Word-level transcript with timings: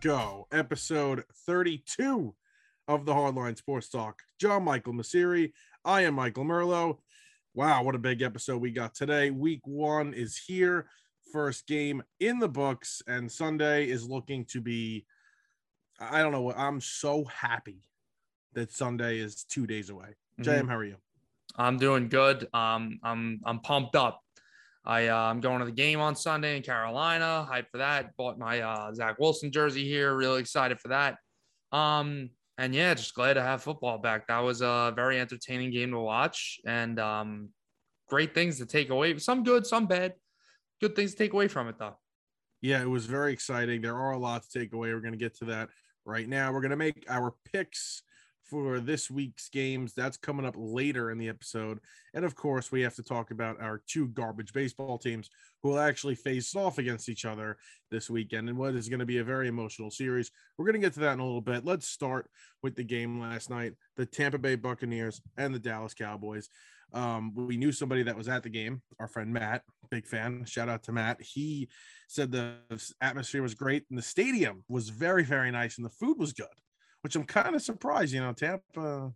go. 0.00 0.46
Episode 0.50 1.24
32 1.46 2.34
of 2.88 3.04
the 3.04 3.12
Hardline 3.12 3.56
Sports 3.56 3.88
Talk. 3.88 4.20
John 4.40 4.64
Michael 4.64 4.94
Masiri. 4.94 5.52
I 5.84 6.02
am 6.02 6.14
Michael 6.14 6.44
Merlo. 6.44 6.98
Wow, 7.54 7.82
what 7.82 7.94
a 7.94 7.98
big 7.98 8.22
episode 8.22 8.62
we 8.62 8.70
got 8.70 8.94
today. 8.94 9.30
Week 9.30 9.60
one 9.64 10.14
is 10.14 10.36
here. 10.36 10.86
First 11.32 11.66
game 11.66 12.02
in 12.18 12.38
the 12.38 12.48
books, 12.48 13.02
and 13.06 13.30
Sunday 13.30 13.88
is 13.88 14.08
looking 14.08 14.44
to 14.46 14.60
be. 14.60 15.04
I 16.00 16.22
don't 16.22 16.32
know 16.32 16.42
what 16.42 16.58
I'm 16.58 16.80
so 16.80 17.24
happy 17.24 17.84
that 18.54 18.72
Sunday 18.72 19.18
is 19.18 19.44
two 19.44 19.66
days 19.66 19.90
away. 19.90 20.14
Mhm. 20.38 20.44
JM, 20.44 20.68
how 20.68 20.76
are 20.76 20.84
you? 20.84 20.96
I'm 21.56 21.78
doing 21.78 22.08
good. 22.08 22.48
Um, 22.54 23.00
I'm 23.02 23.40
I'm 23.44 23.60
pumped 23.60 23.96
up. 23.96 24.24
I 24.84 25.08
uh, 25.08 25.16
I'm 25.16 25.40
going 25.40 25.60
to 25.60 25.66
the 25.66 25.72
game 25.72 26.00
on 26.00 26.16
Sunday 26.16 26.56
in 26.56 26.62
Carolina. 26.62 27.46
Hyped 27.50 27.68
for 27.70 27.78
that. 27.78 28.16
Bought 28.16 28.38
my 28.38 28.60
uh, 28.60 28.94
Zach 28.94 29.18
Wilson 29.18 29.52
jersey 29.52 29.86
here. 29.86 30.14
Really 30.14 30.40
excited 30.40 30.80
for 30.80 30.88
that. 30.88 31.16
Um, 31.72 32.30
and 32.58 32.74
yeah, 32.74 32.94
just 32.94 33.14
glad 33.14 33.34
to 33.34 33.42
have 33.42 33.62
football 33.62 33.98
back. 33.98 34.26
That 34.26 34.40
was 34.40 34.60
a 34.62 34.92
very 34.94 35.20
entertaining 35.20 35.70
game 35.70 35.90
to 35.92 35.98
watch, 35.98 36.60
and 36.66 36.98
um, 36.98 37.50
great 38.08 38.34
things 38.34 38.58
to 38.58 38.66
take 38.66 38.90
away. 38.90 39.16
Some 39.18 39.44
good, 39.44 39.66
some 39.66 39.86
bad. 39.86 40.14
Good 40.80 40.96
things 40.96 41.12
to 41.12 41.18
take 41.18 41.32
away 41.32 41.48
from 41.48 41.68
it 41.68 41.78
though. 41.78 41.96
Yeah, 42.62 42.82
it 42.82 42.88
was 42.88 43.06
very 43.06 43.32
exciting. 43.32 43.80
There 43.80 43.96
are 43.96 44.12
a 44.12 44.18
lot 44.18 44.42
to 44.42 44.58
take 44.58 44.72
away. 44.72 44.92
We're 44.92 45.00
going 45.00 45.12
to 45.12 45.18
get 45.18 45.36
to 45.38 45.46
that 45.46 45.70
right 46.04 46.28
now. 46.28 46.52
We're 46.52 46.60
going 46.60 46.70
to 46.70 46.76
make 46.76 47.06
our 47.08 47.34
picks 47.52 48.02
for 48.50 48.80
this 48.80 49.10
week's 49.10 49.48
games. 49.48 49.94
That's 49.94 50.16
coming 50.16 50.44
up 50.44 50.56
later 50.58 51.10
in 51.10 51.18
the 51.18 51.28
episode. 51.28 51.78
And 52.12 52.24
of 52.24 52.34
course, 52.34 52.72
we 52.72 52.82
have 52.82 52.96
to 52.96 53.02
talk 53.02 53.30
about 53.30 53.60
our 53.60 53.80
two 53.86 54.08
garbage 54.08 54.52
baseball 54.52 54.98
teams 54.98 55.30
who 55.62 55.70
will 55.70 55.78
actually 55.78 56.16
face 56.16 56.56
off 56.56 56.78
against 56.78 57.08
each 57.08 57.24
other 57.24 57.56
this 57.90 58.10
weekend 58.10 58.48
and 58.48 58.58
what 58.58 58.74
is 58.74 58.88
going 58.88 58.98
to 58.98 59.06
be 59.06 59.18
a 59.18 59.24
very 59.24 59.48
emotional 59.48 59.90
series. 59.90 60.30
We're 60.58 60.66
going 60.66 60.80
to 60.80 60.86
get 60.86 60.94
to 60.94 61.00
that 61.00 61.12
in 61.12 61.20
a 61.20 61.24
little 61.24 61.40
bit. 61.40 61.64
Let's 61.64 61.86
start 61.86 62.28
with 62.62 62.74
the 62.74 62.84
game 62.84 63.20
last 63.20 63.50
night 63.50 63.74
the 63.96 64.06
Tampa 64.06 64.38
Bay 64.38 64.56
Buccaneers 64.56 65.20
and 65.36 65.54
the 65.54 65.58
Dallas 65.58 65.94
Cowboys. 65.94 66.48
Um, 66.92 67.32
we 67.34 67.56
knew 67.56 67.72
somebody 67.72 68.02
that 68.02 68.16
was 68.16 68.28
at 68.28 68.42
the 68.42 68.48
game, 68.48 68.82
our 68.98 69.06
friend 69.06 69.32
Matt, 69.32 69.62
big 69.90 70.06
fan. 70.06 70.44
Shout 70.44 70.68
out 70.68 70.82
to 70.84 70.92
Matt. 70.92 71.20
He 71.20 71.68
said 72.08 72.32
the 72.32 72.54
atmosphere 73.00 73.42
was 73.42 73.54
great 73.54 73.84
and 73.90 73.98
the 73.98 74.02
stadium 74.02 74.64
was 74.68 74.88
very, 74.88 75.22
very 75.22 75.50
nice 75.50 75.76
and 75.76 75.84
the 75.84 75.90
food 75.90 76.18
was 76.18 76.32
good, 76.32 76.46
which 77.02 77.16
I'm 77.16 77.24
kind 77.24 77.54
of 77.54 77.62
surprised. 77.62 78.12
You 78.12 78.20
know, 78.20 78.32
Tampa, 78.32 79.12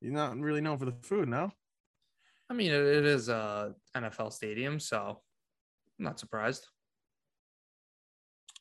you're 0.00 0.12
not 0.12 0.38
really 0.38 0.60
known 0.60 0.78
for 0.78 0.86
the 0.86 0.94
food, 1.02 1.28
no? 1.28 1.52
I 2.48 2.54
mean, 2.54 2.72
it, 2.72 2.82
it 2.82 3.04
is 3.04 3.28
a 3.28 3.74
NFL 3.96 4.32
stadium, 4.32 4.80
so 4.80 5.20
I'm 5.98 6.04
not 6.04 6.18
surprised. 6.18 6.66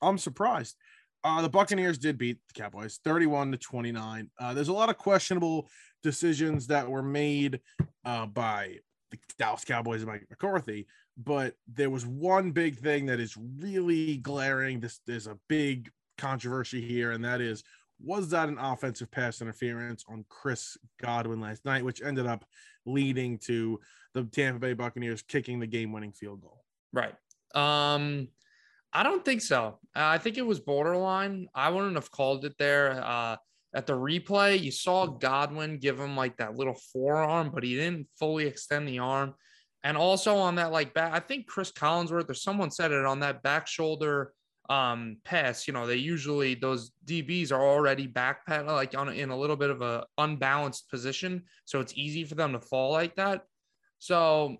I'm 0.02 0.18
surprised. 0.18 0.76
Uh, 1.24 1.42
the 1.42 1.50
Buccaneers 1.50 1.98
did 1.98 2.18
beat 2.18 2.38
the 2.48 2.62
Cowboys 2.62 3.00
31 3.04 3.52
to 3.52 3.58
29. 3.58 4.30
Uh, 4.40 4.54
there's 4.54 4.70
a 4.70 4.74
lot 4.74 4.90
of 4.90 4.98
questionable 4.98 5.68
decisions 6.02 6.68
that 6.68 6.90
were 6.90 7.04
made 7.04 7.60
uh, 8.06 8.26
by 8.26 8.78
the 9.12 9.18
Dallas 9.38 9.66
Cowboys 9.66 10.02
and 10.02 10.12
Mike 10.12 10.28
McCarthy, 10.30 10.88
but 11.18 11.56
there 11.68 11.90
was 11.90 12.06
one 12.06 12.52
big 12.52 12.78
thing 12.78 13.08
that 13.08 13.20
is 13.20 13.36
really 13.58 14.18
glaring. 14.18 14.80
This 14.80 15.02
there's 15.06 15.28
a 15.28 15.38
big 15.50 15.90
controversy 16.18 16.80
here, 16.80 17.12
and 17.12 17.26
that 17.26 17.42
is 17.42 17.64
was 18.02 18.30
that 18.30 18.50
an 18.50 18.58
offensive 18.58 19.12
pass 19.12 19.42
interference 19.42 20.04
on 20.08 20.26
Chris 20.30 20.78
Godwin 21.02 21.42
last 21.42 21.66
night, 21.66 21.84
which 21.84 22.02
ended 22.02 22.26
up 22.26 22.46
leading 22.86 23.38
to 23.40 23.80
the 24.14 24.24
Tampa 24.24 24.60
Bay 24.60 24.74
Buccaneers 24.74 25.22
kicking 25.22 25.60
the 25.60 25.68
game-winning 25.68 26.14
field 26.14 26.42
goal. 26.42 26.64
Right. 26.94 27.14
Um, 27.54 28.30
I 28.94 29.04
don't 29.04 29.24
think 29.24 29.42
so. 29.42 29.80
I 29.94 30.18
think 30.18 30.38
it 30.38 30.46
was 30.46 30.60
borderline. 30.60 31.48
I 31.54 31.70
wouldn't 31.70 31.96
have 31.96 32.12
called 32.12 32.46
it 32.46 32.56
there. 32.58 33.04
Uh, 33.04 33.36
at 33.76 33.86
the 33.86 33.94
replay, 33.94 34.60
you 34.60 34.72
saw 34.72 35.06
Godwin 35.06 35.78
give 35.78 36.00
him 36.00 36.16
like 36.16 36.38
that 36.38 36.56
little 36.56 36.78
forearm, 36.92 37.52
but 37.54 37.64
he 37.64 37.76
didn't 37.76 38.08
fully 38.18 38.48
extend 38.48 38.88
the 38.88 39.00
arm. 39.00 39.36
And 39.84 39.96
also 39.96 40.38
on 40.38 40.56
that, 40.56 40.72
like 40.72 40.94
back, 40.94 41.14
I 41.14 41.20
think 41.20 41.48
Chris 41.48 41.72
Collinsworth 41.72 42.30
or 42.30 42.34
someone 42.34 42.72
said 42.72 42.92
it 42.92 43.06
on 43.06 43.20
that 43.20 43.44
back 43.44 43.68
shoulder 43.68 44.34
um 44.70 45.18
pass. 45.26 45.68
You 45.68 45.74
know, 45.74 45.88
they 45.88 45.96
usually 45.96 46.54
those 46.54 46.92
DBs 47.06 47.52
are 47.52 47.62
already 47.62 48.08
back 48.08 48.46
pat 48.46 48.66
like 48.68 48.96
on 48.98 49.10
in 49.10 49.30
a 49.30 49.38
little 49.38 49.56
bit 49.56 49.70
of 49.72 49.82
a 49.82 50.06
unbalanced 50.18 50.90
position, 50.90 51.44
so 51.66 51.80
it's 51.80 51.94
easy 51.96 52.24
for 52.24 52.36
them 52.36 52.54
to 52.54 52.60
fall 52.60 52.92
like 52.92 53.16
that. 53.16 53.44
So 53.98 54.58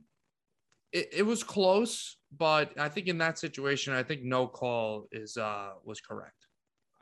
it, 0.92 1.10
it 1.14 1.24
was 1.24 1.44
close, 1.44 2.18
but 2.36 2.78
I 2.80 2.90
think 2.90 3.08
in 3.08 3.20
that 3.20 3.38
situation, 3.38 3.94
I 3.94 4.04
think 4.04 4.24
no 4.24 4.48
call 4.48 5.08
is 5.12 5.38
uh 5.38 5.72
was 5.84 6.02
correct. 6.02 6.48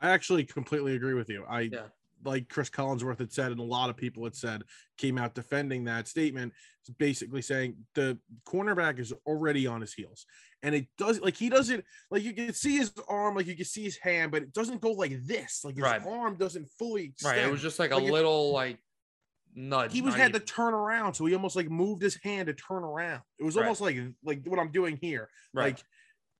I 0.00 0.10
actually 0.10 0.44
completely 0.44 0.94
agree 0.94 1.14
with 1.14 1.28
you. 1.30 1.44
I 1.48 1.62
Yeah. 1.72 1.86
like 2.24 2.48
Chris 2.48 2.68
Collinsworth 2.70 3.18
had 3.18 3.32
said, 3.32 3.50
and 3.52 3.60
a 3.60 3.64
lot 3.64 3.90
of 3.90 3.96
people 3.96 4.24
had 4.24 4.34
said, 4.34 4.62
came 4.96 5.18
out 5.18 5.34
defending 5.34 5.84
that 5.84 6.06
statement, 6.06 6.52
basically 6.98 7.42
saying 7.42 7.76
the 7.94 8.18
cornerback 8.46 8.98
is 9.00 9.12
already 9.26 9.66
on 9.66 9.80
his 9.80 9.94
heels. 9.94 10.26
And 10.62 10.74
it 10.74 10.88
does 10.98 11.20
like 11.20 11.36
he 11.36 11.48
doesn't 11.48 11.84
like 12.10 12.22
you 12.24 12.32
can 12.32 12.52
see 12.52 12.76
his 12.78 12.92
arm, 13.08 13.36
like 13.36 13.46
you 13.46 13.54
can 13.54 13.64
see 13.64 13.84
his 13.84 13.96
hand, 13.96 14.32
but 14.32 14.42
it 14.42 14.52
doesn't 14.52 14.80
go 14.80 14.90
like 14.92 15.24
this. 15.24 15.64
Like 15.64 15.76
his 15.76 15.82
Right. 15.84 16.04
arm 16.04 16.36
doesn't 16.36 16.68
fully 16.78 17.14
Right. 17.24 17.38
It 17.38 17.50
was 17.50 17.62
just 17.62 17.78
like 17.78 17.92
a 17.92 17.96
Like, 17.96 18.04
it- 18.08 18.12
little 18.12 18.52
like 18.52 18.78
nudge. 19.54 19.92
he 19.92 20.02
was 20.02 20.14
had 20.14 20.32
to 20.32 20.40
turn 20.40 20.74
around, 20.74 21.14
so 21.14 21.24
he 21.26 21.34
almost 21.34 21.54
like 21.54 21.70
moved 21.70 22.02
his 22.02 22.16
hand 22.16 22.48
to 22.48 22.54
turn 22.54 22.82
around. 22.82 23.22
It 23.38 23.44
was 23.44 23.54
Right. 23.56 23.62
almost 23.62 23.80
like 23.80 23.96
like 24.24 24.44
what 24.46 24.58
I'm 24.58 24.72
doing 24.72 24.96
here. 25.00 25.30
right. 25.54 25.74
Like 25.76 25.84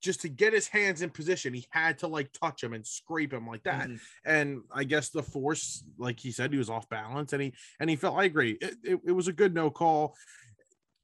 just 0.01 0.21
to 0.21 0.29
get 0.29 0.53
his 0.53 0.69
hands 0.69 1.03
in 1.03 1.11
position, 1.11 1.53
he 1.55 1.67
had 1.71 1.99
to 2.00 2.06
like 2.09 2.33
touch 2.33 2.62
him 2.62 2.73
and 2.73 2.87
scrape 2.87 3.33
him 3.33 3.47
like 3.49 3.62
that 3.65 3.89
Mhm. 3.89 4.00
and 4.25 4.62
I 4.73 4.85
guess 4.85 5.11
the 5.11 5.23
force, 5.25 5.83
like 5.97 6.19
he 6.21 6.31
said, 6.33 6.53
he 6.53 6.59
was 6.59 6.71
off 6.71 6.89
balance, 6.89 7.33
and 7.33 7.43
he 7.43 7.55
and 7.81 7.89
he 7.91 7.95
felt. 7.97 8.17
I 8.19 8.25
agree. 8.25 8.53
It, 8.61 8.75
it, 8.83 9.00
it 9.06 9.12
was 9.12 9.29
a 9.29 9.33
good 9.33 9.55
no 9.55 9.71
call. 9.71 10.17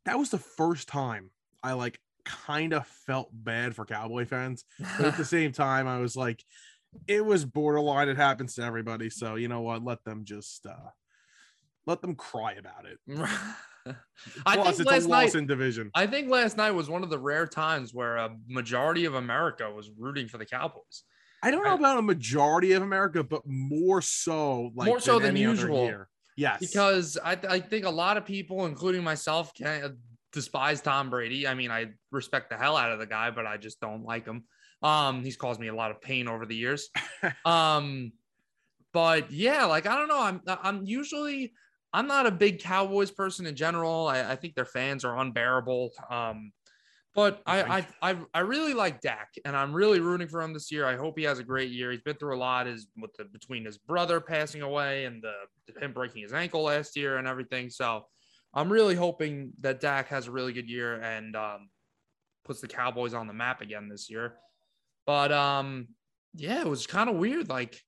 That 0.04 0.18
was 0.18 0.30
the 0.30 0.38
first 0.38 0.86
time 0.88 1.30
I 1.62 1.72
like 1.72 2.00
kind 2.24 2.72
of 2.72 2.86
felt 2.86 3.28
bad 3.32 3.74
for 3.76 3.84
Cowboy 3.84 4.24
fans, 4.26 4.64
but 4.96 5.06
at 5.06 5.16
the 5.16 5.24
same 5.36 5.52
time, 5.52 5.86
I 5.86 5.98
was 5.98 6.16
like, 6.16 6.42
it 7.06 7.24
was 7.24 7.44
borderline. 7.44 8.08
It 8.08 8.16
happens 8.16 8.54
to 8.54 8.62
everybody, 8.62 9.10
so 9.10 9.34
you 9.34 9.48
know 9.48 9.60
what? 9.62 9.84
Let 9.84 10.04
them 10.04 10.24
just 10.24 10.66
uh 10.66 10.90
let 11.86 12.00
them 12.00 12.14
cry 12.14 12.52
about 12.54 12.86
it. 12.86 12.98
I 14.46 14.54
Plus, 14.56 14.78
think 14.78 14.80
it's 14.80 14.90
last 14.90 15.04
a 15.04 15.08
loss 15.08 15.34
night. 15.34 15.34
in 15.34 15.46
division. 15.46 15.90
I 15.94 16.06
think 16.06 16.30
last 16.30 16.56
night 16.56 16.70
was 16.70 16.88
one 16.88 17.02
of 17.02 17.10
the 17.10 17.18
rare 17.18 17.46
times 17.46 17.92
where 17.92 18.16
a 18.16 18.34
majority 18.48 19.04
of 19.04 19.14
America 19.14 19.70
was 19.70 19.90
rooting 19.98 20.26
for 20.28 20.38
the 20.38 20.46
Cowboys. 20.46 21.02
I 21.42 21.50
don't 21.50 21.62
know 21.62 21.72
I- 21.72 21.76
about 21.78 21.98
a 21.98 22.02
majority 22.02 22.72
of 22.72 22.82
America, 22.82 23.22
but 23.22 23.42
more 23.44 24.00
so, 24.00 24.70
like 24.74 24.86
More 24.86 25.00
so 25.00 25.18
than 25.18 25.30
other 25.32 25.38
usual. 25.38 25.84
year. 25.84 26.08
Yes, 26.36 26.58
because 26.60 27.18
I, 27.22 27.38
I 27.48 27.60
think 27.60 27.84
a 27.84 27.90
lot 27.90 28.16
of 28.16 28.24
people, 28.24 28.64
including 28.66 29.04
myself, 29.04 29.52
can 29.54 29.98
despise 30.34 30.80
Tom 30.80 31.08
Brady. 31.08 31.46
I 31.46 31.54
mean, 31.54 31.70
I 31.70 31.86
respect 32.10 32.50
the 32.50 32.56
hell 32.56 32.76
out 32.76 32.92
of 32.92 32.98
the 32.98 33.06
guy, 33.06 33.30
but 33.30 33.46
I 33.46 33.56
just 33.56 33.80
don't 33.80 34.04
like 34.04 34.26
him. 34.26 34.44
Um, 34.82 35.24
he's 35.24 35.36
caused 35.36 35.60
me 35.60 35.68
a 35.68 35.74
lot 35.74 35.90
of 35.90 36.02
pain 36.02 36.28
over 36.28 36.44
the 36.44 36.56
years. 36.56 36.90
um, 37.46 38.12
but 38.92 39.30
yeah, 39.30 39.64
like 39.64 39.86
I 39.86 39.96
don't 39.96 40.08
know. 40.08 40.20
I'm 40.20 40.42
I'm 40.46 40.84
usually 40.84 41.52
I'm 41.92 42.06
not 42.06 42.26
a 42.26 42.30
big 42.30 42.60
Cowboys 42.60 43.10
person 43.10 43.46
in 43.46 43.56
general. 43.56 44.06
I, 44.06 44.32
I 44.32 44.36
think 44.36 44.54
their 44.54 44.64
fans 44.64 45.04
are 45.04 45.18
unbearable. 45.18 45.90
Um, 46.10 46.52
but 47.14 47.40
I, 47.46 47.62
I 47.62 47.86
I 48.10 48.16
I 48.34 48.40
really 48.40 48.74
like 48.74 49.00
Dak, 49.00 49.34
and 49.44 49.56
I'm 49.56 49.72
really 49.72 50.00
rooting 50.00 50.26
for 50.26 50.42
him 50.42 50.52
this 50.52 50.72
year. 50.72 50.84
I 50.84 50.96
hope 50.96 51.16
he 51.16 51.24
has 51.24 51.38
a 51.38 51.44
great 51.44 51.70
year. 51.70 51.92
He's 51.92 52.02
been 52.02 52.16
through 52.16 52.36
a 52.36 52.38
lot, 52.38 52.66
is 52.66 52.88
with 53.00 53.14
the 53.14 53.24
between 53.24 53.64
his 53.64 53.78
brother 53.78 54.20
passing 54.20 54.62
away 54.62 55.04
and 55.04 55.22
the 55.22 55.80
him 55.80 55.92
breaking 55.92 56.22
his 56.22 56.32
ankle 56.32 56.64
last 56.64 56.96
year 56.96 57.18
and 57.18 57.28
everything. 57.28 57.70
So 57.70 58.06
I'm 58.54 58.72
really 58.72 58.94
hoping 58.94 59.52
that 59.60 59.80
Dak 59.80 60.08
has 60.08 60.26
a 60.28 60.30
really 60.30 60.52
good 60.52 60.68
year 60.70 61.00
and 61.00 61.34
um, 61.34 61.68
puts 62.44 62.60
the 62.60 62.68
Cowboys 62.68 63.12
on 63.14 63.26
the 63.26 63.32
map 63.32 63.60
again 63.60 63.88
this 63.88 64.08
year. 64.08 64.36
But 65.06 65.32
um, 65.32 65.88
yeah, 66.34 66.60
it 66.60 66.66
was 66.68 66.86
kind 66.86 67.10
of 67.10 67.16
weird. 67.16 67.48
Like 67.48 67.80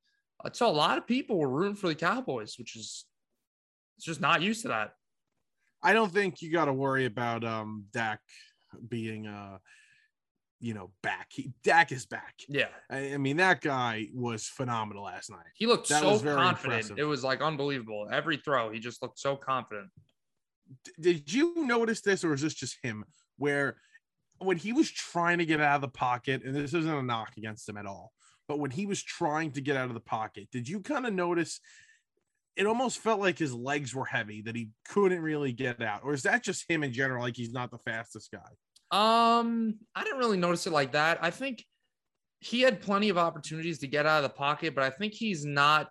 I 0.44 0.50
saw 0.52 0.68
a 0.68 0.72
lot 0.72 0.98
of 0.98 1.06
people 1.06 1.38
were 1.38 1.48
rooting 1.48 1.76
for 1.76 1.88
the 1.88 1.94
Cowboys, 1.94 2.56
which 2.58 2.76
is 2.76 3.04
it's 3.96 4.06
just 4.06 4.20
not 4.20 4.42
used 4.42 4.62
to 4.62 4.68
that. 4.68 4.92
I 5.82 5.92
don't 5.92 6.12
think 6.12 6.42
you 6.42 6.50
got 6.52 6.64
to 6.66 6.72
worry 6.72 7.04
about 7.06 7.44
um 7.44 7.84
Dak 7.92 8.20
being 8.88 9.26
uh 9.26 9.58
you 10.58 10.74
know 10.74 10.90
back. 11.02 11.28
He, 11.30 11.52
Dak 11.62 11.92
is 11.92 12.06
back. 12.06 12.34
Yeah, 12.48 12.69
I, 12.90 13.14
I 13.14 13.16
mean 13.19 13.36
that 13.36 13.60
guy 13.60 14.08
was 14.12 14.46
phenomenal 14.48 15.04
last 15.04 15.30
night. 15.30 15.46
he 15.54 15.66
looked 15.66 15.88
That 15.90 16.00
so 16.02 16.19
confident. 16.19 16.64
impressive. 16.64 16.98
It 16.98 17.04
was 17.04 17.22
like 17.22 17.40
unbelievable. 17.40 18.08
Every 18.10 18.36
throw, 18.38 18.72
he 18.72 18.78
just 18.80 19.00
looked 19.00 19.19
so 19.19 19.36
confident. 19.36 19.88
Did 21.00 21.32
you 21.32 21.54
notice 21.66 22.00
this, 22.00 22.24
or 22.24 22.32
is 22.34 22.42
this 22.42 22.54
just 22.54 22.78
him? 22.82 23.04
Where 23.38 23.76
when 24.38 24.56
he 24.56 24.72
was 24.72 24.90
trying 24.90 25.38
to 25.38 25.46
get 25.46 25.60
out 25.60 25.76
of 25.76 25.80
the 25.80 25.88
pocket, 25.88 26.42
and 26.44 26.54
this 26.54 26.74
isn't 26.74 26.92
a 26.92 27.02
knock 27.02 27.36
against 27.36 27.68
him 27.68 27.76
at 27.76 27.86
all, 27.86 28.12
but 28.48 28.58
when 28.58 28.70
he 28.70 28.86
was 28.86 29.02
trying 29.02 29.52
to 29.52 29.60
get 29.60 29.76
out 29.76 29.88
of 29.88 29.94
the 29.94 30.00
pocket, 30.00 30.48
did 30.50 30.68
you 30.68 30.80
kind 30.80 31.06
of 31.06 31.12
notice? 31.12 31.60
It 32.56 32.66
almost 32.66 32.98
felt 32.98 33.20
like 33.20 33.38
his 33.38 33.52
legs 33.52 33.94
were 33.94 34.06
heavy 34.06 34.40
that 34.42 34.56
he 34.56 34.70
couldn't 34.88 35.20
really 35.20 35.52
get 35.52 35.82
out, 35.82 36.00
or 36.04 36.14
is 36.14 36.22
that 36.22 36.42
just 36.42 36.70
him 36.70 36.82
in 36.84 36.92
general? 36.92 37.22
Like 37.22 37.36
he's 37.36 37.52
not 37.52 37.70
the 37.70 37.78
fastest 37.78 38.30
guy. 38.30 38.40
Um, 38.90 39.78
I 39.94 40.04
didn't 40.04 40.19
really 40.19 40.38
notice 40.38 40.66
it 40.66 40.72
like 40.72 40.92
that. 40.92 41.19
I 41.20 41.30
think 41.30 41.64
he 42.40 42.60
had 42.60 42.80
plenty 42.80 43.08
of 43.08 43.19
opportunities 43.19 43.78
to 43.80 43.86
get 43.86 44.06
out 44.06 44.19
of 44.19 44.30
the 44.30 44.36
pocket, 44.36 44.74
but 44.74 44.84
I 44.84 44.90
think 44.90 45.14
he's 45.14 45.44
not 45.44 45.90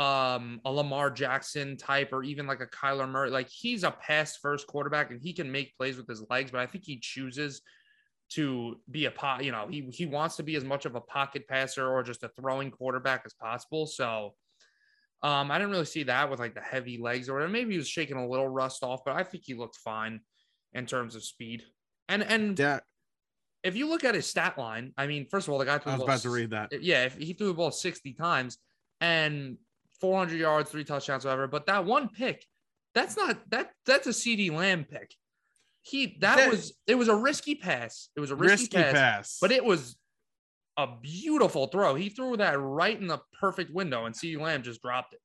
um 0.00 0.62
a 0.64 0.72
Lamar 0.72 1.10
Jackson 1.10 1.76
type 1.76 2.08
or 2.12 2.22
even 2.22 2.46
like 2.46 2.62
a 2.62 2.66
Kyler 2.66 3.06
Murray. 3.06 3.28
Like 3.28 3.50
he's 3.50 3.84
a 3.84 3.90
pass 3.90 4.36
first 4.36 4.66
quarterback 4.66 5.10
and 5.10 5.20
he 5.20 5.34
can 5.34 5.52
make 5.52 5.76
plays 5.76 5.98
with 5.98 6.08
his 6.08 6.24
legs, 6.30 6.50
but 6.50 6.60
I 6.60 6.66
think 6.66 6.84
he 6.84 6.98
chooses 6.98 7.60
to 8.30 8.80
be 8.90 9.04
a 9.04 9.10
pot, 9.10 9.44
you 9.44 9.52
know, 9.52 9.66
he 9.68 9.82
he 9.92 10.06
wants 10.06 10.36
to 10.36 10.42
be 10.42 10.56
as 10.56 10.64
much 10.64 10.86
of 10.86 10.94
a 10.94 11.00
pocket 11.02 11.46
passer 11.46 11.86
or 11.86 12.02
just 12.02 12.22
a 12.22 12.30
throwing 12.30 12.70
quarterback 12.70 13.22
as 13.26 13.34
possible. 13.34 13.86
So 13.86 14.34
um, 15.22 15.50
I 15.50 15.58
didn't 15.58 15.72
really 15.72 15.84
see 15.84 16.04
that 16.04 16.30
with 16.30 16.40
like 16.40 16.54
the 16.54 16.62
heavy 16.62 16.96
legs 16.96 17.28
or 17.28 17.34
whatever. 17.34 17.52
Maybe 17.52 17.72
he 17.72 17.78
was 17.78 17.88
shaking 17.88 18.16
a 18.16 18.26
little 18.26 18.48
rust 18.48 18.82
off, 18.82 19.04
but 19.04 19.16
I 19.16 19.22
think 19.22 19.44
he 19.44 19.52
looked 19.52 19.76
fine 19.76 20.20
in 20.72 20.86
terms 20.86 21.14
of 21.14 21.24
speed. 21.24 21.64
And 22.08 22.22
and 22.22 22.56
Dak, 22.56 22.84
if 23.62 23.76
you 23.76 23.86
look 23.86 24.04
at 24.04 24.14
his 24.14 24.26
stat 24.26 24.56
line, 24.56 24.94
I 24.96 25.06
mean, 25.08 25.26
first 25.26 25.46
of 25.46 25.52
all, 25.52 25.58
the 25.58 25.66
guy 25.66 25.76
threw 25.76 25.92
I 25.92 25.96
was 25.96 26.04
about 26.04 26.20
to 26.20 26.30
read 26.30 26.50
that. 26.50 26.82
yeah, 26.82 27.04
if 27.04 27.18
he 27.18 27.34
threw 27.34 27.48
the 27.48 27.54
ball 27.54 27.70
60 27.70 28.14
times 28.14 28.56
and 29.02 29.58
400 30.00 30.38
yards, 30.38 30.70
three 30.70 30.84
touchdowns, 30.84 31.24
whatever. 31.24 31.46
But 31.46 31.66
that 31.66 31.84
one 31.84 32.08
pick, 32.08 32.44
that's 32.94 33.16
not 33.16 33.38
that 33.50 33.70
that's 33.86 34.06
a 34.06 34.10
CeeDee 34.10 34.52
Lamb 34.52 34.84
pick. 34.84 35.14
He 35.82 36.18
that, 36.20 36.36
That- 36.36 36.50
was 36.50 36.72
it 36.86 36.94
was 36.96 37.08
a 37.08 37.16
risky 37.16 37.54
pass. 37.54 38.08
It 38.16 38.20
was 38.20 38.30
a 38.30 38.36
risky, 38.36 38.52
Risky 38.76 38.76
pass, 38.76 38.92
pass. 38.92 39.38
but 39.40 39.52
it 39.52 39.64
was 39.64 39.96
a 40.76 40.86
beautiful 41.02 41.66
throw. 41.66 41.94
He 41.94 42.08
threw 42.08 42.36
that 42.38 42.58
right 42.58 42.98
in 42.98 43.06
the 43.06 43.20
perfect 43.38 43.72
window, 43.74 44.06
and 44.06 44.14
CeeDee 44.14 44.40
Lamb 44.40 44.62
just 44.62 44.80
dropped 44.82 45.12
it. 45.14 45.20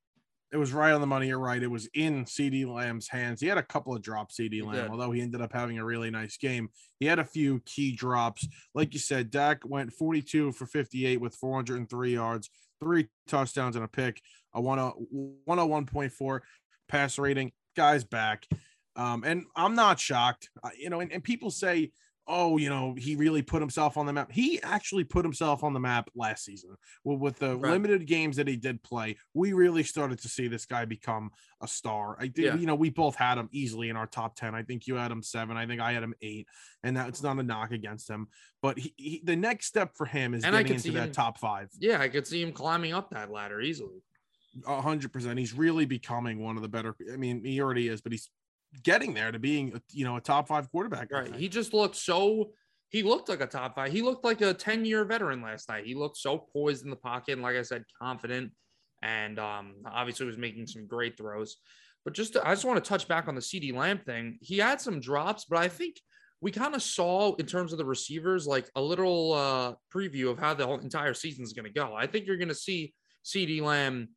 it 0.51 0.57
was 0.57 0.72
right 0.74 0.92
on 0.94 1.01
the 1.01 1.07
money. 1.07 1.27
You're 1.27 1.39
right. 1.39 1.62
It 1.62 1.68
was 1.72 1.88
in 1.94 2.24
CeeDee 2.25 2.66
Lamb's 2.68 3.10
hands. 3.10 3.42
He 3.42 3.48
had 3.48 3.57
a 3.57 3.63
couple 3.63 3.94
of 3.95 4.01
drops, 4.01 4.38
CD 4.38 4.57
He 4.57 4.62
Lamb, 4.62 4.75
did. 4.75 4.89
although 4.92 5.12
he 5.12 5.22
ended 5.22 5.42
up 5.42 5.51
having 5.51 5.77
a 5.80 5.83
really 5.86 6.10
nice 6.12 6.38
game. 6.38 6.69
He 7.00 7.06
had 7.06 7.19
a 7.19 7.25
few 7.25 7.60
key 7.66 7.94
drops. 7.94 8.48
Like 8.74 8.94
you 8.94 9.00
said, 9.00 9.31
Dak 9.31 9.62
went 9.66 9.92
42 9.92 10.54
for 10.54 10.66
58 10.66 11.19
with 11.19 11.36
403 11.36 12.13
yards, 12.13 12.50
three 12.80 13.07
touchdowns, 13.27 13.75
and 13.75 13.86
a 13.86 13.88
pick, 13.88 14.22
a 14.54 14.62
10 14.62 14.68
101.4 15.48 16.39
pass 16.88 17.18
rating. 17.18 17.51
Guy's 17.75 18.04
back. 18.04 18.48
Um, 18.95 19.24
and 19.25 19.45
I'm 19.56 19.75
not 19.75 20.00
shocked. 20.00 20.50
Uh, 20.63 20.69
you 20.77 20.89
know, 20.89 21.01
and, 21.01 21.12
and 21.12 21.24
people 21.24 21.51
say, 21.51 21.92
oh, 22.27 22.57
you 22.57 22.69
know, 22.69 22.95
he 22.98 23.16
really 23.16 23.42
put 23.44 23.62
himself 23.62 23.98
on 23.98 24.06
the 24.06 24.13
map. 24.13 24.31
He 24.31 24.60
actually 24.63 25.04
put 25.04 25.24
himself 25.24 25.63
on 25.63 25.74
the 25.74 25.80
map 25.80 26.10
last 26.16 26.44
season. 26.44 26.75
Well, 27.04 27.18
with 27.18 27.38
the 27.39 27.56
Right. 27.57 27.72
limited 27.74 28.07
games 28.07 28.36
that 28.38 28.48
he 28.48 28.56
did 28.57 28.81
play, 28.81 29.18
we 29.33 29.54
really 29.54 29.83
started 29.83 30.19
to 30.19 30.27
see 30.27 30.48
this 30.48 30.66
guy 30.66 30.86
become 30.86 31.30
a 31.62 31.68
star. 31.68 32.18
I 32.19 32.27
did, 32.27 32.45
Yeah. 32.45 32.56
you 32.56 32.66
know, 32.66 32.75
we 32.75 32.89
both 32.89 33.16
had 33.16 33.38
him 33.38 33.48
easily 33.51 33.89
in 33.89 33.95
our 33.95 34.07
top 34.07 34.36
10. 34.36 34.56
I 34.56 34.63
think 34.63 34.88
you 34.88 34.95
had 34.95 35.12
him 35.12 35.22
seven. 35.22 35.56
I 35.56 35.68
think 35.68 35.81
I 35.81 35.92
had 35.94 36.01
him 36.04 36.16
eight. 36.22 36.48
And 36.83 36.98
that's 36.98 37.22
not 37.22 37.38
a 37.38 37.44
knock 37.44 37.72
against 37.72 38.10
him. 38.10 38.27
But 38.62 38.80
he, 38.80 38.94
he, 38.98 39.22
the 39.24 39.36
next 39.36 39.68
step 39.68 39.95
for 39.95 40.06
him 40.06 40.33
is 40.33 40.44
And 40.44 40.54
getting 40.56 40.74
into 40.75 40.92
that 40.94 41.07
him- 41.10 41.13
top 41.13 41.38
five. 41.39 41.69
Yeah, 41.80 42.01
I 42.01 42.10
could 42.10 42.25
see 42.25 42.42
him 42.42 42.51
climbing 42.54 42.94
up 42.94 43.12
that 43.12 43.30
ladder 43.31 43.62
easily. 43.62 44.01
A 44.66 44.81
hundred 44.81 45.12
percent. 45.12 45.38
He's 45.38 45.54
really 45.54 45.86
becoming 45.86 46.39
one 46.42 46.56
of 46.56 46.62
the 46.62 46.69
better. 46.69 46.95
I 47.12 47.18
mean, 47.18 47.44
he 47.44 47.60
already 47.62 47.89
is, 47.89 48.00
but 48.01 48.13
he's 48.13 48.30
getting 48.83 49.13
there 49.13 49.31
to 49.31 49.39
being, 49.39 49.81
you 49.92 50.06
know, 50.06 50.18
a 50.18 50.22
top 50.22 50.48
five 50.48 50.69
quarterback. 50.72 51.12
Right. 51.12 51.33
He 51.36 51.48
just 51.50 51.74
looked 51.74 51.95
so 51.95 52.51
he 52.89 53.04
looked 53.04 53.30
like 53.30 53.42
a 53.42 53.48
top 53.48 53.75
five. 53.75 53.92
He 53.92 54.01
looked 54.01 54.24
like 54.24 54.42
a 54.42 54.54
10 54.54 54.86
year 54.86 55.04
veteran 55.06 55.42
last 55.42 55.69
night. 55.69 55.86
He 55.86 55.95
looked 55.95 56.18
so 56.18 56.38
poised 56.38 56.83
in 56.83 56.89
the 56.89 56.95
pocket 56.95 57.33
and 57.33 57.42
like 57.42 57.56
I 57.56 57.62
said, 57.62 57.83
confident 58.01 58.51
and 59.01 59.38
um 59.39 59.75
obviously 59.86 60.25
was 60.25 60.38
making 60.38 60.68
some 60.68 60.88
great 60.88 61.18
throws. 61.18 61.57
But 62.04 62.13
just 62.13 62.33
to, 62.33 62.48
I 62.48 62.51
just 62.51 62.66
want 62.66 62.83
to 62.83 62.88
touch 62.88 63.07
back 63.07 63.27
on 63.27 63.36
the 63.36 63.42
CeeDee 63.42 63.74
Lamb 63.74 64.00
thing. 64.06 64.38
He 64.42 64.60
had 64.60 64.80
some 64.80 65.00
drops, 65.00 65.45
but 65.45 65.57
I 65.57 65.68
think 65.68 65.95
we 66.39 66.51
kind 66.51 66.75
of 66.75 66.83
saw 66.83 67.33
in 67.36 67.48
terms 67.48 67.72
of 67.72 67.80
the 67.80 67.86
receivers 67.86 68.45
like 68.45 68.69
a 68.75 68.81
little 68.81 69.33
uh 69.33 69.74
preview 69.94 70.30
of 70.30 70.39
how 70.39 70.54
the 70.54 70.66
whole 70.66 70.80
entire 70.80 71.13
season 71.13 71.44
is 71.44 71.54
going 71.54 71.66
to 71.66 71.72
go. 71.72 71.95
I 71.95 72.07
think 72.07 72.25
you're 72.25 72.38
going 72.38 72.50
to 72.50 72.56
see 72.56 72.94
CeeDee 73.25 73.62
Lamb 73.62 74.10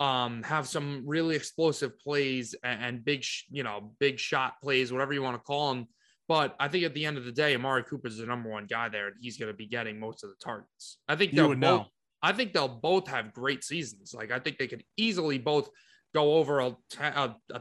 um 0.00 0.42
have 0.42 0.68
some 0.68 1.02
really 1.06 1.34
explosive 1.36 1.98
plays 1.98 2.54
and, 2.62 2.84
and 2.84 3.04
big 3.04 3.22
sh- 3.22 3.44
you 3.50 3.62
know 3.62 3.92
big 3.98 4.18
shot 4.18 4.54
plays 4.62 4.92
whatever 4.92 5.12
you 5.12 5.22
want 5.22 5.34
to 5.36 5.42
call 5.42 5.72
them 5.72 5.86
but 6.28 6.54
i 6.60 6.68
think 6.68 6.84
at 6.84 6.92
the 6.94 7.04
end 7.04 7.16
of 7.16 7.24
the 7.24 7.32
day 7.32 7.54
amari 7.54 7.82
cooper's 7.82 8.18
the 8.18 8.26
number 8.26 8.50
one 8.50 8.66
guy 8.66 8.88
there 8.88 9.08
and 9.08 9.16
he's 9.20 9.38
going 9.38 9.50
to 9.50 9.56
be 9.56 9.66
getting 9.66 9.98
most 9.98 10.22
of 10.22 10.30
the 10.30 10.36
targets 10.44 10.98
i 11.08 11.16
think 11.16 11.32
they'll 11.32 11.48
both 11.48 11.58
know. 11.58 11.86
i 12.22 12.32
think 12.32 12.52
they'll 12.52 12.68
both 12.68 13.08
have 13.08 13.32
great 13.32 13.64
seasons 13.64 14.12
like 14.14 14.30
i 14.30 14.38
think 14.38 14.58
they 14.58 14.66
could 14.66 14.84
easily 14.98 15.38
both 15.38 15.70
go 16.14 16.34
over 16.34 16.60
a 16.60 16.76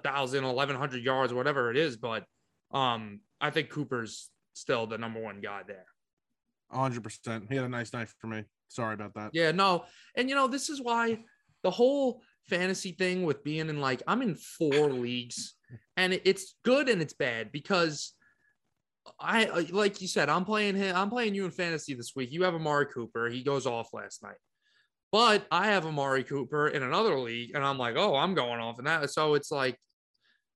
thousand 0.03 0.43
1100 0.45 1.03
yards 1.03 1.33
whatever 1.33 1.71
it 1.71 1.77
is 1.77 1.95
but 1.95 2.25
um 2.71 3.21
i 3.39 3.49
think 3.49 3.69
cooper's 3.69 4.29
still 4.53 4.87
the 4.87 4.97
number 4.97 5.21
one 5.21 5.39
guy 5.39 5.61
there 5.65 5.85
hundred 6.71 7.03
percent. 7.03 7.45
He 7.49 7.55
had 7.55 7.65
a 7.65 7.69
nice 7.69 7.93
night 7.93 8.09
for 8.19 8.27
me. 8.27 8.43
Sorry 8.67 8.93
about 8.93 9.13
that. 9.15 9.31
Yeah, 9.33 9.51
no. 9.51 9.85
And 10.15 10.29
you 10.29 10.35
know, 10.35 10.47
this 10.47 10.69
is 10.69 10.81
why 10.81 11.19
the 11.65 11.71
whole 11.71 12.21
fantasy 12.47 12.91
thing 12.91 13.23
with 13.23 13.43
being 13.43 13.69
in 13.69 13.81
like 13.81 14.03
I'm 14.05 14.21
in 14.21 14.35
four 14.35 14.91
leagues 14.91 15.55
and 15.97 16.13
it's 16.23 16.53
good 16.63 16.89
and 16.89 17.01
it's 17.01 17.15
bad 17.15 17.51
because 17.51 18.13
I 19.19 19.45
like 19.71 19.99
you 19.99 20.07
said, 20.07 20.29
I'm 20.29 20.45
playing 20.45 20.75
him, 20.75 20.95
I'm 20.95 21.09
playing 21.09 21.33
you 21.33 21.43
in 21.43 21.49
fantasy 21.49 21.95
this 21.95 22.13
week. 22.15 22.31
You 22.31 22.43
have 22.43 22.53
Amari 22.53 22.85
Cooper, 22.85 23.29
he 23.29 23.41
goes 23.43 23.65
off 23.65 23.93
last 23.93 24.21
night. 24.21 24.37
But 25.11 25.47
I 25.49 25.67
have 25.67 25.87
Amari 25.87 26.23
Cooper 26.23 26.67
in 26.67 26.83
another 26.83 27.17
league, 27.17 27.55
and 27.55 27.63
I'm 27.63 27.79
like, 27.79 27.95
oh, 27.97 28.15
I'm 28.15 28.35
going 28.35 28.59
off 28.59 28.77
in 28.77 28.85
that. 28.85 29.09
So 29.09 29.33
it's 29.33 29.51
like 29.51 29.79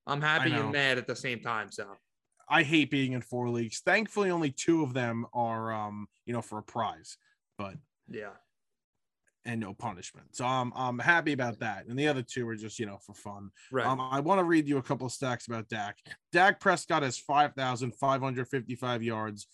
I'm 0.05 0.21
happy 0.21 0.51
and 0.51 0.71
mad 0.71 0.99
at 0.99 1.07
the 1.07 1.15
same 1.15 1.39
time. 1.39 1.71
So 1.71 1.87
I 2.47 2.61
hate 2.61 2.91
being 2.91 3.13
in 3.13 3.21
four 3.21 3.49
leagues. 3.49 3.79
Thankfully, 3.83 4.29
only 4.29 4.51
two 4.51 4.83
of 4.83 4.93
them 4.93 5.25
are, 5.33 5.73
um, 5.73 6.07
you 6.27 6.33
know, 6.33 6.41
for 6.43 6.59
a 6.59 6.63
prize, 6.63 7.17
but 7.57 7.75
yeah. 8.07 8.33
And 9.49 9.59
no 9.59 9.73
punishment. 9.73 10.27
So 10.31 10.45
I'm 10.45 10.71
I'm 10.75 10.99
happy 10.99 11.33
about 11.33 11.59
that. 11.59 11.87
And 11.87 11.97
the 11.97 12.07
other 12.07 12.21
two 12.21 12.47
are 12.47 12.55
just, 12.55 12.77
you 12.77 12.85
know, 12.85 12.99
for 13.03 13.15
fun. 13.15 13.49
Right. 13.71 13.85
Um, 13.85 13.99
I 13.99 14.19
want 14.19 14.37
to 14.39 14.43
read 14.43 14.67
you 14.67 14.77
a 14.77 14.83
couple 14.83 15.07
of 15.07 15.11
stacks 15.11 15.47
about 15.47 15.67
Dak. 15.69 15.97
Dak 16.31 16.59
Prescott 16.59 17.01
has 17.01 17.17
5,555 17.17 19.03
yards 19.03 19.47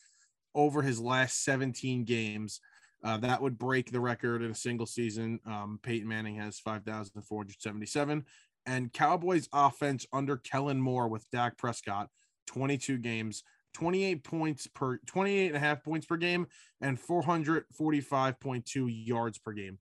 over 0.54 0.82
his 0.82 1.00
last 1.00 1.46
17 1.46 2.04
games. 2.04 2.60
Uh, 3.06 3.18
that 3.18 3.42
would 3.42 3.58
break 3.58 3.90
the 3.90 4.00
record 4.00 4.42
in 4.42 4.52
a 4.52 4.56
single 4.56 4.86
season. 4.86 5.40
Um, 5.46 5.80
Peyton 5.82 6.08
Manning 6.08 6.36
has 6.36 6.60
5,477. 6.60 8.26
And 8.66 8.92
Cowboys 8.92 9.48
offense 9.54 10.06
under 10.12 10.38
Kellen 10.38 10.82
Moore 10.82 11.08
with 11.08 11.30
Dak 11.32 11.58
Prescott, 11.58 12.10
22 12.48 12.98
games, 12.98 13.44
28 13.76 14.24
points 14.24 14.68
per 14.68 14.98
28 15.06 15.48
and 15.48 15.56
a 15.56 15.60
half 15.60 15.84
points 15.84 16.06
per 16.06 16.16
game, 16.16 16.48
and 16.82 16.98
445.2 16.98 19.06
yards 19.06 19.38
per 19.38 19.52
game. 19.52 19.78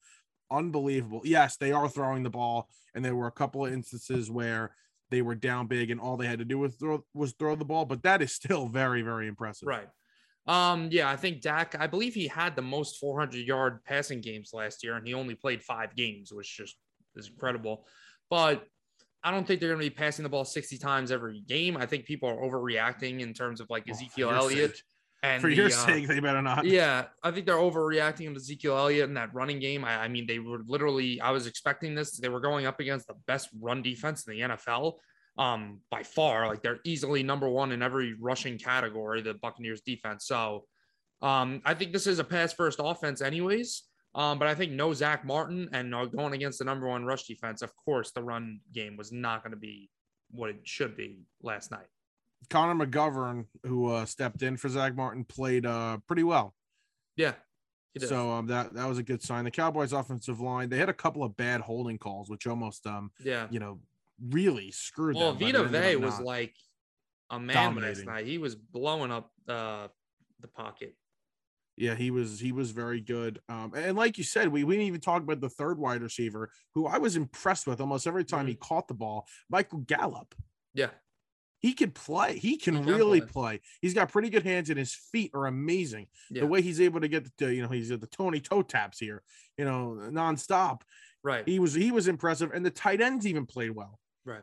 Unbelievable. 0.51 1.23
Yes, 1.25 1.57
they 1.57 1.73
are 1.73 1.89
throwing 1.89 2.25
the 2.25 2.31
ball, 2.31 2.69
and 2.95 3.05
there 3.05 3.15
were 3.15 3.29
a 3.29 3.33
couple 3.33 3.65
of 3.65 3.73
instances 3.73 4.31
where 4.31 4.75
they 5.11 5.23
were 5.23 5.37
down 5.37 5.69
big 5.69 5.91
and 5.91 6.01
all 6.01 6.17
they 6.17 6.27
had 6.27 6.41
to 6.41 6.45
do 6.45 6.59
was 6.59 6.75
throw 6.75 7.05
was 7.15 7.33
throw 7.39 7.55
the 7.55 7.65
ball, 7.65 7.85
but 7.85 8.03
that 8.03 8.21
is 8.21 8.33
still 8.33 8.67
very, 8.69 9.03
very 9.03 9.29
impressive. 9.29 9.69
Right. 9.69 9.89
Um, 10.47 10.89
yeah, 10.91 11.09
I 11.09 11.17
think 11.17 11.41
Dak, 11.41 11.77
I 11.79 11.87
believe 11.87 12.15
he 12.15 12.27
had 12.27 12.55
the 12.55 12.63
most 12.63 12.99
400 12.99 13.47
yard 13.47 13.83
passing 13.85 14.21
games 14.21 14.51
last 14.53 14.83
year, 14.83 14.97
and 14.97 15.07
he 15.07 15.15
only 15.15 15.35
played 15.35 15.63
five 15.63 15.95
games, 15.95 16.33
which 16.33 16.57
just 16.57 16.77
is 17.17 17.29
incredible. 17.29 17.87
But 18.29 18.67
I 19.25 19.31
don't 19.31 19.47
think 19.47 19.59
they're 19.59 19.71
going 19.71 19.81
to 19.81 19.91
be 19.91 19.95
passing 19.95 20.23
the 20.23 20.29
ball 20.29 20.45
60 20.45 20.77
times 20.79 21.11
every 21.11 21.41
game. 21.41 21.77
I 21.77 21.87
think 21.87 22.05
people 22.05 22.29
are 22.29 22.37
overreacting 22.37 23.21
in 23.21 23.33
terms 23.33 23.61
of 23.61 23.69
like 23.71 23.85
Oh, 23.89 23.93
Ezekiel 23.93 24.29
your 24.29 24.37
Elliott. 24.37 24.81
And 25.23 25.41
For 25.41 25.49
the, 25.49 25.57
your 25.57 25.67
uh, 25.67 25.71
sake, 25.71 26.07
they 26.07 26.21
better 26.21 26.43
not. 26.43 26.67
yeah, 26.67 27.07
I 27.23 27.31
think 27.31 27.47
they're 27.47 27.57
overreacting 27.57 28.29
to 28.29 28.37
Ezekiel 28.37 28.77
Elliott 28.77 29.09
in 29.09 29.15
that 29.15 29.33
running 29.33 29.59
game. 29.59 29.83
I, 29.83 30.03
I 30.03 30.09
mean, 30.09 30.27
they 30.27 30.39
were 30.39 30.61
literally, 30.67 31.19
I 31.19 31.31
was 31.31 31.47
expecting 31.47 31.95
this. 31.95 32.19
They 32.19 32.29
were 32.29 32.41
going 32.41 32.67
up 32.67 32.79
against 32.79 33.07
the 33.07 33.15
best 33.27 33.49
run 33.59 33.81
defense 33.81 34.27
in 34.27 34.35
the 34.35 34.41
NFL 34.41 34.99
um, 35.39 35.81
by 35.91 36.03
far. 36.03 36.47
Like 36.47 36.63
they're 36.63 36.81
easily 36.85 37.23
number 37.23 37.49
one 37.49 37.73
in 37.73 37.81
every 37.81 38.15
rushing 38.21 38.59
category, 38.59 39.23
the 39.23 39.33
Buccaneers 39.33 39.81
defense. 39.81 40.27
So 40.27 40.67
um, 41.23 41.63
I 41.65 41.73
think 41.73 41.95
this 41.95 42.07
is 42.07 42.19
a 42.19 42.25
pass 42.25 42.53
first 42.53 42.79
offense, 42.83 43.23
anyways. 43.23 43.85
Um, 44.15 44.39
but 44.39 44.47
I 44.47 44.55
think 44.55 44.73
no 44.73 44.93
Zach 44.95 45.25
Martin 45.25 45.69
and 45.73 45.93
going 46.13 46.35
against 46.35 46.61
the 46.61 46.65
number 46.65 46.87
one 46.87 47.05
rush 47.05 47.25
defense, 47.25 47.63
of 47.63 47.75
course, 47.77 48.13
the 48.13 48.23
run 48.23 48.61
game 48.73 48.97
was 48.97 49.11
not 49.11 49.43
going 49.43 49.51
to 49.51 49.57
be 49.57 49.91
what 50.31 50.51
it 50.51 50.61
should 50.65 50.97
be 50.97 51.25
last 51.43 51.71
night. 51.71 51.87
Connor 52.51 52.87
McGovern, 52.87 53.47
who 53.65 53.91
uh, 53.91 54.05
stepped 54.05 54.43
in 54.43 54.57
for 54.57 54.69
Zach 54.69 54.95
Martin, 54.95 55.25
played 55.25 55.67
uh, 55.67 55.99
pretty 56.07 56.23
well. 56.23 56.55
Yeah. 57.17 57.33
So 57.99 58.33
um, 58.33 58.49
that 58.49 58.75
that 58.75 58.89
was 58.89 58.99
a 58.99 59.05
good 59.05 59.23
sign. 59.23 59.45
The 59.45 59.53
Cowboys' 59.53 59.93
offensive 59.93 60.41
line 60.41 60.69
they 60.69 60.79
had 60.79 60.89
a 60.89 60.95
couple 60.95 61.23
of 61.23 61.37
bad 61.37 61.61
holding 61.61 61.97
calls, 61.97 62.29
which 62.29 62.47
almost 62.47 62.87
um 62.89 63.13
yeah. 63.23 63.47
you 63.51 63.61
know 63.61 63.79
really 64.31 64.73
screwed 64.73 65.17
Well, 65.17 65.33
them. 65.33 65.53
but 65.53 65.69
Vita 65.69 65.69
Vea 65.69 65.97
was 65.97 66.19
like 66.19 66.55
a 67.31 67.39
man 67.39 67.77
last 67.77 68.05
night. 68.05 68.27
He 68.27 68.39
was 68.39 68.57
blowing 68.57 69.13
up 69.13 69.31
uh, 69.49 69.89
the 70.41 70.49
pocket. 70.49 70.97
Yeah, 71.77 71.95
he 71.97 72.11
was 72.11 72.39
he 72.39 72.53
was 72.53 72.71
very 72.71 73.01
good. 73.01 73.41
Um, 73.49 73.73
and 73.75 73.97
like 73.97 74.17
you 74.19 74.25
said, 74.25 74.49
we 74.49 74.63
we 74.65 74.75
didn't 74.75 74.87
even 74.89 75.01
talk 75.01 75.23
about 75.23 75.41
the 75.41 75.49
third 75.49 75.79
wide 75.79 76.03
receiver, 76.03 76.51
who 76.75 76.87
I 76.87 76.99
was 76.99 77.17
impressed 77.17 77.67
with 77.67 77.81
almost 77.81 78.07
every 78.07 78.25
time 78.25 78.47
he 78.47 78.55
Mm-hmm. 78.55 78.63
caught 78.63 78.89
the 78.89 78.95
ball. 78.95 79.27
Michael 79.51 79.79
Gallup. 79.81 80.35
Yeah. 80.73 80.91
he 81.61 81.73
can 81.73 81.91
play. 81.93 82.39
He 82.39 82.57
can, 82.59 82.75
He 82.77 82.83
can 82.85 82.89
really 82.95 83.21
play. 83.23 83.29
play. 83.33 83.61
He's 83.81 83.95
got 83.95 84.13
pretty 84.13 84.29
good 84.31 84.43
hands, 84.45 84.71
and 84.71 84.79
his 84.79 84.95
feet 84.95 85.31
are 85.35 85.47
amazing. 85.47 86.07
Yeah. 86.31 86.43
The 86.43 86.47
way 86.47 86.61
he's 86.63 86.81
able 86.81 87.01
to 87.01 87.09
get 87.09 87.27
the, 87.39 87.55
you 87.55 87.63
know, 87.63 87.69
he's 87.69 87.91
at 87.91 88.01
the 88.01 88.07
Tony 88.07 88.39
toe 88.41 88.63
taps 88.63 88.99
here, 88.99 89.23
you 89.59 89.65
know, 89.65 89.99
nonstop. 90.13 90.83
Right. 91.25 91.49
He 91.49 91.59
was 91.59 91.73
he 91.75 91.91
was 91.91 92.07
impressive, 92.07 92.51
and 92.53 92.65
the 92.67 92.71
tight 92.71 93.01
ends 93.01 93.27
even 93.27 93.47
played 93.47 93.71
well. 93.71 93.99
Right. 94.25 94.43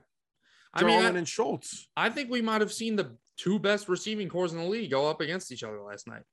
I 0.74 0.84
mean, 0.84 1.04
I, 1.06 1.10
and 1.10 1.28
Schultz. 1.28 1.88
I 1.96 2.10
think 2.10 2.30
we 2.30 2.42
might 2.42 2.62
have 2.62 2.72
seen 2.74 2.96
the 2.96 3.16
two 3.38 3.60
best 3.60 3.88
receiving 3.90 4.28
corps 4.30 4.52
in 4.52 4.58
the 4.58 4.64
league 4.66 4.90
go 4.90 5.10
up 5.10 5.22
against 5.22 5.52
each 5.52 5.64
other 5.64 5.82
last 5.82 6.08
night. 6.08 6.24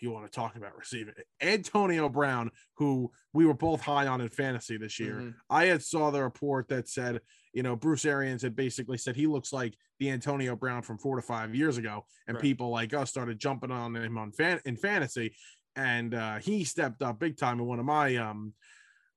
You 0.00 0.10
want 0.10 0.24
to 0.26 0.30
talk 0.30 0.56
about 0.56 0.76
receiving 0.76 1.14
Antonio 1.40 2.08
Brown, 2.08 2.50
who 2.76 3.10
we 3.32 3.46
were 3.46 3.54
both 3.54 3.80
high 3.80 4.06
on 4.06 4.20
in 4.20 4.28
fantasy 4.28 4.76
this 4.76 4.98
year. 5.00 5.14
Mhm. 5.14 5.34
I 5.50 5.66
had 5.66 5.82
saw 5.82 6.10
the 6.10 6.22
report 6.22 6.68
that 6.68 6.88
said, 6.88 7.20
you 7.52 7.62
know, 7.62 7.76
Bruce 7.76 8.04
Arians 8.04 8.42
had 8.42 8.54
basically 8.56 8.98
said 8.98 9.16
he 9.16 9.26
looks 9.26 9.52
like 9.52 9.76
the 9.98 10.10
Antonio 10.10 10.56
Brown 10.56 10.82
from 10.82 10.98
four 10.98 11.16
to 11.16 11.22
five 11.22 11.54
years 11.54 11.78
ago, 11.78 12.06
and 12.26 12.36
Right. 12.36 12.42
people 12.42 12.70
like 12.70 12.94
us 12.94 13.10
started 13.10 13.38
jumping 13.38 13.70
on 13.70 13.94
him 13.96 14.18
on 14.18 14.32
fan 14.32 14.60
in 14.64 14.76
fantasy, 14.76 15.36
and 15.76 16.14
uh, 16.14 16.38
he 16.38 16.64
stepped 16.64 17.02
up 17.02 17.18
big 17.18 17.36
time 17.36 17.60
in 17.60 17.66
one 17.66 17.78
of 17.78 17.84
my 17.86 18.16
um 18.16 18.54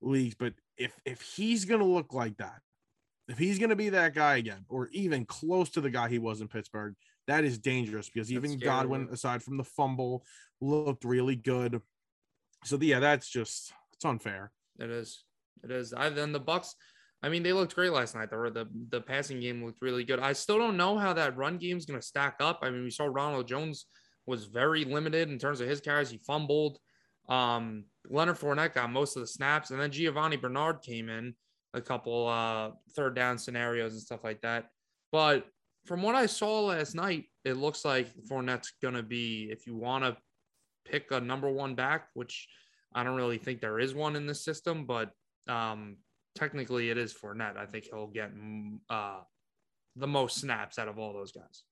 leagues. 0.02 0.36
But 0.36 0.54
if 0.78 1.00
if 1.06 1.22
he's 1.22 1.66
gonna 1.66 1.86
look 1.86 2.14
like 2.14 2.38
that, 2.38 2.62
if 3.28 3.38
he's 3.38 3.58
gonna 3.60 3.76
be 3.76 3.90
that 3.90 4.14
guy 4.14 4.38
again, 4.38 4.66
or 4.70 4.90
even 4.90 5.26
close 5.26 5.70
to 5.72 5.82
the 5.82 5.90
guy 5.90 6.10
he 6.10 6.20
was 6.20 6.42
in 6.42 6.48
Pittsburgh, 6.48 6.96
that 7.28 7.44
is 7.44 7.58
dangerous 7.58 8.10
because 8.10 8.30
That's 8.30 8.46
even 8.46 8.60
scary, 8.60 8.72
Godwin, 8.72 9.10
aside 9.12 9.44
from 9.44 9.58
the 9.58 9.64
fumble, 9.64 10.26
looked 10.62 11.04
really 11.04 11.36
good. 11.36 11.82
So 12.64 12.78
yeah, 12.82 13.00
that's 13.00 13.30
just 13.30 13.74
it's 13.94 14.06
unfair. 14.06 14.52
It 14.80 14.90
is. 14.90 15.24
It 15.64 15.72
is. 15.72 15.94
I 15.94 16.10
then 16.10 16.32
the 16.32 16.40
Bucks. 16.40 16.76
I 17.24 17.30
mean, 17.30 17.44
they 17.44 17.54
looked 17.54 17.76
great 17.76 17.92
last 17.92 18.16
night. 18.16 18.30
The 18.30 18.52
the 18.52 18.68
the 18.90 19.02
passing 19.02 19.40
game 19.40 19.64
looked 19.64 19.82
really 19.82 20.04
good. 20.04 20.20
I 20.20 20.34
still 20.34 20.58
don't 20.58 20.78
know 20.78 20.98
how 20.98 21.14
that 21.14 21.38
run 21.38 21.58
game 21.58 21.78
is 21.78 21.86
going 21.86 22.00
to 22.00 22.06
stack 22.06 22.38
up. 22.40 22.60
I 22.62 22.70
mean, 22.70 22.84
we 22.84 22.92
saw 22.92 23.06
Ronald 23.06 23.48
Jones 23.48 23.86
was 24.26 24.46
very 24.46 24.86
limited 24.86 25.30
in 25.30 25.40
terms 25.40 25.62
of 25.62 25.68
his 25.68 25.82
carries. 25.82 26.10
He 26.10 26.18
fumbled. 26.18 26.80
Um, 27.30 27.86
Leonard 28.10 28.38
Fournette 28.38 28.74
got 28.74 28.92
most 28.92 29.16
of 29.16 29.22
the 29.22 29.28
snaps, 29.28 29.72
and 29.72 29.80
then 29.80 29.92
Giovani 29.92 30.38
Bernard 30.38 30.82
came 30.82 31.10
in 31.10 31.34
a 31.74 31.82
couple 31.82 32.28
uh, 32.28 32.72
third 32.96 33.16
down 33.16 33.38
scenarios 33.38 33.94
and 33.94 34.02
stuff 34.02 34.24
like 34.24 34.42
that. 34.42 34.68
But 35.12 35.46
from 35.86 36.02
what 36.02 36.16
I 36.16 36.26
saw 36.26 36.62
last 36.62 36.96
night, 36.96 37.26
it 37.44 37.54
looks 37.58 37.86
like 37.86 38.08
Fournette's 38.30 38.74
going 38.82 38.96
to 38.96 39.04
be, 39.04 39.48
if 39.52 39.68
you 39.68 39.76
want 39.76 40.04
to 40.04 40.18
pick 40.86 41.12
a 41.12 41.20
number 41.20 41.50
one 41.50 41.76
back, 41.76 42.08
which 42.14 42.48
I 42.94 43.04
don't 43.04 43.16
really 43.16 43.38
think 43.38 43.62
there 43.62 43.80
is 43.80 43.94
one 43.94 44.16
in 44.16 44.26
this 44.26 44.44
system, 44.44 44.86
but 44.86 45.12
um, 45.48 45.98
technically 46.36 46.90
it 46.90 46.98
is 46.98 47.14
Fournette. 47.14 47.58
I 47.58 47.66
think 47.66 47.86
he'll 47.86 48.08
get 48.08 48.34
mm, 48.36 48.80
uh, 48.90 49.20
the 49.96 50.08
most 50.08 50.38
snaps 50.40 50.80
out 50.80 50.88
of 50.88 50.98
all 51.00 51.14
those 51.14 51.32
guys. 51.32 51.64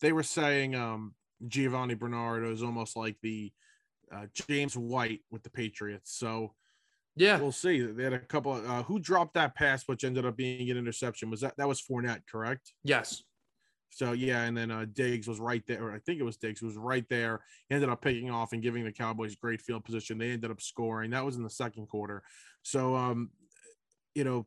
they 0.00 0.12
were 0.12 0.22
saying 0.22 0.74
um 0.74 1.14
Giovani 1.46 1.94
Bernardo 1.94 2.52
is 2.52 2.62
almost 2.62 2.96
like 2.96 3.16
the 3.22 3.50
uh, 4.12 4.26
James 4.34 4.76
White 4.76 5.20
with 5.30 5.42
the 5.42 5.50
Patriots. 5.50 6.12
So 6.18 6.54
Yeah. 7.16 7.38
we'll 7.40 7.52
see. 7.52 7.80
They 7.80 8.04
had 8.04 8.12
a 8.12 8.18
couple. 8.18 8.56
Of, 8.56 8.68
uh, 8.68 8.82
who 8.82 8.98
dropped 8.98 9.34
that 9.34 9.54
pass, 9.54 9.84
which 9.86 10.04
ended 10.04 10.26
up 10.26 10.36
being 10.36 10.70
an 10.70 10.76
interception? 10.76 11.30
Was 11.30 11.40
that 11.40 11.54
that 11.56 11.68
was 11.68 11.80
Fournette, 11.80 12.22
correct? 12.30 12.72
yes. 12.84 13.22
So 13.90 14.12
yeah, 14.12 14.44
and 14.44 14.56
then 14.56 14.70
uh, 14.70 14.86
Diggs 14.92 15.26
was 15.28 15.40
right 15.40 15.62
there, 15.66 15.82
or 15.82 15.92
I 15.92 15.98
think 15.98 16.20
it 16.20 16.24
was 16.24 16.36
Diggs 16.36 16.60
who 16.60 16.66
was 16.66 16.76
right 16.76 17.04
there. 17.10 17.40
He 17.68 17.74
ended 17.74 17.90
up 17.90 18.00
picking 18.00 18.30
off 18.30 18.52
and 18.52 18.62
giving 18.62 18.84
the 18.84 18.92
Cowboys 18.92 19.34
great 19.34 19.60
field 19.60 19.84
position. 19.84 20.16
They 20.16 20.30
ended 20.30 20.50
up 20.50 20.60
scoring. 20.60 21.10
That 21.10 21.24
was 21.24 21.36
in 21.36 21.42
the 21.42 21.50
second 21.50 21.88
quarter. 21.88 22.22
So 22.62 22.94
um, 22.94 23.30
you 24.14 24.24
know, 24.24 24.46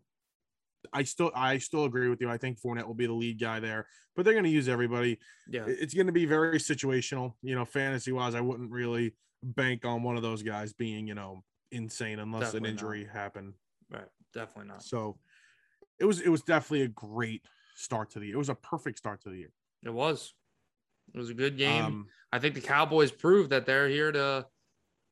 I 0.93 1.03
still 1.03 1.31
I 1.35 1.57
still 1.57 1.85
agree 1.85 2.09
with 2.09 2.21
you. 2.21 2.29
I 2.29 2.38
think 2.38 2.59
Fournette 2.59 2.88
will 2.88 2.93
be 2.93 3.05
the 3.05 3.13
lead 3.13 3.39
guy 3.39 3.59
there, 3.59 3.85
but 4.15 4.23
they're 4.23 4.33
going 4.33 4.45
to 4.45 4.50
use 4.50 4.69
everybody. 4.69 5.19
Yeah. 5.50 5.65
It's 5.67 5.93
going 5.93 6.07
to 6.07 6.13
be 6.13 6.25
very 6.25 6.57
situational. 6.57 7.33
You 7.41 7.55
know, 7.55 7.65
fantasy 7.65 8.12
wise, 8.12 8.35
I 8.35 8.41
wouldn't 8.41 8.71
really 8.71 9.13
bank 9.43 9.83
on 9.83 10.03
one 10.03 10.15
of 10.15 10.23
those 10.23 10.41
guys 10.41 10.71
being 10.71 11.05
you 11.05 11.15
know 11.15 11.43
insane 11.71 12.19
unless 12.19 12.43
Definitely 12.43 12.69
an 12.69 12.75
not. 12.75 12.81
injury 12.81 13.07
happened. 13.12 13.53
Right. 13.91 14.07
Definitely 14.33 14.69
not. 14.69 14.83
So 14.83 15.17
it 16.00 16.05
was 16.05 16.21
it 16.21 16.29
was 16.29 16.41
definitely 16.41 16.83
a 16.83 16.89
great 16.89 17.41
start 17.75 18.11
to 18.11 18.19
the 18.19 18.27
year. 18.27 18.35
It 18.35 18.39
was 18.39 18.49
a 18.49 18.55
perfect 18.55 18.97
start 18.97 19.21
to 19.23 19.29
the 19.29 19.37
year. 19.37 19.51
It 19.83 19.93
was. 19.93 20.33
It 21.13 21.17
was 21.17 21.29
a 21.29 21.33
good 21.33 21.57
game. 21.57 21.85
Um, 21.85 22.07
I 22.31 22.39
think 22.39 22.55
the 22.55 22.61
Cowboys 22.61 23.11
proved 23.11 23.49
that 23.51 23.65
they're 23.65 23.89
here 23.89 24.11
to 24.11 24.45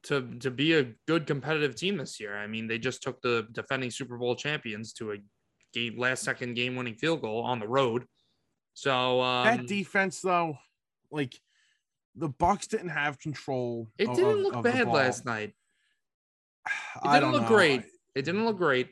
to 0.03 0.35
to 0.39 0.49
be 0.49 0.73
a 0.75 0.93
good 1.07 1.27
competitive 1.27 1.75
team 1.75 1.97
this 1.97 2.19
year. 2.19 2.35
I 2.37 2.47
mean, 2.47 2.67
they 2.67 2.79
just 2.79 3.03
took 3.03 3.21
the 3.21 3.47
defending 3.51 3.91
Super 3.91 4.17
Bowl 4.17 4.35
champions 4.35 4.93
to 4.93 5.11
a 5.11 5.17
game 5.73 5.97
last 5.97 6.23
second 6.23 6.55
game 6.55 6.75
winning 6.75 6.95
field 6.95 7.21
goal 7.21 7.43
on 7.43 7.59
the 7.59 7.67
road. 7.67 8.05
So 8.73 9.21
um, 9.21 9.45
that 9.45 9.67
defense 9.67 10.21
though, 10.21 10.57
like 11.11 11.37
the 12.15 12.29
Bucks 12.29 12.67
didn't 12.67 12.89
have 12.89 13.19
control. 13.19 13.89
it 13.97 14.07
of- 14.07 14.15
didn't 14.15 14.43
look 14.43 14.63
bad 14.63 14.87
last 14.87 15.25
night. 15.25 15.53
It 17.03 17.11
didn't 17.11 17.31
look 17.31 17.43
know. 17.43 17.47
great. 17.47 17.83
It 18.13 18.23
didn't 18.23 18.45
look 18.45 18.57
great, 18.57 18.89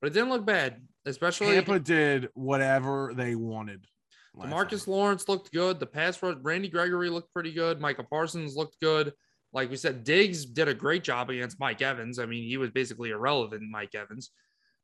but 0.00 0.08
it 0.08 0.12
didn't 0.12 0.28
look 0.28 0.46
bad, 0.46 0.80
especially 1.06 1.54
Tampa 1.54 1.78
did 1.78 2.28
whatever 2.34 3.12
they 3.14 3.34
wanted. 3.34 3.86
Marcus. 4.34 4.86
Lawrence 4.86 5.28
looked 5.28 5.52
good. 5.52 5.80
The 5.80 5.86
pass 5.86 6.22
rush, 6.22 6.36
Randy 6.42 6.68
Gregory 6.68 7.10
looked 7.10 7.32
pretty 7.32 7.52
good. 7.52 7.80
Micah 7.80 8.04
Parsons 8.04 8.56
looked 8.56 8.78
good. 8.80 9.12
Like 9.52 9.70
we 9.70 9.76
said, 9.76 10.04
Diggs 10.04 10.44
did 10.44 10.68
a 10.68 10.74
great 10.74 11.02
job 11.02 11.30
against 11.30 11.58
Mike 11.58 11.82
Evans. 11.82 12.18
I 12.18 12.26
mean, 12.26 12.44
he 12.44 12.56
was 12.56 12.70
basically 12.70 13.10
irrelevant, 13.10 13.62
Mike 13.68 13.94
Evans. 13.94 14.30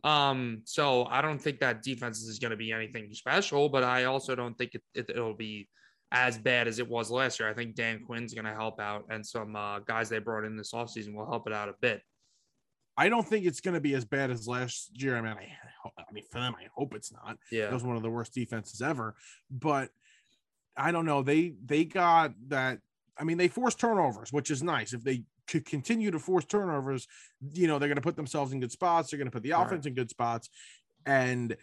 Um, 0.02 0.62
so 0.64 1.04
I 1.06 1.22
don't 1.22 1.38
think 1.38 1.60
that 1.60 1.82
defense 1.82 2.22
is 2.22 2.38
going 2.38 2.50
to 2.50 2.56
be 2.56 2.72
anything 2.72 3.12
special, 3.12 3.68
but 3.68 3.84
I 3.84 4.04
also 4.04 4.34
don't 4.34 4.56
think 4.58 4.74
it, 4.74 4.82
it, 4.94 5.10
it'll 5.10 5.34
be 5.34 5.68
as 6.12 6.38
bad 6.38 6.68
as 6.68 6.78
it 6.78 6.88
was 6.88 7.10
last 7.10 7.40
year. 7.40 7.48
I 7.48 7.54
think 7.54 7.74
Dan 7.74 8.04
Quinn's 8.04 8.34
going 8.34 8.44
to 8.44 8.54
help 8.54 8.80
out, 8.80 9.04
and 9.10 9.24
some 9.24 9.56
uh, 9.56 9.80
guys 9.80 10.08
they 10.08 10.18
brought 10.18 10.44
in 10.44 10.56
this 10.56 10.72
offseason 10.72 11.14
will 11.14 11.28
help 11.28 11.46
it 11.46 11.52
out 11.52 11.68
a 11.68 11.74
bit. 11.80 12.02
I 12.96 13.08
don't 13.08 13.26
think 13.26 13.44
it's 13.44 13.60
going 13.60 13.74
to 13.74 13.80
be 13.80 13.94
as 13.94 14.04
bad 14.04 14.30
as 14.30 14.48
last 14.48 14.90
year. 14.94 15.16
I 15.16 15.20
mean, 15.20 15.32
I, 15.32 15.88
I 15.98 16.12
mean, 16.12 16.24
for 16.30 16.40
them, 16.40 16.54
I 16.58 16.66
hope 16.74 16.94
it's 16.94 17.12
not. 17.12 17.36
Yeah. 17.50 17.64
It 17.66 17.72
was 17.72 17.84
one 17.84 17.96
of 17.96 18.02
the 18.02 18.10
worst 18.10 18.32
defenses 18.34 18.80
ever. 18.80 19.14
But 19.50 19.90
I 20.76 20.92
don't 20.92 21.04
know. 21.06 21.22
They 21.22 21.54
they 21.64 21.84
got 21.84 22.32
that. 22.48 22.78
I 23.18 23.24
mean, 23.24 23.38
they 23.38 23.48
forced 23.48 23.78
turnovers, 23.80 24.32
which 24.32 24.50
is 24.50 24.62
nice. 24.62 24.92
If 24.92 25.02
they 25.04 25.24
could 25.46 25.64
continue 25.64 26.10
to 26.10 26.18
force 26.18 26.44
turnovers, 26.44 27.06
you 27.52 27.66
know, 27.66 27.78
they're 27.78 27.88
going 27.88 27.96
to 27.96 28.02
put 28.02 28.16
themselves 28.16 28.52
in 28.52 28.60
good 28.60 28.72
spots. 28.72 29.10
They're 29.10 29.18
going 29.18 29.28
to 29.28 29.32
put 29.32 29.42
the 29.42 29.52
Right. 29.52 29.66
offense 29.66 29.86
in 29.86 29.94
good 29.94 30.10
spots, 30.10 30.48
and 31.04 31.56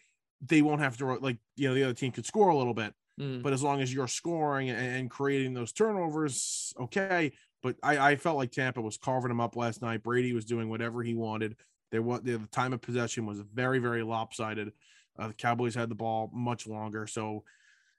they 0.46 0.62
won't 0.62 0.82
have 0.82 0.98
to 0.98 1.16
like 1.16 1.38
you 1.56 1.68
know 1.68 1.75
the 1.75 1.84
other 1.84 1.94
team 1.94 2.12
could 2.12 2.25
score 2.25 2.50
a 2.50 2.56
little 2.58 2.74
bit. 2.74 2.94
Mm. 3.20 3.44
But 3.44 3.54
as 3.54 3.62
long 3.62 3.82
as 3.82 3.94
you're 3.94 4.08
scoring 4.08 4.70
and 4.72 5.10
creating 5.10 5.54
those 5.54 5.72
turnovers, 5.72 6.74
okay. 6.80 7.32
But 7.63 7.77
I, 7.82 8.12
I 8.12 8.15
felt 8.17 8.38
like 8.38 8.51
Tampa 8.51 8.82
was 8.82 8.98
carving 8.98 9.29
them 9.29 9.39
up 9.41 9.55
last 9.55 9.82
night. 9.82 10.03
Brady 10.03 10.34
was 10.34 10.46
doing 10.46 10.70
whatever 10.70 11.01
he 11.01 11.15
wanted. 11.15 11.55
There 11.91 12.01
was 12.01 12.22
the 12.22 12.39
time 12.51 12.74
of 12.74 12.82
possession 12.82 13.25
was 13.25 13.39
very 13.39 13.79
very 13.79 14.03
lopsided. 14.03 14.74
Uh, 15.17 15.29
the 15.29 15.34
Cowboys 15.34 15.75
had 15.75 15.89
the 15.89 15.96
ball 15.96 16.29
much 16.34 16.67
longer, 16.67 17.08
so 17.08 17.43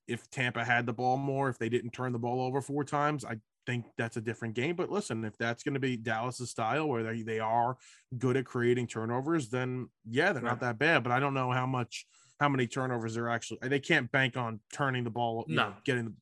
if 0.07 0.29
Tampa 0.31 0.65
had 0.65 0.85
the 0.85 0.93
ball 0.93 1.17
more, 1.17 1.49
if 1.49 1.59
they 1.59 1.69
didn't 1.69 1.93
turn 1.93 2.13
the 2.13 2.19
ball 2.19 2.43
over 2.43 2.61
four 2.61 2.85
times, 2.85 3.25
I 3.25 3.39
think 3.65 3.87
that's 3.97 4.19
a 4.19 4.21
different 4.21 4.55
game. 4.55 4.77
But 4.77 4.91
listen, 4.91 5.25
if 5.25 5.39
that's 5.39 5.63
going 5.63 5.73
to 5.75 5.81
be 5.81 5.97
Dallas's 5.97 6.51
style, 6.51 6.87
where 6.89 7.03
they, 7.03 7.23
they 7.23 7.39
are 7.41 7.79
good 8.19 8.37
at 8.37 8.45
creating 8.45 8.87
turnovers, 8.89 9.49
then 9.49 9.89
yeah, 10.11 10.33
they're 10.35 10.43
not 10.43 10.61
that 10.61 10.79
bad. 10.79 11.03
But 11.05 11.13
I 11.13 11.21
don't 11.21 11.33
know 11.33 11.53
how 11.53 11.65
much, 11.65 12.05
how 12.39 12.51
many 12.51 12.67
turnovers 12.67 13.15
they're 13.15 13.31
actually. 13.31 13.61
They 13.63 13.81
can't 13.81 14.13
bank 14.13 14.37
on 14.37 14.61
turning 14.75 15.05
the 15.05 15.11
ball, 15.11 15.47
you 15.49 15.57
know, 15.57 15.69
No. 15.71 15.75
getting, 15.85 16.15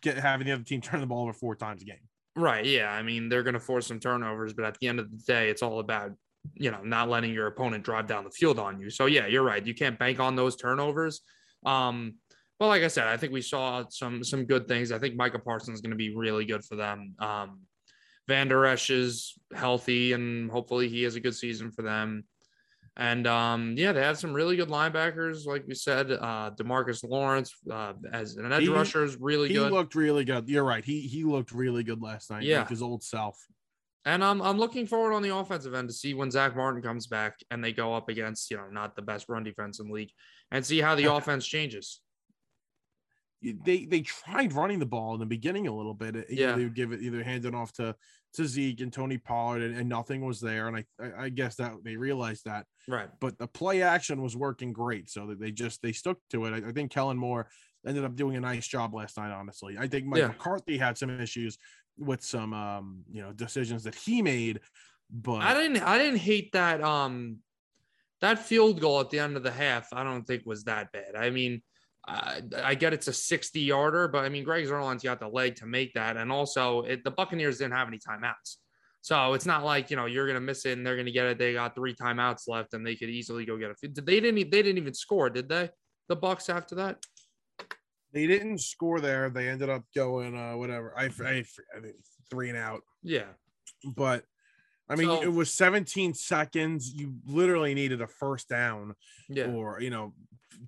get 0.00 0.16
having 0.16 0.46
the 0.46 0.52
other 0.54 0.64
team 0.64 0.80
turn 0.80 1.00
the 1.00 1.06
ball 1.06 1.24
over 1.24 1.34
four 1.34 1.54
times 1.54 1.82
a 1.82 1.84
game. 1.84 1.96
Right. 2.38 2.64
Yeah. 2.64 2.92
I 2.92 3.02
mean, 3.02 3.28
they're 3.28 3.42
going 3.42 3.54
to 3.54 3.60
force 3.60 3.88
some 3.88 3.98
turnovers, 3.98 4.54
but 4.54 4.64
at 4.64 4.78
the 4.78 4.86
end 4.86 5.00
of 5.00 5.10
the 5.10 5.16
day, 5.16 5.50
it's 5.50 5.60
all 5.60 5.80
about, 5.80 6.12
you 6.54 6.70
know, 6.70 6.80
not 6.84 7.08
letting 7.08 7.32
your 7.32 7.48
opponent 7.48 7.82
drive 7.82 8.06
down 8.06 8.22
the 8.22 8.30
field 8.30 8.60
on 8.60 8.80
you. 8.80 8.90
So, 8.90 9.06
yeah, 9.06 9.26
you're 9.26 9.42
right. 9.42 9.66
You 9.66 9.74
can't 9.74 9.98
bank 9.98 10.20
on 10.20 10.36
those 10.36 10.54
turnovers. 10.54 11.22
Um, 11.66 12.14
but 12.60 12.68
like 12.68 12.84
I 12.84 12.88
said, 12.88 13.08
I 13.08 13.16
think 13.16 13.32
we 13.32 13.42
saw 13.42 13.84
some 13.88 14.22
some 14.22 14.44
good 14.44 14.68
things. 14.68 14.92
I 14.92 14.98
think 14.98 15.16
Micah 15.16 15.40
Parsons 15.40 15.76
is 15.76 15.80
going 15.80 15.90
to 15.90 15.96
be 15.96 16.14
really 16.14 16.44
good 16.44 16.64
for 16.64 16.76
them. 16.76 17.14
Um, 17.18 17.60
Van 18.28 18.46
Der 18.46 18.66
Esch 18.66 18.90
is 18.90 19.34
healthy, 19.54 20.12
and 20.12 20.50
hopefully 20.50 20.88
he 20.88 21.02
has 21.02 21.16
a 21.16 21.20
good 21.20 21.34
season 21.34 21.72
for 21.72 21.82
them. 21.82 22.24
And 23.00 23.28
um, 23.28 23.74
yeah, 23.76 23.92
they 23.92 24.02
had 24.02 24.18
some 24.18 24.32
really 24.34 24.56
good 24.56 24.68
linebackers, 24.68 25.46
like 25.46 25.64
we 25.68 25.74
said. 25.74 26.10
Uh, 26.10 26.50
Demarcus 26.56 27.08
Lawrence 27.08 27.54
uh, 27.70 27.92
as 28.12 28.36
an 28.36 28.52
edge 28.52 28.62
He- 28.62 28.68
rusher 28.68 29.04
is 29.04 29.16
really 29.16 29.46
He 29.48 29.54
good. 29.54 29.68
He 29.68 29.72
looked 29.72 29.94
really 29.94 30.24
good. 30.24 30.48
You're 30.48 30.64
right. 30.64 30.84
He 30.84 31.00
he 31.02 31.22
looked 31.24 31.52
really 31.52 31.84
good 31.84 32.02
last 32.02 32.28
night. 32.30 32.42
Yeah. 32.42 32.60
like 32.60 32.70
his 32.70 32.82
old 32.82 33.04
self. 33.04 33.38
And 34.04 34.24
I'm 34.24 34.42
I'm 34.42 34.58
looking 34.58 34.84
forward 34.86 35.12
on 35.12 35.22
the 35.22 35.34
offensive 35.36 35.74
end 35.74 35.88
to 35.88 35.94
see 35.94 36.12
when 36.12 36.30
Zach 36.32 36.56
Martin 36.56 36.82
comes 36.82 37.06
back 37.06 37.36
and 37.52 37.62
they 37.62 37.72
go 37.72 37.94
up 37.94 38.08
against, 38.08 38.50
you 38.50 38.56
know, 38.56 38.68
not 38.68 38.96
the 38.96 39.02
best 39.02 39.28
run 39.28 39.44
defense 39.44 39.78
in 39.78 39.86
the 39.88 39.92
league 39.94 40.10
and 40.50 40.66
see 40.66 40.80
how 40.80 40.96
the 40.96 41.04
offense 41.14 41.46
changes. 41.46 42.00
they 43.42 43.84
they 43.84 44.00
tried 44.00 44.52
running 44.54 44.80
the 44.80 44.86
ball 44.86 45.14
in 45.14 45.20
the 45.20 45.26
beginning 45.26 45.68
a 45.68 45.74
little 45.76 45.94
bit. 45.94 46.26
Yeah. 46.30 46.56
they 46.56 46.64
would 46.64 46.74
give 46.74 46.90
it 46.92 47.00
either 47.00 47.22
hand 47.22 47.44
it 47.44 47.54
off 47.54 47.72
to 47.74 47.94
to 48.34 48.46
Zeke 48.46 48.80
and 48.80 48.92
Tony 48.92 49.18
Pollard, 49.18 49.62
and, 49.62 49.76
and 49.76 49.88
nothing 49.88 50.24
was 50.24 50.40
there. 50.40 50.68
And 50.68 50.76
I 50.76 50.84
I- 51.00 51.24
I 51.24 51.28
guess 51.30 51.56
that 51.56 51.72
they 51.82 51.96
realized 51.96 52.44
that. 52.44 52.66
Right. 52.86 53.08
But 53.20 53.38
the 53.38 53.46
play 53.46 53.82
action 53.82 54.22
was 54.22 54.36
working 54.36 54.72
great, 54.72 55.08
so 55.10 55.26
that 55.26 55.40
they 55.40 55.50
just 55.50 55.82
they 55.82 55.92
stuck 55.92 56.18
to 56.30 56.44
it. 56.46 56.52
I, 56.64 56.68
I 56.68 56.72
think 56.72 56.90
Kellen 56.90 57.16
Moore 57.18 57.48
ended 57.86 58.04
up 58.04 58.16
doing 58.16 58.36
a 58.36 58.40
nice 58.40 58.66
job 58.66 58.94
last 58.94 59.16
night. 59.16 59.32
Honestly, 59.32 59.76
I 59.78 59.86
think 59.88 60.06
Mike 60.06 60.18
Yeah. 60.20 60.28
McCarthy 60.28 60.76
had 60.78 60.98
some 60.98 61.10
issues 61.10 61.58
with 61.96 62.22
some 62.22 62.52
um, 62.52 63.02
you 63.10 63.22
know 63.22 63.32
decisions 63.32 63.84
that 63.84 63.94
he 63.94 64.22
made, 64.22 64.60
but 65.10 65.40
I 65.42 65.54
didn't 65.54 65.82
I 65.82 65.98
didn't 65.98 66.20
hate 66.20 66.52
that 66.52 66.82
um 66.82 67.38
that 68.20 68.38
field 68.40 68.80
goal 68.80 69.00
at 69.00 69.10
the 69.10 69.18
end 69.20 69.36
of 69.36 69.42
the 69.42 69.50
half. 69.50 69.92
I 69.92 70.02
don't 70.04 70.24
think 70.24 70.42
was 70.44 70.64
that 70.64 70.90
bad. 70.92 71.14
I 71.16 71.30
mean, 71.30 71.62
I, 72.08 72.40
I 72.64 72.74
get 72.74 72.92
it's 72.94 73.08
a 73.08 73.12
60 73.12 73.60
yarder, 73.60 74.08
but 74.08 74.24
I 74.24 74.28
mean 74.28 74.42
Greg 74.44 74.66
Zuerlein's 74.66 75.02
got 75.02 75.20
the 75.20 75.28
leg 75.28 75.56
to 75.56 75.66
make 75.66 75.92
that, 75.94 76.16
and 76.16 76.32
also 76.32 76.82
it, 76.82 77.04
the 77.04 77.10
Buccaneers 77.10 77.58
didn't 77.58 77.74
have 77.74 77.88
any 77.88 77.98
timeouts. 77.98 78.56
So 79.00 79.34
it's 79.34 79.46
not 79.46 79.64
like 79.64 79.90
you 79.90 79.96
know 79.96 80.06
you're 80.06 80.26
gonna 80.26 80.40
miss 80.40 80.64
it 80.66 80.76
and 80.78 80.86
they're 80.86 80.96
gonna 80.96 81.10
get 81.10 81.26
it. 81.26 81.38
They 81.38 81.52
got 81.52 81.74
three 81.74 81.94
timeouts 81.94 82.48
left 82.48 82.74
and 82.74 82.84
they 82.86 82.96
could 82.96 83.10
easily 83.10 83.44
go 83.44 83.56
get 83.58 83.70
it. 83.82 83.94
They 84.06 84.20
didn't. 84.20 84.50
They 84.50 84.62
didn't 84.62 84.78
even 84.78 84.94
score, 84.94 85.28
did 85.30 85.48
they? 85.48 85.70
The 86.08 86.16
Bucks 86.16 86.48
after 86.48 86.74
that. 86.76 86.96
they 88.12 88.26
didn't 88.26 88.58
score 88.58 89.00
there. 89.00 89.28
They 89.30 89.48
ended 89.48 89.68
up 89.68 89.84
going 89.94 90.36
uh 90.36 90.56
whatever. 90.56 90.94
I, 90.96 91.04
I, 91.04 91.44
I 91.76 91.80
think 91.82 91.96
three 92.30 92.48
and 92.48 92.58
out. 92.58 92.80
Yeah. 93.02 93.26
but 93.94 94.24
I 94.90 94.96
mean, 94.96 95.08
So- 95.08 95.22
it 95.22 95.32
was 95.32 95.52
17 95.52 96.14
seconds. 96.14 96.90
You 96.94 97.14
literally 97.26 97.74
needed 97.74 98.00
a 98.00 98.06
first 98.06 98.48
down 98.48 98.94
Yeah. 99.28 99.48
or, 99.52 99.80
you 99.82 99.90
know, 99.90 100.14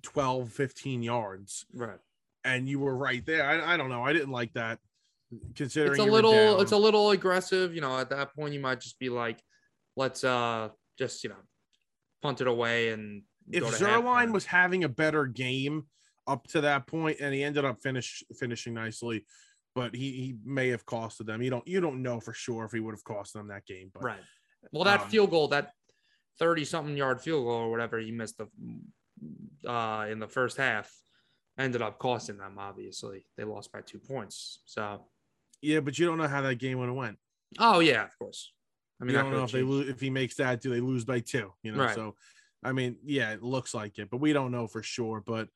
12, 0.03 0.51
15 0.51 1.03
yards, 1.03 1.65
Right. 1.73 1.99
and 2.43 2.67
you 2.67 2.79
were 2.79 2.95
right 2.95 3.25
there. 3.25 3.45
I, 3.45 3.73
I 3.73 3.77
don't 3.77 3.89
know. 3.89 4.03
I 4.03 4.13
didn't 4.13 4.31
like 4.31 4.53
that 4.53 4.79
considering 5.55 5.93
it's 5.93 5.99
a 6.01 6.03
you 6.03 6.11
were 6.11 6.15
little 6.17 6.31
down. 6.33 6.61
it's 6.61 6.73
a 6.73 6.77
little 6.77 7.11
aggressive 7.11 7.73
you 7.73 7.79
know 7.79 7.97
at 7.97 8.09
that 8.09 8.35
point 8.35 8.53
you 8.53 8.59
might 8.59 8.81
just 8.81 8.99
be 8.99 9.07
like 9.07 9.41
let's 9.95 10.25
uh 10.25 10.67
just 10.97 11.23
you 11.23 11.29
know 11.29 11.37
punt 12.21 12.41
it 12.41 12.47
away 12.47 12.89
and 12.89 13.23
if 13.49 13.63
go 13.63 13.69
Zuerlein 13.69 14.33
was 14.33 14.45
having 14.45 14.83
a 14.83 14.89
better 14.89 15.25
game 15.25 15.85
up 16.27 16.47
to 16.47 16.61
that 16.61 16.85
point, 16.85 17.17
and 17.21 17.33
he 17.33 17.43
ended 17.43 17.63
up 17.65 17.81
finish 17.81 18.23
finishing 18.37 18.73
nicely, 18.73 19.25
but 19.73 19.95
he, 19.95 20.11
he 20.11 20.35
may 20.45 20.67
have 20.69 20.85
costed 20.85 21.25
them. 21.25 21.41
You 21.41 21.49
don't 21.49 21.67
you 21.67 21.79
don't 21.81 22.01
know 22.03 22.19
for 22.19 22.33
sure 22.33 22.65
if 22.65 22.71
he 22.73 22.79
would 22.81 22.93
have 22.93 23.03
cost 23.03 23.33
them 23.33 23.47
that 23.47 23.65
game. 23.65 23.89
But 23.93 24.03
right 24.03 24.19
well 24.73 24.83
that 24.83 25.01
um, 25.01 25.09
field 25.09 25.31
goal 25.31 25.47
that 25.47 25.71
30 26.39 26.65
something 26.65 26.97
yard 26.97 27.21
field 27.21 27.45
goal 27.45 27.55
or 27.61 27.71
whatever 27.71 27.99
he 27.99 28.11
missed 28.11 28.37
the 28.37 28.47
uh 29.67 30.07
in 30.09 30.19
the 30.19 30.27
first 30.27 30.57
half 30.57 30.91
ended 31.57 31.81
up 31.81 31.99
costing 31.99 32.37
them 32.37 32.55
obviously. 32.57 33.25
They 33.37 33.43
lost 33.43 33.71
by 33.71 33.81
two 33.81 33.99
points 33.99 34.61
so. 34.65 35.05
Yeah, 35.61 35.79
but 35.79 35.99
you 35.99 36.07
don't 36.07 36.17
know 36.17 36.27
how 36.27 36.41
that 36.41 36.55
game 36.55 36.79
would 36.79 36.87
have 36.87 36.95
went. 36.95 37.17
oh 37.59 37.79
yeah 37.79 38.03
of 38.03 38.17
course. 38.17 38.51
I 38.99 39.03
mean 39.03 39.15
you 39.15 39.21
don't 39.21 39.31
know 39.31 39.43
if 39.43 39.51
they 39.51 39.63
lose 39.63 39.89
if 39.89 39.99
he 39.99 40.09
makes 40.09 40.35
that 40.35 40.61
do 40.61 40.69
they 40.69 40.79
lose 40.79 41.05
by 41.05 41.19
two 41.19 41.53
you 41.63 41.71
know? 41.71 41.83
Right. 41.83 41.95
so 41.95 42.15
i 42.63 42.71
mean 42.71 42.97
yeah 43.03 43.31
it 43.33 43.41
looks 43.41 43.73
like 43.73 43.97
it 43.97 44.11
but 44.11 44.17
we 44.17 44.31
don't 44.31 44.51
know 44.51 44.67
for 44.67 44.83
sure 44.83 45.23
but 45.25 45.49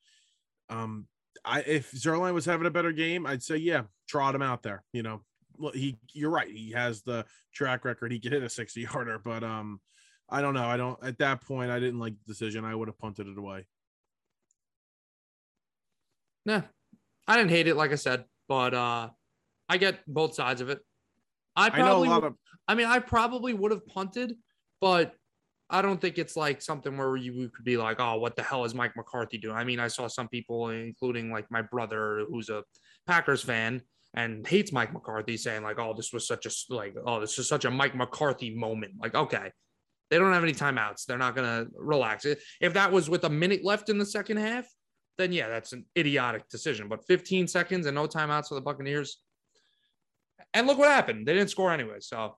um 0.69 1.05
i 1.43 1.61
if 1.61 1.91
zuerlein 1.91 2.33
was 2.33 2.45
having 2.45 2.65
a 2.65 2.71
better 2.71 2.91
game 2.91 3.27
i'd 3.27 3.43
say 3.43 3.57
yeah 3.57 3.83
trot 4.07 4.33
him 4.33 4.41
out 4.41 4.63
there 4.63 4.83
you 4.93 5.03
know? 5.03 5.21
Well, 5.57 5.71
he 5.71 5.97
you're 6.13 6.31
right 6.31 6.49
he 6.49 6.71
has 6.71 7.03
the 7.03 7.25
track 7.53 7.85
record 7.85 8.11
he 8.11 8.19
could 8.19 8.31
hit 8.31 8.41
a 8.43 8.49
60 8.49 8.81
yarder 8.81 9.19
but 9.23 9.43
um 9.43 9.79
i 10.29 10.41
don't 10.41 10.53
know 10.53 10.65
i 10.65 10.77
don't 10.77 10.97
at 11.03 11.17
that 11.19 11.41
point 11.41 11.69
i 11.71 11.79
didn't 11.79 11.99
like 11.99 12.13
the 12.25 12.33
decision 12.33 12.65
i 12.65 12.73
would 12.75 12.87
have 12.87 12.97
punted 12.99 13.27
it 13.27 13.37
away 13.37 13.65
Yeah, 16.45 16.61
I 17.27 17.37
didn't 17.37 17.49
hate 17.51 17.67
it, 17.67 17.75
like 17.75 17.91
I 17.91 17.95
said, 17.95 18.25
but 18.47 18.73
uh, 18.73 19.09
I 19.67 19.77
get 19.77 20.01
both 20.07 20.35
sides 20.35 20.61
of 20.61 20.69
it. 20.69 20.79
I 21.55 21.69
i 21.69 21.77
know 21.79 21.85
a 21.85 21.87
probably, 21.89 22.09
lot 22.09 22.21
would- 22.23 22.27
of 22.33 22.37
I 22.67 22.75
mean, 22.75 22.87
I 22.87 22.99
probably 22.99 23.53
would 23.53 23.71
have 23.71 23.85
punted, 23.87 24.35
but 24.81 25.13
I 25.69 25.81
don't 25.81 25.99
think 25.99 26.17
it's 26.19 26.35
like 26.35 26.61
something 26.61 26.95
where 26.97 27.15
you 27.15 27.49
could 27.49 27.65
be 27.65 27.77
like, 27.77 27.99
oh, 27.99 28.17
what 28.19 28.35
the 28.35 28.43
hell 28.43 28.65
is 28.65 28.75
Mike 28.75 28.95
McCarthy 28.95 29.37
doing? 29.39 29.55
I 29.55 29.63
mean, 29.63 29.79
I 29.79 29.87
saw 29.87 30.07
some 30.07 30.27
people, 30.27 30.69
including 30.69 31.31
like 31.31 31.49
my 31.49 31.63
brother, 31.63 32.25
who's 32.29 32.49
a 32.49 32.63
Packers 33.07 33.41
fan 33.43 33.81
and 34.13 34.45
hates 34.47 34.71
Mike 34.71 34.93
McCarthy, 34.93 35.37
saying 35.37 35.63
like, 35.63 35.79
oh, 35.79 35.93
this 35.95 36.13
was 36.13 36.27
such 36.27 36.45
a 36.45 36.51
like, 36.73 36.95
oh, 37.05 37.19
this 37.19 37.39
is 37.39 37.47
such 37.47 37.65
a 37.65 37.71
Mike 37.71 37.95
McCarthy 37.95 38.55
moment. 38.55 38.93
Like, 38.99 39.15
okay, 39.15 39.51
they 40.09 40.17
don't 40.17 40.33
have 40.33 40.43
any 40.43 40.53
timeouts. 40.53 41.05
They're 41.05 41.17
not 41.17 41.35
gonna 41.35 41.67
relax. 41.75 42.25
If 42.25 42.73
that 42.73 42.91
was 42.91 43.09
with 43.09 43.23
a 43.23 43.29
minute 43.29 43.63
left 43.63 43.89
in 43.89 43.97
the 43.97 44.05
second 44.05 44.37
half, 44.37 44.65
then 45.17 45.31
yeah, 45.31 45.47
that's 45.47 45.73
an 45.73 45.85
idiotic 45.97 46.47
decision. 46.49 46.87
But 46.89 47.05
15 47.05 47.47
seconds 47.47 47.85
and 47.85 47.95
no 47.95 48.07
timeouts 48.07 48.47
for 48.49 48.55
the 48.55 48.61
Buccaneers. 48.61 49.17
And 50.53 50.67
look 50.67 50.77
what 50.77 50.89
happened. 50.89 51.25
They 51.27 51.33
didn't 51.33 51.49
score 51.49 51.71
anyway. 51.71 51.97
So 51.99 52.35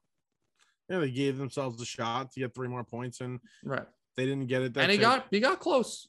yeah 0.89 0.99
they 0.99 1.11
gave 1.11 1.37
themselves 1.37 1.81
a 1.81 1.85
shot 1.85 2.31
to 2.31 2.39
get 2.39 2.53
three 2.55 2.67
more 2.67 2.83
points 2.83 3.21
and 3.21 3.39
right. 3.63 3.85
they 4.15 4.25
didn't 4.25 4.47
get 4.47 4.61
it 4.61 4.73
that 4.73 4.83
and 4.83 4.91
he 4.91 4.97
got 4.97 5.25
he 5.29 5.39
got 5.39 5.59
close. 5.59 6.07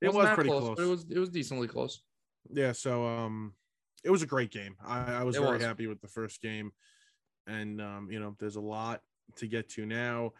it 0.00 0.06
Wasn't 0.06 0.24
was 0.24 0.34
pretty 0.34 0.50
close, 0.50 0.62
close 0.62 0.76
but 0.76 0.82
it 0.84 0.88
was 0.88 1.06
it 1.10 1.18
was 1.18 1.28
decently 1.30 1.66
close. 1.68 2.02
yeah 2.52 2.72
so 2.72 3.06
um 3.06 3.54
it 4.04 4.10
was 4.10 4.22
a 4.22 4.26
great 4.26 4.50
game 4.50 4.76
i, 4.86 5.14
I 5.14 5.22
was 5.24 5.36
It 5.36 5.40
very 5.40 5.54
was. 5.54 5.62
happy 5.64 5.86
with 5.86 6.00
the 6.00 6.08
first 6.08 6.40
game 6.40 6.70
and 7.46 7.80
um 7.80 8.08
you 8.10 8.20
know 8.20 8.36
there's 8.38 8.56
a 8.56 8.60
lot 8.60 9.00
to 9.36 9.46
get 9.46 9.68
to 9.70 9.84
now 9.86 10.32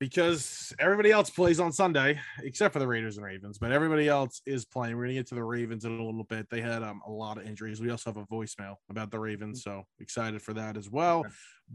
because 0.00 0.74
everybody 0.80 1.12
else 1.12 1.30
plays 1.30 1.60
on 1.60 1.70
sunday 1.70 2.18
except 2.42 2.72
for 2.72 2.80
the 2.80 2.86
raiders 2.86 3.16
and 3.16 3.24
ravens 3.24 3.58
but 3.58 3.70
everybody 3.70 4.08
else 4.08 4.40
is 4.46 4.64
playing 4.64 4.96
we're 4.96 5.04
gonna 5.04 5.14
get 5.14 5.28
to 5.28 5.36
the 5.36 5.44
ravens 5.44 5.84
in 5.84 5.96
a 5.96 6.04
little 6.04 6.24
bit 6.24 6.48
they 6.50 6.60
had 6.60 6.82
um, 6.82 7.00
a 7.06 7.10
lot 7.10 7.36
of 7.36 7.46
injuries 7.46 7.80
we 7.80 7.90
also 7.90 8.10
have 8.10 8.16
a 8.16 8.26
voicemail 8.26 8.74
about 8.88 9.10
the 9.10 9.18
ravens 9.18 9.62
so 9.62 9.84
excited 10.00 10.42
for 10.42 10.54
that 10.54 10.76
as 10.76 10.90
well 10.90 11.24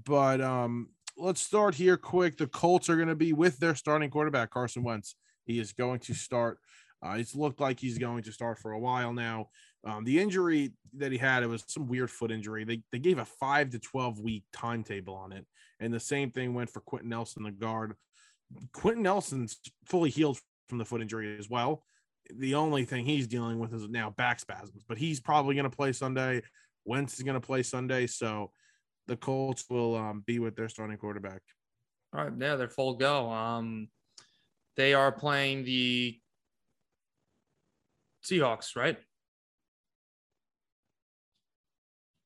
but 0.03 0.41
um 0.41 0.89
let's 1.15 1.39
start 1.39 1.75
here 1.75 1.95
quick 1.95 2.35
the 2.35 2.47
colts 2.47 2.89
are 2.89 2.97
going 2.97 3.07
to 3.07 3.15
be 3.15 3.31
with 3.31 3.57
their 3.59 3.75
starting 3.75 4.09
quarterback 4.09 4.49
carson 4.49 4.83
wentz 4.83 5.15
he 5.45 5.59
is 5.59 5.71
going 5.71 5.99
to 5.99 6.13
start 6.13 6.59
uh, 7.05 7.15
it's 7.17 7.35
looked 7.35 7.59
like 7.59 7.79
he's 7.79 7.97
going 7.97 8.23
to 8.23 8.31
start 8.31 8.57
for 8.57 8.71
a 8.71 8.79
while 8.79 9.13
now. 9.13 9.49
Um, 9.85 10.03
the 10.03 10.19
injury 10.19 10.73
that 10.97 11.11
he 11.11 11.17
had, 11.17 11.43
it 11.43 11.47
was 11.47 11.63
some 11.67 11.88
weird 11.88 12.09
foot 12.09 12.31
injury. 12.31 12.63
They, 12.63 12.81
they 12.91 12.99
gave 12.99 13.19
a 13.19 13.25
five 13.25 13.69
to 13.71 13.79
12 13.79 14.19
week 14.19 14.43
timetable 14.51 15.13
on 15.13 15.31
it. 15.31 15.45
And 15.79 15.93
the 15.93 15.99
same 15.99 16.31
thing 16.31 16.53
went 16.53 16.69
for 16.69 16.79
Quentin 16.79 17.09
Nelson, 17.09 17.43
the 17.43 17.51
guard. 17.51 17.95
Quentin 18.73 19.03
Nelson's 19.03 19.60
fully 19.86 20.10
healed 20.10 20.39
from 20.67 20.77
the 20.77 20.86
foot 20.86 21.01
injury 21.01 21.38
as 21.38 21.49
well. 21.49 21.84
The 22.36 22.55
only 22.55 22.86
thing 22.86 23.05
he's 23.05 23.27
dealing 23.27 23.60
with 23.60 23.73
is 23.73 23.88
now 23.88 24.10
back 24.12 24.39
spasms, 24.39 24.84
but 24.88 24.97
he's 24.97 25.19
probably 25.19 25.55
going 25.55 25.69
to 25.69 25.75
play 25.75 25.91
Sunday. 25.91 26.41
Wentz 26.86 27.15
is 27.15 27.23
going 27.23 27.39
to 27.39 27.45
play 27.45 27.63
Sunday. 27.63 28.08
So 28.08 28.51
the 29.08 29.15
Colts 29.15 29.65
will 29.69 29.95
um, 29.95 30.23
be 30.25 30.39
with 30.39 30.55
their 30.55 30.69
starting 30.69 30.97
quarterback. 30.97 31.41
All 32.15 32.23
right, 32.23 32.34
yeah, 32.39 32.55
they're 32.55 32.69
full 32.69 32.95
go. 32.95 33.29
Um, 33.29 33.89
they 34.77 34.93
are 34.93 35.12
playing 35.12 35.65
the 35.65 36.19
Seahawks, 38.23 38.75
right? 38.75 38.97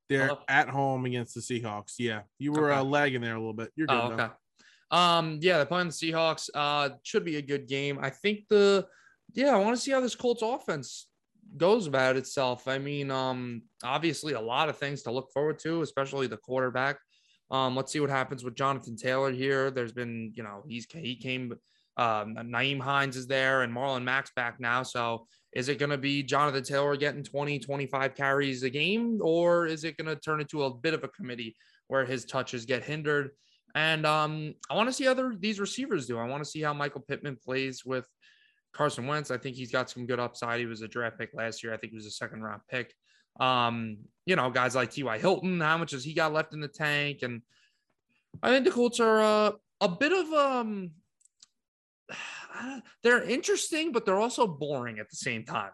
They're 0.08 0.28
Hello? 0.28 0.40
at 0.48 0.70
home 0.70 1.06
against 1.06 1.36
the 1.36 1.42
Seahawks. 1.42 1.96
Yeah. 2.00 2.22
You 2.40 2.52
were 2.52 2.72
uh, 2.72 2.84
lagging 2.84 3.22
there 3.22 3.36
a 3.36 3.40
little 3.40 3.54
bit. 3.54 3.72
You're 3.76 3.88
good. 3.88 4.00
Oh, 4.02 4.16
though. 4.16 4.32
Um, 4.92 5.40
yeah, 5.42 5.58
they're 5.58 5.66
playing 5.66 5.88
the 5.88 5.94
Seahawks. 5.94 6.50
Uh, 6.54 6.90
should 7.04 7.26
be 7.26 7.38
a 7.38 7.42
good 7.42 7.68
game. 7.68 8.00
I 8.02 8.10
think 8.10 8.48
the 8.50 8.88
yeah, 9.34 9.56
I 9.56 9.58
want 9.58 9.76
to 9.76 9.82
see 9.82 9.92
how 9.92 10.02
this 10.02 10.16
Colts 10.16 10.42
offense 10.42 11.08
goes 11.58 11.88
about 11.88 12.18
itself. 12.18 12.68
I 12.68 12.78
mean, 12.78 13.12
um, 13.12 13.64
obviously 13.84 14.34
a 14.34 14.42
lot 14.42 14.70
of 14.70 14.78
things 14.78 15.04
to 15.04 15.12
look 15.12 15.32
forward 15.32 15.60
to, 15.60 15.82
especially 15.82 16.28
the 16.28 16.38
quarterback. 16.38 17.00
Um, 17.52 17.76
let's 17.76 17.92
see 17.92 18.00
what 18.00 18.10
happens 18.10 18.44
with 18.44 18.56
Jonathan 18.56 18.96
Taylor 18.96 19.32
here. 19.32 19.72
There's 19.72 19.92
been, 19.92 20.32
you 20.36 20.44
know, 20.44 20.64
he's 20.68 20.88
he 20.92 21.16
came 21.16 21.56
um 21.98 22.36
Nyheim 22.36 22.80
Hines 22.80 23.18
is 23.18 23.28
there 23.28 23.64
and 23.64 23.76
Marlon 23.76 24.04
Mack's 24.04 24.32
back 24.36 24.60
now. 24.60 24.84
So 24.84 25.28
is 25.54 25.68
it 25.68 25.80
going 25.80 25.90
to 25.90 25.98
be 25.98 26.22
Jonathan 26.22 26.64
Taylor 26.64 26.96
getting 26.96 27.24
20, 27.24 27.60
25 27.60 28.16
carries 28.16 28.64
a 28.64 28.70
game, 28.70 29.20
or 29.22 29.66
is 29.66 29.84
it 29.84 29.98
going 29.98 30.08
to 30.08 30.16
turn 30.16 30.42
into 30.42 30.64
a 30.64 30.74
bit 30.74 30.94
of 30.94 31.04
a 31.04 31.08
committee 31.08 31.56
where 31.88 32.06
his 32.06 32.26
touches 32.26 32.66
get 32.66 32.84
hindered? 32.84 33.32
And 33.76 34.06
um, 34.06 34.56
I 34.70 34.76
want 34.76 34.90
to 34.90 34.94
see 34.94 35.08
other 35.08 35.36
these 35.38 35.60
receivers 35.60 36.08
do. 36.08 36.18
I 36.18 36.28
want 36.28 36.44
to 36.44 36.50
see 36.50 36.62
how 36.62 36.74
Michael 36.74 37.02
Pittman 37.02 37.38
plays 37.44 37.86
with 37.86 38.08
Carson 38.74 39.06
Wentz. 39.08 39.32
I 39.32 39.38
think 39.38 39.56
he's 39.56 39.72
got 39.72 39.90
some 39.90 40.06
good 40.06 40.20
upside. 40.20 40.60
He 40.60 40.66
was 40.66 40.82
a 40.82 40.88
draft 40.88 41.18
pick 41.20 41.34
last 41.34 41.64
year. 41.64 41.74
I 41.74 41.78
think 41.78 41.92
he 41.92 41.98
was 41.98 42.06
a 42.08 42.12
second 42.12 42.42
round 42.42 42.62
pick. 42.70 42.94
Um, 43.40 43.98
you 44.26 44.36
know, 44.36 44.50
guys 44.50 44.76
like 44.76 44.92
T.Y. 44.92 45.18
Hilton, 45.20 45.60
how 45.62 45.78
much 45.78 45.92
has 45.92 46.04
he 46.04 46.14
got 46.14 46.34
left 46.34 46.54
in 46.54 46.60
the 46.62 46.68
tank? 46.68 47.20
And 47.22 47.42
I 48.44 48.50
think 48.50 48.66
the 48.66 48.72
Colts 48.72 49.00
are 49.00 49.22
uh, 49.22 49.52
a 49.82 49.88
bit 49.90 50.12
of 50.12 50.34
um 50.34 50.92
they're 53.04 53.24
interesting, 53.24 53.92
but 53.92 54.06
they're 54.06 54.20
also 54.20 54.48
boring 54.48 55.00
at 55.00 55.10
the 55.10 55.16
same 55.16 55.44
time. 55.46 55.72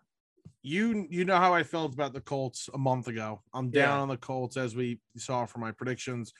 you 0.61 1.07
you 1.09 1.25
know 1.25 1.37
how 1.37 1.53
I 1.53 1.63
felt 1.63 1.93
about 1.93 2.13
the 2.13 2.21
Colts 2.21 2.69
a 2.73 2.77
month 2.77 3.07
ago. 3.07 3.41
I'm 3.53 3.69
down 3.69 3.81
Yeah. 3.97 4.01
on 4.01 4.07
the 4.09 4.17
Colts 4.17 4.57
as 4.57 4.75
we 4.75 4.99
saw 5.17 5.45
from 5.45 5.61
my 5.61 5.71
predictions, 5.71 6.33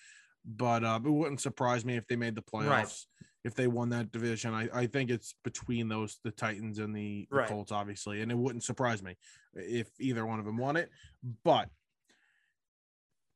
but 0.46 0.84
uh, 0.84 1.00
it 1.04 1.10
wouldn't 1.10 1.42
surprise 1.42 1.86
me 1.86 1.96
if 1.98 2.08
they 2.08 2.16
made 2.16 2.36
the 2.36 2.42
playoffs. 2.42 2.70
Right. 2.70 2.96
If 3.44 3.54
they 3.54 3.68
won 3.68 3.90
that 3.90 4.12
division, 4.12 4.54
I, 4.56 4.70
I 4.74 4.88
think 4.88 5.12
it's 5.12 5.36
between 5.44 5.88
those 5.88 6.18
the 6.24 6.32
Titans 6.32 6.80
and 6.80 6.96
the, 6.96 7.28
the 7.30 7.38
Right. 7.38 7.48
Colts, 7.48 7.72
obviously, 7.72 8.22
and 8.22 8.32
it 8.32 8.38
wouldn't 8.38 8.64
surprise 8.64 9.04
me 9.04 9.18
if 9.54 9.88
either 10.00 10.26
one 10.26 10.40
of 10.40 10.46
them 10.46 10.58
won 10.58 10.78
it. 10.78 10.90
But 11.44 11.70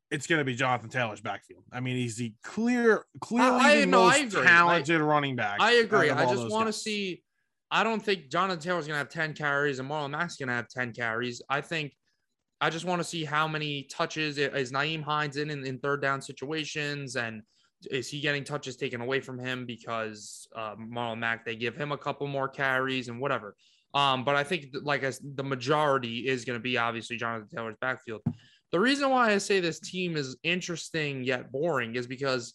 it's 0.09 0.25
going 0.25 0.39
to 0.39 0.45
be 0.45 0.55
Jonathan 0.55 0.89
Taylor's 0.89 1.21
backfield. 1.21 1.63
I 1.71 1.79
mean, 1.79 1.95
he's 1.95 2.15
the 2.15 2.33
clear, 2.43 3.05
clearly 3.21 3.59
I- 3.59 3.79
the 3.81 3.85
no, 3.85 4.03
I 4.07 4.23
most 4.23 4.33
talented 4.33 5.01
running 5.01 5.35
back. 5.35 5.57
I 5.59 5.73
agree. 5.73 6.09
I 6.09 6.25
just 6.25 6.49
want 6.49 6.67
to 6.67 6.73
see 6.73 7.21
I 7.71 7.83
don't 7.83 8.03
think 8.03 8.29
Jonathan 8.29 8.59
Taylor's 8.59 8.87
gonna 8.87 8.97
have 8.97 9.09
10 9.09 9.33
carries 9.33 9.77
and 9.79 9.87
Marlon 9.89 10.09
Mack's 10.11 10.37
gonna 10.37 10.55
have 10.55 10.67
10 10.69 10.91
carries. 10.93 11.41
I 11.49 11.61
think 11.61 11.93
I 12.61 12.69
just 12.69 12.85
want 12.85 12.99
to 12.99 13.07
see 13.07 13.23
how 13.23 13.47
many 13.47 13.83
touches 13.83 14.37
is 14.37 14.71
Nyheim 14.71 15.01
Hines 15.01 15.37
in, 15.37 15.49
in, 15.49 15.65
in 15.65 15.79
third 15.79 16.01
down 16.01 16.21
situations 16.21 17.15
and 17.15 17.41
is 17.89 18.09
he 18.09 18.19
getting 18.19 18.43
touches 18.43 18.75
taken 18.75 18.99
away 18.99 19.21
from 19.21 19.39
him 19.39 19.65
because 19.65 20.47
uh, 20.55 20.75
Marlon 20.75 21.19
Mack 21.19 21.45
they 21.45 21.55
give 21.55 21.75
him 21.75 21.91
a 21.93 21.97
couple 21.97 22.27
more 22.27 22.49
carries 22.49 23.07
and 23.07 23.19
whatever. 23.19 23.55
Um, 23.93 24.23
but 24.23 24.35
I 24.35 24.43
think 24.43 24.67
like 24.83 25.03
as 25.03 25.19
the 25.35 25.43
majority 25.43 26.27
is 26.27 26.45
going 26.45 26.59
to 26.59 26.63
be 26.63 26.77
obviously 26.77 27.17
Jonathan 27.17 27.47
Taylor's 27.47 27.77
backfield. 27.79 28.21
The 28.71 28.79
reason 28.79 29.09
why 29.09 29.31
I 29.31 29.37
say 29.39 29.59
this 29.59 29.79
team 29.79 30.15
is 30.15 30.37
interesting 30.43 31.23
yet 31.23 31.51
boring 31.51 31.95
is 31.95 32.05
because 32.05 32.53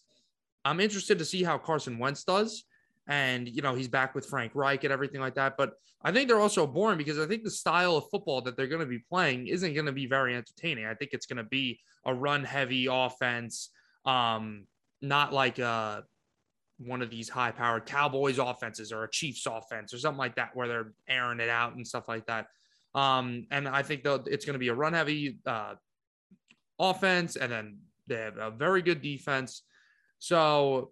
I'm 0.63 0.79
interested 0.79 1.19
to 1.19 1.25
see 1.25 1.43
how 1.43 1.57
Carson 1.57 1.99
Wentz 1.99 2.23
does. 2.23 2.63
And, 3.07 3.47
you 3.47 3.61
know, 3.61 3.75
he's 3.75 3.87
back 3.87 4.15
with 4.15 4.25
Frank 4.25 4.53
Reich 4.55 4.83
and 4.83 4.91
everything 4.91 5.21
like 5.21 5.35
that. 5.35 5.57
But 5.57 5.73
I 6.03 6.11
think 6.11 6.27
they're 6.27 6.39
also 6.39 6.65
boring 6.65 6.97
because 6.97 7.19
I 7.19 7.27
think 7.27 7.43
the 7.43 7.51
style 7.51 7.97
of 7.97 8.09
football 8.09 8.41
that 8.41 8.57
they're 8.57 8.67
going 8.67 8.81
to 8.81 8.87
be 8.87 9.03
playing 9.09 9.47
isn't 9.47 9.73
going 9.73 9.85
to 9.85 9.91
be 9.91 10.07
very 10.07 10.35
entertaining. 10.35 10.85
I 10.85 10.95
think 10.95 11.11
it's 11.13 11.25
going 11.27 11.37
to 11.37 11.43
be 11.43 11.79
a 12.05 12.13
run 12.13 12.43
heavy 12.43 12.87
offense, 12.89 13.69
um, 14.05 14.65
not 15.01 15.33
like 15.33 15.59
a, 15.59 16.03
one 16.77 17.01
of 17.01 17.09
these 17.09 17.29
high 17.29 17.51
powered 17.51 17.85
Cowboys 17.85 18.39
offenses 18.39 18.91
or 18.91 19.03
a 19.03 19.09
Chiefs 19.09 19.45
offense 19.45 19.93
or 19.93 19.97
something 19.97 20.17
like 20.17 20.35
that, 20.35 20.55
where 20.55 20.67
they're 20.67 20.93
airing 21.07 21.39
it 21.39 21.49
out 21.49 21.75
and 21.75 21.87
stuff 21.87 22.07
like 22.07 22.25
that. 22.25 22.47
Um, 22.93 23.45
and 23.51 23.67
I 23.67 23.83
think 23.83 24.01
it's 24.05 24.45
going 24.45 24.53
to 24.53 24.59
be 24.59 24.69
a 24.69 24.73
run 24.73 24.93
heavy 24.93 25.37
uh, 25.45 25.75
offense, 26.79 27.35
and 27.35 27.51
then 27.51 27.77
they 28.07 28.15
have 28.15 28.37
a 28.37 28.51
very 28.51 28.81
good 28.81 29.01
defense. 29.01 29.63
So 30.19 30.91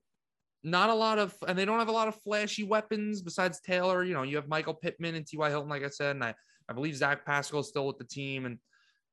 not 0.63 0.89
a 0.89 0.93
lot 0.93 1.19
of, 1.19 1.35
and 1.47 1.57
they 1.57 1.65
don't 1.65 1.79
have 1.79 1.89
a 1.89 1.93
lot 1.93 2.07
of 2.07 2.15
flashy 2.21 2.63
weapons 2.63 3.21
besides 3.21 3.59
Taylor. 3.59 4.03
You 4.03 4.13
know, 4.13 4.23
you 4.23 4.37
have 4.37 4.47
Michael 4.47 4.73
Pittman 4.73 5.15
and 5.15 5.27
T.Y. 5.27 5.49
Hilton, 5.49 5.69
like 5.69 5.83
I 5.83 5.89
said, 5.89 6.15
and 6.15 6.23
I, 6.23 6.33
I 6.69 6.73
believe 6.73 6.95
Zach 6.95 7.25
Pascal 7.25 7.59
is 7.59 7.67
still 7.67 7.85
with 7.85 7.97
the 7.97 8.05
team. 8.05 8.45
And 8.45 8.57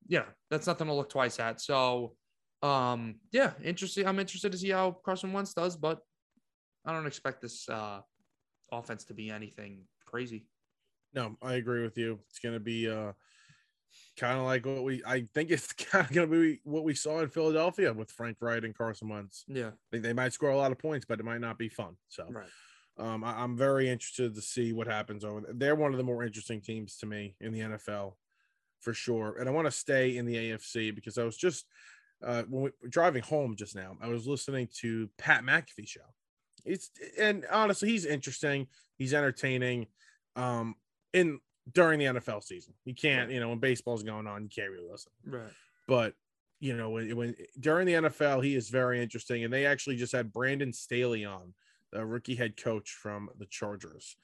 yeah, 0.07 0.25
that's 0.49 0.67
nothing 0.67 0.87
to 0.87 0.93
look 0.93 1.09
twice 1.09 1.39
at. 1.39 1.59
So, 1.59 2.15
um, 2.63 3.15
yeah, 3.31 3.51
interesting. 3.63 4.07
I'm 4.07 4.19
interested 4.19 4.51
to 4.53 4.57
see 4.57 4.69
how 4.69 4.97
Carson 5.03 5.33
Wentz 5.33 5.53
does, 5.53 5.75
but 5.75 5.99
I 6.85 6.93
don't 6.93 7.07
expect 7.07 7.41
this 7.41 7.67
uh, 7.67 7.99
offense 8.71 9.03
to 9.05 9.13
be 9.13 9.29
anything 9.29 9.81
crazy. 10.05 10.45
No, 11.13 11.35
I 11.41 11.55
agree 11.55 11.83
with 11.83 11.97
you. 11.97 12.19
It's 12.29 12.39
going 12.39 12.53
to 12.53 12.59
be 12.59 12.89
uh, 12.89 13.11
kind 14.17 14.37
of 14.37 14.45
like 14.45 14.65
what 14.65 14.83
we 14.83 15.01
I 15.05 15.27
think 15.33 15.51
it's 15.51 15.73
kind 15.73 16.05
of 16.05 16.11
going 16.11 16.29
to 16.29 16.41
be 16.41 16.59
what 16.63 16.83
we 16.83 16.93
saw 16.93 17.19
in 17.19 17.29
Philadelphia 17.29 17.93
with 17.93 18.11
Frank 18.11 18.37
Reich 18.39 18.63
and 18.63 18.75
Carson 18.75 19.09
Wentz. 19.09 19.45
Yeah, 19.47 19.67
I 19.69 19.89
think 19.91 20.03
they 20.03 20.13
might 20.13 20.33
score 20.33 20.49
a 20.49 20.57
lot 20.57 20.71
of 20.71 20.79
points, 20.79 21.05
but 21.07 21.19
it 21.19 21.25
might 21.25 21.41
not 21.41 21.57
be 21.57 21.69
fun. 21.69 21.95
So, 22.09 22.27
right. 22.29 22.47
um, 22.97 23.23
I, 23.23 23.43
am 23.43 23.57
very 23.57 23.89
interested 23.89 24.35
to 24.35 24.41
see 24.41 24.73
what 24.73 24.87
happens 24.87 25.23
over 25.23 25.41
there. 25.41 25.53
They're 25.53 25.75
one 25.75 25.91
of 25.91 25.97
the 25.97 26.03
more 26.03 26.23
interesting 26.23 26.61
teams 26.61 26.97
to 26.97 27.05
me 27.05 27.35
in 27.39 27.51
the 27.51 27.59
NFL, 27.59 28.13
for 28.79 28.93
sure. 28.93 29.37
And 29.39 29.47
I 29.47 29.51
want 29.51 29.67
to 29.67 29.71
stay 29.71 30.17
in 30.17 30.25
the 30.25 30.35
AFC 30.35 30.93
because 30.93 31.17
I 31.17 31.23
was 31.23 31.37
just 31.37 31.65
uh, 32.23 32.43
when 32.43 32.63
we 32.63 32.69
were 32.81 32.89
driving 32.89 33.23
home 33.23 33.55
just 33.55 33.75
now, 33.75 33.97
I 34.01 34.07
was 34.07 34.27
listening 34.27 34.67
to 34.79 35.09
Pat 35.17 35.43
McAfee 35.43 35.87
show. 35.87 36.01
It's 36.65 36.91
and 37.19 37.45
honestly, 37.51 37.89
he's 37.89 38.05
interesting. 38.05 38.67
He's 38.97 39.13
entertaining. 39.13 39.87
Um, 40.35 40.75
in 41.13 41.39
during 41.71 41.99
the 41.99 42.05
NFL 42.05 42.43
season. 42.43 42.73
You 42.85 42.95
can't, 42.95 43.31
you 43.31 43.39
know, 43.39 43.49
when 43.49 43.59
baseball's 43.59 44.03
going 44.03 44.27
on, 44.27 44.43
you 44.43 44.49
can't 44.49 44.71
really 44.71 44.89
listen. 44.89 45.11
Right. 45.25 45.51
But 45.87 46.13
you 46.59 46.77
know, 46.77 46.91
when, 46.91 47.15
when 47.15 47.35
during 47.59 47.87
the 47.87 47.93
NFL, 47.93 48.43
he 48.43 48.55
is 48.55 48.69
very 48.69 49.01
interesting. 49.01 49.43
And 49.43 49.51
they 49.51 49.65
actually 49.65 49.95
just 49.95 50.13
had 50.13 50.31
Brandon 50.31 50.71
Staley 50.71 51.25
on, 51.25 51.53
the 51.91 52.05
rookie 52.05 52.35
head 52.35 52.55
coach 52.55 52.91
from 52.91 53.29
the 53.37 53.45
Chargers. 53.45 54.15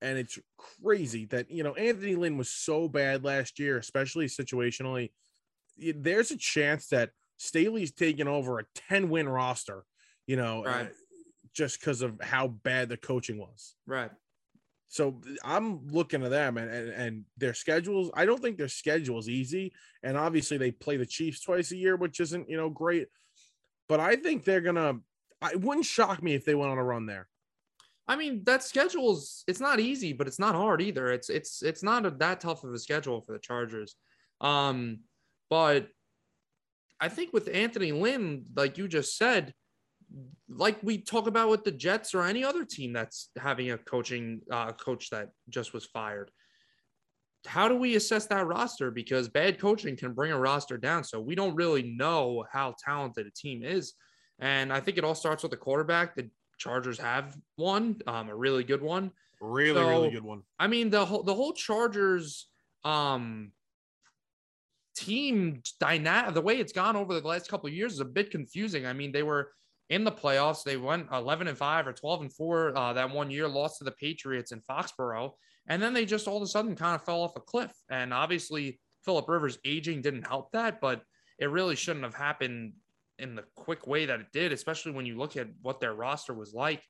And 0.00 0.16
it's 0.16 0.38
crazy 0.56 1.26
that 1.26 1.50
you 1.50 1.62
know 1.62 1.74
Anthony 1.74 2.14
Lynn 2.14 2.38
was 2.38 2.48
so 2.48 2.88
bad 2.88 3.22
last 3.22 3.58
year, 3.58 3.76
especially 3.76 4.26
situationally. 4.26 5.10
There's 5.76 6.30
a 6.30 6.38
chance 6.38 6.86
that 6.88 7.10
Staley's 7.36 7.92
taking 7.92 8.28
over 8.28 8.58
a 8.58 8.64
10 8.88 9.10
win 9.10 9.28
roster, 9.28 9.84
you 10.26 10.36
know, 10.36 10.64
right. 10.64 10.86
uh, 10.86 10.88
just 11.54 11.80
because 11.80 12.02
of 12.02 12.20
how 12.22 12.48
bad 12.48 12.88
the 12.88 12.96
coaching 12.96 13.38
was. 13.38 13.74
Right. 13.86 14.10
So 14.90 15.20
I'm 15.44 15.86
looking 15.86 16.24
at 16.24 16.30
them 16.30 16.56
and, 16.56 16.68
and, 16.68 16.88
and 16.90 17.24
their 17.38 17.54
schedules. 17.54 18.10
I 18.12 18.26
don't 18.26 18.42
think 18.42 18.58
their 18.58 18.66
schedule 18.66 19.20
is 19.20 19.28
easy. 19.28 19.72
And 20.02 20.16
obviously 20.16 20.58
they 20.58 20.72
play 20.72 20.96
the 20.96 21.06
Chiefs 21.06 21.40
twice 21.40 21.70
a 21.70 21.76
year, 21.76 21.94
which 21.94 22.18
isn't, 22.18 22.50
you 22.50 22.56
know, 22.56 22.68
great. 22.68 23.06
But 23.88 24.00
I 24.00 24.16
think 24.16 24.42
they're 24.42 24.60
gonna 24.60 24.94
I 25.40 25.54
wouldn't 25.54 25.86
shock 25.86 26.20
me 26.22 26.34
if 26.34 26.44
they 26.44 26.56
went 26.56 26.72
on 26.72 26.78
a 26.78 26.84
run 26.84 27.06
there. 27.06 27.28
I 28.08 28.16
mean, 28.16 28.42
that 28.44 28.64
schedule's 28.64 29.44
it's 29.46 29.60
not 29.60 29.78
easy, 29.78 30.12
but 30.12 30.26
it's 30.26 30.40
not 30.40 30.56
hard 30.56 30.82
either. 30.82 31.12
It's 31.12 31.30
it's 31.30 31.62
it's 31.62 31.84
not 31.84 32.04
a, 32.04 32.10
that 32.10 32.40
tough 32.40 32.64
of 32.64 32.74
a 32.74 32.78
schedule 32.78 33.20
for 33.20 33.32
the 33.32 33.38
Chargers. 33.38 33.94
Um, 34.40 35.00
but 35.48 35.86
I 37.00 37.08
think 37.08 37.32
with 37.32 37.48
Anthony 37.52 37.92
Lynn, 37.92 38.46
like 38.56 38.76
you 38.76 38.88
just 38.88 39.16
said, 39.16 39.54
like 40.48 40.78
we 40.82 40.98
talk 40.98 41.26
about 41.26 41.48
with 41.48 41.64
the 41.64 41.70
Jets 41.70 42.14
or 42.14 42.24
any 42.24 42.44
other 42.44 42.64
team 42.64 42.92
that's 42.92 43.30
having 43.38 43.70
a 43.70 43.78
coaching 43.78 44.40
uh, 44.50 44.72
coach 44.72 45.10
that 45.10 45.30
just 45.48 45.72
was 45.72 45.86
fired. 45.86 46.30
How 47.46 47.68
do 47.68 47.76
we 47.76 47.96
assess 47.96 48.26
that 48.26 48.46
roster? 48.46 48.90
Because 48.90 49.28
bad 49.28 49.58
coaching 49.58 49.96
can 49.96 50.12
bring 50.12 50.32
a 50.32 50.38
roster 50.38 50.76
down. 50.76 51.04
So 51.04 51.20
we 51.20 51.34
don't 51.34 51.54
really 51.54 51.82
know 51.82 52.44
how 52.52 52.74
talented 52.84 53.26
a 53.26 53.30
team 53.30 53.62
is. 53.62 53.94
And 54.40 54.72
I 54.72 54.80
think 54.80 54.98
it 54.98 55.04
all 55.04 55.14
starts 55.14 55.42
with 55.42 55.50
the 55.50 55.56
quarterback. 55.56 56.16
The 56.16 56.28
Chargers 56.58 56.98
have 56.98 57.36
one, 57.56 58.00
um, 58.06 58.28
a 58.28 58.36
really 58.36 58.64
good 58.64 58.82
one. 58.82 59.12
Really, 59.40 59.80
so, 59.80 59.88
really 59.88 60.10
good 60.10 60.24
one. 60.24 60.42
I 60.58 60.66
mean, 60.66 60.90
the 60.90 61.04
whole 61.04 61.22
the 61.22 61.34
whole 61.34 61.54
Chargers 61.54 62.46
um 62.84 63.52
team 64.96 65.62
dynamic 65.78 66.34
the 66.34 66.40
way 66.40 66.58
it's 66.58 66.72
gone 66.72 66.96
over 66.96 67.18
the 67.18 67.26
last 67.26 67.48
couple 67.48 67.66
of 67.66 67.74
years 67.74 67.94
is 67.94 68.00
a 68.00 68.04
bit 68.04 68.30
confusing. 68.30 68.86
I 68.86 68.92
mean, 68.92 69.12
they 69.12 69.22
were 69.22 69.52
in 69.90 70.04
the 70.04 70.12
playoffs. 70.12 70.64
They 70.64 70.76
went 70.76 71.08
11 71.12 71.48
and 71.48 71.58
5 71.58 71.86
or 71.86 71.92
12 71.92 72.20
and 72.22 72.32
4 72.32 72.76
uh, 72.76 72.92
that 72.94 73.10
one 73.10 73.30
year, 73.30 73.46
lost 73.46 73.78
to 73.78 73.84
the 73.84 73.90
Patriots 73.92 74.52
in 74.52 74.62
Foxborough. 74.62 75.32
And 75.66 75.82
then 75.82 75.92
they 75.92 76.06
just 76.06 76.26
all 76.26 76.38
of 76.38 76.42
a 76.42 76.46
sudden 76.46 76.74
kind 76.74 76.94
of 76.94 77.04
fell 77.04 77.22
off 77.22 77.36
a 77.36 77.40
cliff. 77.40 77.72
And 77.90 78.14
obviously, 78.14 78.80
Philip 79.04 79.28
Rivers 79.28 79.58
aging 79.64 80.00
didn't 80.00 80.26
help 80.26 80.52
that, 80.52 80.80
but 80.80 81.02
it 81.38 81.50
really 81.50 81.76
shouldn't 81.76 82.04
have 82.04 82.14
happened 82.14 82.72
in 83.18 83.34
the 83.34 83.44
quick 83.54 83.86
way 83.86 84.06
that 84.06 84.20
it 84.20 84.26
did, 84.32 84.52
especially 84.52 84.92
when 84.92 85.06
you 85.06 85.18
look 85.18 85.36
at 85.36 85.48
what 85.60 85.80
their 85.80 85.94
roster 85.94 86.32
was 86.32 86.54
like. 86.54 86.82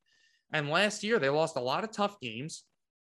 And 0.52 0.68
last 0.68 1.02
year, 1.02 1.18
they 1.18 1.28
lost 1.28 1.56
a 1.56 1.60
lot 1.60 1.84
of 1.84 1.92
tough 1.92 2.20
games. 2.20 2.64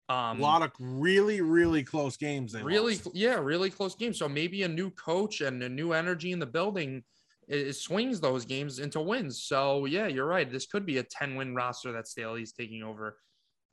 Um, 0.10 0.40
a 0.40 0.44
lot 0.44 0.62
of 0.62 0.72
really, 0.80 1.42
really 1.42 1.84
close 1.84 2.18
games. 2.18 2.52
They 2.52 2.62
really, 2.62 2.96
lost. 2.96 3.10
yeah, 3.14 3.36
really 3.36 3.70
close 3.70 3.96
games. 3.96 4.20
So 4.20 4.28
maybe 4.28 4.64
a 4.64 4.68
new 4.68 4.90
coach 4.92 5.42
and 5.42 5.62
a 5.64 5.70
new 5.70 5.94
energy 5.94 6.32
in 6.32 6.40
the 6.40 6.46
building 6.46 7.04
it, 7.48 7.74
swings 7.74 8.20
those 8.20 8.46
games 8.46 8.80
into 8.80 9.00
wins. 9.00 9.44
So 9.44 9.86
yeah, 9.86 10.08
you're 10.08 10.26
right. 10.26 10.50
This 10.50 10.66
could 10.66 10.86
be 10.86 10.98
a 10.98 11.04
10 11.04 11.36
win 11.36 11.56
roster 11.56 11.92
that 11.92 12.08
Staley's 12.08 12.52
taking 12.52 12.84
over. 12.84 13.18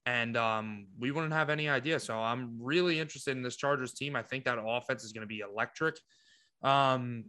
And 0.07 0.37
um, 0.37 0.87
we 0.99 1.11
wouldn't 1.11 1.33
have 1.33 1.51
any 1.51 1.69
idea. 1.69 2.01
So 2.01 2.19
I'm 2.19 2.59
really 2.61 2.99
interested 2.99 3.37
in 3.37 3.43
this 3.43 3.57
Chargers 3.57 3.93
team. 3.93 4.17
I 4.17 4.23
think 4.23 4.45
that 4.45 4.59
offense 4.59 5.05
is 5.05 5.13
going 5.13 5.23
to 5.23 5.29
be 5.29 5.41
electric. 5.41 5.97
Um, 6.63 7.27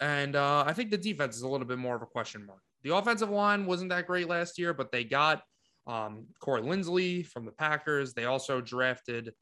and 0.00 0.36
uh, 0.36 0.64
I 0.66 0.72
think 0.72 0.90
the 0.90 0.98
defense 0.98 1.36
is 1.36 1.42
a 1.42 1.48
little 1.48 1.66
bit 1.66 1.78
more 1.78 1.94
of 1.94 2.02
a 2.02 2.06
question 2.06 2.44
mark. 2.44 2.60
The 2.82 2.94
offensive 2.94 3.30
line 3.30 3.64
wasn't 3.64 3.90
that 3.90 4.06
great 4.06 4.28
last 4.28 4.58
year, 4.58 4.74
but 4.74 4.92
they 4.92 5.04
got 5.04 5.42
um, 5.86 6.26
Corey 6.40 6.62
Linsley 6.62 7.26
from 7.26 7.44
the 7.44 7.52
Packers. 7.52 8.12
They 8.12 8.24
also 8.24 8.60
drafted 8.60 9.32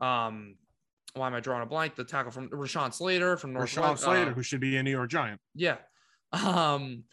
um, 0.00 0.56
why 1.14 1.26
am 1.26 1.34
I 1.34 1.40
drawing 1.40 1.62
a 1.62 1.66
blank? 1.66 1.94
The 1.94 2.04
tackle 2.04 2.32
from 2.32 2.48
Rashawn 2.48 2.92
Slater 2.92 3.36
from 3.36 3.52
North. 3.52 3.70
Rashawn 3.70 3.98
Slater, 3.98 4.30
uh, 4.30 4.34
who 4.34 4.42
should 4.42 4.60
be 4.60 4.76
a 4.76 4.82
New 4.82 4.90
York 4.90 5.10
Giant. 5.10 5.40
Yeah. 5.54 5.76
Um. 6.32 7.04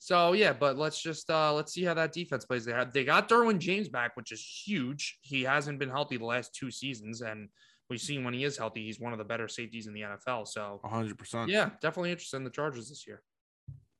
So 0.00 0.32
yeah, 0.32 0.52
but 0.52 0.76
let's 0.76 1.00
just 1.00 1.30
uh 1.30 1.54
let's 1.54 1.72
see 1.72 1.84
how 1.84 1.94
that 1.94 2.12
defense 2.12 2.44
plays. 2.44 2.64
They 2.64 2.72
had 2.72 2.92
they 2.92 3.04
got 3.04 3.28
Derwin 3.28 3.58
James 3.58 3.88
back, 3.88 4.16
which 4.16 4.32
is 4.32 4.62
huge. 4.66 5.18
He 5.22 5.44
hasn't 5.44 5.78
been 5.78 5.88
healthy 5.88 6.16
the 6.16 6.24
last 6.24 6.54
two 6.54 6.72
seasons, 6.72 7.20
and 7.20 7.48
we've 7.88 8.00
seen 8.00 8.24
when 8.24 8.34
he 8.34 8.44
is 8.44 8.58
healthy, 8.58 8.84
he's 8.84 9.00
one 9.00 9.12
of 9.12 9.18
the 9.18 9.24
better 9.24 9.48
safeties 9.48 9.86
in 9.86 9.94
the 9.94 10.02
NFL. 10.02 10.48
So 10.48 10.78
100. 10.82 11.16
percent 11.16 11.48
Yeah, 11.48 11.70
definitely 11.80 12.10
interested 12.10 12.36
in 12.36 12.44
the 12.44 12.50
Chargers 12.50 12.88
this 12.88 13.06
year. 13.06 13.22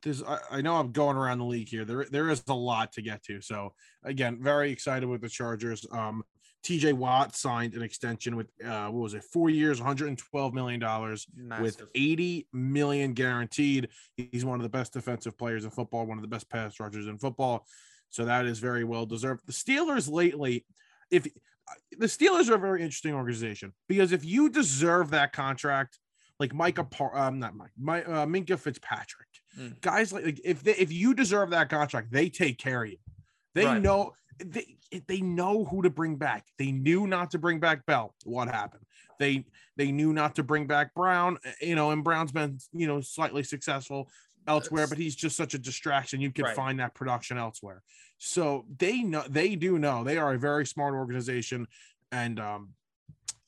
There's, 0.03 0.23
I, 0.23 0.39
I 0.51 0.61
know 0.61 0.77
I'm 0.77 0.93
going 0.93 1.17
around 1.17 1.39
the 1.39 1.47
league 1.47 1.69
here. 1.71 1.87
There, 1.87 2.05
there 2.11 2.29
is 2.29 2.43
a 2.49 2.55
lot 2.55 2.93
to 2.93 3.03
get 3.03 3.23
to. 3.25 3.41
So 3.41 3.73
again, 4.05 4.39
very 4.43 4.71
excited 4.71 5.09
with 5.09 5.23
the 5.23 5.31
Chargers. 5.31 5.87
Um, 5.91 6.23
TJ 6.65 6.95
Watt 6.95 7.37
signed 7.37 7.75
an 7.75 7.83
extension 7.83 8.37
with 8.37 8.49
uh, 8.65 8.87
what 8.87 9.03
was 9.03 9.15
it, 9.15 9.23
four 9.23 9.51
years, 9.51 9.81
112 9.81 10.55
million 10.55 10.81
dollars, 10.81 11.27
with 11.61 11.83
80 11.95 12.49
million 12.53 13.13
guaranteed. 13.13 13.89
He's 14.17 14.45
one 14.45 14.59
of 14.59 14.63
the 14.63 14.71
best 14.71 14.93
defensive 14.93 15.37
players 15.37 15.65
in 15.65 15.71
football, 15.71 16.07
one 16.07 16.19
of 16.19 16.23
the 16.23 16.29
best 16.29 16.49
pass 16.49 16.81
rushers 16.81 17.07
in 17.07 17.19
football. 17.19 17.67
So 18.09 18.25
that 18.25 18.47
is 18.47 18.59
very 18.61 18.85
well 18.85 19.07
deserved. 19.07 19.43
The 19.47 19.53
Steelers 19.53 20.11
lately, 20.11 20.65
if 21.11 21.27
the 21.99 22.07
Steelers 22.07 22.49
are 22.49 22.55
a 22.55 22.59
very 22.59 22.83
interesting 22.83 23.15
organization 23.15 23.73
because 23.89 24.13
if 24.13 24.25
you 24.25 24.49
deserve 24.49 25.11
that 25.11 25.33
contract, 25.33 25.99
like 26.41 26.55
Micah, 26.55 26.87
um, 27.13 27.39
not 27.39 27.55
Mike, 27.55 27.71
my 27.79 28.03
uh, 28.05 28.27
Minkah 28.27 28.59
Fitzpatrick, 28.59 29.29
mm. 29.59 29.81
guys 29.81 30.13
like, 30.13 30.25
like 30.25 30.41
if 30.45 30.63
they, 30.63 30.73
if 30.73 30.93
you 30.93 31.15
deserve 31.15 31.51
that 31.51 31.69
contract, 31.69 32.11
they 32.11 32.29
take 32.29 32.59
care 32.59 32.85
of 32.85 32.91
you. 32.91 32.99
They 33.55 33.67
right. 33.67 33.81
know 33.81 34.15
they 34.39 34.77
they 35.07 35.21
know 35.21 35.65
who 35.65 35.83
to 35.83 35.91
bring 35.91 36.17
back. 36.17 36.47
They 36.59 36.73
knew 36.73 37.07
not 37.07 37.31
to 37.33 37.39
bring 37.39 37.61
back 37.61 37.85
Bell. 37.87 38.15
What 38.25 38.49
happened? 38.49 38.85
They 39.19 39.45
they 39.77 39.93
knew 39.93 40.13
not 40.13 40.35
to 40.37 40.43
bring 40.43 40.67
back 40.67 40.95
Brown. 40.95 41.39
eh, 41.45 41.53
You 41.69 41.75
know, 41.75 41.91
and 41.91 42.03
Brown's 42.05 42.33
been 42.33 42.59
you 42.73 42.87
know 42.87 43.01
slightly 43.01 43.43
successful 43.43 44.11
elsewhere, 44.47 44.87
but 44.87 44.99
he's 44.99 45.15
just 45.17 45.37
such 45.37 45.55
a 45.55 45.59
distraction. 45.59 46.21
You 46.21 46.31
can 46.31 46.45
Right. 46.45 46.57
find 46.57 46.81
that 46.81 46.95
production 46.95 47.39
elsewhere. 47.39 47.83
So 48.19 48.67
they 48.79 49.03
know 49.03 49.25
they 49.29 49.57
do 49.57 49.79
know 49.79 50.05
they 50.05 50.19
are 50.19 50.35
a 50.35 50.39
very 50.39 50.67
smart 50.67 50.95
organization, 50.95 51.67
and 52.13 52.39
um, 52.41 52.75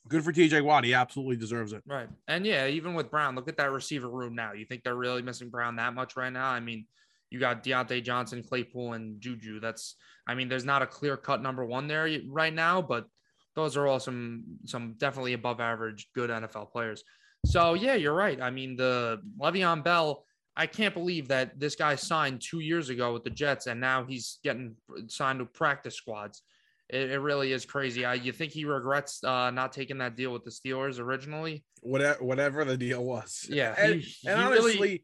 good 0.07 0.23
for 0.23 0.31
TJ 0.31 0.63
Watt. 0.63 0.83
He 0.85 0.93
absolutely 0.93 1.35
deserves 1.35 1.73
it. 1.73 1.83
Right. 1.85 2.09
And 2.27 2.45
yeah, 2.45 2.67
even 2.67 2.93
with 2.93 3.11
Brown, 3.11 3.35
look 3.35 3.47
at 3.47 3.57
that 3.57 3.71
receiver 3.71 4.09
room 4.09 4.35
now. 4.35 4.53
You 4.53 4.65
think 4.65 4.83
they're 4.83 4.95
really 4.95 5.21
missing 5.21 5.49
Brown 5.49 5.75
that 5.77 5.93
much 5.93 6.15
right 6.15 6.31
now? 6.31 6.49
I 6.49 6.59
mean, 6.59 6.85
you 7.29 7.39
got 7.39 7.63
Diontae 7.63 8.03
Johnson, 8.03 8.43
Claypool, 8.43 8.93
and 8.93 9.19
Juju. 9.21 9.59
That's, 9.59 9.95
I 10.27 10.33
mean, 10.35 10.47
there's 10.49 10.65
not 10.65 10.81
a 10.81 10.87
clear 10.87 11.17
cut 11.17 11.41
number 11.41 11.65
one 11.65 11.87
there 11.87 12.09
right 12.29 12.53
now, 12.53 12.81
but 12.81 13.07
those 13.55 13.75
are 13.75 13.87
all 13.87 13.99
some, 13.99 14.43
some 14.65 14.95
definitely 14.97 15.33
above 15.33 15.59
average 15.59 16.09
good 16.13 16.29
NFL 16.29 16.71
players. 16.71 17.03
So 17.45 17.73
yeah, 17.73 17.95
you're 17.95 18.13
right. 18.13 18.41
I 18.41 18.49
mean, 18.49 18.75
the 18.75 19.21
Le'Veon 19.39 19.83
Bell, 19.83 20.23
I 20.55 20.65
can't 20.67 20.93
believe 20.93 21.27
that 21.27 21.59
this 21.59 21.75
guy 21.75 21.95
signed 21.95 22.41
two 22.41 22.59
years 22.59 22.89
ago 22.89 23.13
with 23.13 23.23
the 23.23 23.29
Jets 23.29 23.67
and 23.67 23.79
now 23.79 24.03
he's 24.05 24.39
getting 24.43 24.75
signed 25.07 25.39
to 25.39 25.45
practice 25.45 25.95
squads. 25.95 26.41
It, 26.89 27.11
it 27.11 27.19
really 27.19 27.51
is 27.51 27.65
crazy. 27.65 28.05
I, 28.05 28.13
you 28.15 28.31
think 28.31 28.53
he 28.53 28.65
regrets 28.65 29.23
uh, 29.23 29.51
not 29.51 29.71
taking 29.73 29.97
that 29.99 30.15
deal 30.15 30.31
with 30.31 30.43
the 30.45 30.51
Steelers 30.51 30.99
originally? 30.99 31.63
Whatever 31.81 32.23
whatever 32.23 32.65
the 32.65 32.77
deal 32.77 33.03
was. 33.03 33.45
Yeah, 33.49 33.75
and, 33.77 34.01
he- 34.01 34.27
and 34.27 34.39
he 34.39 34.45
honestly. 34.45 34.73
really- 34.73 35.03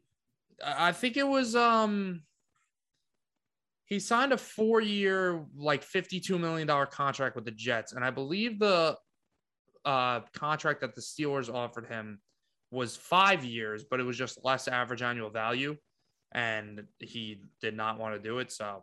I 0.64 0.92
think 0.92 1.16
it 1.16 1.26
was 1.26 1.56
um 1.56 2.22
he 3.86 4.00
signed 4.00 4.32
a 4.32 4.38
four-year, 4.38 5.44
like 5.56 5.82
fifty-two 5.82 6.38
million 6.38 6.66
dollar 6.66 6.86
contract 6.86 7.36
with 7.36 7.44
the 7.44 7.50
Jets, 7.50 7.92
and 7.92 8.04
I 8.04 8.10
believe 8.10 8.58
the 8.58 8.96
uh 9.84 10.20
contract 10.34 10.80
that 10.80 10.94
the 10.94 11.00
Steelers 11.00 11.52
offered 11.52 11.86
him 11.86 12.20
was 12.70 12.96
five 12.96 13.44
years, 13.44 13.84
but 13.88 14.00
it 14.00 14.04
was 14.04 14.16
just 14.16 14.44
less 14.44 14.68
average 14.68 15.02
annual 15.02 15.30
value, 15.30 15.76
and 16.32 16.84
he 16.98 17.42
did 17.60 17.76
not 17.76 17.98
want 17.98 18.14
to 18.14 18.20
do 18.20 18.38
it. 18.38 18.50
So, 18.50 18.82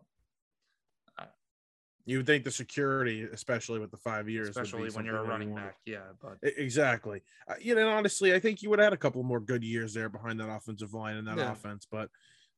You 2.06 2.18
would 2.18 2.26
think 2.26 2.44
the 2.44 2.52
security, 2.52 3.24
especially 3.24 3.80
with 3.80 3.92
the 3.92 3.98
five 3.98 4.28
years, 4.28 4.50
especially 4.50 4.90
when 4.90 5.06
you're 5.06 5.18
a 5.18 5.24
running 5.24 5.54
back, 5.54 5.76
yeah. 5.86 6.00
But 6.22 6.38
Exactly. 6.42 7.22
Uh, 7.48 7.54
you 7.62 7.76
know, 7.76 7.82
and 7.82 7.90
honestly, 7.90 8.34
I 8.34 8.40
think 8.40 8.62
you 8.62 8.70
would 8.70 8.80
have 8.80 8.88
had 8.88 8.94
a 8.94 8.98
couple 8.98 9.22
more 9.24 9.40
good 9.40 9.64
years 9.64 9.94
there 9.94 10.10
behind 10.10 10.40
that 10.40 10.50
offensive 10.50 10.94
line 10.94 11.18
and 11.18 11.28
that 11.28 11.38
Yeah. 11.38 11.52
offense, 11.52 11.88
but 11.90 12.10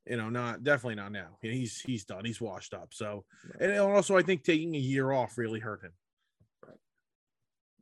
you 0.06 0.18
know, 0.18 0.30
not 0.30 0.64
definitely 0.64 0.96
not 0.96 1.12
now. 1.12 1.38
He's 1.42 1.80
he's 1.82 2.04
done. 2.06 2.26
He's 2.26 2.42
washed 2.42 2.74
up. 2.74 2.94
So, 2.94 3.26
Right. 3.60 3.70
and 3.70 3.80
also, 3.80 4.18
I 4.18 4.22
think 4.22 4.44
taking 4.44 4.76
a 4.76 4.80
year 4.80 5.12
off 5.12 5.38
really 5.38 5.60
hurt 5.62 5.82
him. 5.82 5.94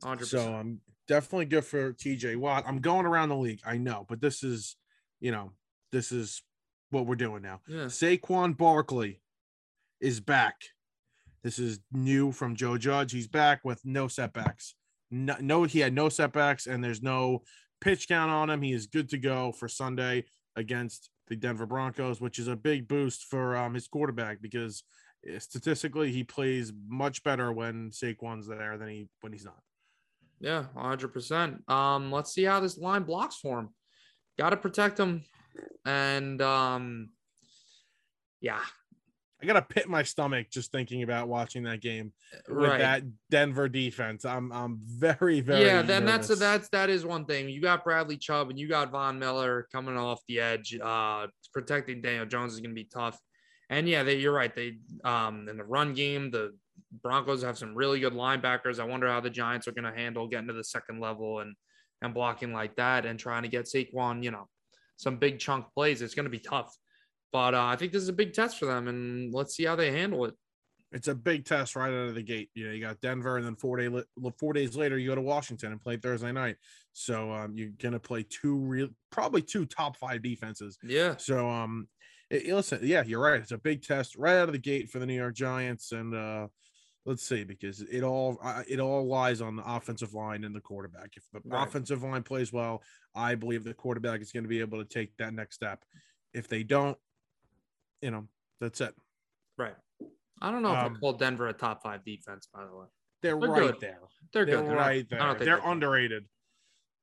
hundred 0.02 0.26
So, 0.26 0.54
I'm 0.54 0.80
definitely 1.06 1.46
good 1.46 1.64
for 1.64 1.92
TJ 1.92 2.36
Watt. 2.36 2.64
I'm 2.66 2.80
going 2.80 3.06
around 3.06 3.28
the 3.28 3.36
league. 3.36 3.60
I 3.64 3.76
know, 3.76 4.04
but 4.08 4.20
this 4.20 4.42
is, 4.42 4.76
you 5.20 5.30
know, 5.30 5.52
this 5.90 6.10
is 6.12 6.42
what 6.90 7.06
we're 7.06 7.14
doing 7.16 7.42
now. 7.42 7.60
Yeah. 7.66 7.84
Saquon 7.86 8.56
Barkley 8.56 9.20
is 10.00 10.20
back. 10.20 10.56
This 11.42 11.58
is 11.58 11.80
new 11.92 12.32
from 12.32 12.54
Joe 12.54 12.78
Judge. 12.78 13.12
He's 13.12 13.26
back 13.26 13.60
with 13.64 13.80
no 13.84 14.08
setbacks. 14.08 14.74
No, 15.10 15.36
no, 15.40 15.64
he 15.64 15.80
had 15.80 15.92
no 15.92 16.08
setbacks, 16.08 16.66
and 16.66 16.82
there's 16.82 17.02
no 17.02 17.42
pitch 17.80 18.08
count 18.08 18.30
on 18.30 18.48
him. 18.48 18.62
He 18.62 18.72
is 18.72 18.86
good 18.86 19.08
to 19.10 19.18
go 19.18 19.52
for 19.52 19.68
Sunday 19.68 20.24
against 20.56 21.10
the 21.28 21.36
Denver 21.36 21.66
Broncos, 21.66 22.20
which 22.20 22.38
is 22.38 22.48
a 22.48 22.56
big 22.56 22.88
boost 22.88 23.24
for 23.24 23.56
um, 23.56 23.74
his 23.74 23.88
quarterback 23.88 24.40
because 24.40 24.84
eh, 25.28 25.38
statistically 25.38 26.12
he 26.12 26.24
plays 26.24 26.72
much 26.88 27.22
better 27.24 27.52
when 27.52 27.90
Saquon's 27.90 28.46
there 28.46 28.78
than 28.78 28.88
he 28.88 29.08
when 29.20 29.32
he's 29.32 29.44
not. 29.44 29.60
Yeah, 30.40 30.64
hundred 30.76 31.08
percent. 31.08 31.62
Um, 31.68 32.10
let's 32.10 32.32
see 32.32 32.44
how 32.44 32.60
this 32.60 32.78
line 32.78 33.02
blocks 33.02 33.36
for 33.36 33.60
him. 33.60 33.68
Got 34.38 34.50
to 34.50 34.56
protect 34.56 34.98
him, 34.98 35.24
and 35.84 36.40
um, 36.40 37.10
yeah, 38.40 38.60
I 39.42 39.46
gotta 39.46 39.62
pit 39.62 39.88
my 39.88 40.02
stomach 40.02 40.50
just 40.50 40.70
thinking 40.70 41.02
about 41.02 41.28
watching 41.28 41.64
that 41.64 41.80
game 41.80 42.12
with 42.48 42.70
right. 42.70 42.78
that 42.78 43.02
Denver 43.30 43.68
defense. 43.68 44.24
I'm 44.24 44.52
I'm 44.52 44.78
very 44.80 45.40
very 45.40 45.64
yeah, 45.64 45.82
then 45.82 46.04
that's 46.04 46.28
nervous. 46.28 46.38
that's 46.40 46.68
that 46.68 46.90
is 46.90 47.04
one 47.04 47.24
thing. 47.24 47.48
You 47.48 47.60
got 47.60 47.82
Bradley 47.82 48.16
Chubb 48.16 48.50
and 48.50 48.58
you 48.58 48.68
got 48.68 48.92
Von 48.92 49.18
Miller 49.18 49.66
coming 49.72 49.96
off 49.96 50.20
the 50.28 50.40
edge. 50.40 50.78
Uh, 50.80 51.26
protecting 51.52 52.00
Daniel 52.00 52.26
Jones 52.26 52.52
is 52.52 52.60
going 52.60 52.70
to 52.70 52.74
be 52.74 52.88
tough. 52.92 53.18
And 53.68 53.88
yeah, 53.88 54.02
they, 54.02 54.18
you're 54.18 54.32
right. 54.32 54.54
They 54.54 54.78
um 55.04 55.48
in 55.48 55.56
the 55.56 55.64
run 55.64 55.94
game, 55.94 56.30
the 56.30 56.52
Broncos 57.02 57.42
have 57.42 57.58
some 57.58 57.74
really 57.74 57.98
good 57.98 58.12
linebackers. 58.12 58.78
I 58.78 58.84
wonder 58.84 59.08
how 59.08 59.20
the 59.20 59.30
Giants 59.30 59.66
are 59.66 59.72
going 59.72 59.90
to 59.90 59.98
handle 59.98 60.28
getting 60.28 60.48
to 60.48 60.54
the 60.54 60.64
second 60.64 61.00
level 61.00 61.40
and 61.40 61.56
and 62.02 62.14
blocking 62.14 62.52
like 62.52 62.76
that 62.76 63.06
and 63.06 63.18
trying 63.18 63.42
to 63.42 63.48
get 63.48 63.64
Saquon, 63.64 64.22
you 64.22 64.30
know, 64.30 64.48
some 64.96 65.16
big 65.16 65.38
chunk 65.38 65.66
plays. 65.74 66.02
It's 66.02 66.14
going 66.14 66.24
to 66.24 66.30
be 66.30 66.38
tough. 66.38 66.76
But 67.32 67.54
uh, 67.54 67.64
I 67.64 67.76
think 67.76 67.92
this 67.92 68.02
is 68.02 68.08
a 68.08 68.12
big 68.12 68.34
test 68.34 68.58
for 68.58 68.66
them, 68.66 68.88
and 68.88 69.32
let's 69.32 69.54
see 69.56 69.64
how 69.64 69.74
they 69.76 69.90
handle 69.90 70.24
it. 70.26 70.34
it's 70.92 71.08
a 71.08 71.14
big 71.14 71.46
test 71.46 71.74
right 71.74 71.88
out 71.88 72.08
of 72.08 72.14
the 72.14 72.22
gate. 72.22 72.50
You 72.54 72.66
know, 72.66 72.72
you 72.72 72.80
got 72.82 73.00
Denver, 73.00 73.38
and 73.38 73.46
then 73.46 73.56
four 73.56 73.78
day 73.78 73.88
four 74.38 74.52
days 74.52 74.76
later, 74.76 74.98
you 74.98 75.08
go 75.08 75.14
to 75.14 75.22
Washington 75.22 75.72
and 75.72 75.80
play 75.80 75.96
Thursday 75.96 76.32
night. 76.32 76.56
So 76.92 77.32
um, 77.32 77.56
you're 77.56 77.70
gonna 77.78 77.98
play 78.00 78.22
two 78.28 78.56
real, 78.58 78.88
probably 79.10 79.40
two 79.42 79.64
top 79.64 79.96
five 79.96 80.22
defenses. 80.22 80.78
Yeah, 80.82 81.16
So 81.16 81.48
um, 81.48 81.88
it- 82.30 82.46
listen, 82.54 82.80
yeah, 82.82 83.02
you're 83.04 83.20
right. 83.22 83.40
It's 83.40 83.52
a 83.52 83.58
big 83.58 83.82
test 83.82 84.16
right 84.16 84.36
out 84.36 84.48
of 84.50 84.52
the 84.52 84.58
gate 84.58 84.90
for 84.90 84.98
the 84.98 85.06
New 85.06 85.16
York 85.16 85.34
Giants, 85.34 85.92
and 85.92 86.14
uh, 86.14 86.48
let's 87.06 87.22
see 87.26 87.44
because 87.44 87.80
it 87.80 88.02
all 88.02 88.38
it 88.68 88.78
all 88.78 89.06
lies 89.06 89.40
on 89.40 89.56
the 89.56 89.64
offensive 89.64 90.12
line 90.12 90.44
and 90.44 90.54
the 90.54 90.60
quarterback. 90.60 91.16
If 91.16 91.24
the 91.32 91.40
Right. 91.46 91.66
offensive 91.66 92.02
line 92.02 92.22
plays 92.24 92.52
well, 92.52 92.82
I 93.14 93.34
believe 93.36 93.64
the 93.64 93.72
quarterback 93.72 94.20
is 94.20 94.32
going 94.32 94.44
to 94.44 94.48
be 94.50 94.60
able 94.60 94.84
to 94.84 94.88
take 94.88 95.16
that 95.16 95.32
next 95.32 95.54
step. 95.54 95.82
If 96.34 96.48
they 96.48 96.62
don't, 96.62 96.96
you 98.02 98.10
know, 98.10 98.26
that's 98.60 98.80
it. 98.80 98.94
right. 99.56 99.74
I 100.40 100.50
don't 100.50 100.62
know 100.62 100.72
if 100.72 100.78
Um, 100.84 100.96
I 100.96 100.98
call 100.98 101.12
Denver 101.14 101.46
a 101.48 101.52
top 101.52 101.82
five 101.82 102.04
defense. 102.04 102.48
By 102.52 102.64
the 102.66 102.74
way, 102.76 102.86
They're, 103.22 103.38
They're 103.38 103.48
right 103.48 103.60
good. 103.72 103.80
there. 103.80 103.98
they're, 104.32 104.44
They're, 104.44 104.56
good. 104.56 104.66
They're 104.66 104.74
not- 104.74 104.80
right 104.80 105.06
I 105.12 105.16
don't 105.16 105.18
there. 105.18 105.28
think 105.28 105.38
They're 105.38 105.46
they're 105.46 105.56
good. 105.60 105.70
underrated. 105.70 106.24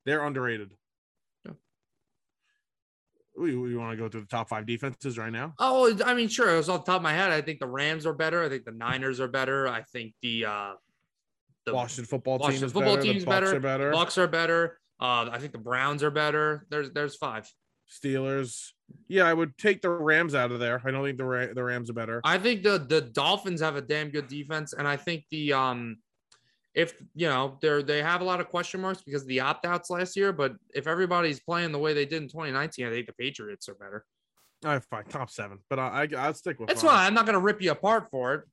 They're 0.06 0.26
underrated. 0.26 0.72
Yeah. 1.46 1.52
We, 3.38 3.56
we 3.56 3.76
want 3.78 3.92
to 3.92 3.98
go 3.98 4.10
through 4.10 4.22
the 4.22 4.28
top 4.28 4.50
five 4.50 4.66
defenses 4.66 5.18
right 5.18 5.32
now. 5.32 5.54
Oh, 5.60 5.98
I 6.04 6.14
mean, 6.14 6.28
sure. 6.28 6.54
It 6.54 6.58
was 6.58 6.68
off 6.68 6.84
the 6.84 6.92
top 6.92 6.98
of 7.00 7.04
my 7.04 7.14
head. 7.14 7.32
I 7.32 7.42
think 7.42 7.60
the 7.60 7.68
Rams 7.68 8.06
are 8.06 8.14
better. 8.14 8.44
I 8.44 8.50
think 8.50 8.66
the 8.66 8.72
Niners 8.72 9.20
are 9.22 9.28
better. 9.30 9.68
I 9.68 9.84
think 9.84 10.14
the 10.22 10.46
uh 10.46 10.74
the 11.66 11.74
Washington 11.74 12.06
football 12.06 12.38
team 12.40 12.44
Washington 12.46 12.66
is 12.68 12.74
football 12.74 12.96
better. 12.96 13.08
team's 13.08 13.24
the 13.24 13.28
Bucks 13.28 13.46
better. 13.46 13.58
are 13.58 13.60
better. 13.60 13.92
Bucks 13.92 14.18
are 14.18 14.28
better. 14.28 14.80
Uh, 15.00 15.30
I 15.32 15.38
think 15.40 15.54
the 15.54 15.58
Browns 15.60 16.04
are 16.04 16.12
better. 16.12 16.66
There's 16.70 16.92
there's 16.92 17.16
five. 17.16 17.50
Steelers. 17.90 18.72
Yeah, 19.08 19.24
I 19.24 19.34
would 19.34 19.58
take 19.58 19.82
the 19.82 19.90
Rams 19.90 20.36
out 20.36 20.52
of 20.52 20.60
there. 20.60 20.82
I 20.84 20.92
don't 20.92 21.04
think 21.04 21.18
the 21.18 21.26
Ra- 21.26 21.54
the 21.54 21.64
Rams 21.64 21.90
are 21.90 21.94
better. 21.94 22.22
I 22.24 22.38
think 22.38 22.64
the 22.64 22.78
the 22.80 23.02
Dolphins 23.02 23.62
have 23.62 23.76
a 23.76 23.82
damn 23.82 24.10
good 24.10 24.28
defense, 24.28 24.74
and 24.74 24.88
I 24.88 24.98
think 24.98 25.26
the 25.32 25.54
um 25.54 25.98
if 26.74 27.02
you 27.16 27.28
know 27.28 27.58
they're 27.62 27.84
they 27.84 28.02
have 28.02 28.22
a 28.22 28.24
lot 28.24 28.40
of 28.40 28.50
question 28.50 28.82
marks 28.82 29.02
because 29.02 29.24
of 29.24 29.28
the 29.28 29.40
opt 29.40 29.66
outs 29.66 29.90
last 29.90 30.16
year, 30.16 30.32
but 30.32 30.56
if 30.74 30.88
everybody's 30.88 31.40
playing 31.40 31.72
the 31.72 31.80
way 31.80 31.94
they 31.94 32.06
did 32.06 32.22
in 32.22 32.30
2019, 32.30 32.86
I 32.88 32.90
think 32.90 33.08
the 33.08 33.14
Patriots 33.14 33.68
are 33.70 33.76
better. 33.76 34.06
All 34.66 34.72
right, 34.72 34.84
fine, 34.84 35.06
top 35.06 35.30
seven, 35.30 35.60
but 35.70 35.80
I, 35.80 36.04
I 36.04 36.08
I'll 36.18 36.34
stick 36.34 36.60
with. 36.60 36.68
That's 36.68 36.84
why 36.84 37.06
I'm 37.06 37.14
not 37.14 37.26
gonna 37.26 37.40
rip 37.40 37.62
you 37.62 37.72
apart 37.72 38.08
for 38.12 38.36
it. 38.36 38.44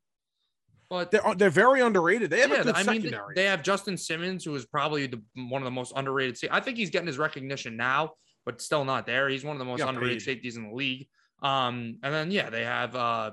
But 0.88 1.10
They're 1.10 1.34
they're 1.34 1.50
very 1.50 1.80
underrated. 1.80 2.30
They 2.30 2.40
have 2.40 2.52
a 2.52 2.56
yeah, 2.56 2.62
good 2.62 2.74
I 2.76 2.82
mean, 2.84 3.02
secondary. 3.02 3.34
they 3.34 3.44
have 3.44 3.62
Justin 3.62 3.96
Simmons, 3.96 4.44
who 4.44 4.54
is 4.54 4.64
probably 4.66 5.08
the 5.08 5.20
one 5.34 5.60
of 5.60 5.64
the 5.64 5.72
most 5.72 5.92
underrated. 5.96 6.38
I 6.50 6.60
think 6.60 6.76
he's 6.76 6.90
getting 6.90 7.08
his 7.08 7.18
recognition 7.18 7.76
now, 7.76 8.12
but 8.46 8.62
still 8.62 8.84
not 8.86 9.04
there. 9.04 9.28
He's 9.28 9.44
one 9.44 9.56
of 9.56 9.58
the 9.58 9.64
most 9.66 9.80
Got 9.80 9.90
underrated 9.90 10.20
paid. 10.20 10.24
safeties 10.24 10.56
in 10.56 10.68
the 10.68 10.74
league. 10.74 11.08
Um, 11.42 11.98
and 12.02 12.14
then 12.14 12.30
yeah, 12.30 12.48
they 12.48 12.64
have 12.64 12.96
uh, 12.96 13.32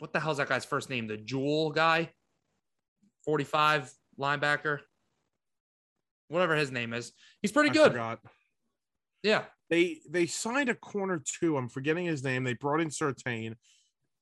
what 0.00 0.12
the 0.12 0.20
hell's 0.20 0.36
that 0.36 0.48
guy's 0.50 0.64
first 0.66 0.90
name? 0.90 1.06
The 1.06 1.16
Jewel 1.16 1.70
guy, 1.70 2.10
forty-five 3.24 3.90
linebacker, 4.20 4.80
whatever 6.28 6.54
his 6.56 6.70
name 6.70 6.92
is. 6.92 7.12
He's 7.40 7.52
pretty 7.52 7.70
I 7.70 7.72
good. 7.72 7.92
forgot. 7.92 8.20
Yeah, 9.22 9.44
They 9.70 10.00
they 10.10 10.26
signed 10.26 10.68
a 10.68 10.74
corner 10.74 11.22
too. 11.24 11.56
I'm 11.56 11.68
forgetting 11.70 12.04
his 12.04 12.22
name. 12.22 12.44
They 12.44 12.52
brought 12.52 12.80
in 12.82 12.88
Surtain, 12.90 13.54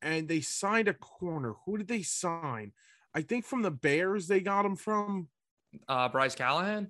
and 0.00 0.28
they 0.28 0.40
signed 0.40 0.86
a 0.86 0.94
corner. 0.94 1.54
Who 1.66 1.78
did 1.78 1.88
they 1.88 2.02
sign? 2.02 2.72
I 3.14 3.22
think 3.22 3.44
from 3.44 3.62
the 3.62 3.70
Bears 3.72 4.28
they 4.28 4.40
got 4.40 4.64
him 4.64 4.76
from. 4.76 5.28
uh, 5.88 6.08
Bryce 6.08 6.34
Callahan. 6.36 6.88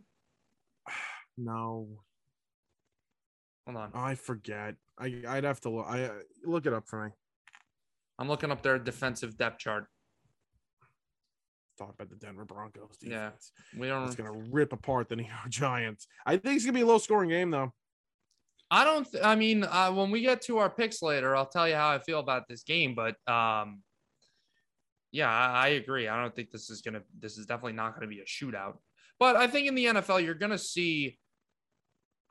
No, 1.39 1.89
Hold 3.67 3.77
on, 3.77 3.91
I 3.95 4.15
forget. 4.15 4.75
I 4.99 5.23
I'd 5.29 5.45
have 5.45 5.61
to 5.61 5.71
look. 5.71 5.87
I 5.89 6.05
uh, 6.05 6.13
look 6.45 6.67
it 6.67 6.73
up 6.73 6.89
for 6.89 7.05
me. 7.05 7.11
I'm 8.19 8.29
looking 8.29 8.51
up 8.51 8.63
their 8.63 8.79
defensive 8.79 9.37
depth 9.37 9.59
chart. 9.59 9.87
Talk 11.79 11.95
about 11.95 12.11
the 12.11 12.17
Denver 12.17 12.45
Broncos 12.45 12.97
defense. 12.99 13.53
Yeah. 13.75 13.81
We 13.81 13.89
don't. 13.89 14.07
It's 14.07 14.17
gonna 14.17 14.33
rip 14.51 14.73
apart 14.73 15.09
the 15.09 15.17
New 15.17 15.25
York 15.25 15.33
Giants. 15.49 16.07
I 16.27 16.37
think 16.37 16.57
it's 16.57 16.65
gonna 16.65 16.77
be 16.77 16.83
a 16.83 16.87
low 16.87 16.99
scoring 16.99 17.31
game 17.31 17.51
though. 17.51 17.73
I 18.71 18.85
don't. 18.85 19.11
Th- 19.11 19.23
I 19.23 19.35
mean, 19.35 19.65
uh, 19.65 19.93
when 19.93 20.11
we 20.11 20.23
get 20.23 20.43
to 20.43 20.59
our 20.59 20.71
picks 20.71 21.03
later, 21.03 21.37
I'll 21.37 21.47
tell 21.47 21.69
you 21.69 21.75
how 21.75 21.91
I 21.91 21.99
feel 21.99 22.21
about 22.21 22.49
this 22.49 22.63
game. 22.63 22.95
But 22.95 23.17
um, 23.31 23.83
yeah, 25.13 25.31
I, 25.31 25.67
I 25.67 25.69
agree. 25.69 26.09
I 26.09 26.21
don't 26.21 26.35
think 26.35 26.51
this 26.51 26.71
is 26.71 26.81
gonna. 26.81 27.03
This 27.19 27.39
is 27.39 27.47
definitely 27.47 27.75
not 27.75 27.95
gonna 27.95 28.07
be 28.07 28.21
a 28.21 28.25
shootout. 28.25 28.75
But 29.19 29.37
I 29.37 29.47
think 29.47 29.69
in 29.69 29.75
the 29.75 29.85
NFL, 29.87 30.25
you're 30.25 30.35
gonna 30.35 30.59
see. 30.59 31.19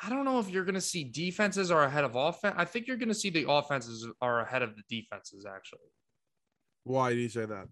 I 0.03 0.09
don't 0.09 0.25
know 0.25 0.39
if 0.39 0.49
you're 0.49 0.65
gonna 0.65 0.81
see 0.81 1.03
defenses 1.03 1.69
are 1.69 1.83
ahead 1.83 2.03
of 2.03 2.15
offense. 2.15 2.55
I 2.57 2.65
think 2.65 2.87
you're 2.87 2.97
gonna 2.97 3.13
see 3.13 3.29
the 3.29 3.49
offenses 3.49 4.07
are 4.21 4.41
ahead 4.41 4.61
of 4.63 4.75
the 4.75 4.83
defenses. 4.89 5.45
Actually, 5.45 5.79
Why 6.83 7.11
do 7.13 7.19
you 7.19 7.29
say 7.29 7.45
that? 7.45 7.67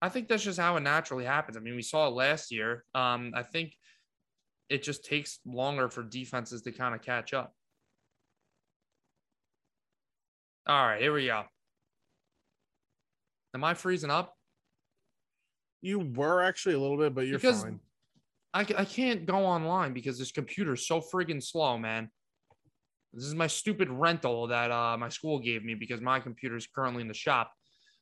I 0.00 0.08
think 0.08 0.28
that's 0.28 0.44
just 0.44 0.60
how 0.60 0.76
it 0.76 0.80
naturally 0.80 1.24
happens. 1.24 1.56
I 1.56 1.60
mean, 1.60 1.74
we 1.74 1.82
saw 1.82 2.06
it 2.06 2.10
last 2.10 2.52
year. 2.52 2.84
Um, 2.94 3.32
I 3.34 3.42
think 3.42 3.74
it 4.68 4.84
just 4.84 5.04
takes 5.04 5.40
longer 5.44 5.88
for 5.88 6.04
defenses 6.04 6.62
to 6.62 6.70
kind 6.72 6.94
of 6.94 7.02
catch 7.02 7.34
up. 7.34 7.52
All 10.68 10.86
right, 10.86 11.00
here 11.00 11.12
we 11.12 11.26
go. 11.26 11.44
Am 13.54 13.64
I 13.64 13.74
freezing 13.74 14.10
up? 14.10 14.36
You 15.80 15.98
were 16.00 16.42
actually 16.42 16.74
a 16.74 16.78
little 16.78 16.98
bit, 16.98 17.14
but 17.14 17.22
you're 17.26 17.38
Because- 17.38 17.62
fine. 17.64 17.80
I, 18.54 18.60
I 18.60 18.84
can't 18.84 19.26
go 19.26 19.44
online 19.44 19.92
because 19.92 20.18
this 20.18 20.32
computer's 20.32 20.86
so 20.86 21.00
friggin' 21.00 21.42
slow, 21.42 21.78
man. 21.78 22.10
This 23.12 23.24
is 23.24 23.34
my 23.34 23.46
stupid 23.46 23.88
rental 23.90 24.48
that 24.48 24.70
uh, 24.70 24.96
my 24.98 25.08
school 25.08 25.38
gave 25.38 25.64
me 25.64 25.74
because 25.74 26.00
my 26.00 26.20
computer's 26.20 26.66
currently 26.66 27.02
in 27.02 27.08
the 27.08 27.14
shop. 27.14 27.52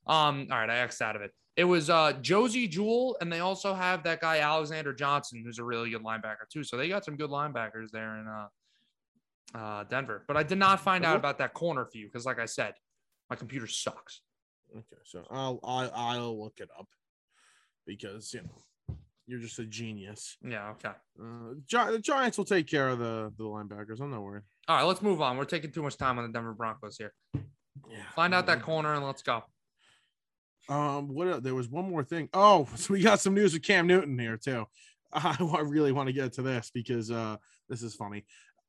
Um, 0.07 0.49
all 0.51 0.59
right, 0.59 0.71
I 0.71 0.79
X'd 0.79 1.03
out 1.03 1.17
of 1.17 1.23
it. 1.23 1.33
It 1.57 1.65
was 1.65 1.89
uh, 1.89 2.13
Josey 2.21 2.69
Jewell, 2.69 3.17
and 3.21 3.33
they 3.33 3.41
also 3.41 3.73
have 3.73 4.03
that 4.05 4.21
guy 4.21 4.41
Alexander 4.41 4.93
Johnson, 4.93 5.43
who's 5.45 5.59
a 5.59 5.65
really 5.65 5.91
good 5.91 6.03
linebacker 6.03 6.49
too. 6.53 6.63
So 6.63 6.77
they 6.77 6.89
got 6.89 7.05
some 7.05 7.17
good 7.17 7.31
linebackers 7.31 7.91
there 7.93 8.19
in 8.19 8.27
uh, 8.27 9.59
uh, 9.59 9.85
Denver. 9.85 10.25
But 10.29 10.37
I 10.37 10.43
did 10.43 10.59
not 10.59 10.81
find 10.81 11.05
out 11.05 11.17
about 11.17 11.39
that 11.39 11.55
corner 11.55 11.87
for 11.87 11.97
you 11.97 12.07
because, 12.07 12.27
like 12.27 12.39
I 12.39 12.45
said, 12.45 12.75
my 13.31 13.37
computer 13.37 13.67
sucks. 13.67 14.21
Okay, 14.71 15.01
so 15.05 15.25
I'll 15.31 15.61
I'll, 15.65 15.91
I'll 15.95 16.43
look 16.43 16.55
it 16.59 16.69
up 16.79 16.89
because 17.87 18.35
you 18.35 18.43
know 18.43 18.63
you're 19.27 19.41
just 19.41 19.59
a 19.59 19.65
genius. 19.65 20.37
Yeah, 20.43 20.71
okay. 20.71 20.95
Uh, 21.21 21.55
Gi- 21.67 21.93
the 21.93 21.99
Giants 21.99 22.39
will 22.39 22.45
take 22.45 22.67
care 22.67 22.89
of 22.89 22.99
the 22.99 23.33
the 23.37 23.45
linebackers. 23.45 24.01
I'm 24.01 24.11
not 24.11 24.23
worried. 24.23 24.43
All 24.69 24.77
right, 24.77 24.85
let's 24.85 25.03
move 25.03 25.21
on. 25.21 25.37
We're 25.37 25.45
taking 25.45 25.71
too 25.73 25.83
much 25.83 25.97
time 25.97 26.19
on 26.19 26.27
the 26.27 26.33
Denver 26.33 26.53
Broncos 26.53 26.97
here. 26.97 27.12
Yeah. 27.35 28.03
Find 28.15 28.35
out 28.35 28.47
that 28.47 28.62
corner 28.62 28.95
and 28.95 29.05
let's 29.05 29.23
go. 29.23 29.43
Um, 30.69 31.09
what 31.09 31.29
el- 31.29 31.41
there 31.41 31.55
was 31.55 31.69
one 31.69 31.89
more 31.89 32.03
thing. 32.03 32.29
Oh, 32.33 32.69
so 32.75 32.95
we 32.95 33.03
got 33.03 33.21
some 33.21 33.35
news 33.35 33.53
with 33.53 33.62
Cam 33.62 33.87
Newton 33.87 34.19
here 34.19 34.37
too. 34.37 34.67
I, 35.12 35.37
really 35.62 35.93
want 35.93 36.09
to 36.09 36.12
get 36.12 36.33
to 36.35 36.43
this 36.43 36.71
because 36.75 37.11
uh 37.11 37.37
this 37.69 37.83
is 37.83 37.95
funny. 37.95 38.25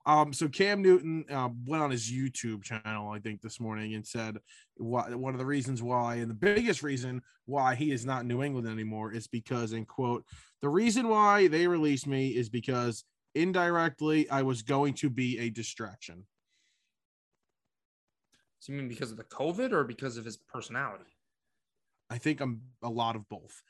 Um, 0.07 0.31
so 0.31 0.47
Cam 0.47 0.81
Newton 0.81 1.25
uh, 1.29 1.49
went 1.65 1.83
on 1.83 1.91
his 1.91 2.09
YouTube 2.09 2.63
channel, 2.63 3.11
I 3.11 3.19
think, 3.19 3.41
this 3.41 3.59
morning 3.59 3.93
and 3.93 4.07
said 4.07 4.37
what 4.77 5.13
one 5.13 5.33
of 5.33 5.37
the 5.37 5.45
reasons 5.45 5.83
why, 5.83 6.15
and 6.15 6.29
the 6.29 6.33
biggest 6.33 6.81
reason 6.81 7.21
why 7.45 7.75
he 7.75 7.91
is 7.91 8.05
not 8.05 8.21
in 8.21 8.29
New 8.29 8.41
England 8.41 8.69
anymore 8.69 9.11
is 9.11 9.27
because, 9.27 9.73
in 9.73 9.83
quote, 9.85 10.23
the 10.61 10.69
reason 10.69 11.09
why 11.09 11.49
they 11.49 11.67
released 11.67 12.07
me 12.07 12.29
is 12.29 12.47
because 12.47 13.03
indirectly 13.35 14.29
I 14.29 14.43
was 14.43 14.61
going 14.61 14.93
to 14.95 15.09
be 15.09 15.39
a 15.39 15.49
distraction. 15.49 16.25
So 18.59 18.71
you 18.71 18.79
mean 18.79 18.87
because 18.87 19.11
of 19.11 19.17
the 19.17 19.25
COVID 19.25 19.73
or 19.73 19.83
because 19.83 20.15
of 20.15 20.23
his 20.23 20.37
personality? 20.37 21.17
I 22.09 22.17
think 22.17 22.39
I'm 22.39 22.61
a 22.81 22.89
lot 22.89 23.17
of 23.17 23.27
both. 23.27 23.61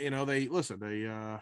You 0.00 0.10
know, 0.10 0.24
they 0.24 0.48
listen, 0.48 0.80
they 0.80 1.06
uh 1.06 1.38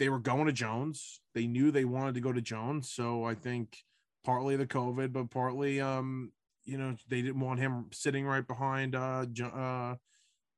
they 0.00 0.08
were 0.08 0.18
going 0.18 0.46
to 0.46 0.52
Jones. 0.52 1.20
They 1.34 1.46
knew 1.46 1.70
they 1.70 1.84
wanted 1.84 2.14
to 2.14 2.20
go 2.20 2.32
to 2.32 2.40
Jones, 2.40 2.90
so 2.90 3.22
I 3.22 3.34
think 3.34 3.76
partly 4.24 4.56
the 4.56 4.66
COVID, 4.66 5.12
but 5.12 5.30
partly 5.30 5.80
um 5.80 6.32
you 6.64 6.78
know, 6.78 6.96
they 7.08 7.22
didn't 7.22 7.40
want 7.40 7.60
him 7.60 7.86
sitting 7.92 8.24
right 8.26 8.46
behind 8.46 8.94
uh 8.96 9.26
uh 9.44 9.94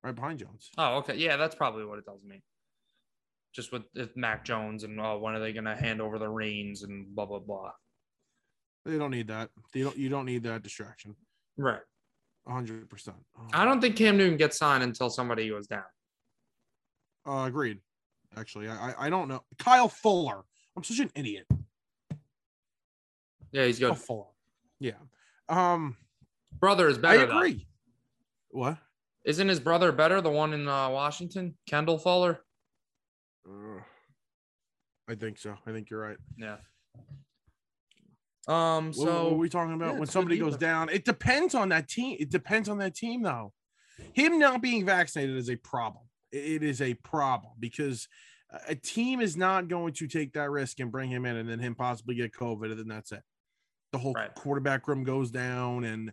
right 0.02 0.14
behind 0.14 0.38
Jones. 0.38 0.70
Oh, 0.78 0.98
okay. 0.98 1.16
Yeah, 1.16 1.36
that's 1.36 1.54
probably 1.56 1.84
what 1.84 1.98
it 1.98 2.04
tells 2.04 2.22
me. 2.24 2.42
Just 3.52 3.72
with 3.72 3.82
if 3.94 4.16
Mac 4.16 4.44
Jones 4.44 4.84
and 4.84 4.98
uh, 5.00 5.16
when 5.16 5.34
are 5.34 5.40
they 5.40 5.52
going 5.52 5.64
to 5.64 5.76
hand 5.76 6.00
over 6.00 6.18
the 6.18 6.28
reins 6.28 6.84
and 6.84 7.14
blah 7.14 7.26
blah 7.26 7.40
blah. 7.40 7.72
They 8.86 8.96
don't 8.96 9.10
need 9.10 9.28
that. 9.28 9.50
They 9.74 9.82
don't 9.82 9.96
you 9.96 10.08
don't 10.08 10.24
need 10.24 10.44
that 10.44 10.62
distraction. 10.62 11.16
Right. 11.56 11.80
100%. 12.48 13.14
I 13.52 13.64
don't 13.64 13.80
think 13.80 13.96
Cam 13.96 14.16
Newton 14.16 14.36
gets 14.36 14.58
signed 14.58 14.82
until 14.82 15.10
somebody 15.10 15.48
goes 15.48 15.66
down. 15.66 15.84
uh, 17.26 17.44
agreed. 17.46 17.78
Actually, 18.36 18.68
I 18.68 18.90
I- 18.90 19.06
I 19.06 19.10
don't 19.10 19.28
know. 19.28 19.42
Kyle 19.58 19.88
Fuller. 19.88 20.42
I'm 20.76 20.84
such 20.84 20.98
an 21.00 21.10
idiot. 21.14 21.46
Yeah, 23.50 23.66
he's 23.66 23.78
good. 23.78 23.88
Kyle 23.88 23.94
Fuller. 23.96 24.26
Yeah. 24.80 24.92
Um 25.48 25.96
Brother 26.58 26.88
is 26.88 26.98
I 26.98 27.00
better. 27.00 27.26
though. 27.26 27.38
agree. 27.38 27.66
What? 28.50 28.78
Isn't 29.24 29.48
his 29.48 29.60
brother 29.60 29.92
better? 29.92 30.20
The 30.20 30.30
one 30.30 30.52
in 30.52 30.66
uh, 30.68 30.90
Washington, 30.90 31.54
Kendall 31.66 31.98
Fuller. 31.98 32.40
Uh, 33.48 33.80
I 35.08 35.14
think 35.14 35.38
so. 35.38 35.56
I 35.66 35.72
think 35.72 35.90
you're 35.90 36.00
right. 36.00 36.16
Yeah. 36.36 36.56
Um. 38.48 38.92
So 38.92 39.04
what, 39.04 39.32
are 39.32 39.36
we 39.36 39.48
talking 39.48 39.74
about 39.74 39.94
yeah, 39.94 39.98
when 40.00 40.08
somebody 40.08 40.38
goes 40.38 40.56
down? 40.56 40.88
It 40.88 41.04
depends 41.04 41.54
on 41.54 41.68
that 41.70 41.88
team. 41.88 42.16
It 42.18 42.30
depends 42.30 42.68
on 42.68 42.78
that 42.78 42.94
team, 42.94 43.22
though. 43.22 43.52
Him 44.12 44.38
not 44.38 44.60
being 44.60 44.84
vaccinated 44.84 45.36
is 45.36 45.48
a 45.48 45.56
problem. 45.56 46.04
It- 46.32 46.62
is 46.62 46.80
a 46.80 46.94
problem 46.94 47.52
because 47.60 48.08
a- 48.50 48.60
a 48.70 48.74
team 48.74 49.20
is 49.20 49.36
not 49.36 49.68
going 49.68 49.92
to 49.94 50.06
take 50.08 50.32
that 50.32 50.50
risk 50.50 50.80
and 50.80 50.90
bring 50.90 51.10
him 51.10 51.24
in 51.26 51.36
and 51.36 51.48
then 51.48 51.58
him 51.58 51.74
possibly 51.74 52.14
get 52.14 52.32
COVID 52.32 52.70
and 52.70 52.78
then 52.80 52.88
that's 52.88 53.12
it. 53.12 53.22
The 53.92 53.98
whole 53.98 54.14
Right. 54.14 54.34
quarterback 54.34 54.88
room 54.88 55.04
goes 55.04 55.30
down 55.30 55.84
and 55.84 56.12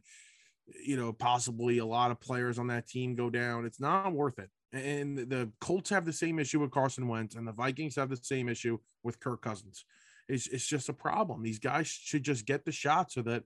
you 0.86 0.98
know 0.98 1.12
possibly 1.12 1.80
a 1.80 1.86
lot 1.86 2.12
of 2.12 2.20
players 2.22 2.60
on 2.60 2.68
that 2.68 2.88
team 2.88 3.16
go 3.16 3.30
down. 3.30 3.66
It's 3.66 3.80
not 3.80 4.14
worth 4.14 4.38
it. 4.38 4.52
And 4.72 5.18
the 5.18 5.52
Colts 5.60 5.90
have 5.90 6.06
the 6.06 6.14
same 6.14 6.38
issue 6.38 6.60
with 6.60 6.70
Carson 6.70 7.08
Wentz, 7.08 7.36
and 7.36 7.48
the 7.48 7.52
Vikings 7.52 7.96
have 7.96 8.10
the 8.10 8.18
same 8.18 8.48
issue 8.48 8.78
with 9.02 9.20
Kirk 9.20 9.42
Cousins. 9.42 9.84
It's, 10.28 10.46
it's 10.46 10.68
just 10.68 10.90
a 10.90 10.94
problem. 10.94 11.42
These 11.42 11.58
guys 11.58 11.88
should 11.88 12.22
just 12.22 12.46
get 12.46 12.66
the 12.66 12.72
shot 12.72 13.12
so 13.12 13.24
that 13.24 13.46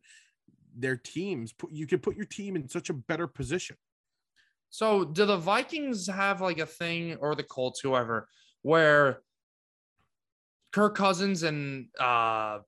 their 0.75 0.97
teams 0.97 1.53
put 1.53 1.71
you 1.71 1.87
can 1.87 1.99
put 1.99 2.17
your 2.17 2.25
team 2.25 2.55
in 2.57 2.67
such 2.67 2.89
a 2.89 2.93
better 2.93 3.27
position. 3.27 3.77
So, 4.73 5.05
do 5.05 5.27
the 5.27 5.37
Vikings 5.37 6.07
have 6.07 6.41
like 6.41 6.57
a 6.57 6.65
thing, 6.65 7.17
or 7.17 7.35
the 7.35 7.43
Colts, 7.43 7.79
whoever, 7.79 8.27
where 8.63 9.21
Kirk 10.71 10.95
Cousins 10.95 11.43
and 11.43 11.89
uh, 11.99 12.61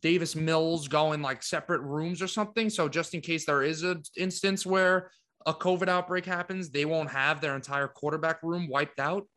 Davis 0.00 0.34
Mills 0.34 0.88
go 0.88 1.12
in 1.12 1.22
like 1.22 1.44
separate 1.44 1.82
rooms 1.82 2.20
or 2.20 2.26
something? 2.26 2.68
So, 2.70 2.88
just 2.88 3.14
in 3.14 3.20
case 3.20 3.46
there 3.46 3.62
is 3.62 3.84
an 3.84 4.02
instance 4.16 4.66
where 4.66 5.12
a 5.46 5.54
COVID 5.54 5.86
outbreak 5.86 6.26
happens, 6.26 6.70
they 6.70 6.86
won't 6.86 7.10
have 7.10 7.40
their 7.40 7.54
entire 7.54 7.86
quarterback 7.86 8.42
room 8.42 8.66
wiped 8.68 8.98
out. 8.98 9.28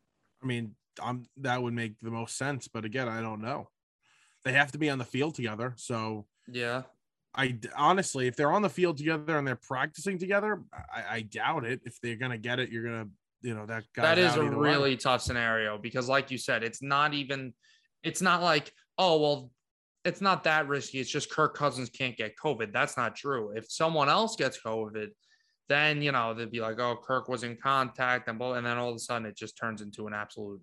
I 0.42 0.46
mean, 0.46 0.74
um, 1.00 1.26
that 1.36 1.62
would 1.62 1.72
make 1.72 2.00
the 2.02 2.10
most 2.10 2.36
sense, 2.36 2.66
but 2.66 2.84
again, 2.84 3.08
I 3.08 3.20
don't 3.20 3.40
know. 3.40 3.68
They 4.42 4.54
have 4.54 4.72
to 4.72 4.78
be 4.78 4.90
on 4.90 4.98
the 4.98 5.04
field 5.04 5.36
together, 5.36 5.74
so 5.76 6.26
Yeah. 6.50 6.82
I 7.38 7.56
honestly, 7.76 8.26
if 8.26 8.34
they're 8.34 8.50
on 8.50 8.62
the 8.62 8.68
field 8.68 8.98
together 8.98 9.38
and 9.38 9.46
they're 9.46 9.56
practicing 9.56 10.18
together, 10.18 10.62
I, 10.92 11.16
I 11.16 11.20
doubt 11.22 11.64
it. 11.64 11.80
If 11.84 12.00
they're 12.02 12.16
gonna 12.16 12.36
get 12.36 12.58
it, 12.58 12.70
you're 12.70 12.82
gonna, 12.82 13.06
you 13.42 13.54
know, 13.54 13.64
that 13.66 13.84
guy. 13.94 14.02
that 14.02 14.18
is 14.18 14.34
a 14.34 14.42
really 14.42 14.96
tough 14.96 15.22
scenario 15.22 15.78
because 15.78 16.08
like 16.08 16.32
you 16.32 16.36
said 16.38 16.64
it's 16.64 16.82
not 16.82 17.14
even 17.14 17.54
it's 18.02 18.20
not 18.20 18.42
like 18.42 18.72
oh 18.98 19.20
well 19.20 19.50
it's 20.04 20.20
not 20.20 20.44
that 20.44 20.68
risky 20.68 20.98
it's 20.98 21.10
just 21.10 21.30
kirk 21.30 21.54
cousins 21.54 21.90
can't 21.90 22.16
get 22.16 22.36
covid 22.36 22.72
that's 22.72 22.96
not 22.96 23.14
true 23.14 23.52
if 23.54 23.70
someone 23.70 24.08
else 24.08 24.36
gets 24.36 24.58
covid 24.60 25.08
then 25.68 26.00
you 26.02 26.12
know 26.12 26.34
they'd 26.34 26.50
be 26.50 26.60
like 26.60 26.78
oh 26.78 26.96
kirk 26.96 27.28
was 27.28 27.42
in 27.42 27.56
contact 27.56 28.28
and, 28.28 28.38
blah, 28.38 28.54
and 28.54 28.66
then 28.66 28.78
all 28.78 28.90
of 28.90 28.96
a 28.96 28.98
sudden 28.98 29.26
it 29.26 29.36
just 29.36 29.56
turns 29.56 29.82
into 29.82 30.06
an 30.06 30.14
absolute 30.14 30.60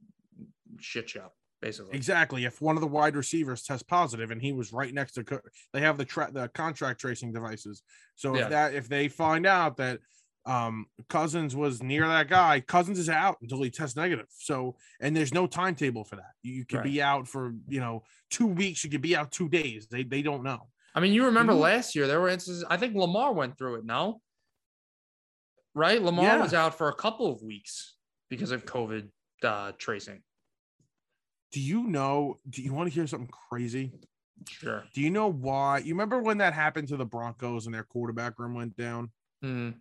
shit 0.79 1.09
show 1.09 1.29
basically 1.65 1.95
Exactly. 1.95 2.45
If 2.45 2.61
one 2.61 2.75
of 2.77 2.81
the 2.81 2.87
wide 2.87 3.15
receivers 3.15 3.63
tests 3.63 3.83
positive 3.83 4.29
and 4.31 4.41
he 4.41 4.51
was 4.53 4.71
right 4.71 4.93
next 4.93 5.13
to, 5.13 5.41
they 5.73 5.81
have 5.81 5.97
the 5.97 6.05
tra- 6.05 6.31
the 6.31 6.47
contract 6.49 6.99
tracing 7.01 7.33
devices. 7.33 7.81
So 8.15 8.35
Yeah. 8.35 8.43
if 8.43 8.49
that 8.51 8.73
if 8.75 8.87
they 8.87 9.07
find 9.07 9.45
out 9.45 9.77
that 9.77 9.99
um 10.45 10.85
Cousins 11.09 11.55
was 11.55 11.81
near 11.81 12.07
that 12.07 12.27
guy, 12.29 12.59
Cousins 12.61 12.99
is 12.99 13.09
out 13.09 13.37
until 13.41 13.63
he 13.63 13.71
tests 13.71 13.95
negative. 13.95 14.27
So 14.29 14.75
and 15.01 15.15
there's 15.15 15.33
no 15.33 15.47
timetable 15.47 16.03
for 16.03 16.17
that. 16.17 16.33
You, 16.43 16.65
could 16.65 16.83
be 16.83 17.01
out 17.01 17.27
for 17.27 17.53
you 17.67 17.79
know 17.79 18.03
two 18.29 18.45
weeks. 18.47 18.83
You 18.83 18.89
could 18.91 19.01
be 19.01 19.15
out 19.15 19.31
two 19.31 19.49
days. 19.49 19.87
They 19.87 20.03
they 20.03 20.21
don't 20.21 20.43
know. 20.43 20.61
i 20.93 20.99
mean 21.01 21.13
you 21.13 21.25
remember 21.25 21.53
Mhm. 21.53 21.59
last 21.71 21.95
year 21.95 22.05
there 22.07 22.21
were 22.21 22.29
instances 22.29 22.63
i 22.69 22.77
think 22.77 22.95
lamar 22.95 23.33
went 23.33 23.57
through 23.57 23.75
it 23.79 23.83
no 23.85 24.21
right 25.73 26.01
lamar 26.01 26.23
Yeah. 26.25 26.41
was 26.41 26.53
out 26.53 26.73
for 26.77 26.87
a 26.89 26.95
couple 26.95 27.27
of 27.33 27.41
weeks 27.41 27.97
because 28.29 28.51
of 28.51 28.65
covid 28.65 29.09
uh, 29.43 29.73
tracing 29.77 30.21
Do 31.51 31.61
you 31.61 31.87
know? 31.87 32.39
Do 32.49 32.61
you 32.61 32.73
want 32.73 32.89
to 32.89 32.93
hear 32.93 33.07
something 33.07 33.29
crazy? 33.49 33.93
sure 34.49 34.83
Do 34.93 35.01
you 35.01 35.09
know 35.09 35.31
why? 35.31 35.79
You 35.79 35.93
remember 35.93 36.21
when 36.21 36.39
that 36.39 36.53
happened 36.53 36.89
to 36.89 36.97
the 36.97 37.05
Broncos 37.05 37.65
and 37.65 37.73
their 37.73 37.83
quarterback 37.83 38.37
room 38.39 38.53
went 38.53 38.75
down? 38.75 39.11
Hmm. 39.41 39.71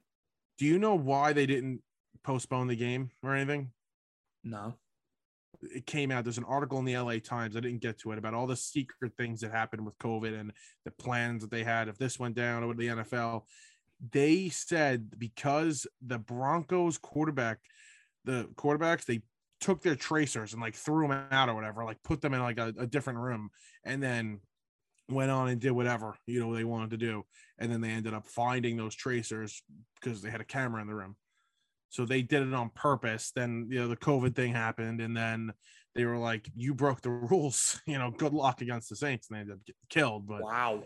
Do 0.58 0.66
you 0.66 0.78
know 0.78 0.94
why 0.94 1.32
they 1.32 1.46
didn't 1.46 1.82
postpone 2.22 2.68
the 2.68 2.76
game 2.76 3.10
or 3.22 3.34
anything? 3.34 3.70
no 4.42 4.74
it 5.72 5.86
came 5.86 6.10
out. 6.10 6.24
There's 6.24 6.38
an 6.38 6.44
article 6.44 6.78
in 6.78 6.84
the 6.84 6.96
LA 6.96 7.18
Times. 7.18 7.56
I 7.56 7.60
didn't 7.60 7.80
get 7.80 7.98
to 8.00 8.12
it 8.12 8.18
about 8.18 8.34
all 8.34 8.46
the 8.46 8.56
secret 8.56 9.12
things 9.16 9.40
that 9.40 9.50
happened 9.50 9.84
with 9.84 9.98
COVID 9.98 10.38
and 10.38 10.52
the 10.84 10.90
plans 10.90 11.42
that 11.42 11.50
they 11.50 11.64
had. 11.64 11.88
If 11.88 11.98
this 11.98 12.18
went 12.18 12.34
down 12.34 12.66
with 12.66 12.76
the 12.76 12.88
NFL, 12.88 13.42
they 14.10 14.48
said 14.48 15.18
because 15.18 15.86
the 16.04 16.18
Broncos 16.18 16.98
quarterback, 16.98 17.58
the 18.24 18.48
quarterbacks, 18.54 19.04
they 19.04 19.22
took 19.64 19.80
their 19.82 19.96
tracers 19.96 20.52
and 20.52 20.60
like 20.60 20.74
threw 20.74 21.08
them 21.08 21.26
out 21.30 21.48
or 21.48 21.54
whatever, 21.54 21.84
like 21.84 22.02
put 22.02 22.20
them 22.20 22.34
in 22.34 22.40
like 22.40 22.58
a, 22.58 22.74
a 22.78 22.86
different 22.86 23.18
room, 23.18 23.48
and 23.82 24.02
then 24.02 24.40
went 25.08 25.30
on 25.30 25.48
and 25.48 25.58
did 25.60 25.70
whatever 25.70 26.16
you 26.26 26.38
know 26.38 26.54
they 26.54 26.64
wanted 26.64 26.90
to 26.90 26.98
do, 26.98 27.24
and 27.58 27.72
then 27.72 27.80
they 27.80 27.88
ended 27.88 28.12
up 28.12 28.26
finding 28.26 28.76
those 28.76 28.94
tracers 28.94 29.62
because 29.94 30.20
they 30.20 30.30
had 30.30 30.42
a 30.42 30.44
camera 30.44 30.82
in 30.82 30.86
the 30.86 30.94
room. 30.94 31.16
So 31.88 32.04
they 32.04 32.20
did 32.20 32.46
it 32.46 32.52
on 32.52 32.70
purpose. 32.74 33.32
Then 33.34 33.68
you 33.70 33.80
know 33.80 33.88
the 33.88 33.96
COVID 33.96 34.36
thing 34.36 34.52
happened, 34.52 35.00
and 35.00 35.16
then 35.16 35.54
they 35.94 36.04
were 36.04 36.18
like, 36.18 36.46
"You 36.54 36.74
broke 36.74 37.00
the 37.00 37.10
rules. 37.30 37.80
You 37.86 37.96
know, 37.98 38.10
good 38.10 38.34
luck 38.34 38.60
against 38.60 38.90
the 38.90 38.96
Saints." 38.96 39.28
And 39.30 39.36
they 39.36 39.40
ended 39.40 39.54
up 39.54 39.64
getting 39.64 39.80
killed. 39.88 40.26
But 40.26 40.42
Wow. 40.42 40.84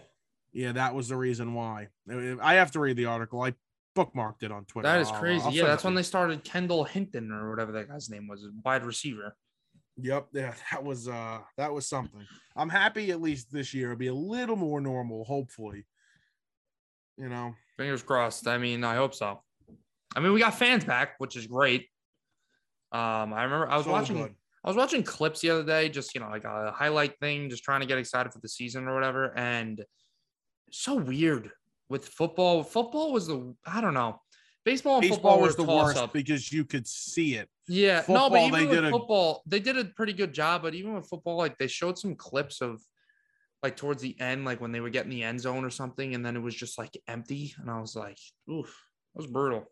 yeah, 0.52 0.70
that 0.70 0.94
was 0.94 1.08
the 1.08 1.16
reason 1.16 1.52
why. 1.52 1.88
I 2.08 2.54
have 2.54 2.70
to 2.72 2.80
read 2.80 2.96
the 2.96 3.06
article. 3.06 3.42
I 3.42 3.54
bookmarked 3.98 4.42
it 4.42 4.52
on 4.52 4.64
Twitter. 4.64 4.88
That 4.88 5.00
is 5.00 5.08
I'll- 5.08 5.18
crazy. 5.18 5.44
I'll 5.44 5.52
yeah, 5.52 5.66
that's 5.66 5.84
when 5.84 5.94
you. 5.94 5.98
they 5.98 6.02
started 6.04 6.44
Kendall 6.44 6.84
Hinton 6.84 7.32
or 7.32 7.50
whatever 7.50 7.72
that 7.72 7.88
guy's 7.88 8.08
name 8.08 8.28
was, 8.28 8.46
wide 8.64 8.84
receiver. 8.84 9.34
Yep, 10.00 10.28
yeah, 10.32 10.54
that 10.70 10.84
was 10.84 11.08
uh 11.08 11.38
that 11.56 11.72
was 11.72 11.88
something. 11.88 12.24
I'm 12.56 12.68
happy 12.68 13.10
at 13.10 13.20
least 13.20 13.52
this 13.52 13.74
year 13.74 13.86
it'll 13.92 13.98
be 13.98 14.06
a 14.06 14.14
little 14.14 14.54
more 14.56 14.80
normal, 14.80 15.24
hopefully. 15.24 15.84
You 17.16 17.28
know, 17.28 17.54
Fingers 17.76 18.02
crossed. 18.02 18.46
I 18.46 18.58
mean, 18.58 18.84
I 18.84 18.94
hope 18.94 19.14
so. 19.14 19.42
I 20.14 20.20
mean, 20.20 20.32
we 20.32 20.38
got 20.40 20.54
fans 20.54 20.84
back, 20.84 21.14
which 21.18 21.34
is 21.34 21.48
great. 21.48 21.88
Um, 22.92 23.34
I 23.34 23.42
remember 23.42 23.68
I 23.68 23.76
was 23.76 23.86
so 23.86 23.92
watching 23.92 24.16
good. 24.16 24.34
I 24.64 24.68
was 24.68 24.76
watching 24.76 25.02
clips 25.02 25.40
the 25.40 25.50
other 25.50 25.64
day, 25.64 25.88
just 25.88 26.14
you 26.14 26.20
know, 26.20 26.28
like 26.28 26.44
a 26.44 26.70
highlight 26.70 27.18
thing, 27.18 27.50
just 27.50 27.64
trying 27.64 27.80
to 27.80 27.86
get 27.86 27.98
excited 27.98 28.32
for 28.32 28.38
the 28.38 28.48
season 28.48 28.86
or 28.86 28.94
whatever. 28.94 29.36
And 29.36 29.84
so 30.70 30.94
weird 30.94 31.50
with 31.88 32.06
football. 32.08 32.62
Football 32.62 33.12
was 33.12 33.26
the 33.26 33.54
I 33.66 33.80
don't 33.80 33.94
know. 33.94 34.20
Baseball 34.64 34.98
and 34.98 35.08
football 35.08 35.40
was 35.40 35.56
the 35.56 35.62
worst 35.62 35.96
toss-up. 35.96 36.12
because 36.12 36.52
you 36.52 36.64
could 36.64 36.86
see 36.86 37.36
it. 37.36 37.48
Yeah, 37.68 38.02
no, 38.08 38.28
but 38.28 38.42
even 38.42 38.60
they 38.60 38.66
with 38.66 38.74
did 38.76 38.84
a- 38.84 38.90
football, 38.90 39.42
they 39.46 39.60
did 39.60 39.78
a 39.78 39.84
pretty 39.86 40.12
good 40.12 40.34
job. 40.34 40.62
But 40.62 40.74
even 40.74 40.94
with 40.94 41.08
football, 41.08 41.36
like 41.38 41.56
they 41.58 41.68
showed 41.68 41.98
some 41.98 42.14
clips 42.14 42.60
of 42.60 42.80
like 43.62 43.76
towards 43.76 44.02
the 44.02 44.18
end, 44.20 44.44
like 44.44 44.60
when 44.60 44.70
they 44.72 44.80
were 44.80 44.90
getting 44.90 45.10
the 45.10 45.22
end 45.22 45.40
zone 45.40 45.64
or 45.64 45.70
something, 45.70 46.14
and 46.14 46.24
then 46.24 46.36
it 46.36 46.42
was 46.42 46.54
just 46.54 46.76
like 46.78 46.96
empty, 47.08 47.54
and 47.58 47.70
I 47.70 47.80
was 47.80 47.96
like, 47.96 48.18
oof, 48.50 48.66
it 49.14 49.18
was 49.18 49.26
brutal. 49.26 49.64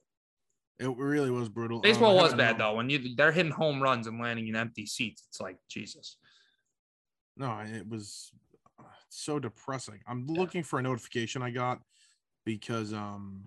It 0.79 0.95
really 0.97 1.31
was 1.31 1.49
brutal. 1.49 1.79
Um, 1.79 1.83
Baseball 1.83 2.19
I 2.19 2.23
was 2.23 2.35
bad 2.35 2.59
though. 2.59 2.75
When 2.75 2.89
you 2.91 3.15
they're 3.17 3.33
hitting 3.33 3.53
home 3.53 3.83
runs 3.83 4.07
and 4.07 4.21
landing 4.21 4.49
in 4.49 4.57
empty 4.57 4.87
seats, 4.87 5.25
it's 5.29 5.41
like 5.41 5.57
Jesus. 5.69 6.17
No, 7.37 7.61
it 7.61 7.87
was 7.89 8.31
uh, 8.79 8.83
so 9.11 9.39
depressing. 9.39 10.01
I'm 10.07 10.27
looking 10.27 10.63
for 10.63 10.79
a 10.79 10.83
notification 10.83 11.43
I 11.43 11.51
got 11.51 11.81
because 12.47 12.95
um 12.95 13.43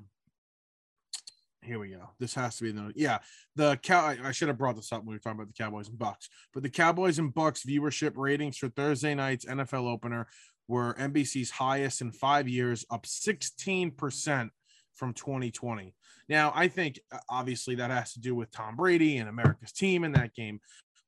here 1.62 1.78
we 1.80 1.90
go. 1.90 2.10
This 2.20 2.34
has 2.36 2.58
to 2.58 2.64
be 2.64 2.72
the 2.72 2.94
yeah. 2.96 3.20
The 3.56 3.78
cow 3.78 4.06
I- 4.06 4.28
I 4.28 4.32
should 4.32 4.48
have 4.48 4.58
brought 4.58 4.76
this 4.76 4.94
up 4.94 5.02
when 5.02 5.08
we 5.10 5.16
were 5.16 5.20
talking 5.20 5.40
about 5.40 5.48
the 5.48 5.62
Cowboys 5.62 5.90
and 5.90 5.98
Bucs. 5.98 6.30
But 6.54 6.64
the 6.64 6.70
Cowboys 6.70 7.20
and 7.20 7.34
Bucs 7.34 7.66
viewership 7.66 8.14
ratings 8.16 8.58
for 8.58 8.70
Thursday 8.70 9.14
night's 9.14 9.46
NFL 9.46 9.88
opener 9.88 10.28
were 10.68 10.94
NBC's 10.96 11.50
highest 11.50 12.02
in 12.02 12.12
five 12.12 12.48
years, 12.48 12.86
up 12.92 13.06
16% 13.06 14.50
from 14.94 15.14
2020. 15.14 15.96
Now, 16.30 16.54
I 16.56 16.68
think 16.68 17.00
uh, 17.12 17.18
obviously 17.30 17.76
that 17.76 17.92
has 17.92 18.14
to 18.14 18.20
do 18.20 18.36
with 18.36 18.52
Tom 18.52 18.76
Brady 18.76 19.18
and 19.18 19.28
America's 19.28 19.72
team 19.72 20.04
in 20.04 20.12
that 20.14 20.36
game. 20.36 20.60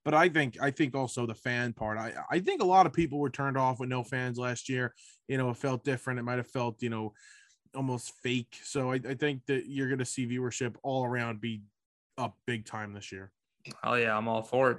But 0.03 0.15
I 0.15 0.29
think 0.29 0.57
I 0.59 0.71
think 0.71 0.95
also 0.95 1.27
the 1.27 1.35
fan 1.35 1.73
part. 1.73 1.97
I 1.97 2.13
I 2.29 2.39
think 2.39 2.61
a 2.61 2.65
lot 2.65 2.87
of 2.87 2.93
people 2.93 3.19
were 3.19 3.29
turned 3.29 3.57
off 3.57 3.79
with 3.79 3.89
no 3.89 4.03
fans 4.03 4.37
last 4.37 4.67
year. 4.67 4.95
You 5.27 5.37
know, 5.37 5.51
it 5.51 5.57
felt 5.57 5.83
different. 5.83 6.19
It 6.19 6.23
might 6.23 6.37
have 6.39 6.49
felt, 6.49 6.81
you 6.81 6.89
know, 6.89 7.13
almost 7.75 8.13
fake. 8.21 8.59
So 8.63 8.91
I, 8.91 8.95
I 8.95 9.13
think 9.13 9.45
that 9.47 9.67
you're 9.67 9.89
gonna 9.89 10.05
see 10.05 10.27
viewership 10.27 10.75
all 10.83 11.05
around 11.05 11.41
be 11.41 11.63
up 12.17 12.37
big 12.45 12.65
time 12.65 12.93
this 12.93 13.11
year. 13.11 13.31
Oh 13.83 13.95
yeah, 13.95 14.15
I'm 14.15 14.27
all 14.27 14.43
for 14.43 14.71
it. 14.71 14.77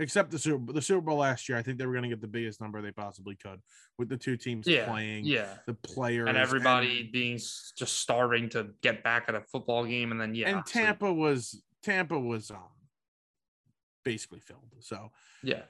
Except 0.00 0.30
the 0.30 0.38
Super 0.38 0.72
the 0.72 0.82
Super 0.82 1.02
Bowl 1.02 1.18
last 1.18 1.48
year. 1.48 1.58
I 1.58 1.62
think 1.62 1.78
they 1.78 1.86
were 1.86 1.94
gonna 1.94 2.08
get 2.08 2.20
the 2.20 2.26
biggest 2.26 2.60
number 2.60 2.80
they 2.80 2.92
possibly 2.92 3.36
could 3.36 3.60
with 3.98 4.08
the 4.08 4.16
two 4.16 4.36
teams 4.36 4.66
Yeah, 4.66 4.86
playing, 4.86 5.24
Yeah, 5.24 5.56
the 5.66 5.74
players 5.74 6.28
and 6.28 6.38
everybody 6.38 7.02
being 7.02 7.36
just 7.36 7.98
starving 7.98 8.48
to 8.50 8.70
get 8.82 9.04
back 9.04 9.24
at 9.28 9.34
a 9.34 9.42
football 9.42 9.84
game, 9.84 10.10
and 10.10 10.20
then 10.20 10.34
yeah, 10.34 10.56
and 10.56 10.66
Tampa 10.66 11.12
was 11.12 11.62
Tampa 11.82 12.18
was 12.18 12.50
um 12.50 12.70
basically 14.04 14.40
filled. 14.40 14.74
So 14.80 15.10
yeah, 15.42 15.62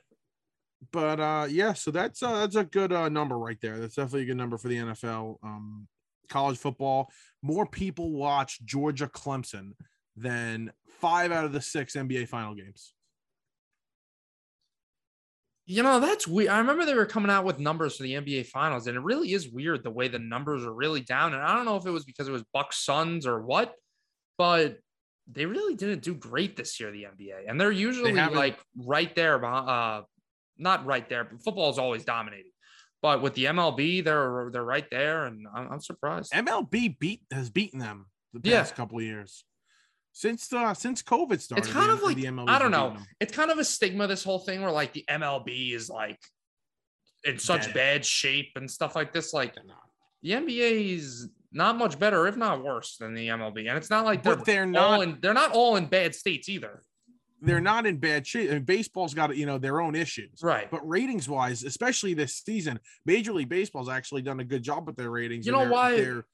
but 0.93 1.21
uh 1.21 1.47
yeah 1.51 1.73
so 1.73 1.91
that's 1.91 2.23
uh 2.23 2.39
that's 2.39 2.57
a 2.57 2.65
good 2.65 2.93
uh 2.93 3.09
number 3.09 3.39
right 3.39 3.59
there 3.61 3.79
that's 3.79 3.97
definitely 3.97 4.23
a 4.23 4.27
good 4.27 4.37
number 4.37 4.57
for 4.57 4.69
the 4.69 4.77
nfl 4.77 5.37
um 5.43 5.87
college 6.31 6.57
football 6.59 7.11
more 7.43 7.67
people 7.67 8.13
watch 8.13 8.65
georgia 8.65 9.07
clemson 9.09 9.73
than 10.17 10.73
five 11.01 11.33
out 11.33 11.45
of 11.45 11.53
the 11.53 11.61
six 11.61 11.95
nba 11.95 12.27
final 12.27 12.55
games 12.55 12.95
You 15.67 15.85
know, 15.85 16.01
that's 16.01 16.27
weird. 16.27 16.51
I 16.51 16.59
remember 16.59 16.85
they 16.85 16.95
were 16.95 17.07
coming 17.07 17.31
out 17.31 17.45
with 17.45 17.61
numbers 17.61 17.97
for 17.97 18.03
the 18.03 18.15
NBA 18.15 18.47
finals, 18.47 18.89
and 18.89 18.97
it 18.97 19.01
really 19.01 19.33
is 19.33 19.49
weird 19.49 19.85
the 19.85 19.91
way 19.91 20.09
the 20.09 20.19
numbers 20.19 20.65
are 20.65 20.73
really 20.73 21.01
down. 21.01 21.33
And 21.33 21.41
I 21.41 21.55
don't 21.55 21.65
know 21.65 21.77
if 21.77 21.87
it 21.87 21.93
was 21.93 22.05
because 22.05 22.27
it 22.27 22.33
was 22.33 22.43
Bucks 22.53 22.85
Suns 22.85 23.25
or 23.25 23.41
what, 23.41 23.75
but 24.37 24.79
they 25.31 25.47
really 25.47 25.77
didn't 25.77 26.03
do 26.03 26.15
great 26.15 26.57
this 26.57 26.81
year, 26.81 26.91
the 26.91 27.05
NBA. 27.05 27.45
And 27.47 27.61
they're 27.61 27.71
usually 27.71 28.13
haven't- 28.15 28.37
like 28.37 28.59
right 28.75 29.15
there, 29.15 29.45
uh, 29.45 30.03
not 30.59 30.87
right 30.87 31.09
there, 31.09 31.23
but 31.23 31.41
football 31.41 31.71
is 31.71 31.79
always 31.79 32.05
dominating. 32.05 32.51
But 33.03 33.23
with 33.23 33.35
the 33.35 33.45
MLB, 33.47 34.05
they're 34.05 34.51
they're 34.53 34.65
right 34.65 34.87
there, 34.91 35.25
and 35.25 35.47
I'm, 35.55 35.73
I'm 35.73 35.81
surprised. 35.81 36.33
mlb 36.33 36.99
beat 36.99 37.23
has 37.33 37.49
beaten 37.51 37.79
them 37.79 38.07
the 38.35 38.41
Yeah. 38.49 38.59
past 38.59 38.75
couple 38.77 38.99
of 38.99 39.05
years 39.05 39.45
since 40.13 40.53
uh 40.53 40.75
since 40.75 41.03
covid 41.03 41.41
started 41.41 41.65
It's 41.65 41.73
kind 41.73 41.89
the- 41.89 41.95
of 41.95 42.03
like 42.03 42.17
the 42.17 42.25
MLB 42.25 42.49
I 42.49 42.59
don't 42.59 42.71
know. 42.73 42.97
It's 43.21 43.33
kind 43.33 43.51
of 43.51 43.59
a 43.59 43.65
stigma 43.65 44.07
this 44.07 44.23
whole 44.25 44.41
thing 44.41 44.61
where 44.61 44.71
like 44.73 44.93
the 44.93 45.05
MLB 45.09 45.73
is 45.73 45.89
like 45.89 46.19
in 47.25 47.39
such 47.39 47.67
Dead. 47.67 47.75
bad 47.75 48.05
shape 48.05 48.53
and 48.57 48.71
stuff 48.71 48.95
like 48.97 49.13
this. 49.13 49.33
Like 49.33 49.55
the 50.23 50.31
NBA 50.33 50.97
is 50.97 51.29
not 51.53 51.77
much 51.79 51.99
better, 51.99 52.27
if 52.27 52.37
not 52.37 52.63
worse, 52.63 52.97
than 52.99 53.15
the 53.15 53.29
MLB. 53.29 53.69
And 53.69 53.77
it's 53.79 53.91
not 53.91 54.05
like 54.05 54.23
they're 54.23 54.37
but 54.37 54.45
they're 54.45 54.63
all 54.65 54.69
not 54.71 55.03
in 55.03 55.19
they're 55.23 55.35
not 55.35 55.53
all 55.53 55.77
in 55.77 55.87
bad 55.87 56.15
states 56.15 56.49
either. 56.49 56.83
They're 57.41 57.61
not 57.61 57.87
in 57.87 57.97
bad 57.97 58.27
shape 58.27 58.51
and 58.51 58.67
baseball's 58.67 59.15
got 59.15 59.35
you 59.37 59.47
know 59.47 59.59
their 59.59 59.81
own 59.81 59.95
issues 59.95 60.41
Right. 60.43 60.71
But 60.71 60.87
ratings 60.89 61.29
wise, 61.29 61.65
especially 61.65 62.15
this 62.15 62.35
season, 62.37 62.79
Major 63.07 63.33
League 63.33 63.49
Baseball's 63.49 63.89
actually 63.89 64.23
done 64.23 64.41
a 64.41 64.45
good 64.45 64.63
job 64.63 64.87
with 64.87 64.97
their 64.97 65.11
ratings. 65.11 65.47
You 65.47 65.53
know 65.53 65.61
their- 65.61 65.71
why- 65.71 65.97
Their 65.97 66.25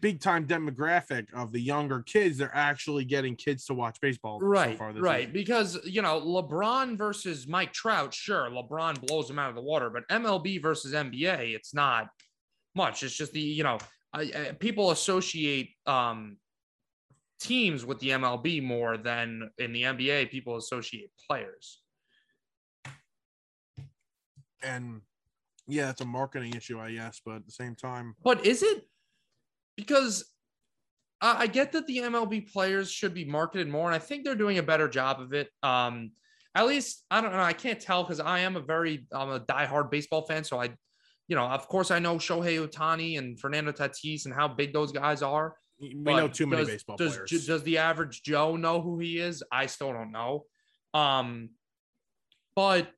big 0.00 0.20
time 0.20 0.46
demographic 0.46 1.26
of 1.34 1.52
the 1.52 1.60
younger 1.60 2.00
kids, 2.02 2.38
they're 2.38 2.50
actually 2.54 3.04
getting 3.04 3.36
kids 3.36 3.66
to 3.66 3.74
watch 3.74 3.98
baseball. 4.00 4.40
so 4.40 4.46
Right, 4.46 4.78
far 4.78 4.92
this 4.94 5.02
right. 5.02 5.20
season. 5.28 5.32
Because 5.34 5.78
you 5.84 6.00
know, 6.00 6.18
LeBron 6.20 6.96
versus 6.96 7.46
Mike 7.46 7.74
Trout, 7.74 8.14
sure, 8.14 8.48
LeBron 8.50 9.06
blows 9.06 9.28
him 9.28 9.38
out 9.38 9.50
of 9.50 9.54
the 9.54 9.60
water, 9.62 9.90
but 9.90 10.08
MLB 10.08 10.62
versus 10.62 10.94
NBA, 10.94 11.54
it's 11.54 11.74
not 11.74 12.08
much. 12.74 13.02
It's 13.02 13.14
just 13.14 13.32
the 13.32 13.40
you 13.40 13.64
know, 13.64 13.76
I, 14.14 14.20
I, 14.22 14.52
people 14.58 14.92
associate 14.92 15.74
um 15.84 16.38
teams 17.40 17.84
with 17.84 17.98
the 18.00 18.10
MLB 18.10 18.62
more 18.62 18.96
than 18.96 19.50
in 19.58 19.72
the 19.72 19.82
NBA. 19.82 20.30
People 20.30 20.56
associate 20.56 21.10
players. 21.28 21.82
And 24.62 25.02
yeah, 25.68 25.90
it's 25.90 26.00
a 26.00 26.06
marketing 26.06 26.54
issue, 26.54 26.80
I 26.80 26.92
guess. 26.92 27.20
But 27.24 27.36
at 27.36 27.46
the 27.46 27.52
same 27.52 27.74
time, 27.74 28.14
But 28.22 28.46
is 28.46 28.62
it 28.62 28.84
because 29.76 30.24
I 31.20 31.42
I 31.42 31.46
get 31.46 31.72
that 31.72 31.86
the 31.86 31.98
MLB 31.98 32.52
players 32.52 32.90
should 32.90 33.14
be 33.14 33.24
marketed 33.24 33.68
more, 33.68 33.86
and 33.86 33.94
I 33.94 33.98
think 33.98 34.24
they're 34.24 34.34
doing 34.34 34.58
a 34.58 34.62
better 34.62 34.88
job 34.88 35.20
of 35.20 35.32
it. 35.32 35.48
Um, 35.62 36.12
at 36.54 36.66
least 36.66 37.04
I 37.10 37.20
don't 37.20 37.32
know. 37.32 37.40
I 37.40 37.52
can't 37.52 37.80
tell 37.80 38.02
because 38.02 38.20
I 38.20 38.40
am 38.40 38.56
a 38.56 38.60
very 38.60 39.06
I'm 39.12 39.30
a 39.30 39.40
diehard 39.40 39.90
baseball 39.90 40.22
fan, 40.22 40.44
so 40.44 40.60
I, 40.60 40.70
you 41.28 41.36
know, 41.36 41.44
of 41.44 41.68
course 41.68 41.90
I 41.90 41.98
know 41.98 42.16
Shohei 42.16 42.66
Ohtani 42.66 43.18
and 43.18 43.38
Fernando 43.38 43.72
Tatis 43.72 44.24
and 44.24 44.34
how 44.34 44.48
big 44.48 44.72
those 44.72 44.92
guys 44.92 45.22
are. 45.22 45.56
We 45.80 45.94
but 45.94 46.16
know 46.16 46.28
too 46.28 46.46
many 46.46 46.62
does- 46.62 46.70
baseball 46.70 46.96
does, 46.96 47.14
players. 47.16 47.46
Does 47.46 47.62
the 47.62 47.78
average 47.78 48.22
Joe 48.22 48.56
know 48.56 48.80
who 48.80 48.98
he 48.98 49.18
is? 49.18 49.42
I 49.52 49.66
still 49.66 49.92
don't 49.92 50.12
know. 50.12 50.46
Um, 50.94 51.50
but 52.54 52.90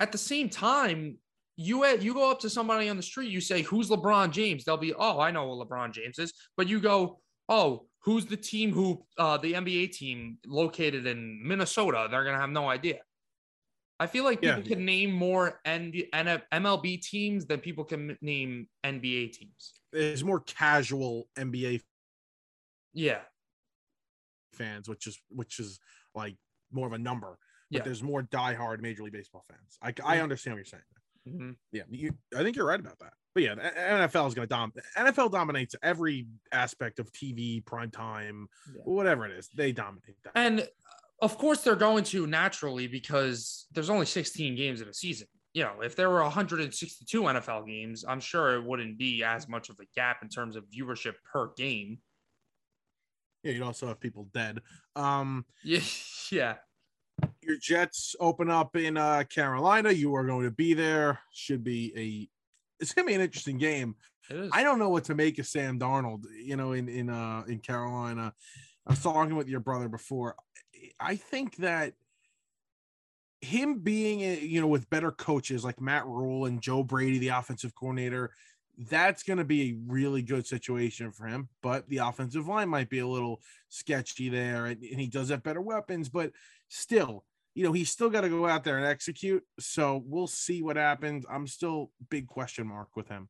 at 0.00 0.12
the 0.12 0.18
same 0.18 0.48
time, 0.48 1.18
you 1.56 1.84
at, 1.84 2.02
you 2.02 2.12
go 2.12 2.30
up 2.30 2.40
to 2.40 2.50
somebody 2.50 2.88
on 2.88 2.96
the 2.96 3.02
street, 3.02 3.30
you 3.30 3.40
say, 3.40 3.62
"Who's 3.62 3.88
LeBron 3.88 4.30
James?" 4.32 4.64
They'll 4.64 4.76
be, 4.76 4.92
"Oh, 4.92 5.20
I 5.20 5.30
know 5.30 5.48
who 5.54 5.64
LeBron 5.64 5.92
James 5.92 6.18
is." 6.18 6.32
But 6.56 6.68
you 6.68 6.80
go, 6.80 7.20
"Oh, 7.48 7.86
who's 8.00 8.26
the 8.26 8.36
team 8.36 8.72
who 8.72 9.06
uh, 9.16 9.38
the 9.38 9.54
NBA 9.54 9.92
team 9.92 10.38
located 10.46 11.06
in 11.06 11.40
Minnesota?" 11.46 12.08
They're 12.10 12.24
gonna 12.24 12.40
have 12.40 12.50
no 12.50 12.68
idea. 12.68 12.98
I 13.98 14.06
feel 14.06 14.24
like 14.24 14.42
Yeah. 14.42 14.56
people 14.56 14.68
can 14.76 14.84
name 14.84 15.12
more 15.12 15.60
N- 15.64 15.92
MLB 16.12 16.98
teams 17.00 17.46
than 17.46 17.60
people 17.60 17.84
can 17.84 18.18
name 18.20 18.68
NBA 18.84 19.28
teams. 19.32 19.75
There's 19.96 20.24
more 20.24 20.40
casual 20.40 21.28
NBA 21.36 21.80
Yeah, 22.92 23.20
fans, 24.52 24.88
which 24.88 25.06
is 25.06 25.18
which 25.30 25.58
is 25.58 25.78
like 26.14 26.36
more 26.70 26.86
of 26.86 26.92
a 26.92 26.98
number. 26.98 27.38
But 27.70 27.78
Yeah. 27.78 27.82
there's 27.84 28.02
more 28.02 28.22
diehard 28.22 28.80
Major 28.80 29.02
League 29.02 29.12
Baseball 29.12 29.44
fans. 29.50 29.78
I, 29.82 29.92
I 30.04 30.20
understand 30.20 30.54
what 30.54 30.58
you're 30.58 30.64
saying. 30.66 30.82
Mhm. 31.28 31.56
Yeah, 31.72 31.82
you, 31.88 32.16
I 32.36 32.42
think 32.42 32.56
you're 32.56 32.66
right 32.66 32.78
about 32.78 32.98
that. 33.00 33.14
But 33.34 33.42
yeah, 33.42 33.54
NFL 33.54 34.28
is 34.28 34.34
going 34.34 34.46
to 34.48 34.54
dominate. 34.54 34.84
NFL 34.96 35.30
dominates 35.32 35.74
every 35.82 36.26
aspect 36.52 36.98
of 36.98 37.10
TV, 37.12 37.60
prime 37.64 37.90
time, 37.90 38.48
Yeah. 38.74 38.82
whatever 38.84 39.26
it 39.26 39.32
is. 39.32 39.48
They 39.48 39.72
dominate 39.72 40.16
that. 40.24 40.32
And 40.36 40.60
uh, 40.60 40.64
of 41.20 41.36
course, 41.36 41.62
they're 41.62 41.74
going 41.76 42.04
to 42.04 42.26
naturally 42.26 42.86
because 42.86 43.66
there's 43.72 43.90
only 43.90 44.06
16 44.06 44.54
games 44.54 44.80
in 44.80 44.88
a 44.88 44.94
season. 44.94 45.26
You 45.56 45.62
know, 45.62 45.80
if 45.82 45.96
there 45.96 46.10
were 46.10 46.22
162 46.22 47.22
NFL 47.22 47.66
games, 47.66 48.04
I'm 48.06 48.20
sure 48.20 48.56
it 48.56 48.62
wouldn't 48.62 48.98
be 48.98 49.24
as 49.24 49.48
much 49.48 49.70
of 49.70 49.80
a 49.80 49.86
gap 49.94 50.18
in 50.22 50.28
terms 50.28 50.54
of 50.54 50.64
viewership 50.64 51.14
per 51.24 51.48
game. 51.56 51.96
Yeah, 53.42 53.52
you'd 53.52 53.62
also 53.62 53.86
have 53.86 53.98
people 53.98 54.28
dead. 54.34 54.60
Um, 54.96 55.46
Yeah, 55.64 55.80
yeah, 56.30 56.54
your 57.40 57.56
Jets 57.56 58.14
open 58.20 58.50
up 58.50 58.76
in 58.76 58.98
uh, 58.98 59.24
Carolina. 59.30 59.92
You 59.92 60.14
are 60.16 60.26
going 60.26 60.44
to 60.44 60.50
be 60.50 60.74
there. 60.74 61.20
Should 61.32 61.64
be 61.64 61.90
a. 61.96 62.28
It's 62.82 62.92
gonna 62.92 63.06
be 63.06 63.14
an 63.14 63.22
interesting 63.22 63.56
game. 63.56 63.94
it 64.28 64.36
is. 64.36 64.50
I 64.52 64.62
don't 64.62 64.78
know 64.78 64.90
what 64.90 65.04
to 65.04 65.14
make 65.14 65.38
of 65.38 65.46
Sam 65.46 65.78
Darnold. 65.78 66.24
You 66.38 66.56
know, 66.56 66.72
in 66.72 66.90
in 66.90 67.08
uh 67.08 67.44
in 67.48 67.60
Carolina, 67.60 68.34
I 68.86 68.92
was 68.92 69.02
talking 69.02 69.36
with 69.36 69.48
your 69.48 69.60
brother 69.60 69.88
before. 69.88 70.36
I 71.00 71.16
think 71.16 71.56
that 71.56 71.94
him 73.40 73.80
being 73.80 74.20
uh, 74.22 74.40
you 74.40 74.60
know 74.60 74.66
with 74.66 74.90
better 74.90 75.10
coaches 75.10 75.64
like 75.64 75.80
Matt 75.80 76.06
Rhule 76.06 76.46
and 76.46 76.60
Joe 76.60 76.82
Brady, 76.82 77.18
the 77.18 77.28
offensive 77.28 77.74
coordinator, 77.74 78.30
that's 78.78 79.22
going 79.22 79.38
to 79.38 79.44
be 79.44 79.70
a 79.70 79.76
really 79.86 80.22
good 80.22 80.46
situation 80.46 81.12
for 81.12 81.26
him. 81.26 81.48
But 81.62 81.88
the 81.88 81.98
offensive 81.98 82.46
line 82.46 82.68
might 82.68 82.90
be 82.90 82.98
a 82.98 83.06
little 83.06 83.40
sketchy 83.68 84.28
there, 84.28 84.66
and, 84.66 84.82
and 84.82 85.00
he 85.00 85.08
does 85.08 85.30
have 85.30 85.42
better 85.42 85.60
weapons. 85.60 86.08
But 86.08 86.32
still, 86.68 87.24
you 87.54 87.64
know, 87.64 87.72
he's 87.72 87.90
still 87.90 88.10
got 88.10 88.22
to 88.22 88.28
go 88.28 88.46
out 88.46 88.64
there 88.64 88.78
and 88.78 88.86
execute. 88.86 89.42
So 89.58 90.02
we'll 90.04 90.26
see 90.26 90.62
what 90.62 90.76
happens. 90.76 91.24
I'm 91.30 91.46
still 91.46 91.90
big 92.10 92.26
question 92.26 92.66
mark 92.66 92.88
with 92.96 93.08
him. 93.08 93.28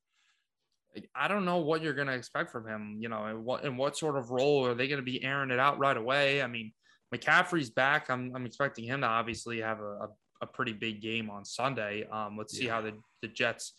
I 1.14 1.28
don't 1.28 1.44
know 1.44 1.58
what 1.58 1.82
you're 1.82 1.92
going 1.92 2.06
to 2.06 2.14
expect 2.14 2.50
from 2.50 2.66
him. 2.66 2.96
You 2.98 3.08
know, 3.08 3.24
and 3.24 3.44
what 3.44 3.64
and 3.64 3.78
what 3.78 3.96
sort 3.96 4.16
of 4.16 4.30
role 4.30 4.66
are 4.66 4.74
they 4.74 4.88
going 4.88 5.00
to 5.00 5.04
be 5.04 5.22
airing 5.22 5.50
it 5.50 5.58
out 5.58 5.78
right 5.78 5.96
away? 5.96 6.42
I 6.42 6.46
mean, 6.46 6.72
McCaffrey's 7.14 7.70
back. 7.70 8.10
I'm 8.10 8.32
I'm 8.34 8.46
expecting 8.46 8.84
him 8.84 9.00
to 9.02 9.06
obviously 9.06 9.60
have 9.60 9.80
a, 9.80 9.84
a, 9.84 10.08
a 10.42 10.46
pretty 10.46 10.72
big 10.72 11.00
game 11.00 11.30
on 11.30 11.44
Sunday. 11.44 12.06
Um, 12.10 12.36
let's 12.36 12.56
see 12.56 12.66
Yeah. 12.66 12.72
how 12.74 12.80
the, 12.82 12.92
the 13.22 13.28
Jets 13.28 13.74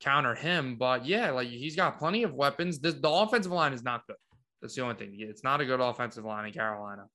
counter 0.00 0.34
him. 0.34 0.76
But 0.76 1.06
yeah, 1.06 1.30
like 1.30 1.48
he's 1.48 1.76
got 1.76 1.98
plenty 1.98 2.22
of 2.24 2.34
weapons. 2.34 2.80
The, 2.80 2.92
the 2.92 3.08
offensive 3.10 3.52
line 3.52 3.72
is 3.72 3.82
not 3.84 4.06
good. 4.06 4.16
That's 4.60 4.74
the 4.74 4.82
only 4.82 4.96
thing. 4.96 5.16
It's 5.18 5.44
not 5.44 5.60
a 5.60 5.66
good 5.66 5.80
offensive 5.80 6.24
line 6.24 6.46
in 6.46 6.52
Carolina. 6.52 7.06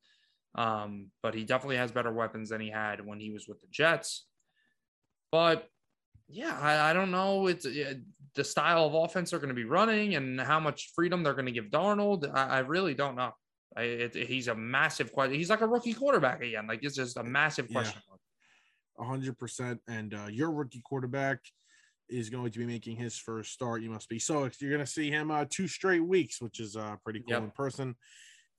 Um, 0.55 1.07
but 1.22 1.34
he 1.36 1.43
definitely 1.43 1.78
has 1.78 1.91
better 1.91 2.11
weapons 2.11 2.49
than 2.49 2.61
he 2.61 2.70
had 2.70 3.05
when 3.05 3.20
he 3.20 3.32
was 3.32 3.47
with 3.47 3.59
the 3.61 3.68
Jets. 3.72 4.26
But 5.32 5.68
yeah, 6.30 6.57
I, 6.59 6.89
I 6.89 6.93
don't 6.93 7.11
know. 7.11 7.47
It's 7.47 7.65
uh, 7.65 7.93
the 8.36 8.43
style 8.43 8.86
of 8.86 8.93
offense 8.93 9.32
they're 9.32 9.39
going 9.39 9.49
to 9.49 9.55
be 9.55 9.65
running 9.65 10.15
and 10.15 10.39
how 10.39 10.59
much 10.59 10.91
freedom 10.95 11.24
they're 11.24 11.34
going 11.34 11.45
to 11.45 11.51
give 11.51 11.65
Darnold. 11.65 12.30
I, 12.34 12.43
I 12.45 12.59
really 12.59 12.93
don't 12.93 13.15
know. 13.15 13.32
I, 13.78 13.82
it, 13.84 14.16
he's 14.16 14.48
a 14.48 14.56
massive 14.56 15.12
question. 15.12 15.36
He's 15.36 15.50
like 15.50 15.62
a 15.62 15.68
rookie 15.68 15.94
quarterback 15.94 16.42
again. 16.42 16.66
Like 16.68 16.80
it's 16.84 16.96
just 16.96 17.18
a 17.18 17.24
massive 17.24 17.72
question. 17.72 18.02
mark. 18.10 18.20
A 19.00 19.04
hundred 19.04 19.38
percent. 19.38 19.80
And 19.88 20.14
uh, 20.14 20.28
your 20.32 20.52
rookie 20.52 20.82
quarterback 20.84 21.40
is 22.10 22.30
going 22.30 22.50
to 22.52 22.60
be 22.60 22.66
making 22.66 22.96
his 22.98 23.18
first 23.18 23.52
start. 23.52 23.82
You 23.82 23.90
must 23.92 24.10
be 24.10 24.18
so 24.20 24.50
you're 24.60 24.72
going 24.72 24.84
to 24.86 24.92
see 24.92 25.12
him 25.12 25.30
uh, 25.30 25.46
two 25.50 25.68
straight 25.68 26.00
weeks, 26.06 26.42
which 26.42 26.60
is 26.60 26.76
uh, 26.76 26.96
pretty 27.04 27.20
cool 27.20 27.34
Yep. 27.34 27.44
in 27.44 27.52
person. 27.52 27.96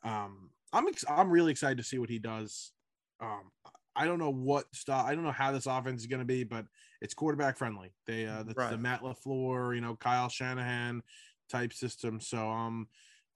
Um, 0.05 0.51
I'm 0.73 0.87
ex- 0.87 1.05
I'm 1.09 1.31
really 1.31 1.51
excited 1.51 1.79
to 1.79 1.85
see 1.85 1.99
what 1.99 2.11
he 2.11 2.19
does. 2.19 2.73
Um, 3.21 3.51
I 3.97 4.05
don't 4.05 4.21
know 4.21 4.31
what 4.31 4.67
style. 4.73 5.05
I 5.05 5.15
don't 5.17 5.25
know 5.25 5.33
how 5.33 5.51
this 5.51 5.67
offense 5.67 6.03
is 6.03 6.07
going 6.07 6.21
to 6.21 6.25
be, 6.27 6.45
but 6.45 6.67
it's 7.01 7.15
quarterback 7.15 7.57
friendly. 7.59 7.93
They 8.07 8.27
uh, 8.27 8.45
that's 8.45 8.55
the 8.55 8.55
Right. 8.55 8.79
Matt 8.81 9.01
LaFleur, 9.03 9.75
you 9.75 9.81
know, 9.81 9.97
Kyle 9.97 10.29
Shanahan 10.29 11.03
type 11.49 11.73
system. 11.73 12.21
So 12.21 12.49
um, 12.49 12.87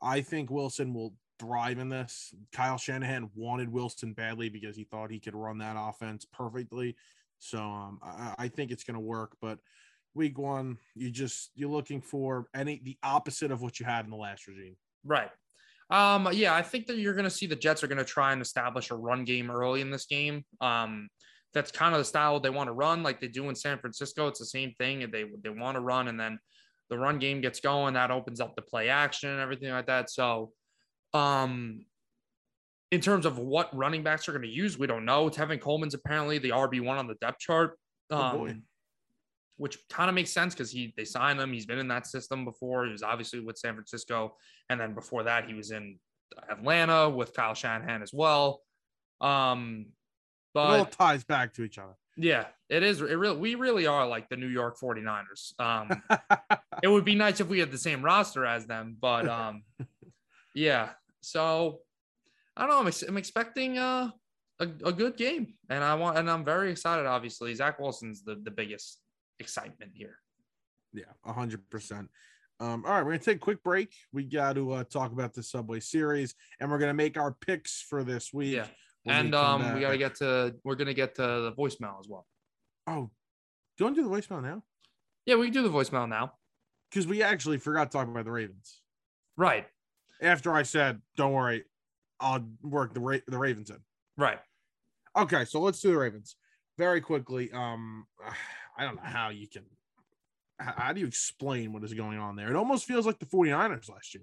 I 0.01 0.20
think 0.20 0.51
Wilson 0.51 0.95
will 0.95 1.14
thrive 1.43 1.78
in 1.78 1.88
this. 1.88 2.32
Kyle 2.53 2.78
Shanahan 2.78 3.30
wanted 3.34 3.72
Wilson 3.72 4.12
badly 4.12 4.49
because 4.49 4.76
he 4.76 4.84
thought 4.84 5.11
he 5.11 5.18
could 5.18 5.34
run 5.34 5.59
that 5.59 5.76
offense 5.78 6.24
perfectly. 6.24 6.97
So 7.38 7.59
um, 7.59 7.99
I, 8.03 8.34
I 8.38 8.49
think 8.49 8.70
it's 8.70 8.84
going 8.84 8.95
to 8.95 9.01
work. 9.01 9.36
But 9.40 9.59
week 10.14 10.38
one, 10.38 10.78
you 10.95 11.11
just 11.11 11.51
you're 11.55 11.68
looking 11.70 12.01
for 12.01 12.47
any 12.55 12.80
the 12.84 12.97
opposite 13.03 13.51
of 13.51 13.62
what 13.62 13.80
you 13.80 13.86
had 13.86 14.05
in 14.05 14.11
the 14.11 14.16
last 14.16 14.47
regime. 14.47 14.76
Right. 15.05 15.30
Um, 15.90 16.28
yeah, 16.32 16.55
I 16.55 16.62
think 16.62 16.86
that 16.86 16.97
you're 16.97 17.14
going 17.14 17.24
to 17.24 17.30
see 17.30 17.47
the 17.47 17.57
Jets 17.57 17.82
are 17.82 17.88
going 17.88 17.99
to 17.99 18.05
try 18.05 18.32
and 18.32 18.40
establish 18.40 18.90
a 18.90 18.95
run 18.95 19.24
game 19.24 19.51
early 19.51 19.80
in 19.80 19.90
this 19.90 20.07
game. 20.07 20.45
Um, 20.61 21.09
that's 21.53 21.70
kind 21.70 21.95
of 21.95 21.99
the 21.99 22.05
style 22.05 22.40
they 22.40 22.49
want 22.49 22.68
to 22.68 22.72
run, 22.72 23.03
like 23.03 23.20
they 23.20 23.28
do 23.28 23.49
in 23.51 23.55
San 23.55 23.78
Francisco. 23.78 24.26
It's 24.28 24.38
the 24.38 24.47
same 24.47 24.72
thing. 24.78 25.01
They 25.11 25.24
they 25.43 25.51
want 25.51 25.76
to 25.76 25.82
run, 25.82 26.09
and 26.09 26.18
then 26.18 26.38
the 26.88 26.99
run 26.99 27.18
game 27.18 27.40
gets 27.40 27.61
going. 27.61 27.95
That 27.95 28.11
opens 28.11 28.40
up 28.40 28.55
the 28.57 28.62
play 28.62 28.88
action 28.88 29.30
and 29.30 29.40
everything 29.40 29.70
like 29.70 29.86
that. 29.86 30.11
So, 30.11 30.53
um, 31.14 31.84
in 32.90 33.00
terms 33.00 33.26
of 33.26 33.38
what 33.38 33.74
running 33.76 34.02
backs 34.02 34.28
are 34.28 34.32
going 34.32 34.42
to 34.42 34.48
use, 34.48 34.78
we 34.78 34.86
don't 34.86 35.04
know. 35.04 35.30
Tevin 35.30 35.60
Coleman's 35.60 35.94
apparently 35.94 36.38
the 36.38 36.50
RB 36.50 36.82
one 36.82 36.98
on 36.98 37.06
the 37.06 37.14
depth 37.14 37.38
chart. 37.38 37.78
Oh. 38.10 38.46
Um, 38.46 38.62
which 39.58 39.78
kind 39.88 40.08
of 40.08 40.14
makes 40.14 40.32
sense 40.32 40.54
because 40.54 40.72
he 40.72 40.92
they 40.96 41.04
signed 41.04 41.38
him. 41.38 41.52
He's 41.52 41.66
been 41.66 41.78
in 41.78 41.88
that 41.88 42.06
system 42.06 42.44
before. 42.44 42.84
He 42.86 42.90
was 42.90 43.02
obviously 43.02 43.38
with 43.40 43.56
San 43.56 43.74
Francisco, 43.74 44.34
and 44.68 44.80
then 44.80 44.92
before 44.92 45.22
that, 45.24 45.46
he 45.46 45.54
was 45.54 45.70
in 45.70 45.98
Atlanta 46.50 47.08
with 47.08 47.32
Kyle 47.32 47.54
Shanahan 47.54 48.02
as 48.02 48.12
well. 48.12 48.60
Um, 49.20 49.86
but 50.52 50.74
It 50.74 50.78
all 50.78 50.84
ties 50.86 51.22
back 51.22 51.54
to 51.54 51.62
each 51.62 51.78
other. 51.78 51.94
yeah, 52.16 52.46
it 52.68 52.82
is. 52.82 53.00
It 53.00 53.14
really, 53.14 53.36
we 53.36 53.54
really 53.54 53.86
are 53.86 54.06
like 54.06 54.28
the 54.28 54.36
New 54.36 54.48
York 54.48 54.78
49ers. 54.78 55.58
Um, 55.60 56.02
it 56.82 56.88
would 56.88 57.04
be 57.04 57.14
nice 57.14 57.40
if 57.40 57.48
we 57.48 57.60
had 57.60 57.70
the 57.70 57.78
same 57.78 58.02
roster 58.02 58.44
as 58.44 58.66
them, 58.66 58.96
but 59.00 59.28
um, 59.28 59.62
yeah. 60.54 60.90
So 61.22 61.80
I 62.56 62.62
don't 62.62 62.70
know. 62.70 62.80
I'm, 62.80 62.86
ex- 62.86 63.02
I'm 63.02 63.16
expecting 63.16 63.78
uh, 63.78 64.10
a, 64.60 64.68
a 64.84 64.92
good 64.92 65.16
game, 65.16 65.54
and 65.70 65.82
I 65.82 65.94
want, 65.94 66.18
and 66.18 66.30
I'm 66.30 66.44
very 66.44 66.70
excited. 66.70 67.06
Obviously, 67.06 67.54
Zach 67.54 67.78
Wilson's 67.78 68.22
the 68.22 68.36
the 68.42 68.50
biggest 68.50 68.98
excitement 69.40 69.92
here. 69.94 70.18
Yeah, 70.92 71.04
a 71.24 71.32
hundred 71.32 71.68
percent. 71.70 72.08
Um, 72.60 72.84
all 72.86 72.92
right, 72.92 73.02
we're 73.04 73.12
gonna 73.12 73.24
take 73.24 73.36
a 73.36 73.40
quick 73.40 73.62
break. 73.62 73.92
We 74.12 74.24
got 74.24 74.54
to 74.54 74.72
uh, 74.72 74.84
talk 74.84 75.12
about 75.12 75.32
the 75.32 75.42
Subway 75.42 75.80
Series, 75.80 76.34
and 76.60 76.70
we're 76.70 76.78
gonna 76.78 76.94
make 76.94 77.16
our 77.18 77.32
picks 77.32 77.82
for 77.82 78.04
this 78.04 78.32
week. 78.32 78.54
Yeah. 78.54 78.66
and 79.06 79.32
come 79.32 79.62
um, 79.62 79.74
we 79.74 79.80
got 79.80 79.90
to 79.90 79.98
get 79.98 80.14
to 80.16 80.54
we're 80.64 80.76
gonna 80.76 80.94
get 80.94 81.14
to 81.16 81.22
the 81.22 81.54
voicemail 81.58 81.98
as 81.98 82.06
well. 82.08 82.26
Oh, 82.86 83.10
do 83.76 83.84
you 83.84 83.86
want 83.86 83.96
to 83.96 84.02
do 84.02 84.08
the 84.08 84.14
voicemail 84.14 84.42
now? 84.42 84.62
Yeah, 85.26 85.36
we 85.36 85.46
can 85.46 85.54
do 85.54 85.62
the 85.62 85.70
voicemail 85.70 86.08
now. 86.08 86.34
Because 86.90 87.06
we 87.06 87.22
actually 87.22 87.56
forgot 87.56 87.90
to 87.90 87.96
talk 87.96 88.06
about 88.06 88.26
the 88.26 88.30
Ravens. 88.30 88.80
Right, 89.38 89.66
After 90.22 90.54
I 90.54 90.62
said, 90.62 91.00
"Don't 91.16 91.32
worry, 91.32 91.64
I'll 92.20 92.44
work 92.62 92.94
the 92.94 93.00
Ra- 93.00 93.18
the 93.26 93.38
Ravens 93.38 93.70
in." 93.70 93.78
right. 94.16 94.38
Okay, 95.14 95.44
so 95.44 95.60
let's 95.60 95.80
do 95.80 95.90
the 95.90 95.98
Ravens 95.98 96.36
very 96.78 97.00
quickly. 97.00 97.50
Um, 97.52 98.06
I 98.78 98.84
don't 98.84 98.96
know 98.96 99.02
how 99.02 99.28
you 99.28 99.46
can. 99.48 99.64
How, 100.58 100.92
do 100.92 101.00
you 101.00 101.06
explain 101.06 101.72
what 101.72 101.82
is 101.82 101.92
going 101.92 102.18
on 102.18 102.36
there? 102.36 102.48
It 102.48 102.56
almost 102.56 102.86
feels 102.86 103.04
like 103.04 103.18
the 103.18 103.26
49ers 103.26 103.90
last 103.90 104.14
year. 104.14 104.22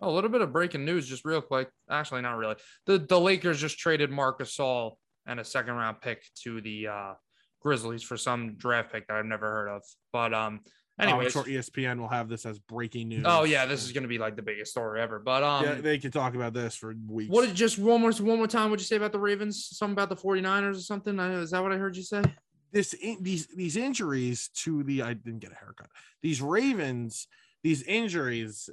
Oh, 0.00 0.08
a 0.08 0.12
little 0.12 0.30
bit 0.30 0.40
of 0.42 0.52
breaking 0.52 0.84
news, 0.84 1.08
just 1.08 1.24
real 1.24 1.40
quick. 1.40 1.68
Actually, 1.90 2.22
not 2.22 2.36
really. 2.36 2.56
The 2.86 2.98
the 2.98 3.18
Lakers 3.20 3.60
just 3.60 3.78
traded 3.78 4.10
Marcus 4.10 4.56
Gasol 4.56 4.96
and 5.26 5.40
a 5.40 5.44
second 5.44 5.74
round 5.74 6.00
pick 6.00 6.24
to 6.42 6.60
the 6.60 6.88
uh, 6.88 7.14
Grizzlies 7.60 8.02
for 8.02 8.16
some 8.16 8.54
draft 8.56 8.92
pick 8.92 9.06
that 9.06 9.16
I've 9.16 9.24
never 9.24 9.50
heard 9.50 9.68
of. 9.68 9.82
But 10.12 10.34
um, 10.34 10.60
Anyway, 10.98 11.26
anyways. 11.26 11.32
sure, 11.32 11.42
ESPN 11.44 11.98
will 11.98 12.08
have 12.08 12.28
this 12.28 12.46
as 12.46 12.58
breaking 12.58 13.08
news. 13.08 13.24
Oh 13.26 13.42
yeah, 13.44 13.66
this 13.66 13.82
is 13.82 13.92
gonna 13.92 14.06
be 14.06 14.18
like 14.18 14.36
the 14.36 14.42
biggest 14.42 14.70
story 14.70 15.00
ever. 15.00 15.18
But 15.18 15.42
um, 15.42 15.64
yeah, 15.64 15.74
they 15.74 15.98
could 15.98 16.12
talk 16.12 16.34
about 16.34 16.54
this 16.54 16.76
for 16.76 16.94
weeks. 17.08 17.30
what 17.30 17.46
did 17.46 17.56
just 17.56 17.78
one 17.78 18.00
more 18.00 18.12
one 18.12 18.38
more 18.38 18.46
time? 18.46 18.70
What'd 18.70 18.80
you 18.80 18.86
say 18.86 18.96
about 18.96 19.12
the 19.12 19.18
Ravens? 19.18 19.66
Something 19.72 19.94
about 19.94 20.08
the 20.08 20.16
49ers 20.16 20.76
or 20.76 20.80
something? 20.80 21.18
I, 21.18 21.34
is 21.34 21.50
that 21.50 21.62
what 21.62 21.72
I 21.72 21.76
heard 21.76 21.96
you 21.96 22.04
say? 22.04 22.22
this 22.74 22.92
in, 22.92 23.16
these 23.22 23.46
these 23.46 23.76
injuries 23.76 24.48
to 24.48 24.82
the 24.82 25.02
I 25.02 25.14
didn't 25.14 25.38
get 25.38 25.52
a 25.52 25.54
haircut. 25.54 25.88
These 26.22 26.42
Ravens, 26.42 27.28
these 27.62 27.82
injuries, 27.84 28.68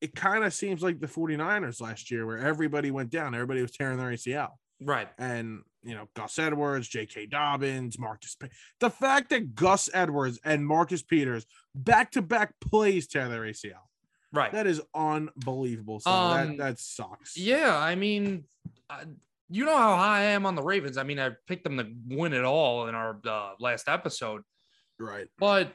it 0.00 0.14
kind 0.14 0.44
of 0.44 0.54
seems 0.54 0.82
like 0.82 1.00
the 1.00 1.08
49ers 1.08 1.80
last 1.80 2.10
year 2.10 2.26
where 2.26 2.38
everybody 2.38 2.92
went 2.92 3.10
down, 3.10 3.34
everybody 3.34 3.62
was 3.62 3.72
tearing 3.72 3.96
their 3.98 4.10
ACL. 4.10 4.50
Right. 4.80 5.08
And 5.18 5.62
you 5.82 5.94
know, 5.94 6.08
Gus 6.16 6.38
Edwards, 6.38 6.88
J.K. 6.88 7.26
Dobbins, 7.26 7.98
Marcus. 7.98 8.36
The 8.80 8.90
fact 8.90 9.30
that 9.30 9.54
Gus 9.54 9.88
Edwards 9.94 10.40
and 10.44 10.66
Marcus 10.66 11.02
Peters 11.02 11.46
back 11.74 12.10
to 12.12 12.22
back 12.22 12.54
plays 12.60 13.06
tear 13.06 13.28
their 13.28 13.42
ACL, 13.42 13.74
Right. 14.32 14.50
that 14.52 14.66
is 14.66 14.80
unbelievable. 14.94 16.00
So 16.00 16.10
Um, 16.10 16.48
that 16.48 16.58
that 16.58 16.78
sucks. 16.80 17.36
Yeah, 17.36 17.76
I 17.76 17.94
mean, 17.94 18.44
I, 18.90 19.04
you 19.48 19.64
know 19.64 19.76
how 19.76 19.96
high 19.96 20.18
I 20.18 20.24
am 20.24 20.44
on 20.44 20.56
the 20.56 20.62
Ravens. 20.62 20.96
I 20.98 21.04
mean, 21.04 21.20
I 21.20 21.30
picked 21.46 21.62
them 21.62 21.78
to 21.78 21.86
win 22.08 22.32
it 22.32 22.44
all 22.44 22.88
in 22.88 22.94
our 22.96 23.20
uh, 23.24 23.52
last 23.60 23.88
episode, 23.88 24.42
right. 24.98 25.28
but 25.38 25.72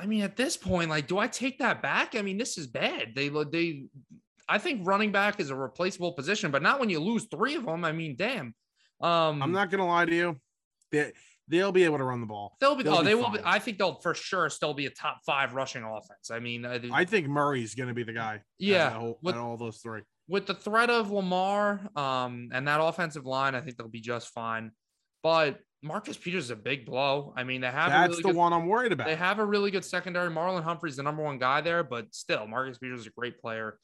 I 0.00 0.06
mean, 0.06 0.22
at 0.22 0.36
this 0.36 0.56
point, 0.56 0.90
like, 0.90 1.06
do 1.06 1.18
I 1.18 1.28
take 1.28 1.58
that 1.58 1.80
back? 1.82 2.14
I 2.16 2.22
mean, 2.22 2.38
this 2.38 2.58
is 2.58 2.66
bad. 2.66 3.14
They 3.14 3.28
they, 3.28 3.84
I 4.48 4.58
think 4.58 4.86
running 4.86 5.12
back 5.12 5.40
is 5.40 5.50
a 5.50 5.54
replaceable 5.54 6.12
position, 6.12 6.50
but 6.50 6.62
not 6.62 6.80
when 6.80 6.88
you 6.88 7.00
lose 7.00 7.26
three 7.30 7.54
of 7.56 7.66
them. 7.66 7.84
I 7.84 7.92
mean, 7.92 8.16
damn. 8.16 8.54
Um, 9.00 9.42
I'm 9.42 9.52
not 9.52 9.70
gonna 9.70 9.86
lie 9.86 10.06
to 10.06 10.14
you. 10.14 10.36
They 10.90 11.12
they'll 11.48 11.72
be 11.72 11.84
able 11.84 11.98
to 11.98 12.04
run 12.04 12.20
the 12.20 12.26
ball. 12.26 12.56
They'll 12.60 12.74
be. 12.74 12.82
They'll 12.82 12.94
oh, 12.94 13.00
be 13.00 13.06
they 13.06 13.14
will. 13.14 13.30
Be. 13.30 13.40
I 13.44 13.58
think 13.58 13.78
they'll 13.78 13.96
for 14.00 14.14
sure 14.14 14.48
still 14.50 14.74
be 14.74 14.86
a 14.86 14.90
top 14.90 15.20
five 15.26 15.54
rushing 15.54 15.82
offense. 15.82 16.30
I 16.30 16.38
mean, 16.38 16.64
I, 16.64 16.80
I 16.92 17.04
think 17.04 17.28
Murray's 17.28 17.74
going 17.74 17.88
to 17.88 17.94
be 17.94 18.02
the 18.04 18.12
guy. 18.12 18.40
Yeah, 18.58 18.90
whole- 18.90 19.18
with- 19.22 19.36
all 19.36 19.56
those 19.56 19.78
three. 19.78 20.02
with 20.28 20.46
the 20.46 20.54
threat 20.54 20.90
of 20.90 21.10
Lamar 21.10 21.80
um, 21.96 22.50
and 22.52 22.66
that 22.68 22.80
offensive 22.80 23.26
line, 23.26 23.54
I 23.54 23.60
think 23.60 23.76
they'll 23.76 23.88
be 23.88 24.00
just 24.00 24.28
fine. 24.28 24.72
But 25.22 25.58
Marcus 25.82 26.16
Peters 26.16 26.44
is 26.44 26.50
a 26.50 26.56
big 26.56 26.86
blow. 26.86 27.32
I 27.36 27.44
mean, 27.44 27.60
they 27.60 27.70
have 27.70 27.90
That's 27.90 28.10
really 28.10 28.22
the 28.22 28.28
good, 28.28 28.36
one 28.36 28.52
I'm 28.52 28.66
worried 28.66 28.92
about. 28.92 29.06
They 29.06 29.16
have 29.16 29.38
a 29.38 29.44
really 29.44 29.70
good 29.70 29.84
secondary. 29.84 30.30
Marlon 30.30 30.62
Humphrey's 30.62 30.96
the 30.96 31.02
number 31.02 31.22
one 31.22 31.38
guy 31.38 31.60
there, 31.60 31.84
but 31.84 32.14
still, 32.14 32.46
Marcus 32.46 32.78
Peters 32.78 33.00
is 33.00 33.06
a 33.06 33.10
great 33.10 33.38
player 33.40 33.78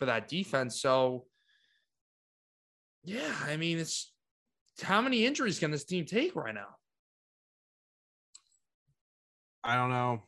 for 0.00 0.06
that 0.06 0.26
defense. 0.26 0.80
So, 0.80 1.26
yeah, 3.04 3.32
I 3.46 3.56
mean, 3.56 3.78
it's 3.78 4.10
how 4.82 5.00
many 5.02 5.26
injuries 5.26 5.58
can 5.58 5.70
this 5.70 5.84
team 5.84 6.06
take 6.06 6.34
right 6.34 6.54
now? 6.54 6.76
I 9.62 9.76
don't 9.76 9.90
know. 9.90 10.22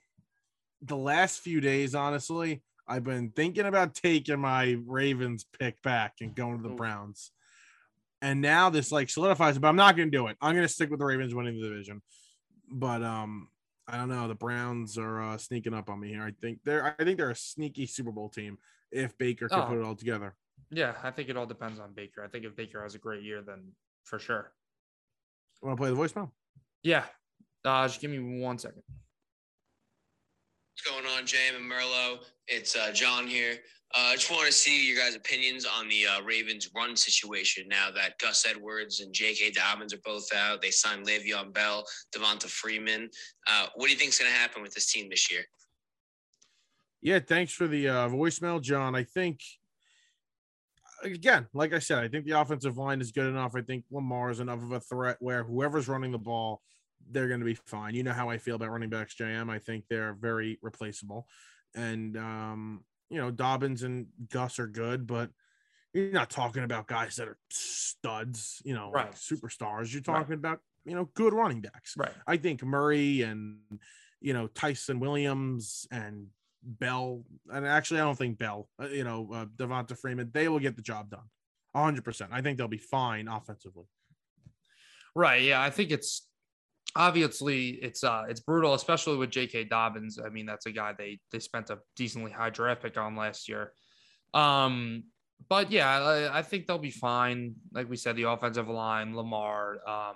The 0.82 0.96
last 0.96 1.40
few 1.40 1.60
days, 1.60 1.94
honestly, 1.94 2.62
I've 2.86 3.04
been 3.04 3.30
thinking 3.30 3.64
about 3.64 3.94
taking 3.94 4.40
my 4.40 4.76
Ravens 4.86 5.46
pick 5.58 5.80
back 5.80 6.16
and 6.20 6.34
going 6.34 6.58
to 6.58 6.68
the 6.68 6.74
Browns. 6.74 7.30
And 8.20 8.42
now 8.42 8.68
this 8.68 8.92
like 8.92 9.08
solidifies 9.08 9.56
it, 9.56 9.60
but 9.60 9.68
I'm 9.68 9.76
not 9.76 9.96
going 9.96 10.10
to 10.10 10.16
do 10.16 10.26
it. 10.26 10.36
I'm 10.40 10.54
going 10.54 10.66
to 10.66 10.72
stick 10.72 10.90
with 10.90 11.00
the 11.00 11.06
Ravens 11.06 11.34
winning 11.34 11.58
the 11.58 11.66
division. 11.66 12.02
But 12.70 13.02
um, 13.02 13.48
I 13.88 13.96
don't 13.96 14.10
know. 14.10 14.28
The 14.28 14.34
Browns 14.34 14.98
are 14.98 15.22
uh, 15.22 15.38
sneaking 15.38 15.72
up 15.72 15.88
on 15.88 15.98
me 15.98 16.08
here. 16.08 16.22
I 16.22 16.32
think 16.42 16.58
they're 16.64 16.94
I 17.00 17.04
think 17.04 17.16
they're 17.16 17.30
a 17.30 17.36
sneaky 17.36 17.86
Super 17.86 18.12
Bowl 18.12 18.28
team 18.28 18.58
if 18.92 19.16
Baker 19.18 19.48
can 19.48 19.60
Oh. 19.60 19.66
put 19.66 19.78
it 19.78 19.84
all 19.84 19.96
together. 19.96 20.36
Yeah, 20.70 20.98
I 21.02 21.10
think 21.10 21.28
it 21.28 21.36
all 21.36 21.46
depends 21.46 21.78
on 21.80 21.92
Baker. 21.92 22.22
I 22.24 22.28
think 22.28 22.44
if 22.44 22.54
Baker 22.56 22.82
has 22.82 22.94
a 22.94 22.98
great 22.98 23.22
year, 23.22 23.42
then 23.42 23.72
for 24.04 24.18
sure. 24.18 24.54
Want 25.60 25.76
to 25.76 25.80
play 25.80 25.90
the 25.90 25.96
voicemail? 25.96 26.30
Yeah. 26.82 27.06
Uh, 27.64 27.86
just 27.86 28.00
give 28.00 28.10
me 28.10 28.40
one 28.40 28.58
second. 28.58 28.82
What's 30.74 30.90
going 30.90 31.06
on, 31.16 31.26
Jam 31.26 31.54
and 31.56 31.70
Merlo? 31.70 32.24
It's 32.48 32.74
uh, 32.74 32.90
John 32.92 33.26
here. 33.26 33.58
I 33.94 34.12
uh, 34.12 34.16
just 34.16 34.30
want 34.30 34.46
to 34.46 34.52
see 34.52 34.88
your 34.88 34.96
guys' 34.96 35.14
opinions 35.14 35.66
on 35.66 35.86
the 35.88 36.06
uh, 36.06 36.22
Ravens' 36.22 36.70
run 36.74 36.96
situation 36.96 37.68
now 37.68 37.90
that 37.94 38.18
Gus 38.18 38.46
Edwards 38.46 39.00
and 39.00 39.12
J.K. 39.12 39.50
Dobbins 39.50 39.92
are 39.92 40.00
both 40.02 40.26
out. 40.34 40.62
They 40.62 40.70
signed 40.70 41.06
Le'Veon 41.06 41.52
Bell, 41.52 41.84
Devonta 42.16 42.48
Freeman. 42.48 43.10
Uh, 43.46 43.66
what 43.74 43.86
do 43.86 43.92
you 43.92 43.98
think 43.98 44.10
is 44.12 44.18
going 44.18 44.30
to 44.32 44.36
happen 44.36 44.62
with 44.62 44.72
this 44.72 44.90
team 44.90 45.10
this 45.10 45.30
year? 45.30 45.42
Yeah, 47.02 47.18
thanks 47.18 47.52
for 47.52 47.66
the 47.66 47.88
uh, 47.88 48.08
voicemail, 48.08 48.60
John. 48.62 48.94
I 48.94 49.02
think 49.04 49.40
again, 51.02 51.48
like 51.52 51.72
I 51.72 51.78
said, 51.80 51.98
I 51.98 52.08
think 52.08 52.24
the 52.26 52.40
offensive 52.40 52.78
line 52.78 53.00
is 53.00 53.10
good 53.12 53.26
enough. 53.26 53.54
I 53.56 53.62
think 53.62 53.84
Lamar 53.90 54.30
is 54.30 54.40
enough 54.40 54.62
of 54.62 54.70
a 54.72 54.80
threat 54.80 55.16
where 55.20 55.42
whoever's 55.42 55.88
running 55.88 56.12
the 56.12 56.18
ball, 56.18 56.62
they're 57.10 57.26
going 57.28 57.40
to 57.40 57.46
be 57.46 57.54
fine. 57.66 57.94
You 57.94 58.04
know 58.04 58.12
how 58.12 58.30
I 58.30 58.38
feel 58.38 58.54
about 58.54 58.70
running 58.70 58.88
backs, 58.90 59.16
JM. 59.16 59.50
I 59.50 59.58
think 59.58 59.84
they're 59.88 60.14
very 60.14 60.58
replaceable, 60.62 61.26
and 61.74 62.16
um, 62.16 62.84
you 63.10 63.18
know 63.18 63.30
Dobbins 63.32 63.82
and 63.82 64.06
Gus 64.30 64.58
are 64.60 64.68
good, 64.68 65.06
but 65.06 65.30
you're 65.92 66.12
not 66.12 66.30
talking 66.30 66.62
about 66.62 66.86
guys 66.86 67.16
that 67.16 67.28
are 67.28 67.36
studs, 67.50 68.62
you 68.64 68.74
know, 68.74 68.90
like 68.90 69.14
superstars. 69.16 69.92
You're 69.92 70.02
Right. 70.06 70.20
talking 70.20 70.34
about 70.34 70.60
you 70.84 70.94
know 70.94 71.10
good 71.14 71.32
running 71.32 71.60
backs. 71.62 71.96
Right. 71.96 72.12
I 72.28 72.36
think 72.36 72.62
Murray 72.62 73.22
and 73.22 73.58
you 74.20 74.32
know 74.34 74.46
Ty'Son 74.46 75.00
Williams 75.00 75.86
and 75.90 76.28
Bell, 76.62 77.24
and 77.52 77.66
actually 77.66 78.00
I 78.00 78.04
don't 78.04 78.18
think 78.18 78.38
Bell, 78.38 78.68
uh, 78.80 78.88
you 78.88 79.04
know 79.04 79.28
uh, 79.32 79.46
Devonta 79.56 79.98
Freeman, 79.98 80.30
they 80.32 80.48
will 80.48 80.60
get 80.60 80.76
the 80.76 80.82
job 80.82 81.10
done, 81.10 81.28
hundred 81.74 82.04
percent. 82.04 82.30
I 82.32 82.42
think 82.42 82.58
they'll 82.58 82.68
be 82.68 82.78
fine 82.78 83.28
offensively. 83.28 83.84
Right. 85.14 85.42
Yeah. 85.42 85.60
I 85.60 85.70
think 85.70 85.90
it's 85.90 86.28
obviously 86.96 87.70
it's 87.70 88.04
uh 88.04 88.24
it's 88.28 88.40
brutal, 88.40 88.74
especially 88.74 89.16
with 89.16 89.30
J.K. 89.30 89.64
Dobbins. 89.64 90.18
I 90.24 90.28
mean, 90.28 90.46
that's 90.46 90.66
a 90.66 90.72
guy 90.72 90.94
they 90.96 91.20
they 91.30 91.38
spent 91.38 91.70
a 91.70 91.78
decently 91.96 92.30
high 92.30 92.50
draft 92.50 92.82
pick 92.82 92.96
on 92.96 93.16
last 93.16 93.48
year. 93.48 93.72
Um, 94.34 95.04
but 95.48 95.70
yeah, 95.70 96.00
I, 96.00 96.38
I 96.38 96.42
think 96.42 96.66
they'll 96.66 96.78
be 96.78 96.90
fine. 96.90 97.54
Like 97.72 97.90
we 97.90 97.96
said, 97.96 98.16
the 98.16 98.30
offensive 98.30 98.68
line, 98.68 99.16
Lamar, 99.16 99.80
um, 99.86 100.14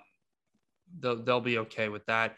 they'll 0.99 1.23
they'll 1.23 1.41
be 1.41 1.59
okay 1.59 1.89
with 1.89 2.07
that. 2.07 2.37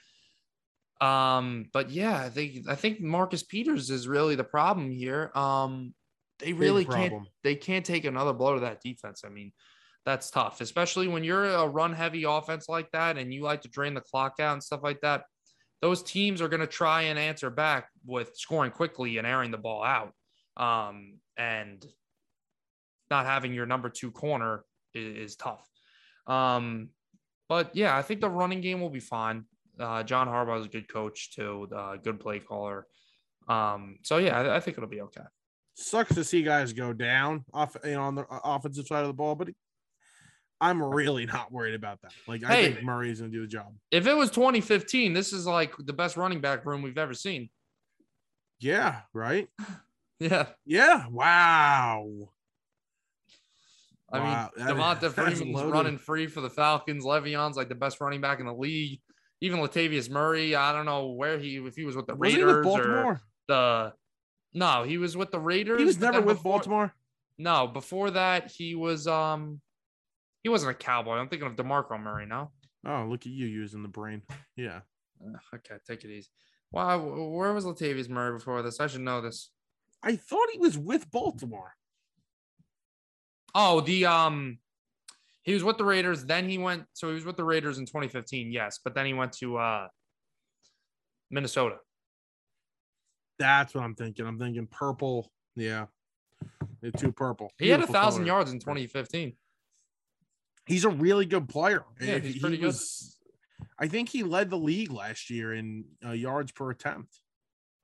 Um, 1.01 1.67
but 1.73 1.91
yeah, 1.91 2.17
I 2.17 2.29
think 2.29 2.69
I 2.69 2.75
think 2.75 3.01
Marcus 3.01 3.43
Peters 3.43 3.91
is 3.91 4.09
really 4.09 4.35
the 4.35 4.45
problem 4.45 4.91
here. 4.91 5.31
Um, 5.35 5.95
they 6.41 6.53
really 6.53 6.85
can't 6.85 7.29
they 7.45 7.55
can't 7.55 7.85
take 7.85 8.05
another 8.05 8.33
blow 8.33 8.55
to 8.55 8.61
that 8.61 8.81
defense. 8.81 9.23
I 9.25 9.29
mean, 9.29 9.53
that's 10.05 10.31
tough, 10.31 10.61
especially 10.61 11.09
when 11.09 11.25
you're 11.25 11.45
a 11.45 11.69
run 11.69 11.93
heavy 11.93 12.25
offense 12.25 12.69
like 12.69 12.91
that 12.93 13.19
and 13.19 13.33
you 13.33 13.43
like 13.43 13.63
to 13.63 13.69
drain 13.69 13.95
the 13.95 14.01
clock 14.01 14.35
out 14.41 14.55
and 14.55 14.63
stuff 14.63 14.83
like 14.83 15.01
that. 15.03 15.25
Those 15.81 16.03
teams 16.03 16.43
are 16.43 16.49
going 16.49 16.61
to 16.61 16.67
try 16.67 17.03
and 17.03 17.19
answer 17.19 17.51
back 17.51 17.89
with 18.05 18.37
scoring 18.37 18.73
quickly 18.73 19.19
and 19.19 19.27
airing 19.27 19.53
the 19.53 19.59
ball 19.59 19.85
out. 19.85 20.13
Um, 20.57 21.19
and 21.37 21.85
not 23.11 23.27
having 23.27 23.55
your 23.55 23.67
number 23.67 23.89
two 23.89 24.11
corner 24.11 24.65
is, 24.95 25.33
is 25.33 25.37
tough. 25.37 25.69
Um, 26.27 26.89
but 27.49 27.77
yeah, 27.77 27.97
I 27.97 28.03
think 28.03 28.21
the 28.21 28.29
running 28.29 28.61
game 28.61 28.81
will 28.81 28.91
be 28.91 29.01
fine. 29.01 29.45
Uh, 29.79 30.03
John 30.03 30.27
Harbaugh 30.29 30.61
is 30.61 30.67
a 30.67 30.71
good 30.71 30.93
coach 30.93 31.31
too, 31.35 31.69
uh, 31.75 31.97
good 31.97 32.19
play 32.21 32.39
caller. 32.41 32.87
Um, 33.49 33.99
so 34.03 34.19
yeah, 34.19 34.39
I, 34.39 34.57
I 34.57 34.61
think 34.61 34.77
it'll 34.77 34.89
be 34.89 35.01
okay. 35.03 35.23
Sucks 35.75 36.15
to 36.15 36.25
see 36.25 36.43
guys 36.43 36.73
go 36.73 36.93
down 36.93 37.45
off 37.55 37.77
you 37.85 37.93
know 37.93 38.03
on 38.03 38.15
the 38.17 38.23
uh, 38.23 38.41
offensive 38.45 38.87
side 38.87 39.03
of 39.03 39.07
the 39.07 39.13
ball, 39.15 39.35
but 39.37 39.49
I'm 40.61 40.83
really 40.83 41.25
not 41.25 41.53
worried 41.53 41.75
about 41.75 42.01
that. 42.03 42.13
Like 42.27 42.43
I 42.45 42.49
Hey. 42.55 42.73
think 42.73 42.85
Murray's 42.85 43.21
gonna 43.21 43.33
do 43.33 43.43
the 43.43 43.47
job. 43.47 43.73
If 43.93 44.07
it 44.09 44.15
was 44.15 44.31
2015, 44.31 45.13
this 45.13 45.33
is 45.33 45.47
like 45.47 45.73
the 45.79 45.93
best 45.93 46.17
running 46.17 46.41
back 46.41 46.67
room 46.67 46.83
we've 46.83 46.99
ever 46.99 47.15
seen. 47.15 47.49
Yeah, 48.61 49.03
right. 49.15 49.49
Yeah. 50.21 50.47
Yeah. 50.67 51.07
Wow. 51.07 52.09
I 54.13 54.19
Wow, 54.19 54.51
mean, 54.57 54.67
Devonta 54.67 55.13
Freeman's 55.15 55.63
running 55.63 55.97
free 55.97 56.27
for 56.27 56.41
the 56.41 56.51
Falcons. 56.51 57.05
Le'Veon's 57.05 57.57
like 57.57 57.69
the 57.69 57.77
best 57.77 58.01
running 58.01 58.21
back 58.21 58.41
in 58.41 58.47
the 58.47 58.53
league. 58.53 59.01
Even 59.41 59.61
Latavius 59.61 60.11
Murray, 60.11 60.55
I 60.57 60.73
don't 60.73 60.85
know 60.87 61.07
where 61.13 61.39
he 61.39 61.57
if 61.59 61.77
he 61.77 61.85
was 61.85 61.95
with 61.97 62.07
the 62.07 62.15
Was 62.17 62.33
he 62.33 62.43
Raiders 62.43 62.57
or 62.57 62.63
Baltimore? 62.63 63.21
the 63.47 63.93
no, 64.55 64.83
he 64.85 64.99
was 64.99 65.17
with 65.17 65.31
the 65.31 65.39
Raiders. 65.39 65.79
He 65.79 65.85
was 65.85 65.99
never 66.01 66.21
with 66.21 66.39
before- 66.39 66.53
Baltimore. 66.59 66.95
No, 67.39 67.69
before 67.69 68.11
that 68.13 68.51
he 68.51 68.75
was 68.75 69.07
um 69.07 69.61
he 70.43 70.49
wasn't 70.49 70.71
a 70.73 70.75
cowboy. 70.75 71.13
I'm 71.15 71.29
thinking 71.29 71.47
of 71.49 71.55
DeMarco 71.57 72.01
Murray 72.01 72.27
now. 72.27 72.51
Oh, 72.87 73.07
look 73.09 73.21
at 73.23 73.33
you 73.33 73.47
using 73.47 73.83
the 73.83 73.89
brain. 73.89 74.23
Yeah. 74.57 74.81
Uh, 75.25 75.57
okay, 75.57 75.77
take 75.87 76.05
it 76.05 76.11
easy. 76.11 76.29
Wow, 76.73 76.99
where 76.99 77.53
was 77.53 77.65
Latavius 77.65 78.09
Murray 78.09 78.37
before 78.37 78.63
this? 78.63 78.81
I 78.81 78.87
should 78.89 79.01
know 79.03 79.21
this. 79.21 79.51
I 80.03 80.17
thought 80.17 80.49
he 80.53 80.59
was 80.59 80.77
with 80.79 81.11
Baltimore. 81.11 81.75
Oh, 83.55 83.81
the 83.81 84.07
um 84.07 84.59
he 85.49 85.55
was 85.55 85.65
with 85.65 85.79
the 85.79 85.85
Raiders, 85.85 86.27
then 86.27 86.47
he 86.47 86.59
went 86.59 86.85
so 86.93 87.09
he 87.09 87.15
was 87.15 87.25
with 87.25 87.39
the 87.39 87.45
Raiders 87.45 87.79
in 87.79 87.87
2015, 87.87 88.53
yes, 88.53 88.79
but 88.85 88.95
then 88.95 89.07
he 89.07 89.15
went 89.15 89.33
to 89.39 89.57
uh 89.57 89.89
Minnesota. 91.31 91.77
That's 93.39 93.75
what 93.75 93.83
I'm 93.83 93.95
thinking. 93.95 94.27
I'm 94.27 94.39
thinking 94.39 94.67
purple. 94.71 95.31
Yeah. 95.57 95.87
The 96.83 96.93
two 96.93 97.13
purple. 97.13 97.51
He 97.59 97.71
had 97.71 97.81
a 97.81 97.87
thousand 97.87 98.23
color. 98.25 98.27
yards 98.39 98.53
in 98.53 98.59
2015. 98.59 99.33
He's 100.67 100.85
a 100.85 100.91
really 100.91 101.25
good 101.25 101.49
player. 101.49 101.83
Yeah, 101.99 102.19
he's 102.19 102.35
he 102.35 102.41
pretty 102.41 102.59
good. 102.59 102.67
was- 102.67 103.17
I 103.79 103.89
think 103.89 104.09
he 104.11 104.23
led 104.23 104.51
the 104.51 104.59
league 104.59 104.91
last 104.91 105.31
year 105.31 105.55
in 105.55 105.85
uh, 106.05 106.11
yards 106.13 106.53
per 106.53 106.71
attempt. 106.71 107.21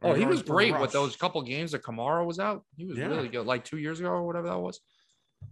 Oh, 0.03 0.12
he 0.12 0.27
was 0.27 0.43
great 0.43 0.79
with 0.79 0.93
those 0.93 1.17
couple 1.17 1.41
games 1.41 1.73
that 1.73 1.83
Kamara 1.83 2.27
was 2.27 2.39
out. 2.39 2.62
He 2.77 2.85
was 2.85 2.99
Yeah. 2.99 3.07
really 3.07 3.29
good, 3.29 3.47
like 3.47 3.65
two 3.65 3.79
years 3.79 4.01
ago 4.01 4.09
or 4.11 4.27
whatever 4.27 4.49
that 4.49 4.59
was. 4.59 4.81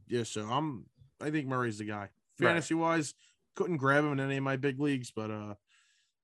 Yeah, 0.09 0.25
so 0.25 0.43
I'm. 0.43 0.85
I 1.23 1.31
think 1.31 1.47
Murray's 1.47 1.79
the 1.79 1.85
guy. 1.85 2.09
Right. 2.41 2.49
Fantasy 2.49 2.75
wise, 2.75 3.15
couldn't 3.55 3.77
grab 3.77 4.05
him 4.05 4.13
in 4.13 4.21
any 4.21 4.37
of 4.39 4.45
my 4.45 4.57
big 4.57 4.81
leagues, 4.81 5.11
but 5.11 5.31
uh, 5.31 5.55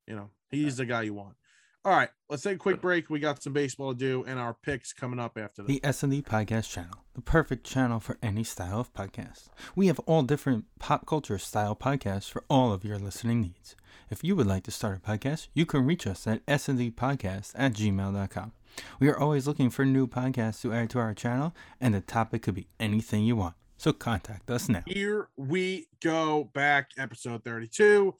you 0.06 0.16
know, 0.16 0.30
he's 0.50 0.78
the 0.78 0.86
guy 0.86 1.02
you 1.02 1.14
want. 1.14 1.36
All 1.84 1.92
right, 1.92 2.10
let's 2.28 2.42
take 2.42 2.56
a 2.56 2.58
quick 2.58 2.80
break. 2.82 3.08
We 3.08 3.20
got 3.20 3.42
some 3.42 3.52
baseball 3.52 3.92
to 3.92 3.98
do, 3.98 4.24
and 4.26 4.38
our 4.38 4.52
picks 4.52 4.92
coming 4.92 5.20
up 5.20 5.38
after 5.38 5.62
this. 5.62 5.68
The 5.68 5.84
S&D 5.84 6.22
Podcast 6.22 6.70
Channel, 6.70 7.04
the 7.14 7.22
perfect 7.22 7.64
channel 7.64 8.00
for 8.00 8.18
any 8.20 8.42
style 8.42 8.80
of 8.80 8.92
podcast. 8.92 9.48
We 9.76 9.86
have 9.86 10.00
all 10.00 10.22
different 10.22 10.66
pop 10.80 11.06
culture 11.06 11.38
style 11.38 11.76
podcasts 11.76 12.28
for 12.28 12.44
all 12.50 12.72
of 12.72 12.84
your 12.84 12.98
listening 12.98 13.40
needs. 13.40 13.76
If 14.10 14.24
you 14.24 14.34
would 14.36 14.46
like 14.46 14.64
to 14.64 14.70
start 14.70 14.98
a 14.98 15.00
podcast, 15.00 15.48
you 15.54 15.64
can 15.64 15.86
reach 15.86 16.06
us 16.06 16.26
at 16.26 16.44
sndpodcast 16.46 17.52
at 17.54 17.74
gmail.com. 17.74 18.52
We 19.00 19.08
are 19.08 19.18
always 19.18 19.46
looking 19.46 19.70
for 19.70 19.84
new 19.84 20.06
podcasts 20.06 20.60
to 20.62 20.72
add 20.74 20.90
to 20.90 20.98
our 20.98 21.14
channel, 21.14 21.54
and 21.80 21.94
the 21.94 22.00
topic 22.00 22.42
could 22.42 22.54
be 22.54 22.68
anything 22.80 23.24
you 23.24 23.36
want. 23.36 23.54
So 23.78 23.92
contact 23.92 24.50
us 24.50 24.68
now. 24.68 24.82
Here 24.86 25.28
we 25.36 25.86
go 26.02 26.50
back, 26.52 26.90
episode 26.98 27.44
32. 27.44 28.12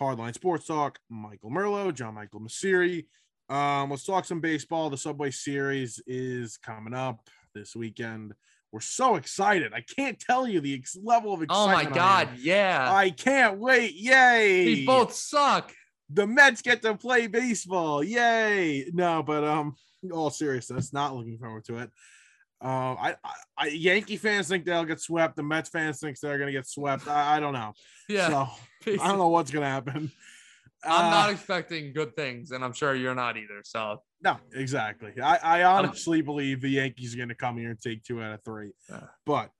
Hardline 0.00 0.32
Sports 0.34 0.66
Talk. 0.66 1.00
Michael 1.10 1.50
Merlo, 1.50 1.92
John 1.92 2.14
Michael 2.14 2.40
Masiri. 2.40 3.06
Um, 3.48 3.90
let's 3.90 4.04
talk 4.04 4.24
some 4.24 4.40
baseball. 4.40 4.90
The 4.90 4.96
Subway 4.96 5.32
Series 5.32 6.00
is 6.06 6.56
coming 6.56 6.94
up 6.94 7.28
this 7.52 7.74
weekend. 7.74 8.32
We're 8.70 8.80
so 8.80 9.16
excited. 9.16 9.72
I 9.74 9.80
can't 9.82 10.18
tell 10.20 10.46
you 10.46 10.60
the 10.60 10.74
ex- 10.74 10.96
level 11.02 11.34
of 11.34 11.42
excitement. 11.42 11.68
Oh 11.68 11.78
excitement. 11.78 11.96
my 11.96 12.02
I 12.02 12.24
god, 12.24 12.38
yeah. 12.38 12.88
I 12.94 13.10
can't 13.10 13.58
wait. 13.58 13.94
Yay. 13.94 14.64
These 14.66 14.86
both 14.86 15.12
suck. 15.12 15.72
the 16.10 16.26
Mets 16.28 16.62
get 16.62 16.80
to 16.82 16.94
play 16.94 17.26
baseball. 17.26 18.02
Yay! 18.04 18.86
No, 18.94 19.22
but 19.22 19.42
um, 19.44 19.74
all 20.12 20.30
seriousness, 20.30 20.92
not 20.92 21.14
looking 21.14 21.38
forward 21.38 21.64
to 21.66 21.78
it. 21.78 21.90
Um, 22.62 22.96
I, 23.00 23.16
I, 23.24 23.32
I 23.58 23.66
Yankee 23.68 24.16
fans 24.16 24.48
think 24.48 24.64
they'll 24.64 24.84
get 24.84 25.00
swept. 25.00 25.34
The 25.36 25.42
Mets 25.42 25.68
fans 25.68 25.98
think 25.98 26.18
they're 26.20 26.38
gonna 26.38 26.52
get 26.52 26.66
swept. 26.66 27.08
I, 27.08 27.36
I 27.36 27.40
don't 27.40 27.52
know. 27.54 27.72
Yeah. 28.08 28.28
So 28.28 28.92
I 29.02 29.08
don't 29.08 29.18
know 29.18 29.28
what's 29.28 29.50
gonna 29.50 29.66
happen. 29.68 30.12
I'm 30.84 31.06
Uh, 31.06 31.10
not 31.10 31.30
expecting 31.30 31.92
good 31.92 32.16
things, 32.16 32.50
and 32.50 32.64
I'm 32.64 32.72
sure 32.72 32.94
you're 32.94 33.14
not 33.14 33.36
either. 33.36 33.60
So 33.64 34.02
No, 34.20 34.36
exactly. 34.54 35.12
I, 35.20 35.36
I 35.60 35.62
honestly 35.64 36.22
believe 36.22 36.60
the 36.60 36.70
Yankees 36.70 37.14
are 37.14 37.18
going 37.18 37.28
to 37.28 37.36
come 37.36 37.56
here 37.56 37.70
and 37.70 37.80
take 37.80 38.02
two 38.02 38.20
out 38.20 38.32
of 38.32 38.42
three. 38.44 38.72
But 39.24 39.50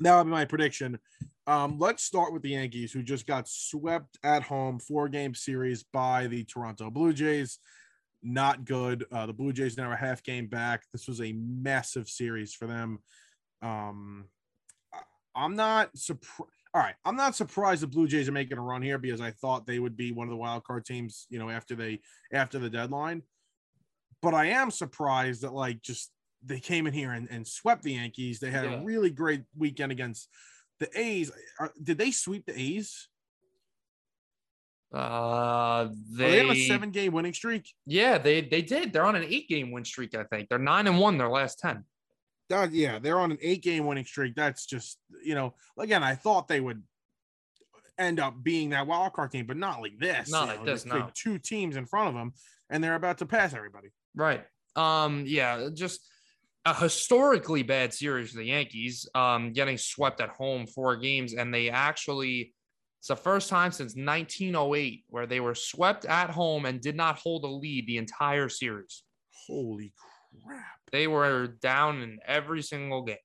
that 0.00 0.16
would 0.18 0.24
be 0.24 0.30
my 0.30 0.44
prediction. 0.44 0.98
Um, 1.46 1.78
let's 1.78 2.02
start 2.04 2.34
with 2.34 2.42
the 2.42 2.50
Yankees, 2.50 2.92
who 2.92 3.02
just 3.02 3.26
got 3.26 3.48
swept 3.48 4.18
at 4.22 4.42
home, 4.42 4.78
four 4.78 5.08
game 5.08 5.34
series 5.34 5.84
by 5.84 6.26
the 6.26 6.44
Toronto 6.44 6.90
Blue 6.90 7.14
Jays. 7.14 7.58
Not 8.22 8.64
good. 8.64 9.06
Uh, 9.10 9.26
the 9.26 9.32
Blue 9.32 9.52
Jays 9.52 9.76
now 9.76 9.88
are 9.90 9.94
a 9.94 9.96
half 9.96 10.22
game 10.22 10.46
back. 10.46 10.84
This 10.92 11.08
was 11.08 11.20
a 11.20 11.32
massive 11.32 12.08
series 12.08 12.54
for 12.54 12.66
them. 12.66 12.98
Um, 13.62 14.26
I'm 15.34 15.56
not 15.56 15.96
surprised. 15.96 16.52
All 16.72 16.80
right, 16.80 16.94
I'm 17.04 17.16
not 17.16 17.34
surprised 17.34 17.82
the 17.82 17.88
Blue 17.88 18.06
Jays 18.06 18.28
are 18.28 18.32
making 18.32 18.58
a 18.58 18.60
run 18.62 18.82
here 18.82 18.98
because 18.98 19.20
I 19.20 19.32
thought 19.32 19.66
they 19.66 19.78
would 19.80 19.96
be 19.96 20.12
one 20.12 20.28
of 20.28 20.30
the 20.30 20.36
wild 20.36 20.62
card 20.64 20.84
teams, 20.84 21.26
you 21.28 21.38
know, 21.38 21.50
after 21.50 21.74
they 21.74 22.00
after 22.32 22.58
the 22.58 22.70
deadline. 22.70 23.22
But 24.22 24.34
I 24.34 24.46
am 24.46 24.70
surprised 24.70 25.42
that 25.42 25.52
like 25.52 25.82
just 25.82 26.12
they 26.44 26.60
came 26.60 26.86
in 26.86 26.92
here 26.92 27.12
and, 27.12 27.28
and 27.30 27.46
swept 27.46 27.82
the 27.82 27.94
Yankees. 27.94 28.38
They 28.38 28.50
had 28.50 28.64
Yeah. 28.66 28.80
a 28.80 28.84
really 28.84 29.10
great 29.10 29.42
weekend 29.56 29.90
against 29.92 30.28
the 30.78 30.88
A's. 30.98 31.32
Are, 31.58 31.72
did 31.82 31.98
they 31.98 32.12
sweep 32.12 32.46
the 32.46 32.58
A's? 32.58 33.08
Uh, 34.92 35.88
they 36.10 36.40
on 36.40 36.48
they 36.48 36.62
a 36.62 36.66
seven 36.66 36.90
game 36.90 37.12
winning 37.12 37.34
streak? 37.34 37.72
yeah 37.86 38.18
they 38.18 38.40
they 38.40 38.62
did. 38.62 38.92
They're 38.92 39.04
on 39.04 39.16
an 39.16 39.24
eight 39.24 39.48
game 39.48 39.70
win 39.70 39.84
streak. 39.84 40.14
I 40.14 40.24
think 40.24 40.48
they're 40.48 40.58
nine 40.58 40.86
and 40.86 40.98
one 40.98 41.18
their 41.18 41.28
last 41.28 41.58
ten. 41.58 41.84
That, 42.48 42.72
yeah, 42.72 42.98
they're 42.98 43.20
on 43.20 43.30
an 43.30 43.38
eight 43.40 43.62
game 43.62 43.86
winning 43.86 44.04
streak. 44.04 44.34
That's 44.34 44.66
just, 44.66 44.98
you 45.22 45.36
know, 45.36 45.54
again, 45.78 46.02
I 46.02 46.16
thought 46.16 46.48
they 46.48 46.58
would 46.58 46.82
end 47.96 48.18
up 48.18 48.42
being 48.42 48.70
that 48.70 48.88
wild 48.88 49.12
card 49.12 49.30
team, 49.30 49.46
but 49.46 49.56
not 49.56 49.80
like 49.80 49.96
this. 50.00 50.32
Not 50.32 50.42
you 50.42 50.46
like 50.48 50.58
know, 50.58 50.66
this, 50.66 50.84
no. 50.84 51.08
Two 51.14 51.38
teams 51.38 51.76
in 51.76 51.86
front 51.86 52.08
of 52.08 52.14
them, 52.14 52.32
and 52.68 52.82
they're 52.82 52.96
about 52.96 53.18
to 53.18 53.26
pass 53.26 53.54
everybody. 53.54 53.90
Right. 54.16 54.44
Um. 54.74 55.24
Yeah. 55.26 55.68
Just 55.72 56.00
a 56.66 56.74
historically 56.74 57.62
bad 57.62 57.94
series 57.94 58.32
for 58.32 58.38
the 58.38 58.46
Yankees. 58.46 59.08
Um. 59.14 59.52
Getting 59.52 59.78
swept 59.78 60.20
at 60.20 60.30
home 60.30 60.66
four 60.66 60.96
games, 60.96 61.34
and 61.34 61.54
they 61.54 61.70
actually. 61.70 62.52
It's 63.00 63.08
the 63.08 63.16
first 63.16 63.48
time 63.48 63.72
since 63.72 63.96
1908 63.96 65.04
where 65.08 65.26
they 65.26 65.40
were 65.40 65.54
swept 65.54 66.04
at 66.04 66.28
home 66.28 66.66
and 66.66 66.82
did 66.82 66.96
not 66.96 67.18
hold 67.18 67.44
a 67.44 67.48
lead 67.48 67.86
the 67.86 67.96
entire 67.96 68.50
series. 68.50 69.04
Holy 69.46 69.94
crap. 70.44 70.66
They 70.92 71.06
were 71.06 71.46
down 71.46 72.02
in 72.02 72.18
every 72.26 72.62
single 72.62 73.04
game. 73.04 73.16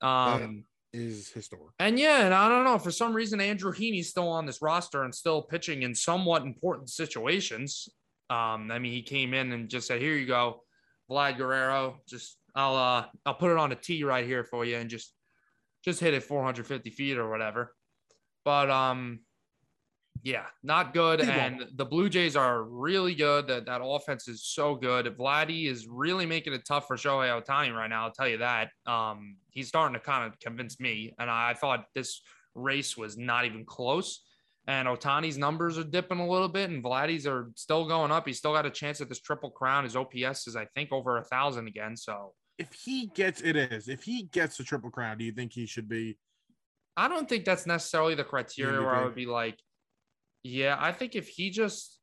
Um, 0.00 0.64
Is 0.92 1.28
historic. 1.32 1.74
and 1.80 1.98
yeah, 1.98 2.24
and 2.24 2.32
I 2.32 2.48
don't 2.48 2.64
know. 2.64 2.78
For 2.78 2.92
some 2.92 3.12
reason, 3.12 3.40
Andrew 3.40 3.72
Heaney's 3.72 4.10
still 4.10 4.28
on 4.28 4.46
this 4.46 4.62
roster 4.62 5.02
and 5.02 5.12
still 5.12 5.42
pitching 5.42 5.82
in 5.82 5.92
somewhat 5.92 6.42
important 6.42 6.88
situations. 6.88 7.88
Um, 8.30 8.70
I 8.70 8.78
mean, 8.78 8.92
he 8.92 9.02
came 9.02 9.34
in 9.34 9.50
and 9.52 9.68
just 9.68 9.88
said, 9.88 10.00
"Here 10.00 10.14
you 10.14 10.26
go, 10.26 10.62
Vlad 11.10 11.36
Guerrero. 11.36 11.98
Just 12.08 12.36
I'll 12.54 12.76
uh 12.76 13.06
I'll 13.26 13.34
put 13.34 13.50
it 13.50 13.58
on 13.58 13.72
a 13.72 13.76
tee 13.76 14.04
right 14.04 14.24
here 14.24 14.44
for 14.44 14.64
you 14.64 14.76
and 14.76 14.88
just 14.88 15.12
just 15.84 15.98
hit 15.98 16.14
it 16.14 16.22
450 16.22 16.90
feet 16.90 17.18
or 17.18 17.28
whatever." 17.28 17.74
But 18.44 18.70
um, 18.70 19.20
yeah, 20.22 20.44
not 20.62 20.94
good. 20.94 21.20
And 21.20 21.66
the 21.74 21.84
Blue 21.84 22.08
Jays 22.08 22.36
are 22.36 22.62
really 22.62 23.14
good. 23.14 23.48
That 23.48 23.66
that 23.66 23.80
offense 23.82 24.28
is 24.28 24.44
so 24.44 24.74
good. 24.74 25.06
Vladdy 25.18 25.68
is 25.68 25.88
really 25.88 26.26
making 26.26 26.52
it 26.52 26.64
tough 26.64 26.86
for 26.86 26.96
Shohei 26.96 27.42
Ohtani 27.42 27.74
right 27.74 27.88
now. 27.88 28.04
I'll 28.04 28.12
tell 28.12 28.28
you 28.28 28.38
that. 28.38 28.68
Um, 28.86 29.36
he's 29.50 29.68
starting 29.68 29.94
to 29.94 30.00
kind 30.00 30.30
of 30.30 30.38
convince 30.38 30.78
me, 30.78 31.14
and 31.18 31.28
I 31.28 31.54
thought 31.54 31.86
this 31.94 32.20
race 32.54 32.96
was 32.96 33.16
not 33.16 33.46
even 33.46 33.64
close. 33.64 34.20
And 34.68 34.86
Ohtani's 34.86 35.36
numbers 35.36 35.76
are 35.76 35.84
dipping 35.84 36.20
a 36.20 36.28
little 36.28 36.48
bit, 36.48 36.70
and 36.70 36.84
Vladdy's 36.84 37.26
are 37.26 37.50
still 37.56 37.84
going 37.88 38.12
up. 38.12 38.24
He's 38.24 38.38
still 38.38 38.52
got 38.52 38.64
a 38.64 38.70
chance 38.70 39.00
at 39.00 39.08
this 39.08 39.20
triple 39.20 39.50
crown. 39.50 39.82
His 39.82 39.96
OPS 39.96 40.46
is, 40.46 40.54
I 40.54 40.66
think, 40.76 40.92
over 40.92 41.18
a 41.18 41.24
thousand 41.24 41.66
again. 41.66 41.96
So 41.96 42.32
If 42.58 42.72
he 42.72 43.06
gets 43.08 43.40
it 43.40 43.56
is, 43.56 43.88
if 43.88 44.04
he 44.04 44.24
gets 44.24 44.56
the 44.56 44.62
triple 44.62 44.90
crown, 44.90 45.18
do 45.18 45.24
you 45.24 45.32
think 45.32 45.52
he 45.52 45.66
should 45.66 45.88
be 45.88 46.16
I 46.96 47.08
don't 47.08 47.28
think 47.28 47.44
that's 47.44 47.66
necessarily 47.66 48.14
the 48.14 48.24
criteria 48.24 48.80
where 48.80 48.94
I 48.94 49.04
would 49.04 49.14
be 49.14 49.26
like, 49.26 49.58
yeah, 50.42 50.76
I 50.78 50.92
think 50.92 51.14
if 51.14 51.28
he 51.28 51.50
just 51.50 51.98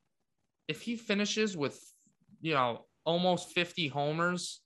if 0.67 0.81
he 0.81 0.95
finishes 0.95 1.55
with 1.57 1.79
you 2.41 2.53
know 2.53 2.85
almost 3.05 3.53
50 3.53 3.87
homers 3.87 4.61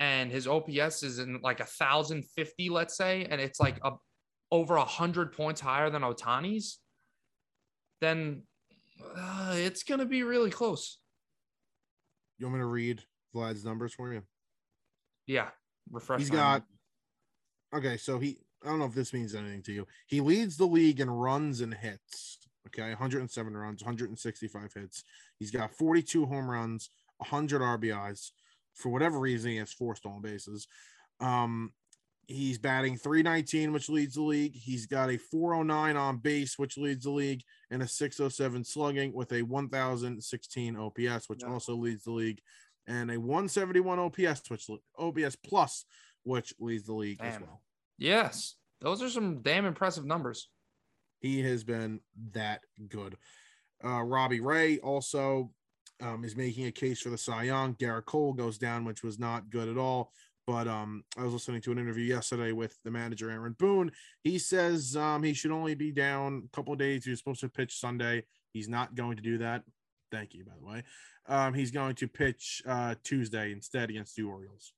and 0.00 0.30
his 0.30 0.46
OPS 0.46 1.02
is 1.02 1.18
in 1.18 1.40
like 1.42 1.60
a 1.60 1.64
thousand 1.64 2.24
fifty, 2.36 2.68
let's 2.68 2.96
say, 2.96 3.26
and 3.30 3.40
it's 3.40 3.58
like 3.60 3.78
a 3.82 3.92
over 4.52 4.76
a 4.76 4.84
hundred 4.84 5.32
points 5.32 5.60
higher 5.60 5.90
than 5.90 6.02
Ohtani's, 6.02 6.78
then 8.00 8.42
uh, 9.16 9.54
it's 9.54 9.82
gonna 9.82 10.06
be 10.06 10.22
really 10.22 10.50
close. 10.50 10.98
you 12.38 12.46
want 12.46 12.56
me 12.56 12.60
to 12.60 12.66
read 12.66 13.02
Vlad's 13.34 13.64
numbers 13.64 13.94
for 13.94 14.12
you? 14.12 14.22
Yeah, 15.26 15.48
refresh. 15.90 16.20
He's 16.20 16.30
got 16.30 16.62
okay, 17.74 17.96
so 17.96 18.18
he 18.18 18.38
I 18.66 18.70
don't 18.70 18.80
know 18.80 18.86
if 18.86 18.94
this 18.94 19.12
means 19.12 19.34
anything 19.34 19.62
to 19.62 19.72
you. 19.72 19.86
He 20.08 20.20
leads 20.20 20.56
the 20.56 20.66
league 20.66 20.98
in 20.98 21.08
runs 21.08 21.60
and 21.60 21.72
hits. 21.72 22.38
Okay, 22.66 22.88
107 22.88 23.56
runs, 23.56 23.82
165 23.82 24.72
hits. 24.74 25.04
He's 25.38 25.52
got 25.52 25.70
42 25.70 26.26
home 26.26 26.50
runs, 26.50 26.90
100 27.18 27.62
RBIs. 27.62 28.32
For 28.74 28.88
whatever 28.88 29.20
reason, 29.20 29.52
he 29.52 29.56
has 29.58 29.72
four 29.72 29.94
stolen 29.94 30.20
bases. 30.20 30.66
Um, 31.20 31.72
he's 32.26 32.58
batting 32.58 32.96
319, 32.96 33.72
which 33.72 33.88
leads 33.88 34.16
the 34.16 34.22
league. 34.22 34.54
He's 34.54 34.86
got 34.86 35.10
a 35.10 35.16
409 35.16 35.96
on 35.96 36.18
base, 36.18 36.58
which 36.58 36.76
leads 36.76 37.04
the 37.04 37.10
league, 37.10 37.42
and 37.70 37.82
a 37.84 37.88
607 37.88 38.64
slugging 38.64 39.12
with 39.14 39.32
a 39.32 39.42
1016 39.42 40.76
OPS, 40.76 41.28
which 41.28 41.42
Yeah. 41.44 41.50
also 41.50 41.76
leads 41.76 42.02
the 42.02 42.10
league, 42.10 42.40
and 42.88 43.12
a 43.12 43.20
171 43.20 44.00
OPS, 44.00 44.50
which 44.50 44.68
OPS 44.98 45.36
plus, 45.36 45.84
which 46.24 46.52
leads 46.58 46.86
the 46.86 46.94
league 46.94 47.20
as 47.20 47.34
well. 47.40 47.62
Yes, 47.98 48.56
those 48.80 49.02
are 49.02 49.08
some 49.08 49.42
damn 49.42 49.64
impressive 49.64 50.04
numbers. 50.04 50.48
He 51.20 51.42
has 51.42 51.64
been 51.64 52.00
that 52.32 52.60
good. 52.88 53.16
Uh, 53.84 54.02
Robbie 54.02 54.40
Ray 54.40 54.78
also 54.78 55.50
um, 56.00 56.24
is 56.24 56.36
making 56.36 56.66
a 56.66 56.72
case 56.72 57.00
for 57.00 57.10
the 57.10 57.18
Cy 57.18 57.44
Young. 57.44 57.74
Gerrit 57.74 58.04
Cole 58.04 58.32
goes 58.32 58.58
down, 58.58 58.84
which 58.84 59.02
was 59.02 59.18
not 59.18 59.50
good 59.50 59.68
at 59.68 59.78
all. 59.78 60.12
But 60.46 60.68
um, 60.68 61.02
I 61.18 61.24
was 61.24 61.32
listening 61.32 61.60
to 61.62 61.72
an 61.72 61.78
interview 61.78 62.04
yesterday 62.04 62.52
with 62.52 62.78
the 62.84 62.90
manager, 62.90 63.30
Aaron 63.30 63.56
Boone. 63.58 63.90
He 64.22 64.38
says 64.38 64.94
um, 64.94 65.24
he 65.24 65.34
should 65.34 65.50
only 65.50 65.74
be 65.74 65.90
down 65.90 66.44
a 66.46 66.56
couple 66.56 66.74
days. 66.76 67.04
He 67.04 67.10
was 67.10 67.18
supposed 67.18 67.40
to 67.40 67.48
pitch 67.48 67.80
Sunday. 67.80 68.24
He's 68.52 68.68
not 68.68 68.94
going 68.94 69.16
to 69.16 69.22
do 69.22 69.38
that. 69.38 69.62
Thank 70.12 70.34
you, 70.34 70.44
by 70.44 70.52
the 70.60 70.64
way. 70.64 70.84
Um, 71.28 71.52
he's 71.52 71.72
going 71.72 71.96
to 71.96 72.06
pitch 72.06 72.62
uh, 72.64 72.94
Tuesday 73.02 73.50
instead 73.50 73.90
against 73.90 74.14
the 74.14 74.22
Orioles 74.22 74.72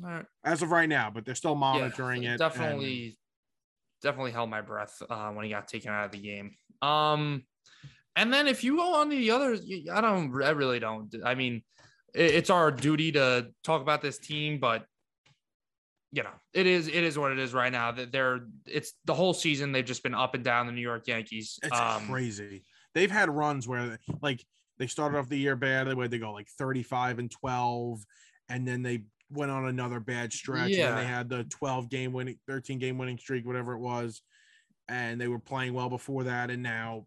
right. 0.00 0.24
as 0.44 0.62
of 0.62 0.70
right 0.70 0.88
now, 0.88 1.10
but 1.12 1.24
they're 1.24 1.34
still 1.34 1.54
monitoring 1.54 2.22
Yeah, 2.22 2.30
it. 2.30 2.32
and- 2.32 2.38
Definitely, 2.38 3.18
definitely 4.02 4.32
held 4.32 4.50
my 4.50 4.60
breath 4.60 5.02
uh, 5.08 5.30
when 5.30 5.44
he 5.44 5.50
got 5.50 5.68
taken 5.68 5.90
out 5.90 6.06
of 6.06 6.12
the 6.12 6.18
game. 6.18 6.52
Um, 6.82 7.44
and 8.14 8.32
then 8.32 8.46
if 8.46 8.64
you 8.64 8.76
go 8.76 8.94
on 8.96 9.10
to 9.10 9.16
the 9.16 9.30
others, 9.30 9.60
I 9.92 10.00
don't, 10.00 10.42
I 10.42 10.50
really 10.50 10.78
don't. 10.78 11.14
I 11.24 11.34
mean, 11.34 11.62
it's 12.14 12.50
our 12.50 12.70
duty 12.70 13.12
to 13.12 13.48
talk 13.62 13.82
about 13.82 14.00
this 14.00 14.18
team, 14.18 14.58
but 14.58 14.86
you 16.12 16.22
know, 16.22 16.30
it 16.54 16.66
is, 16.66 16.88
it 16.88 16.94
is 16.94 17.18
what 17.18 17.32
it 17.32 17.38
is 17.38 17.52
right 17.52 17.70
now. 17.70 17.92
That 17.92 18.12
they're, 18.12 18.40
it's 18.64 18.94
the 19.04 19.12
whole 19.12 19.34
season 19.34 19.72
they've 19.72 19.84
just 19.84 20.02
been 20.02 20.14
up 20.14 20.34
and 20.34 20.42
down 20.42 20.66
the 20.66 20.72
New 20.72 20.80
York 20.80 21.06
Yankees. 21.06 21.58
It's 21.62 21.78
um, 21.78 22.06
crazy. 22.06 22.62
They've 22.94 23.10
had 23.10 23.28
runs 23.28 23.68
where 23.68 23.98
like 24.22 24.42
they 24.78 24.86
started 24.86 25.18
off 25.18 25.28
the 25.28 25.38
year 25.38 25.56
bad, 25.56 25.92
where 25.94 26.08
they 26.08 26.18
go 26.18 26.32
like 26.32 26.48
35 26.58 27.18
and 27.18 27.30
12, 27.30 28.02
and 28.48 28.66
then 28.66 28.82
they 28.82 29.02
went 29.30 29.50
on 29.50 29.66
another 29.66 30.00
bad 30.00 30.32
stretch. 30.32 30.72
And 30.72 30.74
then 30.74 30.96
they 30.96 31.04
had 31.04 31.28
the 31.28 31.44
12 31.44 31.88
game 31.88 32.12
winning, 32.12 32.38
13 32.46 32.78
game 32.78 32.98
winning 32.98 33.18
streak, 33.18 33.46
whatever 33.46 33.72
it 33.74 33.80
was. 33.80 34.22
And 34.88 35.20
they 35.20 35.28
were 35.28 35.38
playing 35.38 35.74
well 35.74 35.88
before 35.88 36.24
that. 36.24 36.50
And 36.50 36.62
now, 36.62 37.06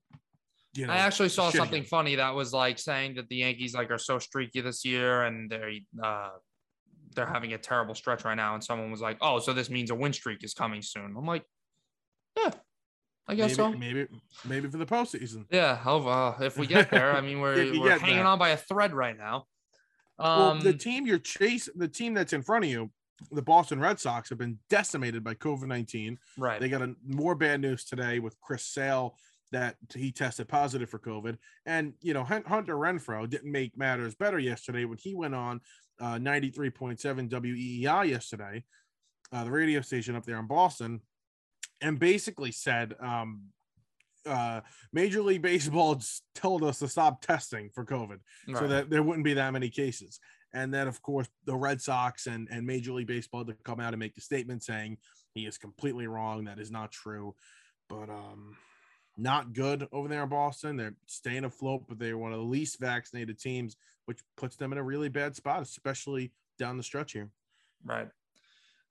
you 0.73 0.85
know, 0.85 0.93
I 0.93 0.97
actually 0.97 1.29
saw 1.29 1.49
something 1.49 1.79
again. 1.79 1.89
funny 1.89 2.15
that 2.15 2.35
was 2.35 2.53
like 2.53 2.77
saying 2.77 3.15
that 3.15 3.27
the 3.29 3.37
Yankees 3.37 3.73
like 3.73 3.89
are 3.89 3.97
so 3.97 4.19
streaky 4.19 4.61
this 4.61 4.85
year 4.85 5.23
and 5.23 5.49
they're 5.49 5.71
uh 6.03 6.29
they're 7.15 7.25
having 7.25 7.53
a 7.53 7.57
terrible 7.57 7.95
stretch 7.95 8.23
right 8.23 8.35
now. 8.35 8.53
And 8.53 8.63
someone 8.63 8.91
was 8.91 9.01
like, 9.01 9.17
"Oh, 9.21 9.39
so 9.39 9.51
this 9.53 9.69
means 9.69 9.89
a 9.89 9.95
win 9.95 10.13
streak 10.13 10.43
is 10.43 10.53
coming 10.53 10.81
soon." 10.81 11.15
I'm 11.17 11.25
like, 11.25 11.43
"Yeah, 12.37 12.51
I 13.27 13.35
guess 13.35 13.57
maybe, 13.57 13.73
so." 13.73 13.77
maybe, 13.77 14.07
maybe 14.45 14.67
for 14.69 14.77
the 14.77 14.85
postseason. 14.85 15.45
Yeah, 15.49 15.75
hope, 15.75 16.05
uh, 16.05 16.43
if 16.43 16.57
we 16.57 16.67
get 16.67 16.91
there, 16.91 17.15
I 17.15 17.21
mean, 17.21 17.39
we're, 17.41 17.79
we're 17.79 17.97
hanging 17.97 18.17
there. 18.17 18.25
on 18.25 18.37
by 18.37 18.49
a 18.49 18.57
thread 18.57 18.93
right 18.93 19.17
now. 19.17 19.45
Well, 20.19 20.51
Um, 20.51 20.59
the 20.61 20.73
team 20.73 21.05
you're 21.07 21.19
chasing, 21.19 21.73
the 21.77 21.87
team 21.87 22.13
that's 22.13 22.33
in 22.33 22.41
front 22.41 22.65
of 22.65 22.71
you, 22.71 22.91
the 23.31 23.41
Boston 23.41 23.79
Red 23.79 23.99
Sox 23.99 24.29
have 24.29 24.37
been 24.37 24.59
decimated 24.69 25.23
by 25.23 25.33
COVID 25.35 25.67
19. 25.67 26.17
right. 26.37 26.59
They 26.59 26.69
got 26.69 26.81
a, 26.81 26.95
more 27.05 27.35
bad 27.35 27.61
news 27.61 27.83
today 27.83 28.19
with 28.19 28.39
Chris 28.41 28.63
Sale 28.63 29.15
that 29.51 29.75
he 29.95 30.11
tested 30.11 30.47
positive 30.47 30.89
for 30.89 30.99
COVID. 30.99 31.37
And, 31.65 31.93
you 32.01 32.13
know, 32.13 32.23
Hunter 32.23 32.75
Renfroe 32.75 33.29
didn't 33.29 33.51
make 33.51 33.77
matters 33.77 34.15
better 34.15 34.39
yesterday 34.39 34.85
when 34.85 34.97
he 34.97 35.15
went 35.15 35.35
on 35.35 35.61
uh, 35.99 36.15
93.7 36.15 37.29
WEEI 37.29 38.09
yesterday, 38.09 38.63
uh, 39.31 39.43
the 39.43 39.51
radio 39.51 39.81
station 39.81 40.15
up 40.15 40.25
there 40.25 40.39
in 40.39 40.47
Boston, 40.47 41.01
and 41.81 41.99
basically 41.99 42.51
said, 42.51 42.93
um, 42.99 43.41
uh, 44.29 44.61
Major 44.93 45.21
League 45.21 45.41
Baseball 45.41 45.99
told 46.35 46.63
us 46.63 46.79
to 46.79 46.87
stop 46.87 47.21
testing 47.21 47.69
for 47.73 47.85
COVID 47.85 48.19
right. 48.47 48.57
so 48.57 48.67
that 48.67 48.89
there 48.89 49.03
wouldn't 49.03 49.25
be 49.25 49.33
that 49.33 49.53
many 49.53 49.69
cases. 49.69 50.19
And 50.53 50.73
then, 50.73 50.87
of 50.87 51.01
course, 51.01 51.27
the 51.45 51.55
Red 51.55 51.81
Sox 51.81 52.27
and, 52.27 52.47
and 52.51 52.65
Major 52.65 52.91
League 52.93 53.07
Baseball 53.07 53.45
to 53.45 53.53
come 53.63 53.79
out 53.79 53.93
and 53.93 53.99
make 53.99 54.15
the 54.15 54.21
statement 54.21 54.63
saying 54.63 54.97
he 55.33 55.45
is 55.45 55.57
completely 55.57 56.07
wrong. 56.07 56.45
That 56.45 56.59
is 56.59 56.71
not 56.71 56.91
true. 56.91 57.35
But 57.87 58.09
um, 58.09 58.55
not 59.17 59.53
good 59.53 59.87
over 59.91 60.07
there 60.07 60.23
in 60.23 60.29
Boston. 60.29 60.77
They're 60.77 60.95
staying 61.05 61.43
afloat, 61.43 61.83
but 61.87 61.99
they're 61.99 62.17
one 62.17 62.31
of 62.31 62.39
the 62.39 62.45
least 62.45 62.79
vaccinated 62.79 63.39
teams, 63.39 63.75
which 64.05 64.21
puts 64.37 64.55
them 64.55 64.71
in 64.71 64.77
a 64.77 64.83
really 64.83 65.09
bad 65.09 65.35
spot, 65.35 65.61
especially 65.61 66.31
down 66.57 66.77
the 66.77 66.83
stretch 66.83 67.13
here. 67.13 67.29
Right. 67.85 68.09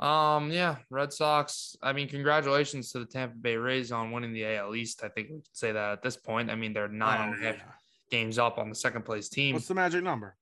Um, 0.01 0.53
yeah, 0.53 0.76
Red 0.90 1.12
Sox. 1.12 1.76
I 1.82 1.92
mean, 1.92 2.09
congratulations 2.09 2.92
to 2.92 3.01
the 3.01 3.05
Tampa 3.05 3.36
Bay 3.36 3.57
Rays 3.57 3.90
on 3.90 4.12
winning 4.12 4.32
the 4.32 4.46
AL 4.57 4.74
East. 4.76 5.03
I 5.03 5.09
think 5.09 5.28
we 5.30 5.36
could 5.36 5.49
say 5.53 5.72
that 5.72 5.92
at 5.92 6.03
this 6.03 6.16
point. 6.16 6.51
I 6.51 6.55
mean, 6.55 6.72
they're 6.72 6.88
nine 6.88 7.20
oh, 7.20 7.32
and 7.32 7.42
a 7.42 7.46
half 7.46 7.57
yeah. 7.57 7.72
games 8.11 8.38
up 8.38 8.59
on 8.59 8.68
the 8.68 8.76
second 8.76 9.05
place 9.05 9.28
team. 9.28 9.55
What's 9.55 9.66
the 9.66 9.74
magic 9.74 10.05
number? 10.05 10.36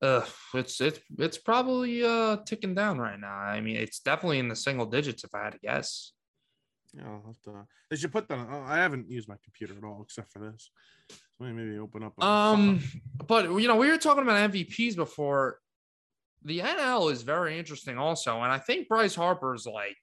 Uh, 0.00 0.24
it's 0.54 0.80
it's 0.80 1.00
it's 1.18 1.38
probably 1.38 2.04
uh 2.04 2.36
ticking 2.46 2.74
down 2.74 2.98
right 2.98 3.18
now. 3.18 3.36
I 3.36 3.60
mean, 3.60 3.76
it's 3.76 4.00
definitely 4.00 4.38
in 4.38 4.48
the 4.48 4.56
single 4.56 4.86
digits 4.86 5.24
if 5.24 5.34
I 5.34 5.44
had 5.44 5.52
to 5.52 5.58
guess. 5.58 6.12
Yeah, 6.94 7.02
I'll 7.06 7.24
have 7.26 7.40
to. 7.42 7.66
They 7.90 7.96
should 7.96 8.12
put 8.12 8.28
that. 8.28 8.38
On, 8.38 8.64
I 8.66 8.76
haven't 8.76 9.10
used 9.10 9.28
my 9.28 9.36
computer 9.44 9.74
at 9.76 9.84
all 9.84 10.02
except 10.02 10.32
for 10.32 10.38
this. 10.38 10.70
So 11.10 11.44
maybe 11.44 11.78
open 11.78 12.02
up. 12.02 12.22
Um, 12.22 12.80
but 13.26 13.50
you 13.60 13.68
know, 13.68 13.76
we 13.76 13.90
were 13.90 13.98
talking 13.98 14.22
about 14.22 14.50
MVPs 14.50 14.96
before. 14.96 15.58
The 16.44 16.60
NL 16.60 17.12
is 17.12 17.22
very 17.22 17.58
interesting, 17.58 17.98
also, 17.98 18.42
and 18.42 18.52
I 18.52 18.58
think 18.58 18.88
Bryce 18.88 19.14
Harper's 19.14 19.66
like 19.66 19.98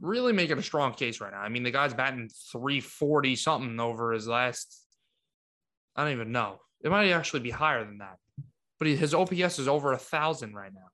really 0.00 0.32
making 0.32 0.58
a 0.58 0.62
strong 0.62 0.92
case 0.92 1.20
right 1.20 1.32
now. 1.32 1.40
I 1.40 1.48
mean, 1.48 1.62
the 1.62 1.70
guy's 1.70 1.94
batting 1.94 2.28
340 2.52 3.36
something 3.36 3.80
over 3.80 4.12
his 4.12 4.28
last. 4.28 4.84
I 5.96 6.04
don't 6.04 6.12
even 6.12 6.32
know. 6.32 6.58
It 6.82 6.90
might 6.90 7.10
actually 7.10 7.40
be 7.40 7.50
higher 7.50 7.84
than 7.84 7.98
that, 7.98 8.18
but 8.78 8.88
his 8.88 9.14
OPS 9.14 9.58
is 9.58 9.68
over 9.68 9.92
a 9.92 9.98
thousand 9.98 10.54
right 10.54 10.72
now. 10.72 10.88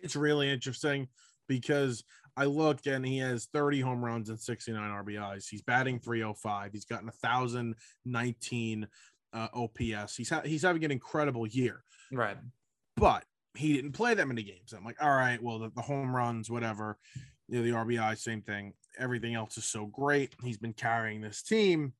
It's 0.00 0.16
really 0.16 0.50
interesting 0.50 1.08
because 1.48 2.04
I 2.36 2.44
looked 2.44 2.86
and 2.86 3.04
he 3.04 3.18
has 3.18 3.48
30 3.52 3.80
home 3.80 4.04
runs 4.04 4.28
and 4.28 4.38
69 4.38 4.80
RBIs. 4.80 5.48
He's 5.50 5.62
batting 5.62 5.98
305. 5.98 6.72
He's 6.72 6.84
gotten 6.84 7.10
1,019 7.20 8.86
uh, 9.32 9.48
OPS. 9.54 10.16
He's 10.16 10.30
ha- 10.30 10.42
he's 10.44 10.62
having 10.62 10.84
an 10.84 10.90
incredible 10.90 11.46
year. 11.46 11.82
Right. 12.12 12.36
But 12.96 13.24
he 13.54 13.74
didn't 13.74 13.92
play 13.92 14.14
that 14.14 14.28
many 14.28 14.42
games. 14.42 14.72
I'm 14.72 14.84
like, 14.84 15.02
all 15.02 15.14
right, 15.14 15.42
well, 15.42 15.58
the, 15.58 15.70
the 15.74 15.82
home 15.82 16.14
runs, 16.14 16.50
whatever, 16.50 16.98
you 17.48 17.58
know, 17.58 17.64
the 17.64 17.70
RBI, 17.70 18.16
same 18.18 18.42
thing. 18.42 18.74
Everything 18.98 19.34
else 19.34 19.56
is 19.58 19.64
so 19.64 19.86
great. 19.86 20.34
He's 20.42 20.58
been 20.58 20.72
carrying 20.72 21.20
this 21.20 21.42
team. 21.42 21.92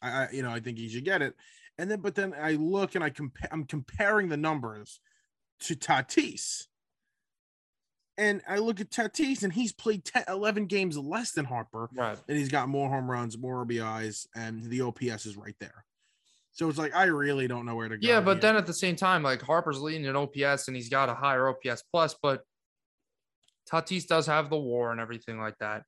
I, 0.00 0.10
I 0.10 0.28
you 0.32 0.42
know, 0.42 0.50
I 0.50 0.60
think 0.60 0.78
he 0.78 0.88
should 0.88 1.04
get 1.04 1.22
it. 1.22 1.34
And 1.78 1.90
then, 1.90 2.00
but 2.00 2.14
then 2.14 2.34
I 2.38 2.52
look 2.52 2.94
and 2.94 3.02
I 3.02 3.10
compare. 3.10 3.48
I'm 3.50 3.64
comparing 3.64 4.28
the 4.28 4.36
numbers 4.36 5.00
to 5.60 5.74
Tatis 5.74 6.66
and 8.18 8.42
I 8.46 8.58
look 8.58 8.80
at 8.80 8.90
Tatis, 8.90 9.42
and 9.42 9.52
he's 9.52 9.72
played 9.72 10.04
10, 10.04 10.24
11 10.28 10.66
games 10.66 10.98
less 10.98 11.32
than 11.32 11.46
Harper. 11.46 11.88
Right. 11.94 12.18
And 12.28 12.36
he's 12.36 12.50
got 12.50 12.68
more 12.68 12.88
home 12.88 13.10
runs, 13.10 13.38
more 13.38 13.64
RBIs, 13.64 14.26
and 14.34 14.62
the 14.64 14.82
OPS 14.82 15.26
is 15.26 15.36
right 15.36 15.56
there. 15.60 15.84
So 16.52 16.68
it's 16.68 16.78
like, 16.78 16.94
I 16.94 17.04
really 17.04 17.48
don't 17.48 17.64
know 17.64 17.74
where 17.74 17.88
to 17.88 17.96
go. 17.96 18.06
Yeah, 18.06 18.20
but 18.20 18.34
here. 18.34 18.40
then 18.42 18.56
at 18.56 18.66
the 18.66 18.74
same 18.74 18.94
time, 18.94 19.22
like 19.22 19.40
Harper's 19.40 19.80
leading 19.80 20.04
in 20.04 20.16
OPS 20.16 20.68
and 20.68 20.76
he's 20.76 20.90
got 20.90 21.08
a 21.08 21.14
higher 21.14 21.48
OPS 21.48 21.82
plus, 21.90 22.14
but 22.22 22.42
Tatis 23.70 24.06
does 24.06 24.26
have 24.26 24.50
the 24.50 24.58
war 24.58 24.92
and 24.92 25.00
everything 25.00 25.40
like 25.40 25.56
that. 25.58 25.84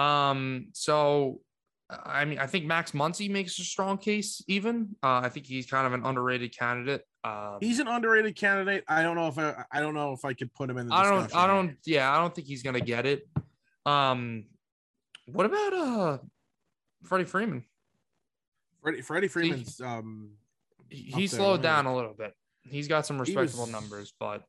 Um, 0.00 0.68
so 0.72 1.40
I 1.88 2.24
mean, 2.24 2.38
I 2.38 2.46
think 2.46 2.64
Max 2.64 2.92
Muncy 2.92 3.30
makes 3.30 3.58
a 3.58 3.64
strong 3.64 3.98
case. 3.98 4.42
Even 4.48 4.96
uh, 5.02 5.20
I 5.22 5.28
think 5.28 5.46
he's 5.46 5.66
kind 5.66 5.86
of 5.86 5.92
an 5.92 6.04
underrated 6.04 6.56
candidate. 6.56 7.02
Um, 7.22 7.58
he's 7.60 7.78
an 7.78 7.86
underrated 7.86 8.34
candidate. 8.34 8.84
I 8.88 9.02
don't 9.02 9.14
know 9.14 9.28
if 9.28 9.38
I, 9.38 9.64
I 9.70 9.80
don't 9.80 9.94
know 9.94 10.12
if 10.12 10.24
I 10.24 10.32
could 10.32 10.52
put 10.52 10.68
him 10.68 10.78
in. 10.78 10.88
The 10.88 10.94
I 10.94 11.04
don't. 11.04 11.34
I 11.34 11.46
don't. 11.46 11.76
Yeah, 11.84 12.12
I 12.12 12.18
don't 12.18 12.34
think 12.34 12.48
he's 12.48 12.62
gonna 12.62 12.80
get 12.80 13.06
it. 13.06 13.28
Um, 13.84 14.46
what 15.26 15.46
about 15.46 15.72
uh, 15.72 16.18
Freddie 17.04 17.24
Freeman? 17.24 17.64
Freddie 18.86 19.02
Freddie 19.02 19.28
Freeman's 19.28 19.80
um, 19.80 20.30
he, 20.88 21.10
he 21.10 21.26
slowed 21.26 21.60
down 21.60 21.86
a 21.86 21.94
little 21.94 22.14
bit. 22.14 22.32
He's 22.62 22.86
got 22.86 23.04
some 23.04 23.20
respectable 23.20 23.64
was, 23.64 23.72
numbers, 23.72 24.14
but 24.20 24.44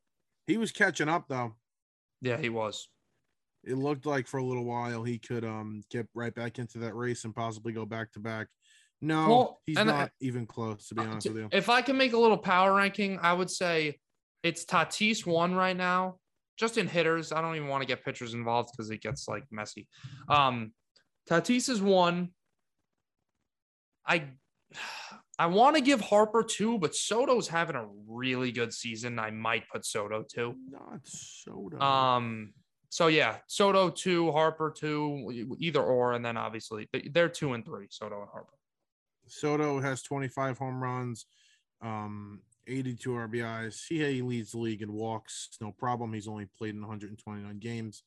he 0.46 0.56
was 0.56 0.70
catching 0.70 1.08
up 1.08 1.24
though. 1.28 1.56
Yeah, 2.20 2.36
he 2.36 2.48
was 2.48 2.88
it 3.64 3.76
looked 3.76 4.06
like 4.06 4.26
for 4.26 4.38
a 4.38 4.44
little 4.44 4.64
while 4.64 5.02
he 5.02 5.18
could 5.18 5.44
um 5.44 5.82
get 5.90 6.06
right 6.14 6.34
back 6.34 6.58
into 6.58 6.78
that 6.78 6.94
race 6.94 7.24
and 7.24 7.34
possibly 7.34 7.72
go 7.72 7.84
back 7.84 8.12
to 8.12 8.20
back. 8.20 8.46
No, 9.00 9.28
well, 9.28 9.60
he's 9.66 9.76
not 9.76 9.88
I, 9.88 10.10
even 10.20 10.46
close 10.46 10.88
to 10.88 10.94
be 10.94 11.02
honest 11.02 11.28
with 11.28 11.36
you. 11.36 11.48
If 11.52 11.68
I 11.68 11.82
can 11.82 11.96
make 11.96 12.12
a 12.12 12.18
little 12.18 12.38
power 12.38 12.74
ranking, 12.74 13.18
I 13.20 13.32
would 13.32 13.50
say 13.50 13.98
it's 14.42 14.64
Tatis 14.64 15.26
one 15.26 15.54
right 15.54 15.76
now, 15.76 16.16
just 16.56 16.78
in 16.78 16.88
hitters. 16.88 17.32
I 17.32 17.40
don't 17.40 17.56
even 17.56 17.68
want 17.68 17.82
to 17.82 17.86
get 17.86 18.04
pitchers 18.04 18.34
involved 18.34 18.70
because 18.72 18.90
it 18.90 19.00
gets 19.00 19.28
like 19.28 19.44
messy. 19.50 19.86
Um, 20.28 20.72
Tatis 21.28 21.68
is 21.68 21.82
one. 21.82 22.30
I 24.08 24.24
I 25.40 25.46
want 25.46 25.76
to 25.76 25.82
give 25.82 26.00
Harper 26.00 26.42
two, 26.42 26.78
but 26.78 26.96
Soto's 26.96 27.46
having 27.46 27.76
a 27.76 27.86
really 28.08 28.50
good 28.50 28.74
season. 28.74 29.20
I 29.20 29.30
might 29.30 29.68
put 29.68 29.86
Soto 29.86 30.24
two. 30.24 30.56
Not 30.68 30.98
Soto. 31.04 31.78
Um, 31.78 32.54
so 32.88 33.06
yeah, 33.06 33.36
Soto 33.46 33.88
two, 33.88 34.32
Harper 34.32 34.74
two, 34.76 35.46
either 35.60 35.80
or, 35.80 36.14
and 36.14 36.24
then 36.24 36.36
obviously 36.36 36.88
they're 37.12 37.28
two 37.28 37.52
and 37.52 37.64
three, 37.64 37.86
Soto 37.88 38.20
and 38.22 38.30
Harper. 38.32 38.54
Soto 39.28 39.78
has 39.78 40.02
25 40.02 40.58
home 40.58 40.82
runs, 40.82 41.26
um, 41.82 42.40
82 42.66 43.10
RBIs. 43.10 43.82
He 43.88 44.22
leads 44.22 44.52
the 44.52 44.58
league 44.58 44.82
in 44.82 44.92
walks, 44.92 45.50
no 45.60 45.70
problem. 45.70 46.12
He's 46.12 46.26
only 46.28 46.46
played 46.58 46.74
in 46.74 46.80
129 46.80 47.58
games. 47.58 48.02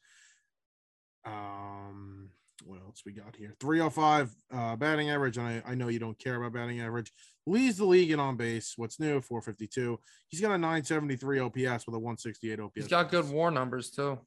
Um, 1.25 2.29
what 2.65 2.79
else 2.85 3.03
we 3.05 3.11
got 3.11 3.35
here? 3.35 3.55
305 3.59 4.35
uh, 4.53 4.75
batting 4.75 5.09
average. 5.09 5.37
And 5.37 5.47
I, 5.47 5.63
I 5.65 5.75
know 5.75 5.87
you 5.87 5.99
don't 5.99 6.17
care 6.17 6.35
about 6.35 6.53
batting 6.53 6.81
average. 6.81 7.11
Leads 7.45 7.77
the 7.77 7.85
league 7.85 8.11
in 8.11 8.19
on 8.19 8.37
base. 8.37 8.73
What's 8.75 8.99
new? 8.99 9.21
452. 9.21 9.99
He's 10.27 10.41
got 10.41 10.51
a 10.51 10.57
973 10.57 11.39
OPS 11.39 11.85
with 11.85 11.95
a 11.95 11.99
168 11.99 12.59
OPS. 12.59 12.73
He's 12.75 12.87
got 12.87 13.09
good 13.09 13.29
war 13.29 13.51
numbers 13.51 13.89
too 13.89 14.19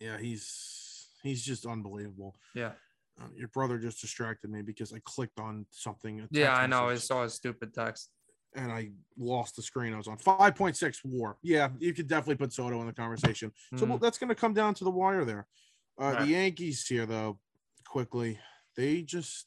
yeah, 0.00 0.18
he's 0.18 1.08
he's 1.22 1.42
just 1.42 1.66
unbelievable. 1.66 2.34
Yeah. 2.54 2.72
Uh, 3.20 3.28
your 3.36 3.48
brother 3.48 3.78
just 3.78 4.00
distracted 4.00 4.50
me 4.50 4.62
because 4.62 4.92
I 4.92 4.98
clicked 5.04 5.38
on 5.38 5.66
something. 5.70 6.26
Yeah, 6.30 6.54
I 6.54 6.66
know. 6.66 6.88
I 6.88 6.96
saw 6.96 7.24
a 7.24 7.30
stupid 7.30 7.72
text. 7.72 8.10
And 8.56 8.70
I 8.70 8.90
lost 9.18 9.56
the 9.56 9.62
screen. 9.62 9.92
I 9.92 9.96
was 9.96 10.06
on 10.06 10.16
5.6 10.16 10.98
war. 11.04 11.36
Yeah, 11.42 11.70
you 11.80 11.92
could 11.92 12.06
definitely 12.06 12.36
put 12.36 12.52
Soto 12.52 12.80
in 12.80 12.86
the 12.86 12.92
conversation. 12.92 13.50
So 13.74 13.84
well, 13.84 13.98
that's 13.98 14.16
going 14.16 14.28
to 14.28 14.36
come 14.36 14.54
down 14.54 14.74
to 14.74 14.84
the 14.84 14.92
wire 14.92 15.24
there. 15.24 15.48
Uh, 16.00 16.04
right. 16.04 16.20
The 16.20 16.26
Yankees 16.26 16.86
here, 16.86 17.06
though, 17.06 17.38
quickly, 17.86 18.38
they 18.76 19.02
just 19.02 19.46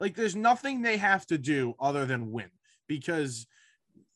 like 0.00 0.14
there's 0.14 0.36
nothing 0.36 0.82
they 0.82 0.96
have 0.96 1.26
to 1.26 1.38
do 1.38 1.74
other 1.80 2.06
than 2.06 2.32
win 2.32 2.50
because 2.88 3.46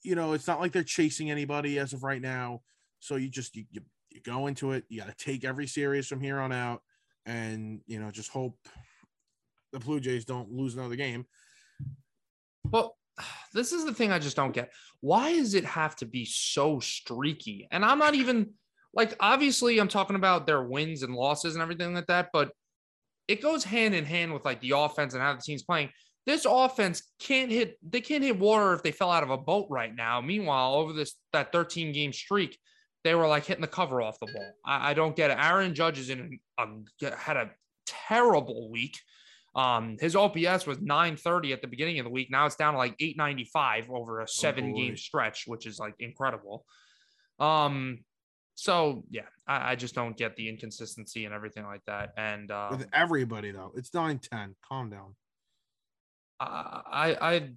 you 0.02 0.14
know 0.14 0.32
it's 0.32 0.46
not 0.46 0.60
like 0.60 0.72
they're 0.72 0.82
chasing 0.82 1.30
anybody 1.30 1.78
as 1.78 1.92
of 1.92 2.02
right 2.02 2.20
now. 2.20 2.62
So 2.98 3.16
you 3.16 3.28
just 3.28 3.54
you, 3.56 3.64
you 3.70 3.80
you 4.10 4.20
go 4.20 4.46
into 4.46 4.72
it. 4.72 4.84
You 4.88 5.00
got 5.00 5.16
to 5.16 5.24
take 5.24 5.44
every 5.44 5.66
series 5.66 6.06
from 6.06 6.20
here 6.20 6.40
on 6.40 6.52
out, 6.52 6.82
and 7.26 7.80
you 7.86 8.00
know 8.00 8.10
just 8.10 8.30
hope 8.30 8.56
the 9.72 9.78
Blue 9.78 10.00
Jays 10.00 10.24
don't 10.24 10.52
lose 10.52 10.74
another 10.74 10.96
game. 10.96 11.26
Well, 12.70 12.96
this 13.52 13.72
is 13.72 13.84
the 13.84 13.94
thing 13.94 14.12
I 14.12 14.18
just 14.18 14.36
don't 14.36 14.52
get. 14.52 14.72
Why 15.00 15.32
does 15.32 15.54
it 15.54 15.64
have 15.64 15.96
to 15.96 16.06
be 16.06 16.24
so 16.24 16.80
streaky? 16.80 17.68
And 17.70 17.84
I'm 17.84 17.98
not 17.98 18.14
even 18.14 18.54
like 18.94 19.14
obviously 19.20 19.78
I'm 19.78 19.88
talking 19.88 20.16
about 20.16 20.46
their 20.46 20.62
wins 20.62 21.02
and 21.02 21.14
losses 21.14 21.54
and 21.54 21.62
everything 21.62 21.94
like 21.94 22.06
that, 22.06 22.30
but 22.32 22.52
it 23.28 23.42
goes 23.42 23.64
hand 23.64 23.94
in 23.94 24.04
hand 24.04 24.32
with 24.32 24.44
like 24.44 24.60
the 24.60 24.72
offense 24.72 25.14
and 25.14 25.22
how 25.22 25.34
the 25.34 25.42
team's 25.42 25.62
playing. 25.62 25.90
This 26.26 26.46
offense 26.48 27.02
can't 27.18 27.50
hit 27.50 27.78
they 27.82 28.00
can't 28.00 28.24
hit 28.24 28.38
water 28.38 28.72
if 28.72 28.82
they 28.82 28.92
fell 28.92 29.10
out 29.10 29.22
of 29.22 29.30
a 29.30 29.36
boat 29.36 29.66
right 29.70 29.94
now. 29.94 30.20
Meanwhile, 30.20 30.74
over 30.74 30.92
this 30.92 31.14
that 31.32 31.52
13 31.52 31.92
game 31.92 32.12
streak, 32.12 32.58
they 33.02 33.14
were 33.14 33.26
like 33.26 33.44
hitting 33.44 33.62
the 33.62 33.68
cover 33.68 34.00
off 34.00 34.18
the 34.20 34.26
ball. 34.26 34.52
I, 34.64 34.90
I 34.90 34.94
don't 34.94 35.16
get 35.16 35.30
it. 35.30 35.38
Aaron 35.38 35.74
Judge 35.74 35.98
is 35.98 36.10
in 36.10 36.38
a, 36.58 37.16
had 37.16 37.36
a 37.36 37.50
terrible 37.86 38.70
week. 38.70 38.98
Um, 39.54 39.96
his 40.00 40.16
OPS 40.16 40.66
was 40.66 40.80
930 40.80 41.52
at 41.52 41.60
the 41.60 41.68
beginning 41.68 42.00
of 42.00 42.04
the 42.04 42.10
week. 42.10 42.28
Now 42.30 42.46
it's 42.46 42.56
down 42.56 42.72
to 42.72 42.78
like 42.78 42.96
895 42.98 43.90
over 43.90 44.20
a 44.20 44.22
oh, 44.22 44.26
seven 44.26 44.72
oh 44.72 44.76
game 44.76 44.96
stretch, 44.96 45.44
which 45.46 45.66
is 45.66 45.78
like 45.78 45.94
incredible. 46.00 46.64
Um, 47.38 48.00
so 48.54 49.04
yeah, 49.10 49.22
I, 49.46 49.72
I, 49.72 49.74
just 49.74 49.94
don't 49.94 50.16
get 50.16 50.36
the 50.36 50.48
inconsistency 50.48 51.24
and 51.24 51.34
everything 51.34 51.64
like 51.64 51.84
that. 51.86 52.12
And 52.16 52.50
um, 52.50 52.78
with 52.78 52.86
everybody 52.92 53.50
though, 53.50 53.72
it's 53.76 53.90
9-10. 53.90 54.54
Calm 54.68 54.90
down. 54.90 55.14
I 56.40 57.16
I 57.20 57.50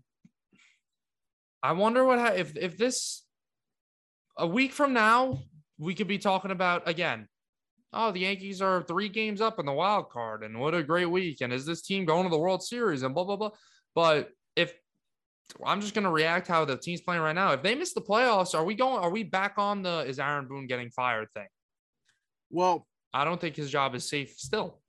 I 1.64 1.72
wonder 1.74 2.06
what 2.06 2.20
ha- 2.20 2.34
if 2.36 2.56
if 2.56 2.78
this 2.78 3.24
a 4.38 4.46
week 4.48 4.72
from 4.72 4.94
now 4.94 5.40
we 5.78 5.96
could 5.96 6.08
be 6.08 6.18
talking 6.18 6.52
about 6.52 6.88
again. 6.88 7.28
Oh, 7.94 8.12
the 8.12 8.20
Yankees 8.20 8.62
are 8.62 8.84
three 8.84 9.10
games 9.10 9.40
up 9.40 9.60
in 9.60 9.66
the 9.66 9.74
wild 9.74 10.10
card, 10.10 10.44
and 10.44 10.60
what 10.60 10.76
a 10.76 10.84
great 10.84 11.10
week! 11.10 11.42
And 11.42 11.54
is 11.54 11.66
this 11.66 11.82
team 11.82 12.06
going 12.06 12.24
to 12.24 12.30
the 12.30 12.38
World 12.38 12.62
Series? 12.64 13.02
And 13.02 13.16
blah 13.16 13.24
blah 13.24 13.38
blah. 13.38 13.52
But 13.96 14.30
I'm 15.66 15.82
just 15.82 15.94
gonna 15.94 16.12
react 16.12 16.48
how 16.48 16.66
the 16.66 16.78
team's 16.78 17.02
playing 17.02 17.22
right 17.22 17.36
now. 17.36 17.52
If 17.54 17.64
they 17.64 17.76
miss 17.76 17.94
the 17.94 18.02
playoffs, 18.02 18.54
are 18.54 18.66
we 18.66 18.76
going? 18.76 19.04
Are 19.04 19.10
we 19.10 19.24
back 19.24 19.54
on 19.58 19.82
the 19.82 20.06
is 20.08 20.20
Aaron 20.20 20.48
Boone 20.48 20.68
getting 20.68 20.90
fired 20.90 21.28
thing? 21.34 21.48
Well, 22.50 22.88
I 23.14 23.24
don't 23.24 23.40
think 23.40 23.56
his 23.56 23.70
job 23.70 23.96
is 23.96 24.08
safe 24.08 24.36
still. 24.38 24.80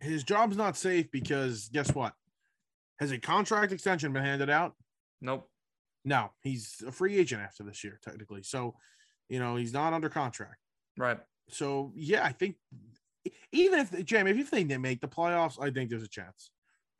His 0.00 0.24
job's 0.24 0.56
not 0.56 0.76
safe 0.76 1.10
because 1.10 1.68
guess 1.72 1.94
what? 1.94 2.12
Has 2.98 3.12
a 3.12 3.18
contract 3.18 3.72
extension 3.72 4.12
been 4.12 4.24
handed 4.24 4.50
out? 4.50 4.74
Nope. 5.20 5.48
No, 6.04 6.30
he's 6.42 6.82
a 6.86 6.92
free 6.92 7.16
agent 7.16 7.42
after 7.42 7.62
this 7.62 7.84
year, 7.84 7.98
technically. 8.02 8.42
So, 8.42 8.74
you 9.28 9.38
know, 9.38 9.56
he's 9.56 9.72
not 9.72 9.92
under 9.92 10.08
contract. 10.08 10.56
Right. 10.96 11.18
So, 11.48 11.92
yeah, 11.94 12.24
I 12.24 12.32
think 12.32 12.56
even 13.52 13.80
if 13.80 14.04
Jamie, 14.04 14.30
if 14.30 14.36
you 14.36 14.44
think 14.44 14.68
they 14.68 14.78
make 14.78 15.00
the 15.00 15.08
playoffs, 15.08 15.60
I 15.60 15.70
think 15.70 15.90
there's 15.90 16.02
a 16.02 16.08
chance 16.08 16.50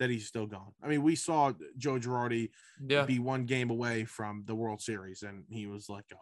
that 0.00 0.10
he's 0.10 0.26
still 0.26 0.46
gone. 0.46 0.72
I 0.82 0.88
mean, 0.88 1.02
we 1.02 1.14
saw 1.14 1.52
Joe 1.76 1.98
Girardi 1.98 2.50
yeah. 2.84 3.04
be 3.04 3.18
one 3.18 3.44
game 3.44 3.70
away 3.70 4.04
from 4.04 4.42
the 4.46 4.54
World 4.54 4.80
Series 4.80 5.22
and 5.22 5.44
he 5.50 5.66
was 5.66 5.88
let 5.88 6.08
go 6.08 6.16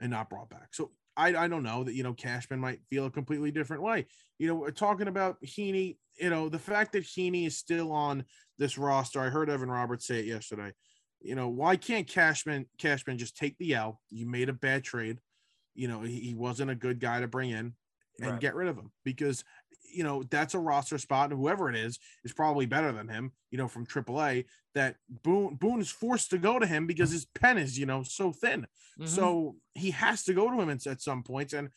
and 0.00 0.10
not 0.10 0.30
brought 0.30 0.48
back. 0.48 0.68
So 0.72 0.90
I, 1.16 1.36
I 1.36 1.46
don't 1.46 1.62
know 1.62 1.84
that, 1.84 1.94
you 1.94 2.02
know, 2.02 2.14
Cashman 2.14 2.58
might 2.58 2.80
feel 2.88 3.06
a 3.06 3.10
completely 3.10 3.50
different 3.50 3.82
way. 3.82 4.06
You 4.38 4.48
know, 4.48 4.54
we're 4.54 4.70
talking 4.70 5.08
about 5.08 5.36
Heaney, 5.44 5.98
you 6.18 6.30
know, 6.30 6.48
the 6.48 6.58
fact 6.58 6.92
that 6.92 7.04
Heaney 7.04 7.46
is 7.46 7.56
still 7.56 7.92
on 7.92 8.24
this 8.56 8.78
roster. 8.78 9.20
I 9.20 9.28
heard 9.28 9.50
Evan 9.50 9.70
Roberts 9.70 10.06
say 10.06 10.20
it 10.20 10.24
yesterday. 10.24 10.72
You 11.20 11.34
know, 11.34 11.48
why 11.48 11.76
can't 11.76 12.06
Cashman 12.06 12.66
Cashman 12.78 13.18
just 13.18 13.36
take 13.36 13.58
the 13.58 13.74
L? 13.74 14.00
You 14.08 14.26
made 14.26 14.48
a 14.48 14.54
bad 14.54 14.84
trade. 14.84 15.18
You 15.74 15.88
know, 15.88 16.00
he, 16.00 16.20
he 16.20 16.34
wasn't 16.34 16.70
a 16.70 16.76
good 16.76 16.98
guy 16.98 17.20
to 17.20 17.28
bring 17.28 17.50
in 17.50 17.74
and 18.20 18.32
right. 18.32 18.40
get 18.40 18.54
rid 18.54 18.68
of 18.68 18.76
him 18.76 18.90
because 19.04 19.44
you 19.92 20.04
know 20.04 20.22
that's 20.24 20.54
a 20.54 20.58
roster 20.58 20.98
spot, 20.98 21.30
and 21.30 21.40
whoever 21.40 21.68
it 21.70 21.76
is 21.76 21.98
is 22.24 22.32
probably 22.32 22.66
better 22.66 22.92
than 22.92 23.08
him. 23.08 23.32
You 23.50 23.58
know, 23.58 23.68
from 23.68 23.86
AAA, 23.86 24.46
that 24.74 24.96
Boone 25.24 25.56
Boone 25.56 25.80
is 25.80 25.90
forced 25.90 26.30
to 26.30 26.38
go 26.38 26.58
to 26.58 26.66
him 26.66 26.86
because 26.86 27.10
his 27.10 27.24
pen 27.26 27.58
is 27.58 27.78
you 27.78 27.86
know 27.86 28.02
so 28.02 28.32
thin, 28.32 28.62
mm-hmm. 28.98 29.06
so 29.06 29.56
he 29.74 29.90
has 29.92 30.24
to 30.24 30.34
go 30.34 30.50
to 30.50 30.60
him 30.60 30.70
at, 30.70 31.00
some 31.00 31.22
points. 31.22 31.52
And 31.52 31.70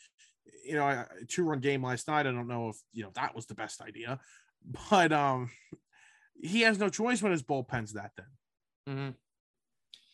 you 0.66 0.76
know, 0.76 0.88
a 0.88 1.08
two 1.28 1.44
run 1.44 1.60
game 1.60 1.84
last 1.84 2.08
night. 2.08 2.28
I 2.28 2.32
don't 2.32 2.48
know 2.48 2.70
if 2.70 2.78
you 2.94 3.04
know 3.04 3.12
that 3.16 3.36
was 3.36 3.46
the 3.46 3.56
best 3.56 3.82
idea, 3.82 4.20
but 4.90 5.12
um, 5.12 5.52
he 6.42 6.62
has 6.62 6.80
no 6.80 6.90
choice 6.90 7.22
when 7.22 7.32
his 7.32 7.44
bullpen's 7.44 7.94
that 7.94 8.12
thin. 8.16 8.96
Mm-hmm. 8.96 9.10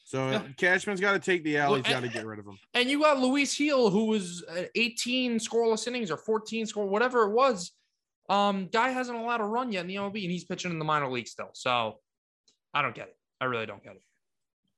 So 0.08 0.30
yeah. 0.30 0.44
Cashman's 0.56 1.02
got 1.02 1.12
to 1.12 1.20
take 1.20 1.44
the 1.44 1.58
L. 1.58 1.76
He's 1.76 1.84
got 1.84 2.02
to 2.02 2.08
get 2.08 2.26
rid 2.26 2.40
of 2.40 2.46
him. 2.46 2.58
And 2.74 2.90
you 2.90 3.02
got 3.02 3.20
Luis 3.20 3.58
Gil, 3.58 3.90
who 3.90 4.06
was 4.06 4.42
18 4.74 5.38
scoreless 5.38 5.86
innings 5.86 6.10
or 6.10 6.16
14 6.16 6.66
score, 6.66 6.86
whatever 6.86 7.24
it 7.24 7.34
was. 7.34 7.74
Um, 8.30 8.70
guy 8.72 8.92
hasn't 8.92 9.18
allowed 9.18 9.42
a 9.42 9.44
run 9.44 9.70
yet 9.70 9.82
in 9.82 9.88
the 9.88 9.96
MLB, 9.96 10.24
and 10.24 10.32
he's 10.32 10.46
pitching 10.46 10.72
in 10.72 10.80
the 10.80 10.86
minor 10.86 11.12
league 11.12 11.28
still. 11.28 11.50
So 11.52 12.00
I 12.74 12.82
don't 12.82 12.96
get 12.96 13.10
it. 13.10 13.18
I 13.42 13.46
really 13.46 13.66
don't 13.66 13.84
get 13.84 13.96
it. 13.96 14.02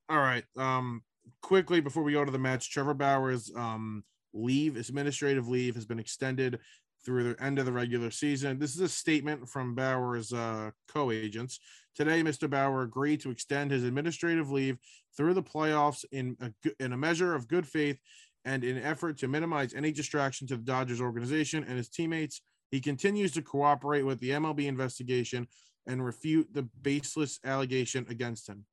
All 0.09 0.17
right. 0.17 0.45
Um, 0.57 1.03
quickly 1.43 1.79
before 1.79 2.01
we 2.01 2.13
go 2.13 2.25
to 2.25 2.31
the 2.31 2.39
match, 2.39 2.71
Trevor 2.71 2.95
Bauer's 2.95 3.51
um 3.55 4.03
leave, 4.33 4.73
his 4.73 4.89
administrative 4.89 5.47
leave, 5.47 5.75
has 5.75 5.85
been 5.85 5.99
extended 5.99 6.57
through 7.05 7.33
the 7.33 7.43
end 7.43 7.59
of 7.59 7.67
the 7.67 7.71
regular 7.71 8.09
season. 8.09 8.57
This 8.57 8.73
is 8.73 8.81
a 8.81 8.89
statement 8.89 9.47
from 9.47 9.75
Bauer's 9.75 10.33
uh, 10.33 10.71
co-agents. 10.87 11.59
Today, 11.99 12.23
Mr. 12.23 12.49
Bauer 12.49 12.83
agreed 12.83 13.19
to 13.19 13.29
extend 13.29 13.71
his 13.71 13.83
administrative 13.83 14.49
leave 14.49 14.77
through 15.17 15.33
the 15.33 15.43
playoffs 15.43 16.05
in 16.13 16.37
a, 16.39 16.53
in 16.81 16.93
a 16.93 16.97
measure 16.97 17.35
of 17.35 17.49
good 17.49 17.67
faith 17.67 17.99
and 18.45 18.63
in 18.63 18.77
effort 18.77 19.17
to 19.17 19.27
minimize 19.27 19.73
any 19.73 19.91
distraction 19.91 20.47
to 20.47 20.55
the 20.55 20.63
Dodgers 20.63 21.01
organization 21.01 21.65
and 21.67 21.75
his 21.75 21.89
teammates. 21.89 22.39
He 22.71 22.79
continues 22.79 23.33
to 23.33 23.41
cooperate 23.41 24.03
with 24.03 24.21
the 24.21 24.29
MLB 24.29 24.67
investigation 24.67 25.45
and 25.87 26.05
refute 26.05 26.47
the 26.53 26.69
baseless 26.81 27.37
allegation 27.43 28.05
against 28.09 28.47
him. 28.47 28.63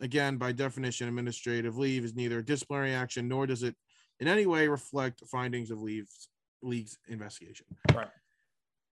Again, 0.00 0.38
by 0.38 0.52
definition, 0.52 1.06
administrative 1.06 1.76
leave 1.76 2.02
is 2.02 2.14
neither 2.14 2.40
disciplinary 2.40 2.94
action 2.94 3.28
nor 3.28 3.46
does 3.46 3.62
it 3.62 3.76
in 4.20 4.26
any 4.26 4.46
way 4.46 4.68
reflect 4.68 5.20
findings 5.30 5.70
of 5.70 5.82
leaves 5.82 6.30
league's 6.62 6.96
investigation. 7.08 7.66
Right. 7.94 8.08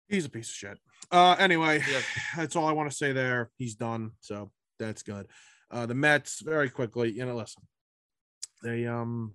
He's 0.09 0.25
a 0.25 0.29
piece 0.29 0.49
of 0.49 0.55
shit. 0.55 0.79
Uh, 1.11 1.35
anyway, 1.39 1.83
that's 2.37 2.55
all 2.55 2.67
I 2.67 2.71
want 2.71 2.89
to 2.89 2.95
say 2.95 3.11
there. 3.11 3.51
He's 3.57 3.75
done, 3.75 4.11
so 4.19 4.51
that's 4.79 5.03
good. 5.03 5.27
Uh, 5.71 5.85
the 5.85 5.93
Mets, 5.93 6.41
very 6.41 6.69
quickly, 6.69 7.11
you 7.11 7.25
know, 7.25 7.35
listen, 7.35 7.63
they 8.63 8.87
um 8.87 9.33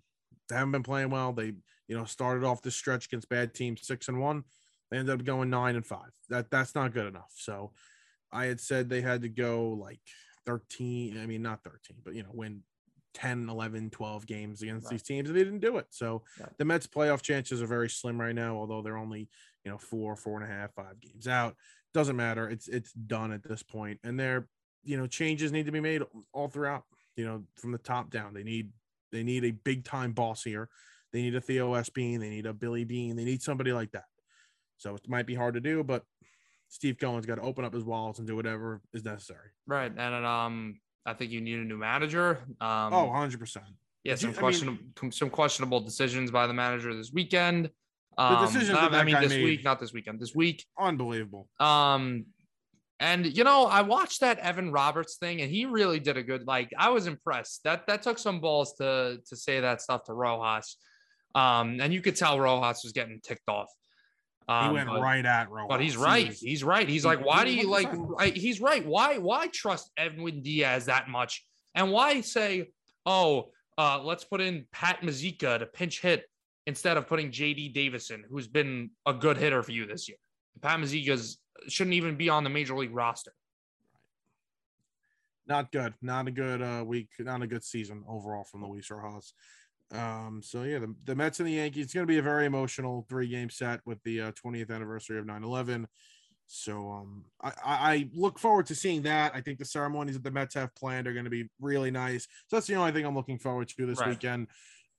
they 0.48 0.56
haven't 0.56 0.72
been 0.72 0.82
playing 0.82 1.10
well. 1.10 1.32
They 1.32 1.54
you 1.88 1.96
know 1.96 2.04
started 2.04 2.44
off 2.44 2.62
this 2.62 2.76
stretch 2.76 3.06
against 3.06 3.28
bad 3.28 3.54
teams 3.54 3.86
six 3.86 4.08
and 4.08 4.20
one. 4.20 4.44
They 4.90 4.98
ended 4.98 5.18
up 5.18 5.24
going 5.24 5.50
nine 5.50 5.76
and 5.76 5.86
five. 5.86 6.10
That 6.28 6.50
that's 6.50 6.74
not 6.74 6.92
good 6.92 7.06
enough. 7.06 7.32
So 7.36 7.72
I 8.32 8.46
had 8.46 8.60
said 8.60 8.88
they 8.88 9.00
had 9.00 9.22
to 9.22 9.28
go 9.28 9.70
like 9.80 10.00
13. 10.46 11.18
I 11.20 11.26
mean, 11.26 11.42
not 11.42 11.62
13, 11.62 11.98
but 12.04 12.14
you 12.14 12.22
know, 12.22 12.30
win 12.32 12.62
10, 13.14 13.48
11, 13.48 13.90
12 13.90 14.26
games 14.26 14.62
against 14.62 14.86
right. 14.86 14.90
these 14.90 15.02
teams, 15.02 15.28
and 15.28 15.38
they 15.38 15.44
didn't 15.44 15.60
do 15.60 15.78
it. 15.78 15.86
So 15.90 16.22
right. 16.40 16.50
the 16.58 16.64
Mets 16.64 16.86
playoff 16.86 17.22
chances 17.22 17.62
are 17.62 17.66
very 17.66 17.88
slim 17.88 18.20
right 18.20 18.34
now, 18.34 18.56
although 18.56 18.82
they're 18.82 18.96
only, 18.96 19.28
you 19.64 19.70
know, 19.70 19.78
four, 19.78 20.16
four 20.16 20.40
and 20.40 20.50
a 20.50 20.54
half, 20.54 20.74
five 20.74 21.00
games 21.00 21.26
out. 21.26 21.56
Doesn't 21.92 22.16
matter. 22.16 22.48
It's 22.48 22.68
it's 22.68 22.92
done 22.92 23.32
at 23.32 23.42
this 23.42 23.62
point. 23.62 24.00
And 24.02 24.18
there, 24.18 24.48
you 24.82 24.96
know, 24.96 25.06
changes 25.06 25.52
need 25.52 25.66
to 25.66 25.72
be 25.72 25.80
made 25.80 26.02
all 26.32 26.48
throughout, 26.48 26.84
you 27.16 27.24
know, 27.24 27.44
from 27.56 27.72
the 27.72 27.78
top 27.78 28.10
down. 28.10 28.34
They 28.34 28.42
need 28.42 28.70
they 29.12 29.22
need 29.22 29.44
a 29.44 29.52
big 29.52 29.84
time 29.84 30.12
boss 30.12 30.42
here. 30.42 30.68
They 31.12 31.22
need 31.22 31.36
a 31.36 31.40
Theo 31.40 31.74
Epstein, 31.74 32.20
they 32.20 32.30
need 32.30 32.46
a 32.46 32.52
Billy 32.52 32.84
Beane. 32.84 33.14
they 33.14 33.24
need 33.24 33.42
somebody 33.42 33.72
like 33.72 33.92
that. 33.92 34.06
So 34.78 34.96
it 34.96 35.08
might 35.08 35.26
be 35.26 35.34
hard 35.36 35.54
to 35.54 35.60
do, 35.60 35.84
but 35.84 36.02
Steve 36.68 36.98
Cohen's 36.98 37.24
got 37.24 37.36
to 37.36 37.42
open 37.42 37.64
up 37.64 37.72
his 37.72 37.84
wallets 37.84 38.18
and 38.18 38.26
do 38.26 38.34
whatever 38.34 38.80
is 38.92 39.04
necessary. 39.04 39.50
Right. 39.66 39.92
And 39.96 40.26
um 40.26 40.80
I 41.06 41.12
think 41.12 41.30
you 41.30 41.40
need 41.40 41.58
a 41.58 41.64
new 41.64 41.76
manager. 41.76 42.38
Um, 42.60 42.92
oh, 42.92 43.10
100%. 43.14 43.58
Yeah, 44.04 44.14
some, 44.16 44.34
questionable, 44.34 44.78
I 44.82 45.04
mean, 45.04 45.12
some 45.12 45.30
questionable 45.30 45.80
decisions 45.80 46.30
by 46.30 46.46
the 46.46 46.52
manager 46.52 46.94
this 46.94 47.12
weekend. 47.12 47.70
Um, 48.16 48.34
the 48.34 48.46
decisions 48.46 48.76
I 48.78 49.04
mean, 49.04 49.20
this 49.20 49.30
made, 49.30 49.44
week, 49.44 49.64
not 49.64 49.80
this 49.80 49.92
weekend, 49.92 50.20
this 50.20 50.34
week. 50.34 50.64
Unbelievable. 50.78 51.48
Um, 51.58 52.26
and 53.00 53.26
you 53.26 53.44
know, 53.44 53.66
I 53.66 53.82
watched 53.82 54.20
that 54.20 54.38
Evan 54.38 54.70
Roberts 54.70 55.16
thing, 55.16 55.40
and 55.40 55.50
he 55.50 55.66
really 55.66 55.98
did 55.98 56.16
a 56.16 56.22
good. 56.22 56.46
Like, 56.46 56.70
I 56.78 56.90
was 56.90 57.06
impressed. 57.06 57.64
That 57.64 57.86
that 57.88 58.02
took 58.02 58.18
some 58.18 58.40
balls 58.40 58.74
to 58.74 59.18
to 59.28 59.36
say 59.36 59.60
that 59.60 59.82
stuff 59.82 60.04
to 60.04 60.14
Rojas. 60.14 60.76
Um, 61.34 61.80
and 61.80 61.92
you 61.92 62.00
could 62.00 62.14
tell 62.14 62.38
Rojas 62.38 62.84
was 62.84 62.92
getting 62.92 63.20
ticked 63.20 63.48
off. 63.48 63.68
Um, 64.46 64.68
he 64.68 64.74
went 64.74 64.88
but, 64.88 65.00
right 65.00 65.24
at 65.24 65.50
Rojas. 65.50 65.68
But 65.68 65.80
he's 65.80 65.96
right. 65.96 66.32
He's 66.32 66.62
right. 66.62 66.88
He's 66.88 67.04
like, 67.04 67.24
why 67.24 67.44
do 67.44 67.52
you 67.52 67.68
like? 67.68 67.90
He's 68.36 68.60
right. 68.60 68.86
Why? 68.86 69.18
Why 69.18 69.48
trust 69.48 69.90
Edwin 69.96 70.42
Diaz 70.42 70.86
that 70.86 71.08
much? 71.08 71.44
And 71.74 71.90
why 71.90 72.20
say, 72.20 72.68
oh, 73.04 73.50
uh, 73.76 74.00
let's 74.02 74.24
put 74.24 74.40
in 74.40 74.66
Pat 74.72 75.00
Mazeika 75.02 75.58
to 75.58 75.66
pinch 75.66 76.00
hit 76.00 76.24
instead 76.66 76.96
of 76.96 77.06
putting 77.06 77.30
JD 77.30 77.74
Davis, 77.74 78.10
who's 78.30 78.48
been 78.48 78.90
a 79.06 79.12
good 79.12 79.36
hitter 79.36 79.62
for 79.62 79.72
you 79.72 79.86
this 79.86 80.08
year. 80.08 80.18
Pat 80.60 80.78
Mazeika's 80.78 81.38
shouldn't 81.68 81.94
even 81.94 82.16
be 82.16 82.28
on 82.28 82.44
the 82.44 82.50
major 82.50 82.76
league 82.76 82.94
roster. 82.94 83.32
Not 85.46 85.70
good. 85.72 85.94
Not 86.00 86.26
a 86.28 86.30
good 86.30 86.62
uh, 86.62 86.84
week. 86.86 87.10
Not 87.18 87.42
a 87.42 87.46
good 87.46 87.64
season 87.64 88.02
overall 88.08 88.44
from 88.44 88.64
Luis 88.64 88.90
Rojas. 88.90 89.34
Um, 89.92 90.40
so 90.42 90.62
yeah, 90.62 90.78
the, 90.78 90.94
the 91.04 91.14
Mets 91.14 91.40
and 91.40 91.48
the 91.48 91.52
Yankees, 91.52 91.84
it's 91.84 91.94
going 91.94 92.06
to 92.06 92.12
be 92.12 92.18
a 92.18 92.22
very 92.22 92.46
emotional 92.46 93.04
three 93.08 93.28
game 93.28 93.50
set 93.50 93.80
with 93.84 94.02
the 94.04 94.22
uh, 94.22 94.32
20th 94.32 94.70
anniversary 94.70 95.18
of 95.18 95.26
9 95.26 95.44
11. 95.44 95.86
So 96.46 96.90
um, 96.90 97.24
I, 97.42 97.52
I 97.64 98.10
look 98.14 98.38
forward 98.38 98.66
to 98.66 98.74
seeing 98.74 99.02
that. 99.02 99.32
I 99.34 99.40
think 99.40 99.58
the 99.58 99.64
ceremonies 99.64 100.14
that 100.14 100.24
the 100.24 100.30
Mets 100.30 100.54
have 100.54 100.74
planned 100.74 101.06
are 101.06 101.12
going 101.12 101.24
to 101.24 101.30
be 101.30 101.48
really 101.60 101.90
nice. 101.90 102.24
So 102.48 102.56
that's 102.56 102.66
the 102.66 102.74
only 102.74 102.92
thing 102.92 103.06
I'm 103.06 103.14
looking 103.14 103.38
forward 103.38 103.68
to 103.68 103.86
this 103.86 104.00
right. 104.00 104.10
weekend. 104.10 104.48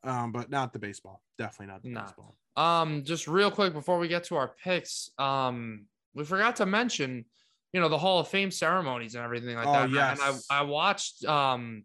Um, 0.06 0.32
but 0.32 0.50
not 0.50 0.72
the 0.72 0.80
baseball. 0.80 1.22
Definitely 1.38 1.74
not 1.74 1.84
the 1.84 1.90
nah. 1.90 2.04
baseball. 2.04 2.38
Um, 2.56 3.04
just 3.04 3.28
real 3.28 3.52
quick 3.52 3.74
before 3.74 3.98
we 4.00 4.08
get 4.08 4.26
to 4.26 4.36
our 4.36 4.54
picks, 4.64 5.10
um, 5.18 5.88
we 6.14 6.24
forgot 6.24 6.58
to 6.58 6.66
mention, 6.66 7.26
you 7.74 7.82
know, 7.82 7.90
the 7.90 7.98
Hall 7.98 8.20
of 8.20 8.28
Fame 8.28 8.52
ceremonies 8.52 9.16
and 9.16 9.24
everything 9.24 9.56
like 9.56 9.68
oh, 9.68 9.74
that. 9.74 9.90
Yes. 9.90 10.20
And 10.24 10.42
I, 10.50 10.60
I 10.60 10.62
watched 10.64 11.26
um 11.26 11.84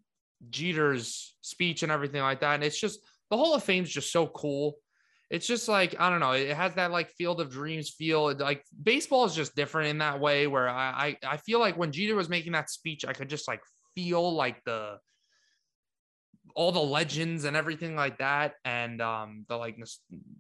Jeter's 0.51 1.35
speech 1.41 1.83
and 1.83 1.91
everything 1.91 2.23
like 2.23 2.41
that. 2.41 2.55
And 2.55 2.64
it's 2.64 2.81
just 2.81 3.01
the 3.31 3.37
Hall 3.37 3.55
of 3.55 3.64
Fame's 3.64 3.91
just 3.91 4.12
so 4.12 4.27
cool. 4.29 4.77
It's 5.31 5.47
just 5.47 5.68
like 5.68 5.95
I 5.99 6.11
don't 6.11 6.21
know. 6.21 6.33
It 6.33 6.57
has 6.57 6.75
that 6.75 6.91
like 6.91 7.11
Field 7.11 7.41
of 7.41 7.51
Dreams 7.51 7.91
feel. 7.91 8.35
Like 8.35 8.64
baseball 8.83 9.25
is 9.25 9.35
just 9.35 9.55
different 9.55 9.89
in 9.89 9.99
that 9.99 10.21
way. 10.21 10.47
Where 10.47 10.68
I 10.68 11.16
I, 11.23 11.33
I 11.35 11.37
feel 11.39 11.61
like 11.61 11.77
when 11.77 11.93
Jeter 11.93 12.16
was 12.16 12.29
making 12.29 12.53
that 12.53 12.71
speech, 12.71 13.05
I 13.05 13.12
could 13.12 13.29
just 13.29 13.49
like 13.49 13.62
feel 13.95 14.35
like 14.35 14.62
the 14.64 14.99
all 16.55 16.73
the 16.73 16.81
legends 16.81 17.45
and 17.45 17.57
everything 17.57 17.97
like 17.97 18.19
that, 18.19 18.55
and 18.65 19.01
um, 19.01 19.45
the 19.49 19.57
like, 19.57 19.77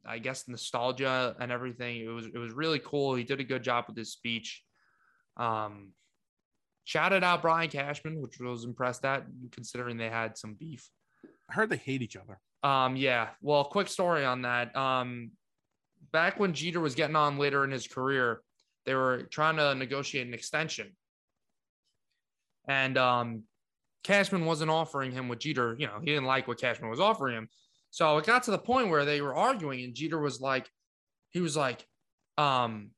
I 0.04 0.18
guess 0.18 0.48
nostalgia 0.48 1.36
and 1.40 1.50
everything. 1.52 2.00
It 2.04 2.08
was 2.08 2.26
it 2.26 2.38
was 2.38 2.52
really 2.52 2.80
cool. 2.84 3.14
He 3.14 3.24
did 3.24 3.40
a 3.40 3.44
good 3.44 3.62
job 3.62 3.84
with 3.88 3.96
his 3.96 4.12
speech. 4.12 4.62
Um, 5.36 5.92
shouted 6.84 7.22
out 7.22 7.42
Brian 7.42 7.70
Cashman, 7.70 8.20
which 8.20 8.40
I 8.40 8.44
was 8.44 8.64
impressed 8.64 9.04
at, 9.04 9.24
considering 9.52 9.96
they 9.96 10.10
had 10.10 10.36
some 10.36 10.54
beef. 10.54 10.88
I 11.48 11.54
heard 11.54 11.70
they 11.70 11.76
hate 11.76 12.02
each 12.02 12.16
other. 12.16 12.38
Um, 12.62 12.96
yeah. 12.96 13.28
Well, 13.40 13.64
quick 13.64 13.88
story 13.88 14.24
on 14.24 14.42
that. 14.42 14.74
Um, 14.76 15.30
back 16.12 16.38
when 16.38 16.52
Jeter 16.52 16.80
was 16.80 16.94
getting 16.94 17.16
on 17.16 17.38
later 17.38 17.64
in 17.64 17.70
his 17.70 17.86
career, 17.86 18.42
they 18.86 18.94
were 18.94 19.22
trying 19.30 19.56
to 19.56 19.74
negotiate 19.74 20.26
an 20.26 20.34
extension. 20.34 20.96
And 22.68 22.98
um, 22.98 23.44
Cashman 24.02 24.46
wasn't 24.46 24.70
offering 24.70 25.12
him 25.12 25.28
what 25.28 25.40
Jeter, 25.40 25.76
you 25.78 25.86
know, 25.86 25.98
he 26.00 26.06
didn't 26.06 26.24
like 26.24 26.48
what 26.48 26.60
Cashman 26.60 26.90
was 26.90 27.00
offering 27.00 27.36
him. 27.36 27.48
So 27.90 28.18
it 28.18 28.26
got 28.26 28.44
to 28.44 28.50
the 28.50 28.58
point 28.58 28.88
where 28.88 29.04
they 29.04 29.20
were 29.20 29.34
arguing, 29.34 29.84
and 29.84 29.94
Jeter 29.94 30.20
was 30.20 30.40
like, 30.40 30.68
he 31.30 31.40
was 31.40 31.56
like, 31.56 31.86
um, 32.38 32.90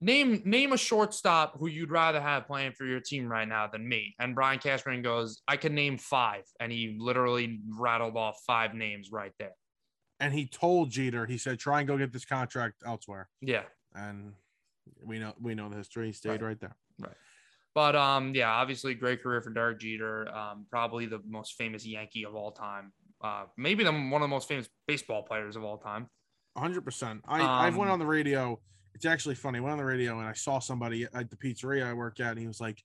name 0.00 0.42
name 0.44 0.72
a 0.72 0.76
shortstop 0.76 1.58
who 1.58 1.66
you'd 1.66 1.90
rather 1.90 2.20
have 2.20 2.46
playing 2.46 2.72
for 2.72 2.84
your 2.84 3.00
team 3.00 3.26
right 3.26 3.48
now 3.48 3.66
than 3.66 3.88
me. 3.88 4.14
And 4.18 4.34
Brian 4.34 4.58
Cashman 4.58 5.02
goes, 5.02 5.42
I 5.48 5.56
can 5.56 5.74
name 5.74 5.98
five. 5.98 6.42
And 6.60 6.70
he 6.70 6.96
literally 6.98 7.60
rattled 7.78 8.16
off 8.16 8.40
five 8.46 8.74
names 8.74 9.10
right 9.10 9.32
there. 9.38 9.54
And 10.20 10.32
he 10.32 10.46
told 10.46 10.90
Jeter, 10.90 11.26
he 11.26 11.38
said, 11.38 11.58
try 11.58 11.80
and 11.80 11.88
go 11.88 11.96
get 11.96 12.12
this 12.12 12.24
contract 12.24 12.82
elsewhere. 12.86 13.28
Yeah. 13.40 13.62
And 13.94 14.34
we 15.04 15.18
know 15.18 15.32
we 15.40 15.54
know 15.54 15.68
the 15.68 15.76
history. 15.76 16.06
He 16.06 16.12
stayed 16.12 16.30
right, 16.30 16.42
right 16.42 16.60
there. 16.60 16.76
Right. 17.00 17.16
But 17.74 17.96
um, 17.96 18.34
yeah, 18.34 18.50
obviously 18.50 18.94
great 18.94 19.22
career 19.22 19.40
for 19.40 19.50
Derek 19.50 19.80
Jeter. 19.80 20.28
Um, 20.34 20.66
probably 20.70 21.06
the 21.06 21.20
most 21.26 21.54
famous 21.54 21.84
Yankee 21.84 22.24
of 22.24 22.34
all 22.34 22.52
time. 22.52 22.92
Uh, 23.22 23.44
maybe 23.56 23.82
the 23.82 23.90
one 23.90 24.14
of 24.14 24.20
the 24.20 24.28
most 24.28 24.48
famous 24.48 24.68
baseball 24.86 25.22
players 25.22 25.56
of 25.56 25.64
all 25.64 25.78
time. 25.78 26.08
100%. 26.56 27.20
I, 27.26 27.40
um, 27.40 27.46
I 27.48 27.70
went 27.70 27.90
on 27.90 27.98
the 27.98 28.06
radio. 28.06 28.60
It's 28.94 29.06
actually 29.06 29.34
funny. 29.34 29.58
I 29.58 29.60
went 29.60 29.72
on 29.72 29.78
the 29.78 29.84
radio 29.84 30.18
and 30.20 30.28
I 30.28 30.34
saw 30.34 30.60
somebody 30.60 31.04
at 31.12 31.30
the 31.30 31.36
pizzeria 31.36 31.84
I 31.84 31.94
work 31.94 32.20
at, 32.20 32.30
and 32.30 32.38
he 32.38 32.46
was 32.46 32.60
like, 32.60 32.80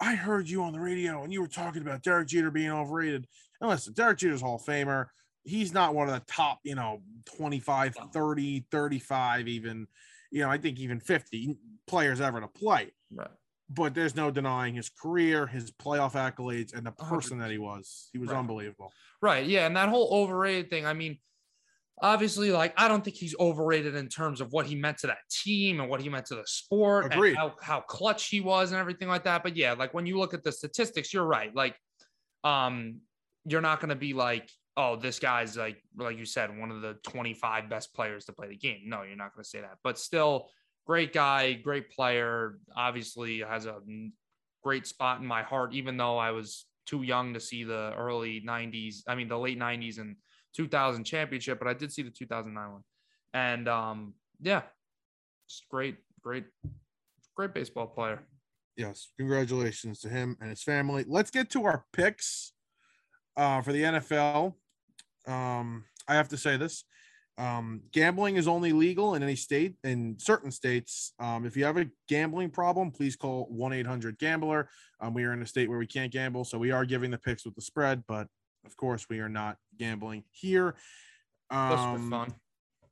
I 0.00 0.16
heard 0.16 0.48
you 0.48 0.62
on 0.62 0.72
the 0.72 0.80
radio 0.80 1.22
and 1.22 1.32
you 1.32 1.40
were 1.40 1.48
talking 1.48 1.82
about 1.82 2.02
Derek 2.02 2.28
Jeter 2.28 2.50
being 2.50 2.70
overrated. 2.70 3.26
And 3.60 3.70
listen, 3.70 3.92
Derek 3.92 4.18
Jeter's 4.18 4.40
Hall 4.40 4.56
of 4.56 4.62
Famer. 4.62 5.06
He's 5.44 5.72
not 5.72 5.94
one 5.94 6.08
of 6.08 6.14
the 6.14 6.32
top, 6.32 6.58
you 6.64 6.74
know, 6.74 7.02
25, 7.36 7.96
30, 8.12 8.66
35, 8.70 9.48
even, 9.48 9.86
you 10.30 10.42
know, 10.42 10.50
I 10.50 10.58
think 10.58 10.78
even 10.78 11.00
50 11.00 11.56
players 11.86 12.20
ever 12.20 12.40
to 12.40 12.48
play. 12.48 12.92
Right 13.12 13.30
but 13.70 13.94
there's 13.94 14.16
no 14.16 14.30
denying 14.30 14.74
his 14.74 14.88
career, 14.88 15.46
his 15.46 15.70
playoff 15.70 16.12
accolades, 16.12 16.74
and 16.74 16.86
the 16.86 16.92
person 16.92 17.38
100%. 17.38 17.40
that 17.40 17.50
he 17.50 17.58
was. 17.58 18.08
He 18.12 18.18
was 18.18 18.30
right. 18.30 18.38
unbelievable. 18.38 18.92
Right. 19.20 19.46
Yeah. 19.46 19.66
And 19.66 19.76
that 19.76 19.88
whole 19.88 20.08
overrated 20.10 20.70
thing, 20.70 20.86
I 20.86 20.94
mean, 20.94 21.18
obviously, 22.00 22.50
like, 22.50 22.72
I 22.76 22.88
don't 22.88 23.04
think 23.04 23.16
he's 23.16 23.34
overrated 23.38 23.94
in 23.94 24.08
terms 24.08 24.40
of 24.40 24.52
what 24.52 24.66
he 24.66 24.74
meant 24.74 24.98
to 24.98 25.08
that 25.08 25.18
team 25.30 25.80
and 25.80 25.90
what 25.90 26.00
he 26.00 26.08
meant 26.08 26.26
to 26.26 26.36
the 26.36 26.46
sport 26.46 27.06
Agreed. 27.12 27.30
and 27.30 27.38
how, 27.38 27.54
how 27.60 27.80
clutch 27.80 28.28
he 28.28 28.40
was 28.40 28.72
and 28.72 28.80
everything 28.80 29.08
like 29.08 29.24
that. 29.24 29.42
But 29.42 29.56
yeah, 29.56 29.74
like 29.74 29.92
when 29.92 30.06
you 30.06 30.18
look 30.18 30.32
at 30.32 30.42
the 30.42 30.52
statistics, 30.52 31.12
you're 31.12 31.26
right. 31.26 31.54
Like, 31.54 31.76
um, 32.44 33.00
you're 33.44 33.60
not 33.60 33.80
going 33.80 33.90
to 33.90 33.96
be 33.96 34.14
like, 34.14 34.48
oh, 34.78 34.96
this 34.96 35.18
guy's 35.18 35.56
like, 35.56 35.82
like 35.96 36.16
you 36.16 36.24
said, 36.24 36.56
one 36.56 36.70
of 36.70 36.80
the 36.80 36.94
25 37.02 37.68
best 37.68 37.92
players 37.92 38.24
to 38.26 38.32
play 38.32 38.48
the 38.48 38.56
game. 38.56 38.82
No, 38.86 39.02
you're 39.02 39.16
not 39.16 39.34
going 39.34 39.42
to 39.42 39.48
say 39.48 39.60
that. 39.60 39.76
But 39.82 39.98
still, 39.98 40.48
great 40.88 41.12
guy, 41.12 41.52
great 41.52 41.90
player. 41.90 42.58
Obviously, 42.74 43.40
has 43.40 43.66
a 43.66 43.76
great 44.64 44.86
spot 44.86 45.20
in 45.20 45.26
my 45.26 45.42
heart, 45.42 45.74
even 45.74 45.96
though 45.96 46.16
I 46.16 46.30
was 46.30 46.66
too 46.86 47.02
young 47.02 47.34
to 47.34 47.40
see 47.40 47.62
the 47.62 47.92
early 47.96 48.40
90s, 48.40 49.02
I 49.06 49.14
mean, 49.14 49.28
the 49.28 49.38
late 49.38 49.58
90s 49.58 49.98
and 49.98 50.16
2000 50.56 51.04
championship, 51.04 51.58
but 51.58 51.68
I 51.68 51.74
did 51.74 51.92
see 51.92 52.02
the 52.02 52.10
2009 52.10 52.72
one. 52.72 52.82
And 53.34 53.68
um, 53.68 54.14
yeah, 54.40 54.62
just 55.46 55.68
great, 55.68 55.98
great, 56.22 56.46
great 57.36 57.52
baseball 57.52 57.86
player. 57.86 58.22
Yes, 58.76 59.08
congratulations 59.18 60.00
to 60.00 60.08
him 60.08 60.36
and 60.40 60.48
his 60.48 60.62
family. 60.62 61.04
Let's 61.06 61.30
get 61.30 61.50
to 61.50 61.64
our 61.66 61.84
picks 61.92 62.52
uh, 63.36 63.60
for 63.60 63.72
the 63.72 63.82
NFL. 63.82 64.54
Um, 65.26 65.84
I 66.08 66.14
have 66.14 66.28
to 66.28 66.38
say 66.38 66.56
this 66.56 66.84
um, 67.38 67.82
gambling 67.92 68.36
is 68.36 68.48
only 68.48 68.72
legal 68.72 69.14
in 69.14 69.22
any 69.22 69.36
state, 69.36 69.76
in 69.84 70.16
certain 70.18 70.50
states. 70.50 71.14
Um, 71.20 71.46
if 71.46 71.56
you 71.56 71.64
have 71.64 71.76
a 71.76 71.86
gambling 72.08 72.50
problem, 72.50 72.90
please 72.90 73.14
call 73.14 73.46
1 73.50 73.72
800 73.72 74.18
Gambler. 74.18 74.68
Um, 75.00 75.14
we 75.14 75.22
are 75.24 75.32
in 75.32 75.40
a 75.40 75.46
state 75.46 75.68
where 75.68 75.78
we 75.78 75.86
can't 75.86 76.12
gamble, 76.12 76.44
so 76.44 76.58
we 76.58 76.72
are 76.72 76.84
giving 76.84 77.12
the 77.12 77.18
picks 77.18 77.44
with 77.44 77.54
the 77.54 77.62
spread, 77.62 78.02
but 78.08 78.26
of 78.66 78.76
course, 78.76 79.06
we 79.08 79.20
are 79.20 79.28
not 79.28 79.56
gambling 79.78 80.24
here. 80.32 80.74
just 81.50 81.82
for 81.82 81.88
um, 81.88 82.10
fun. 82.10 82.34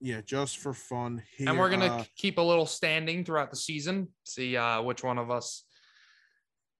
Yeah, 0.00 0.20
just 0.24 0.58
for 0.58 0.72
fun. 0.72 1.22
Here. 1.36 1.48
And 1.48 1.58
we're 1.58 1.68
going 1.68 1.80
to 1.80 1.92
uh, 1.92 2.04
keep 2.16 2.38
a 2.38 2.42
little 2.42 2.66
standing 2.66 3.24
throughout 3.24 3.50
the 3.50 3.56
season, 3.56 4.08
see 4.24 4.56
uh, 4.56 4.80
which 4.80 5.02
one 5.02 5.18
of 5.18 5.30
us 5.30 5.64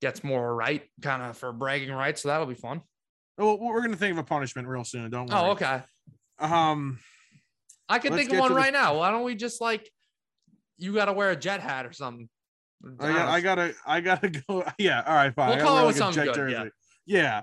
gets 0.01 0.23
more 0.23 0.55
right, 0.55 0.83
kind 1.03 1.23
of 1.23 1.37
for 1.37 1.53
bragging 1.53 1.91
rights. 1.91 2.23
So 2.23 2.29
that'll 2.29 2.47
be 2.47 2.55
fun. 2.55 2.83
Well, 3.37 3.59
we're 3.59 3.81
going 3.81 3.93
to 3.93 3.99
think 3.99 4.13
of 4.13 4.19
a 4.19 4.23
punishment 4.23 4.69
real 4.69 4.85
soon. 4.85 5.11
Don't 5.11 5.29
worry. 5.29 5.41
Oh, 5.41 5.51
okay. 5.51 5.81
Um, 6.39 6.99
I 7.89 7.99
can 7.99 8.15
think 8.15 8.33
of 8.33 8.39
one 8.39 8.55
right 8.55 8.73
the... 8.73 8.79
now. 8.79 8.99
Why 8.99 9.11
don't 9.11 9.25
we 9.25 9.35
just 9.35 9.61
like 9.61 9.91
you 10.79 10.95
got 10.95 11.07
to 11.07 11.13
wear 11.13 11.31
a 11.31 11.37
jet 11.37 11.61
hat 11.61 11.87
or 11.87 11.93
something? 11.93 12.29
I, 13.01 13.13
got, 13.13 13.29
I 13.29 13.41
gotta, 13.41 13.75
I 13.87 14.01
gotta 14.01 14.29
go. 14.49 14.65
Yeah, 14.79 15.03
all 15.07 15.15
right, 15.15 15.35
fine. 15.35 15.57
We'll 15.57 15.67
call 15.67 15.79
it 15.79 15.87
with 15.87 16.01
like 16.01 16.15
something 16.15 16.33
good. 16.33 16.51
Yeah. 16.51 16.65
yeah. 17.07 17.43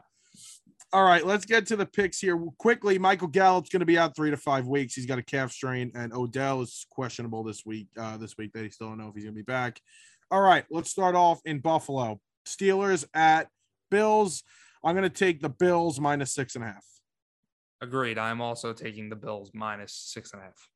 All 0.92 1.04
right, 1.04 1.26
let's 1.26 1.46
get 1.46 1.66
to 1.68 1.76
the 1.76 1.88
picks 1.88 2.20
here 2.20 2.38
quickly. 2.60 3.00
Michael 3.00 3.28
Gallup's 3.28 3.70
going 3.70 3.80
to 3.80 3.86
be 3.86 3.98
out 3.98 4.16
three 4.16 4.30
to 4.30 4.38
five 4.38 4.68
weeks. 4.68 4.94
He's 4.94 5.08
got 5.08 5.18
a 5.18 5.24
calf 5.24 5.52
strain, 5.52 5.92
and 5.96 6.14
Odell 6.14 6.62
is 6.62 6.86
questionable 6.92 7.44
this 7.44 7.66
week. 7.66 7.88
Uh, 7.98 8.18
this 8.18 8.38
week, 8.38 8.52
they 8.54 8.70
still 8.70 8.90
don't 8.90 9.00
know 9.00 9.08
if 9.08 9.16
he's 9.16 9.24
going 9.24 9.34
to 9.34 9.40
be 9.40 9.42
back. 9.42 9.82
All 10.30 10.42
right, 10.42 10.66
let's 10.70 10.92
start 10.92 11.16
off 11.16 11.42
in 11.46 11.60
Buffalo. 11.60 12.20
Steelers 12.46 13.06
at 13.16 13.48
Bills. 13.90 14.44
I'm 14.84 14.96
going 14.96 15.02
to 15.02 15.10
take 15.10 15.42
the 15.42 15.50
Bills 15.50 16.00
minus 16.00 16.32
six 16.32 16.54
and 16.54 16.64
a 16.64 16.68
half. 16.68 16.86
Agreed. 17.84 18.18
I'm 18.18 18.40
also 18.40 18.72
taking 18.72 19.10
the 19.10 19.16
Bills 19.18 19.52
minus 19.54 19.94
six 19.94 20.32
and 20.32 20.42
a 20.42 20.46
half. 20.46 20.70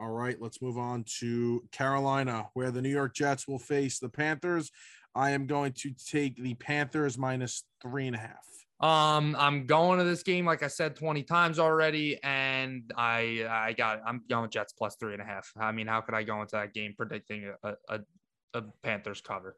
All 0.00 0.08
right, 0.08 0.40
let's 0.40 0.62
move 0.62 0.78
on 0.78 1.04
to 1.20 1.62
Carolina, 1.70 2.48
where 2.54 2.70
the 2.70 2.80
New 2.80 2.88
York 2.88 3.14
Jets 3.14 3.46
will 3.46 3.58
face 3.58 3.98
the 3.98 4.08
Panthers. 4.08 4.70
I 5.14 5.32
am 5.32 5.46
going 5.46 5.72
to 5.72 5.92
take 5.92 6.42
the 6.42 6.54
Panthers 6.54 7.18
minus 7.18 7.64
three 7.82 8.06
and 8.06 8.16
a 8.16 8.18
half. 8.18 8.46
Um, 8.80 9.36
I'm 9.38 9.66
going 9.66 9.98
to 9.98 10.04
this 10.04 10.22
game, 10.22 10.46
like 10.46 10.62
I 10.62 10.68
said 10.68 10.96
20 10.96 11.22
times 11.24 11.58
already, 11.58 12.18
and 12.22 12.90
I 12.96 13.46
I 13.46 13.74
got 13.74 13.98
it. 13.98 14.02
I'm 14.06 14.22
going 14.30 14.48
Jets 14.48 14.72
plus 14.72 14.96
three 14.96 15.12
and 15.12 15.20
a 15.20 15.26
half. 15.26 15.52
I 15.58 15.72
mean, 15.72 15.86
how 15.86 16.00
could 16.00 16.14
I 16.14 16.22
go 16.22 16.40
into 16.40 16.56
that 16.56 16.72
game 16.72 16.94
predicting 16.96 17.52
a, 17.62 17.74
a, 17.90 18.00
a 18.54 18.62
Panthers 18.82 19.20
cover? 19.20 19.56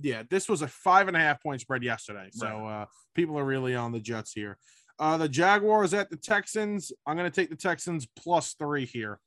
Yeah, 0.00 0.22
this 0.30 0.48
was 0.48 0.62
a 0.62 0.68
five 0.68 1.08
and 1.08 1.16
a 1.16 1.20
half 1.20 1.42
point 1.42 1.60
spread 1.60 1.82
yesterday. 1.82 2.28
So 2.32 2.46
right. 2.46 2.82
uh, 2.82 2.86
people 3.14 3.36
are 3.36 3.44
really 3.44 3.74
on 3.74 3.90
the 3.90 4.00
Jets 4.00 4.32
here. 4.32 4.58
Uh, 5.00 5.16
the 5.16 5.28
Jaguars 5.28 5.94
at 5.94 6.10
the 6.10 6.16
Texans. 6.16 6.92
I'm 7.06 7.16
going 7.16 7.28
to 7.28 7.34
take 7.34 7.48
the 7.48 7.56
Texans 7.56 8.06
plus 8.16 8.54
three 8.54 8.84
here. 8.84 9.18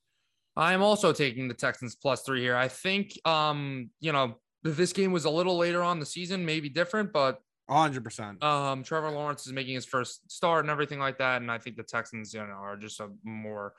I'm 0.56 0.84
also 0.84 1.12
taking 1.12 1.48
the 1.48 1.56
Texans 1.56 1.96
plus 1.96 2.22
three 2.22 2.42
here. 2.42 2.56
I 2.56 2.68
think, 2.68 3.20
um, 3.26 3.90
you 4.00 4.12
know, 4.12 4.36
if 4.64 4.78
this 4.78 4.94
game 4.94 5.12
was 5.12 5.26
a 5.26 5.32
little 5.32 5.58
later 5.58 5.82
on 5.82 6.00
the 6.00 6.06
season, 6.06 6.46
maybe 6.46 6.70
different, 6.70 7.12
but 7.12 7.42
100%. 7.70 8.44
Um, 8.44 8.84
Trevor 8.84 9.10
Lawrence 9.10 9.48
is 9.48 9.54
making 9.54 9.74
his 9.74 9.86
first 9.86 10.30
start 10.32 10.64
and 10.64 10.70
everything 10.70 11.00
like 11.00 11.18
that. 11.18 11.42
And 11.42 11.52
I 11.52 11.58
think 11.58 11.76
the 11.76 11.84
Texans, 11.84 12.36
you 12.36 12.42
know, 12.42 12.54
are 12.54 12.78
just 12.78 13.00
a 13.00 13.10
more 13.24 13.74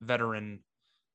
veteran 0.00 0.60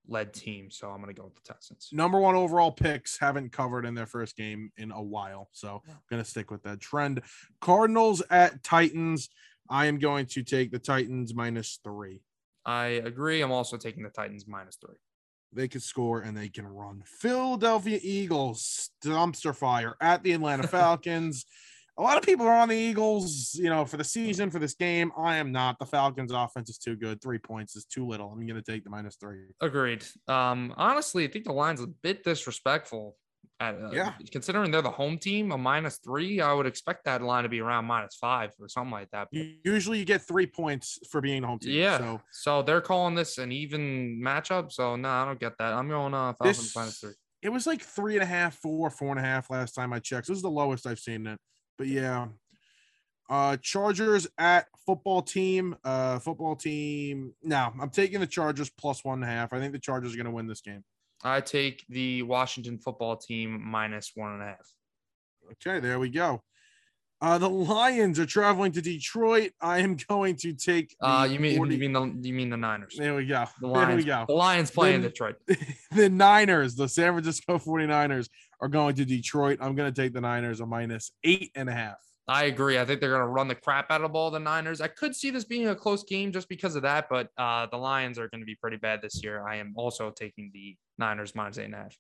led 0.08 0.34
team. 0.34 0.70
So 0.70 0.90
I'm 0.90 1.02
going 1.02 1.14
to 1.14 1.20
go 1.20 1.26
with 1.26 1.36
the 1.36 1.54
Texans. 1.54 1.90
Number 1.94 2.20
one 2.20 2.36
overall 2.36 2.72
picks 2.72 3.18
haven't 3.18 3.52
covered 3.52 3.86
in 3.86 3.94
their 3.94 4.08
first 4.08 4.36
game 4.36 4.72
in 4.78 4.91
a 4.91 5.02
while. 5.02 5.50
So 5.54 5.82
I'm 5.88 5.96
going 6.10 6.22
to 6.22 6.30
stick 6.30 6.52
with 6.52 6.64
that 6.64 6.82
trend. 6.82 7.22
Cardinals 7.62 8.22
at 8.30 8.64
Titans. 8.64 9.30
I 9.70 9.86
am 9.86 10.00
going 10.00 10.26
to 10.28 10.44
take 10.44 10.72
the 10.72 10.80
Titans 10.80 11.34
minus 11.34 11.80
three. 11.84 12.22
I 12.66 12.86
agree. 12.88 13.41
I'm 13.41 13.52
also 13.52 13.78
taking 13.78 14.04
the 14.04 14.10
Titans 14.10 14.46
minus 14.48 14.78
three. 14.78 14.96
They 15.54 15.68
can 15.68 15.82
score 15.82 16.22
and 16.22 16.38
they 16.38 16.50
can 16.50 16.68
run. 16.68 17.02
Philadelphia 17.06 18.00
Eagles 18.04 18.91
dumpster 19.04 19.56
fire 19.56 19.96
at 20.02 20.24
the 20.24 20.34
Atlanta 20.34 20.68
Falcons. 20.68 21.46
a 21.98 22.04
lot 22.04 22.18
of 22.18 22.24
people 22.24 22.46
are 22.46 22.54
on 22.54 22.70
the 22.70 22.76
Eagles, 22.76 23.56
you 23.56 23.70
know, 23.70 23.84
for 23.86 23.98
the 23.98 24.04
season, 24.04 24.52
for 24.52 24.60
this 24.60 24.76
game. 24.76 25.12
I 25.18 25.38
am 25.38 25.52
not. 25.52 25.80
The 25.80 25.86
Falcons' 25.86 26.32
offense 26.32 26.70
is 26.70 26.78
too 26.78 26.96
good. 26.96 27.22
Three 27.22 27.40
points 27.40 27.76
is 27.76 27.86
too 27.86 28.06
little. 28.08 28.30
I'm 28.32 28.46
going 28.46 28.62
to 28.62 28.72
take 28.72 28.84
the 28.84 28.90
minus 28.91 29.16
three. 29.16 29.40
Agreed. 29.62 30.04
Um, 30.28 30.74
honestly, 30.78 31.26
I 31.28 31.32
think 31.32 31.46
the 31.46 31.54
line's 31.54 31.82
a 31.82 31.88
bit 31.88 32.24
disrespectful. 32.24 33.18
At, 33.61 33.76
uh, 33.76 33.90
yeah. 33.91 34.14
Considering 34.32 34.72
they're 34.72 34.82
the 34.82 34.90
home 34.90 35.18
team, 35.18 35.52
a 35.52 35.57
minus 35.57 35.98
three, 35.98 36.40
I 36.40 36.53
would 36.53 36.66
expect 36.66 37.03
that 37.06 37.22
line 37.22 37.44
to 37.44 37.49
be 37.49 37.60
around 37.60 37.86
minus 37.86 38.16
five 38.16 38.52
or 38.57 38.70
something 38.70 38.91
like 38.91 39.10
that. 39.11 39.28
Usually 39.32 39.99
you 39.99 40.06
get 40.06 40.22
three 40.22 40.45
points 40.45 40.98
for 41.11 41.20
being 41.20 41.44
home 41.44 41.60
team. 41.60 41.74
Yeah. 41.74 41.98
So, 41.98 42.22
so 42.32 42.61
they're 42.61 42.80
calling 42.80 43.16
this 43.16 43.38
an 43.38 43.52
even 43.52 44.22
matchup. 44.24 44.72
So 44.72 44.95
no, 44.95 45.10
I 45.10 45.26
don't 45.26 45.40
get 45.40 45.57
that. 45.60 45.74
I'm 45.74 45.90
going 45.90 46.14
uh 46.14 46.34
Falcons 46.34 46.57
this, 46.57 46.76
minus 46.76 46.99
three. 46.99 47.11
It 47.41 47.49
was 47.49 47.68
like 47.68 47.82
three 47.82 48.14
and 48.14 48.24
a 48.24 48.26
half, 48.26 48.56
four, 48.56 48.90
four 48.90 49.10
and 49.10 49.20
a 49.20 49.24
half 49.24 49.49
last 49.49 49.74
time 49.74 49.91
I 49.91 49.99
checked. 49.99 50.28
So 50.28 50.32
this 50.32 50.38
is 50.38 50.44
the 50.44 50.49
lowest 50.49 50.88
I've 50.88 50.99
seen 50.99 51.28
it. 51.28 51.38
But 51.78 51.88
yeah. 51.88 52.28
Uh, 53.30 53.57
Chargers 53.57 54.26
at 54.38 54.68
football 54.86 55.22
team. 55.22 55.76
Uh, 55.84 56.18
football 56.20 56.56
team. 56.56 57.34
No, 57.44 57.74
I'm 57.80 57.90
taking 57.90 58.22
the 58.22 58.28
Chargers 58.28 58.70
plus 58.70 59.03
one 59.03 59.22
and 59.22 59.24
a 59.24 59.28
half. 59.28 59.53
I 59.53 59.60
think 59.60 59.74
the 59.74 59.80
Chargers 59.80 60.14
are 60.14 60.18
going 60.18 60.26
to 60.26 60.32
win 60.32 60.48
this 60.48 60.61
game. 60.61 60.84
I 61.24 61.41
take 61.41 61.86
the 61.90 62.24
Washington 62.24 62.78
football 62.78 63.18
team 63.18 63.62
minus 63.64 64.12
one 64.16 64.34
and 64.34 64.41
a 64.41 64.46
half. 64.46 64.68
Okay, 65.54 65.80
there 65.80 66.00
we 66.00 66.10
go. 66.10 66.41
Uh, 67.22 67.38
the 67.38 67.50
Lions 67.50 68.18
are 68.18 68.26
traveling 68.26 68.72
to 68.72 68.82
Detroit. 68.82 69.52
I 69.60 69.80
am 69.80 69.98
going 70.08 70.38
to 70.38 70.54
take. 70.54 70.96
Uh, 71.02 71.28
you 71.30 71.38
mean 71.40 71.58
40 71.58 71.74
you 71.74 71.80
mean 71.80 71.91
the 72.22 72.28
you 72.30 72.34
mean 72.34 72.50
the 72.50 72.56
Niners? 72.56 72.96
There 72.98 73.14
we 73.16 73.26
go. 73.26 73.44
The 73.60 73.68
There 73.68 73.76
Lions. 73.76 73.98
we 73.98 74.04
go. 74.06 74.26
The 74.28 74.34
Lions 74.34 74.72
playing 74.72 75.02
Then- 75.02 75.12
Detroit. 75.12 75.36
the 75.91 76.10
Niners, 76.10 76.76
the 76.76 76.88
San 76.88 77.12
Francisco 77.12 77.58
49ers, 77.58 78.30
are 78.62 78.70
going 78.70 78.96
to 78.96 79.04
Detroit. 79.06 79.58
I'm 79.62 79.76
going 79.76 79.94
to 79.94 80.02
take 80.02 80.14
the 80.14 80.22
Niners 80.22 80.62
a 80.62 80.66
minus 80.66 81.12
eight 81.26 81.52
and 81.56 81.68
a 81.68 81.74
half. 81.74 81.98
I 82.30 82.45
agree. 82.45 82.77
I 82.77 82.85
think 82.85 83.01
they're 83.01 83.10
going 83.10 83.22
to 83.22 83.27
run 83.27 83.47
the 83.47 83.56
crap 83.56 83.89
out 83.91 84.01
of 84.01 84.03
the 84.03 84.14
ball. 84.14 84.31
The 84.31 84.39
Niners. 84.39 84.81
I 84.81 84.88
could 84.88 85.15
see 85.15 85.31
this 85.31 85.43
being 85.43 85.68
a 85.68 85.76
close 85.76 86.03
game 86.03 86.31
just 86.31 86.47
because 86.47 86.76
of 86.76 86.84
that, 86.84 87.07
but 87.10 87.30
uh, 87.38 87.65
the 87.68 87.77
Lions 87.77 88.19
are 88.19 88.27
going 88.30 88.41
to 88.41 88.45
be 88.45 88.56
pretty 88.56 88.77
bad 88.77 89.01
this 89.01 89.23
year. 89.23 89.45
I 89.47 89.56
am 89.57 89.73
also 89.76 90.11
taking 90.11 90.51
the 90.53 90.77
Niners 90.97 91.34
minus 91.35 91.57
eight 91.57 91.65
and 91.65 91.73
a 91.76 91.77
half. 91.77 91.97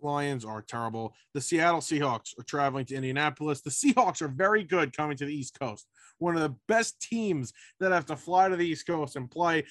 Lions 0.00 0.44
are 0.44 0.62
terrible. 0.62 1.14
The 1.32 1.40
Seattle 1.40 1.80
Seahawks 1.80 2.38
are 2.38 2.42
traveling 2.42 2.84
to 2.86 2.94
Indianapolis. 2.96 3.60
The 3.60 3.70
Seahawks 3.70 4.20
are 4.20 4.28
very 4.28 4.64
good 4.64 4.96
coming 4.96 5.16
to 5.16 5.24
the 5.24 5.34
East 5.34 5.58
Coast. 5.58 5.86
One 6.18 6.34
of 6.34 6.42
the 6.42 6.56
best 6.68 7.00
teams 7.00 7.52
that 7.80 7.92
have 7.92 8.06
to 8.06 8.16
fly 8.16 8.48
to 8.48 8.56
the 8.56 8.66
East 8.66 8.86
Coast 8.86 9.16
and 9.16 9.30
play. 9.30 9.64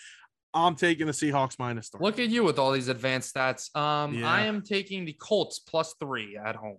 I'm 0.54 0.76
taking 0.76 1.06
the 1.06 1.14
Seahawks 1.14 1.58
minus 1.60 1.90
three. 1.90 2.02
Look 2.02 2.20
at 2.20 2.30
you 2.30 2.44
with 2.44 2.60
all 2.60 2.72
these 2.72 2.90
advanced 2.90 3.34
stats. 3.34 3.74
Um, 3.76 4.16
Yeah. 4.16 4.30
I 4.30 4.42
am 4.42 4.62
taking 4.62 5.06
the 5.06 5.14
Colts 5.14 5.60
plus 5.60 5.96
three 6.00 6.38
at 6.38 6.56
home. 6.56 6.78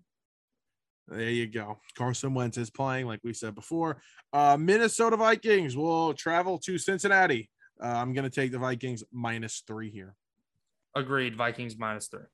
There 1.09 1.31
you 1.31 1.47
go. 1.47 1.79
Carson 1.97 2.33
Wentz 2.33 2.57
is 2.57 2.71
playing, 2.71 3.07
like 3.07 3.21
we 3.25 3.33
said 3.33 3.55
before. 3.55 4.01
Uh, 4.33 4.57
Minnesota 4.59 5.17
Vikings 5.17 5.77
will 5.77 6.15
travel 6.15 6.59
to 6.59 6.79
Cincinnati. 6.79 7.51
Uh, 7.83 7.89
I'm 7.89 8.13
going 8.13 8.25
to 8.25 8.31
take 8.31 8.53
the 8.53 8.59
Vikings 8.59 9.03
minus 9.13 9.63
three 9.67 9.91
here. 9.91 10.15
Agreed. 10.95 11.37
Vikings 11.37 11.77
minus 11.77 12.07
three. 12.07 12.25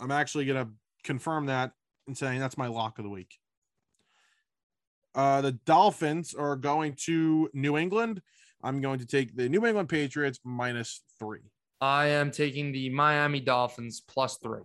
I'm 0.00 0.10
actually 0.10 0.46
going 0.46 0.66
to 0.66 0.72
confirm 1.04 1.46
that 1.46 1.72
and 2.06 2.16
saying 2.16 2.40
that's 2.40 2.58
my 2.58 2.66
lock 2.66 2.98
of 2.98 3.04
the 3.04 3.10
week. 3.10 3.34
Uh, 5.14 5.40
the 5.40 5.52
Dolphins 5.52 6.34
are 6.34 6.56
going 6.56 6.94
to 7.04 7.48
New 7.52 7.76
England. 7.76 8.20
I'm 8.62 8.80
going 8.80 8.98
to 8.98 9.06
take 9.06 9.36
the 9.36 9.48
New 9.48 9.64
England 9.64 9.88
Patriots 9.88 10.40
minus 10.44 11.02
three. 11.18 11.50
I 11.80 12.06
am 12.06 12.30
taking 12.30 12.72
the 12.72 12.88
Miami 12.90 13.40
Dolphins 13.40 14.02
plus 14.06 14.36
three. 14.38 14.62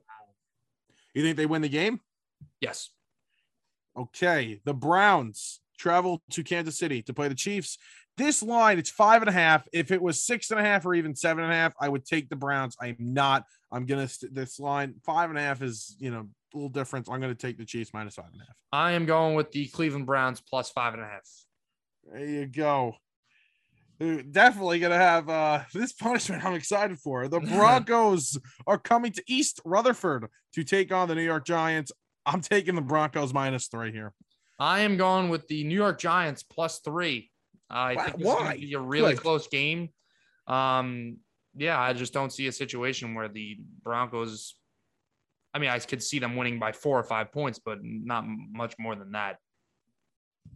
You 1.13 1.21
think 1.21 1.37
they 1.37 1.45
win 1.45 1.61
the 1.61 1.69
game? 1.69 1.99
Yes. 2.59 2.89
Okay. 3.97 4.59
The 4.65 4.73
Browns 4.73 5.61
travel 5.77 6.21
to 6.31 6.43
Kansas 6.43 6.77
City 6.77 7.01
to 7.03 7.13
play 7.13 7.27
the 7.27 7.35
Chiefs. 7.35 7.77
This 8.15 8.43
line, 8.43 8.77
it's 8.77 8.91
five 8.91 9.21
and 9.21 9.29
a 9.29 9.33
half. 9.33 9.67
If 9.73 9.91
it 9.91 10.01
was 10.01 10.23
six 10.23 10.51
and 10.51 10.59
a 10.59 10.63
half 10.63 10.85
or 10.85 10.93
even 10.93 11.15
seven 11.15 11.43
and 11.43 11.51
a 11.51 11.55
half, 11.55 11.73
I 11.79 11.89
would 11.89 12.05
take 12.05 12.29
the 12.29 12.35
Browns. 12.35 12.75
I'm 12.79 12.95
not. 12.99 13.45
I'm 13.71 13.87
gonna 13.87 14.07
this 14.31 14.59
line 14.59 14.95
five 15.03 15.29
and 15.29 15.39
a 15.39 15.41
half 15.41 15.63
is 15.63 15.95
you 15.99 16.11
know 16.11 16.27
a 16.53 16.57
little 16.57 16.69
difference. 16.69 17.09
I'm 17.09 17.19
gonna 17.19 17.33
take 17.33 17.57
the 17.57 17.65
Chiefs 17.65 17.91
minus 17.91 18.15
five 18.15 18.27
and 18.31 18.41
a 18.41 18.45
half. 18.45 18.55
I 18.71 18.91
am 18.91 19.07
going 19.07 19.33
with 19.33 19.51
the 19.51 19.67
Cleveland 19.67 20.05
Browns 20.05 20.41
plus 20.41 20.69
five 20.69 20.93
and 20.93 21.01
a 21.01 21.07
half. 21.07 21.27
There 22.11 22.25
you 22.25 22.45
go. 22.45 22.95
Definitely 23.99 24.79
gonna 24.79 24.97
have 24.97 25.27
uh 25.27 25.61
this 25.73 25.91
punishment. 25.93 26.45
I'm 26.45 26.53
excited 26.53 26.99
for. 26.99 27.27
The 27.27 27.39
Broncos 27.57 28.37
are 28.67 28.77
coming 28.77 29.11
to 29.13 29.23
East 29.27 29.59
Rutherford 29.65 30.27
to 30.53 30.63
take 30.63 30.91
on 30.91 31.07
the 31.07 31.15
New 31.15 31.23
York 31.23 31.45
Giants. 31.45 31.91
I'm 32.25 32.41
taking 32.41 32.75
the 32.75 32.81
Broncos 32.81 33.33
minus 33.33 33.67
three 33.67 33.91
here. 33.91 34.13
I 34.59 34.81
am 34.81 34.97
going 34.97 35.29
with 35.29 35.47
the 35.47 35.63
New 35.63 35.75
York 35.75 35.99
Giants 35.99 36.43
plus 36.43 36.79
three. 36.79 37.29
I 37.69 37.95
Why- 37.95 38.03
think 38.05 38.17
this 38.17 38.27
is 38.27 38.33
gonna 38.35 38.55
be 38.55 38.73
a 38.73 38.79
really 38.79 39.11
Cliff? 39.13 39.21
close 39.23 39.47
game. 39.47 39.89
Um, 40.47 41.17
yeah, 41.55 41.79
I 41.79 41.93
just 41.93 42.13
don't 42.13 42.31
see 42.31 42.47
a 42.47 42.51
situation 42.51 43.13
where 43.15 43.27
the 43.27 43.57
Broncos. 43.83 44.55
I 45.53 45.59
mean, 45.59 45.69
I 45.69 45.77
could 45.79 46.01
see 46.01 46.17
them 46.19 46.35
winning 46.35 46.57
by 46.59 46.71
four 46.71 46.97
or 46.97 47.03
five 47.03 47.31
points, 47.31 47.59
but 47.59 47.79
not 47.83 48.25
much 48.25 48.73
more 48.79 48.95
than 48.95 49.11
that. 49.11 49.37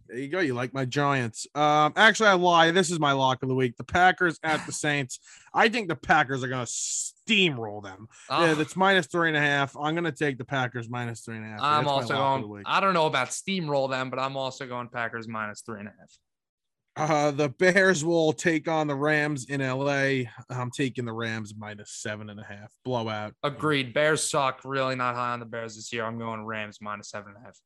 There 0.08 0.18
you 0.18 0.28
go. 0.28 0.40
You 0.40 0.54
like 0.54 0.72
my 0.72 0.86
Giants. 0.86 1.46
Um, 1.54 1.92
actually, 1.94 2.30
I 2.30 2.34
lie. 2.34 2.70
This 2.70 2.90
is 2.90 2.98
my 2.98 3.12
lock 3.12 3.42
of 3.42 3.48
the 3.48 3.54
week. 3.54 3.76
The 3.76 3.84
Packers 3.84 4.38
at 4.42 4.64
the 4.64 4.72
Saints. 4.72 5.20
I 5.52 5.68
think 5.68 5.88
the 5.88 5.96
Packers 5.96 6.42
are 6.42 6.48
gonna 6.48 6.64
steamroll 6.64 7.82
them. 7.82 8.08
Yeah, 8.30 8.36
Ah, 8.52 8.54
that's 8.54 8.74
minus 8.74 9.06
three 9.06 9.28
and 9.28 9.36
a 9.36 9.40
half. 9.40 9.76
I'm 9.76 9.94
gonna 9.94 10.10
take 10.10 10.38
the 10.38 10.46
Packers 10.46 10.88
minus 10.88 11.20
three 11.20 11.36
and 11.36 11.44
a 11.44 11.48
half. 11.48 11.60
I'm 11.60 11.84
That's 11.84 11.92
also 11.92 12.14
lock 12.14 12.36
of 12.36 12.42
the 12.42 12.48
going. 12.48 12.62
I 12.66 12.80
don't 12.80 12.94
know 12.94 13.06
about 13.06 13.28
steamroll 13.28 13.90
them, 13.90 14.08
but 14.08 14.18
I'm 14.18 14.36
also 14.36 14.66
going 14.66 14.88
Packers 14.88 15.28
minus 15.28 15.60
three 15.60 15.80
and 15.80 15.88
a 15.88 15.92
half. 15.98 17.10
Uh, 17.10 17.30
the 17.30 17.48
Bears 17.48 18.04
will 18.04 18.32
take 18.32 18.66
on 18.66 18.88
the 18.88 18.94
Rams 18.94 19.44
in 19.44 19.60
LA. 19.60 20.24
I'm 20.50 20.70
taking 20.70 21.04
the 21.04 21.12
Rams 21.12 21.54
minus 21.56 21.92
seven 21.92 22.28
and 22.28 22.40
a 22.40 22.44
half. 22.44 22.72
Blowout. 22.84 23.34
Agreed. 23.44 23.94
Bears 23.94 24.28
suck. 24.28 24.62
Really 24.64 24.96
not 24.96 25.14
high 25.14 25.32
on 25.32 25.38
the 25.38 25.46
Bears 25.46 25.76
this 25.76 25.92
year. 25.92 26.04
I'm 26.04 26.18
going 26.18 26.44
Rams 26.44 26.78
minus 26.80 27.10
seven 27.10 27.34
and 27.36 27.42
a 27.42 27.46
half. 27.46 27.56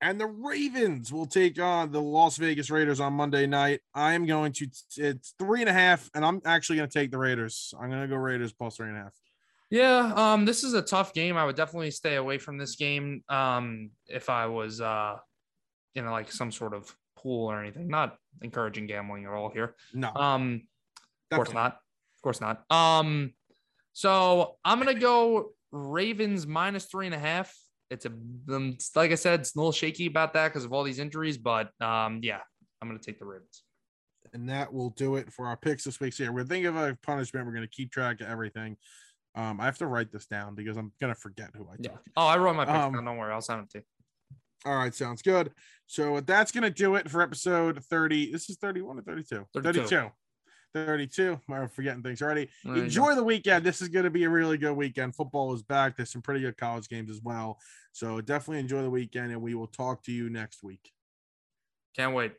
And 0.00 0.20
the 0.20 0.26
Ravens 0.26 1.12
will 1.12 1.26
take 1.26 1.58
on 1.58 1.90
the 1.92 2.00
Las 2.00 2.36
Vegas 2.36 2.70
Raiders 2.70 3.00
on 3.00 3.14
Monday 3.14 3.46
night. 3.46 3.80
I 3.94 4.14
am 4.14 4.26
going 4.26 4.52
to, 4.54 4.66
it's 4.96 5.34
three 5.38 5.60
and 5.60 5.68
a 5.68 5.72
half, 5.72 6.10
and 6.14 6.24
I'm 6.24 6.42
actually 6.44 6.76
going 6.76 6.90
to 6.90 6.98
take 6.98 7.10
the 7.10 7.18
Raiders. 7.18 7.72
I'm 7.80 7.88
going 7.88 8.02
to 8.02 8.08
go 8.08 8.16
Raiders 8.16 8.52
plus 8.52 8.76
three 8.76 8.88
and 8.88 8.98
a 8.98 9.02
half. 9.04 9.14
Yeah, 9.70 10.12
um, 10.14 10.44
this 10.44 10.62
is 10.62 10.74
a 10.74 10.82
tough 10.82 11.14
game. 11.14 11.36
I 11.36 11.44
would 11.44 11.56
definitely 11.56 11.90
stay 11.90 12.16
away 12.16 12.38
from 12.38 12.58
this 12.58 12.76
game. 12.76 13.24
Um, 13.28 13.90
if 14.06 14.28
I 14.28 14.46
was 14.46 14.80
uh 14.80 15.16
you 15.94 16.02
know, 16.02 16.10
like 16.10 16.30
some 16.30 16.50
sort 16.52 16.74
of 16.74 16.94
pool 17.16 17.50
or 17.50 17.60
anything. 17.60 17.88
Not 17.88 18.16
encouraging 18.42 18.86
gambling 18.86 19.24
at 19.24 19.30
all 19.30 19.48
here. 19.48 19.74
No, 19.92 20.12
Um, 20.14 20.66
of 21.30 21.36
course 21.36 21.52
not. 21.52 21.72
Of 22.16 22.22
course 22.22 22.40
not. 22.40 22.70
Um, 22.70 23.32
so 23.92 24.56
I'm 24.64 24.78
gonna 24.78 24.94
go 24.94 25.52
Ravens 25.72 26.46
minus 26.46 26.84
three 26.84 27.06
and 27.06 27.14
a 27.14 27.18
half. 27.18 27.56
It's 27.94 28.06
a 28.06 28.10
um, 28.10 28.68
it's- 28.70 28.90
like 28.94 29.10
I 29.10 29.14
said, 29.14 29.40
it's 29.40 29.54
a 29.54 29.58
little 29.58 29.72
shaky 29.72 30.06
about 30.06 30.32
that 30.34 30.48
because 30.48 30.64
of 30.64 30.72
all 30.72 30.82
these 30.82 30.98
injuries, 30.98 31.38
but 31.38 31.70
um, 31.80 32.20
yeah, 32.22 32.40
I'm 32.82 32.88
gonna 32.88 32.98
take 33.00 33.18
the 33.18 33.24
Ravens. 33.24 33.62
And 34.32 34.48
that 34.48 34.72
will 34.72 34.90
do 34.90 35.16
it 35.16 35.32
for 35.32 35.46
our 35.46 35.56
picks 35.56 35.84
this 35.84 36.00
week. 36.00 36.12
So 36.12 36.24
yeah, 36.24 36.30
we're 36.30 36.44
thinking 36.44 36.66
of 36.66 36.76
a 36.76 36.96
punishment. 37.02 37.46
We're 37.46 37.52
going 37.52 37.68
to 37.68 37.70
keep 37.70 37.92
track 37.92 38.20
of 38.20 38.26
everything. 38.26 38.76
Um, 39.36 39.60
I 39.60 39.64
have 39.66 39.78
to 39.78 39.86
write 39.86 40.10
this 40.10 40.26
down 40.26 40.56
because 40.56 40.76
I'm 40.76 40.90
going 41.00 41.14
to 41.14 41.20
forget 41.20 41.50
who 41.54 41.68
I 41.72 41.76
took. 41.80 42.00
Oh, 42.16 42.26
I 42.26 42.36
wrote 42.38 42.56
my 42.56 42.64
picks 42.64 42.76
Um, 42.76 42.94
down. 42.94 43.04
Don't 43.04 43.16
worry, 43.16 43.32
I'll 43.32 43.40
send 43.40 43.60
them 43.60 43.68
to 43.72 43.78
you. 43.78 43.84
All 44.66 44.76
right, 44.76 44.92
sounds 44.92 45.22
good. 45.22 45.52
So 45.86 46.18
that's 46.20 46.50
going 46.50 46.64
to 46.64 46.70
do 46.70 46.96
it 46.96 47.08
for 47.08 47.20
episode 47.22 47.84
30. 47.84 48.32
This 48.32 48.50
is 48.50 48.56
31 48.56 48.98
or 48.98 49.02
32? 49.02 49.46
32. 49.54 49.80
32. 49.86 50.10
32. 50.74 51.40
I'm 51.48 51.68
forgetting 51.68 52.02
things 52.02 52.20
already. 52.20 52.48
There. 52.64 52.76
Enjoy 52.76 53.14
the 53.14 53.24
weekend. 53.24 53.64
This 53.64 53.80
is 53.80 53.88
going 53.88 54.04
to 54.04 54.10
be 54.10 54.24
a 54.24 54.30
really 54.30 54.58
good 54.58 54.74
weekend. 54.74 55.14
Football 55.14 55.54
is 55.54 55.62
back. 55.62 55.96
There's 55.96 56.10
some 56.10 56.22
pretty 56.22 56.40
good 56.40 56.56
college 56.56 56.88
games 56.88 57.10
as 57.10 57.22
well. 57.22 57.58
So 57.92 58.20
definitely 58.20 58.60
enjoy 58.60 58.82
the 58.82 58.90
weekend, 58.90 59.32
and 59.32 59.40
we 59.40 59.54
will 59.54 59.68
talk 59.68 60.02
to 60.04 60.12
you 60.12 60.28
next 60.28 60.62
week. 60.62 60.92
Can't 61.96 62.14
wait. 62.14 62.32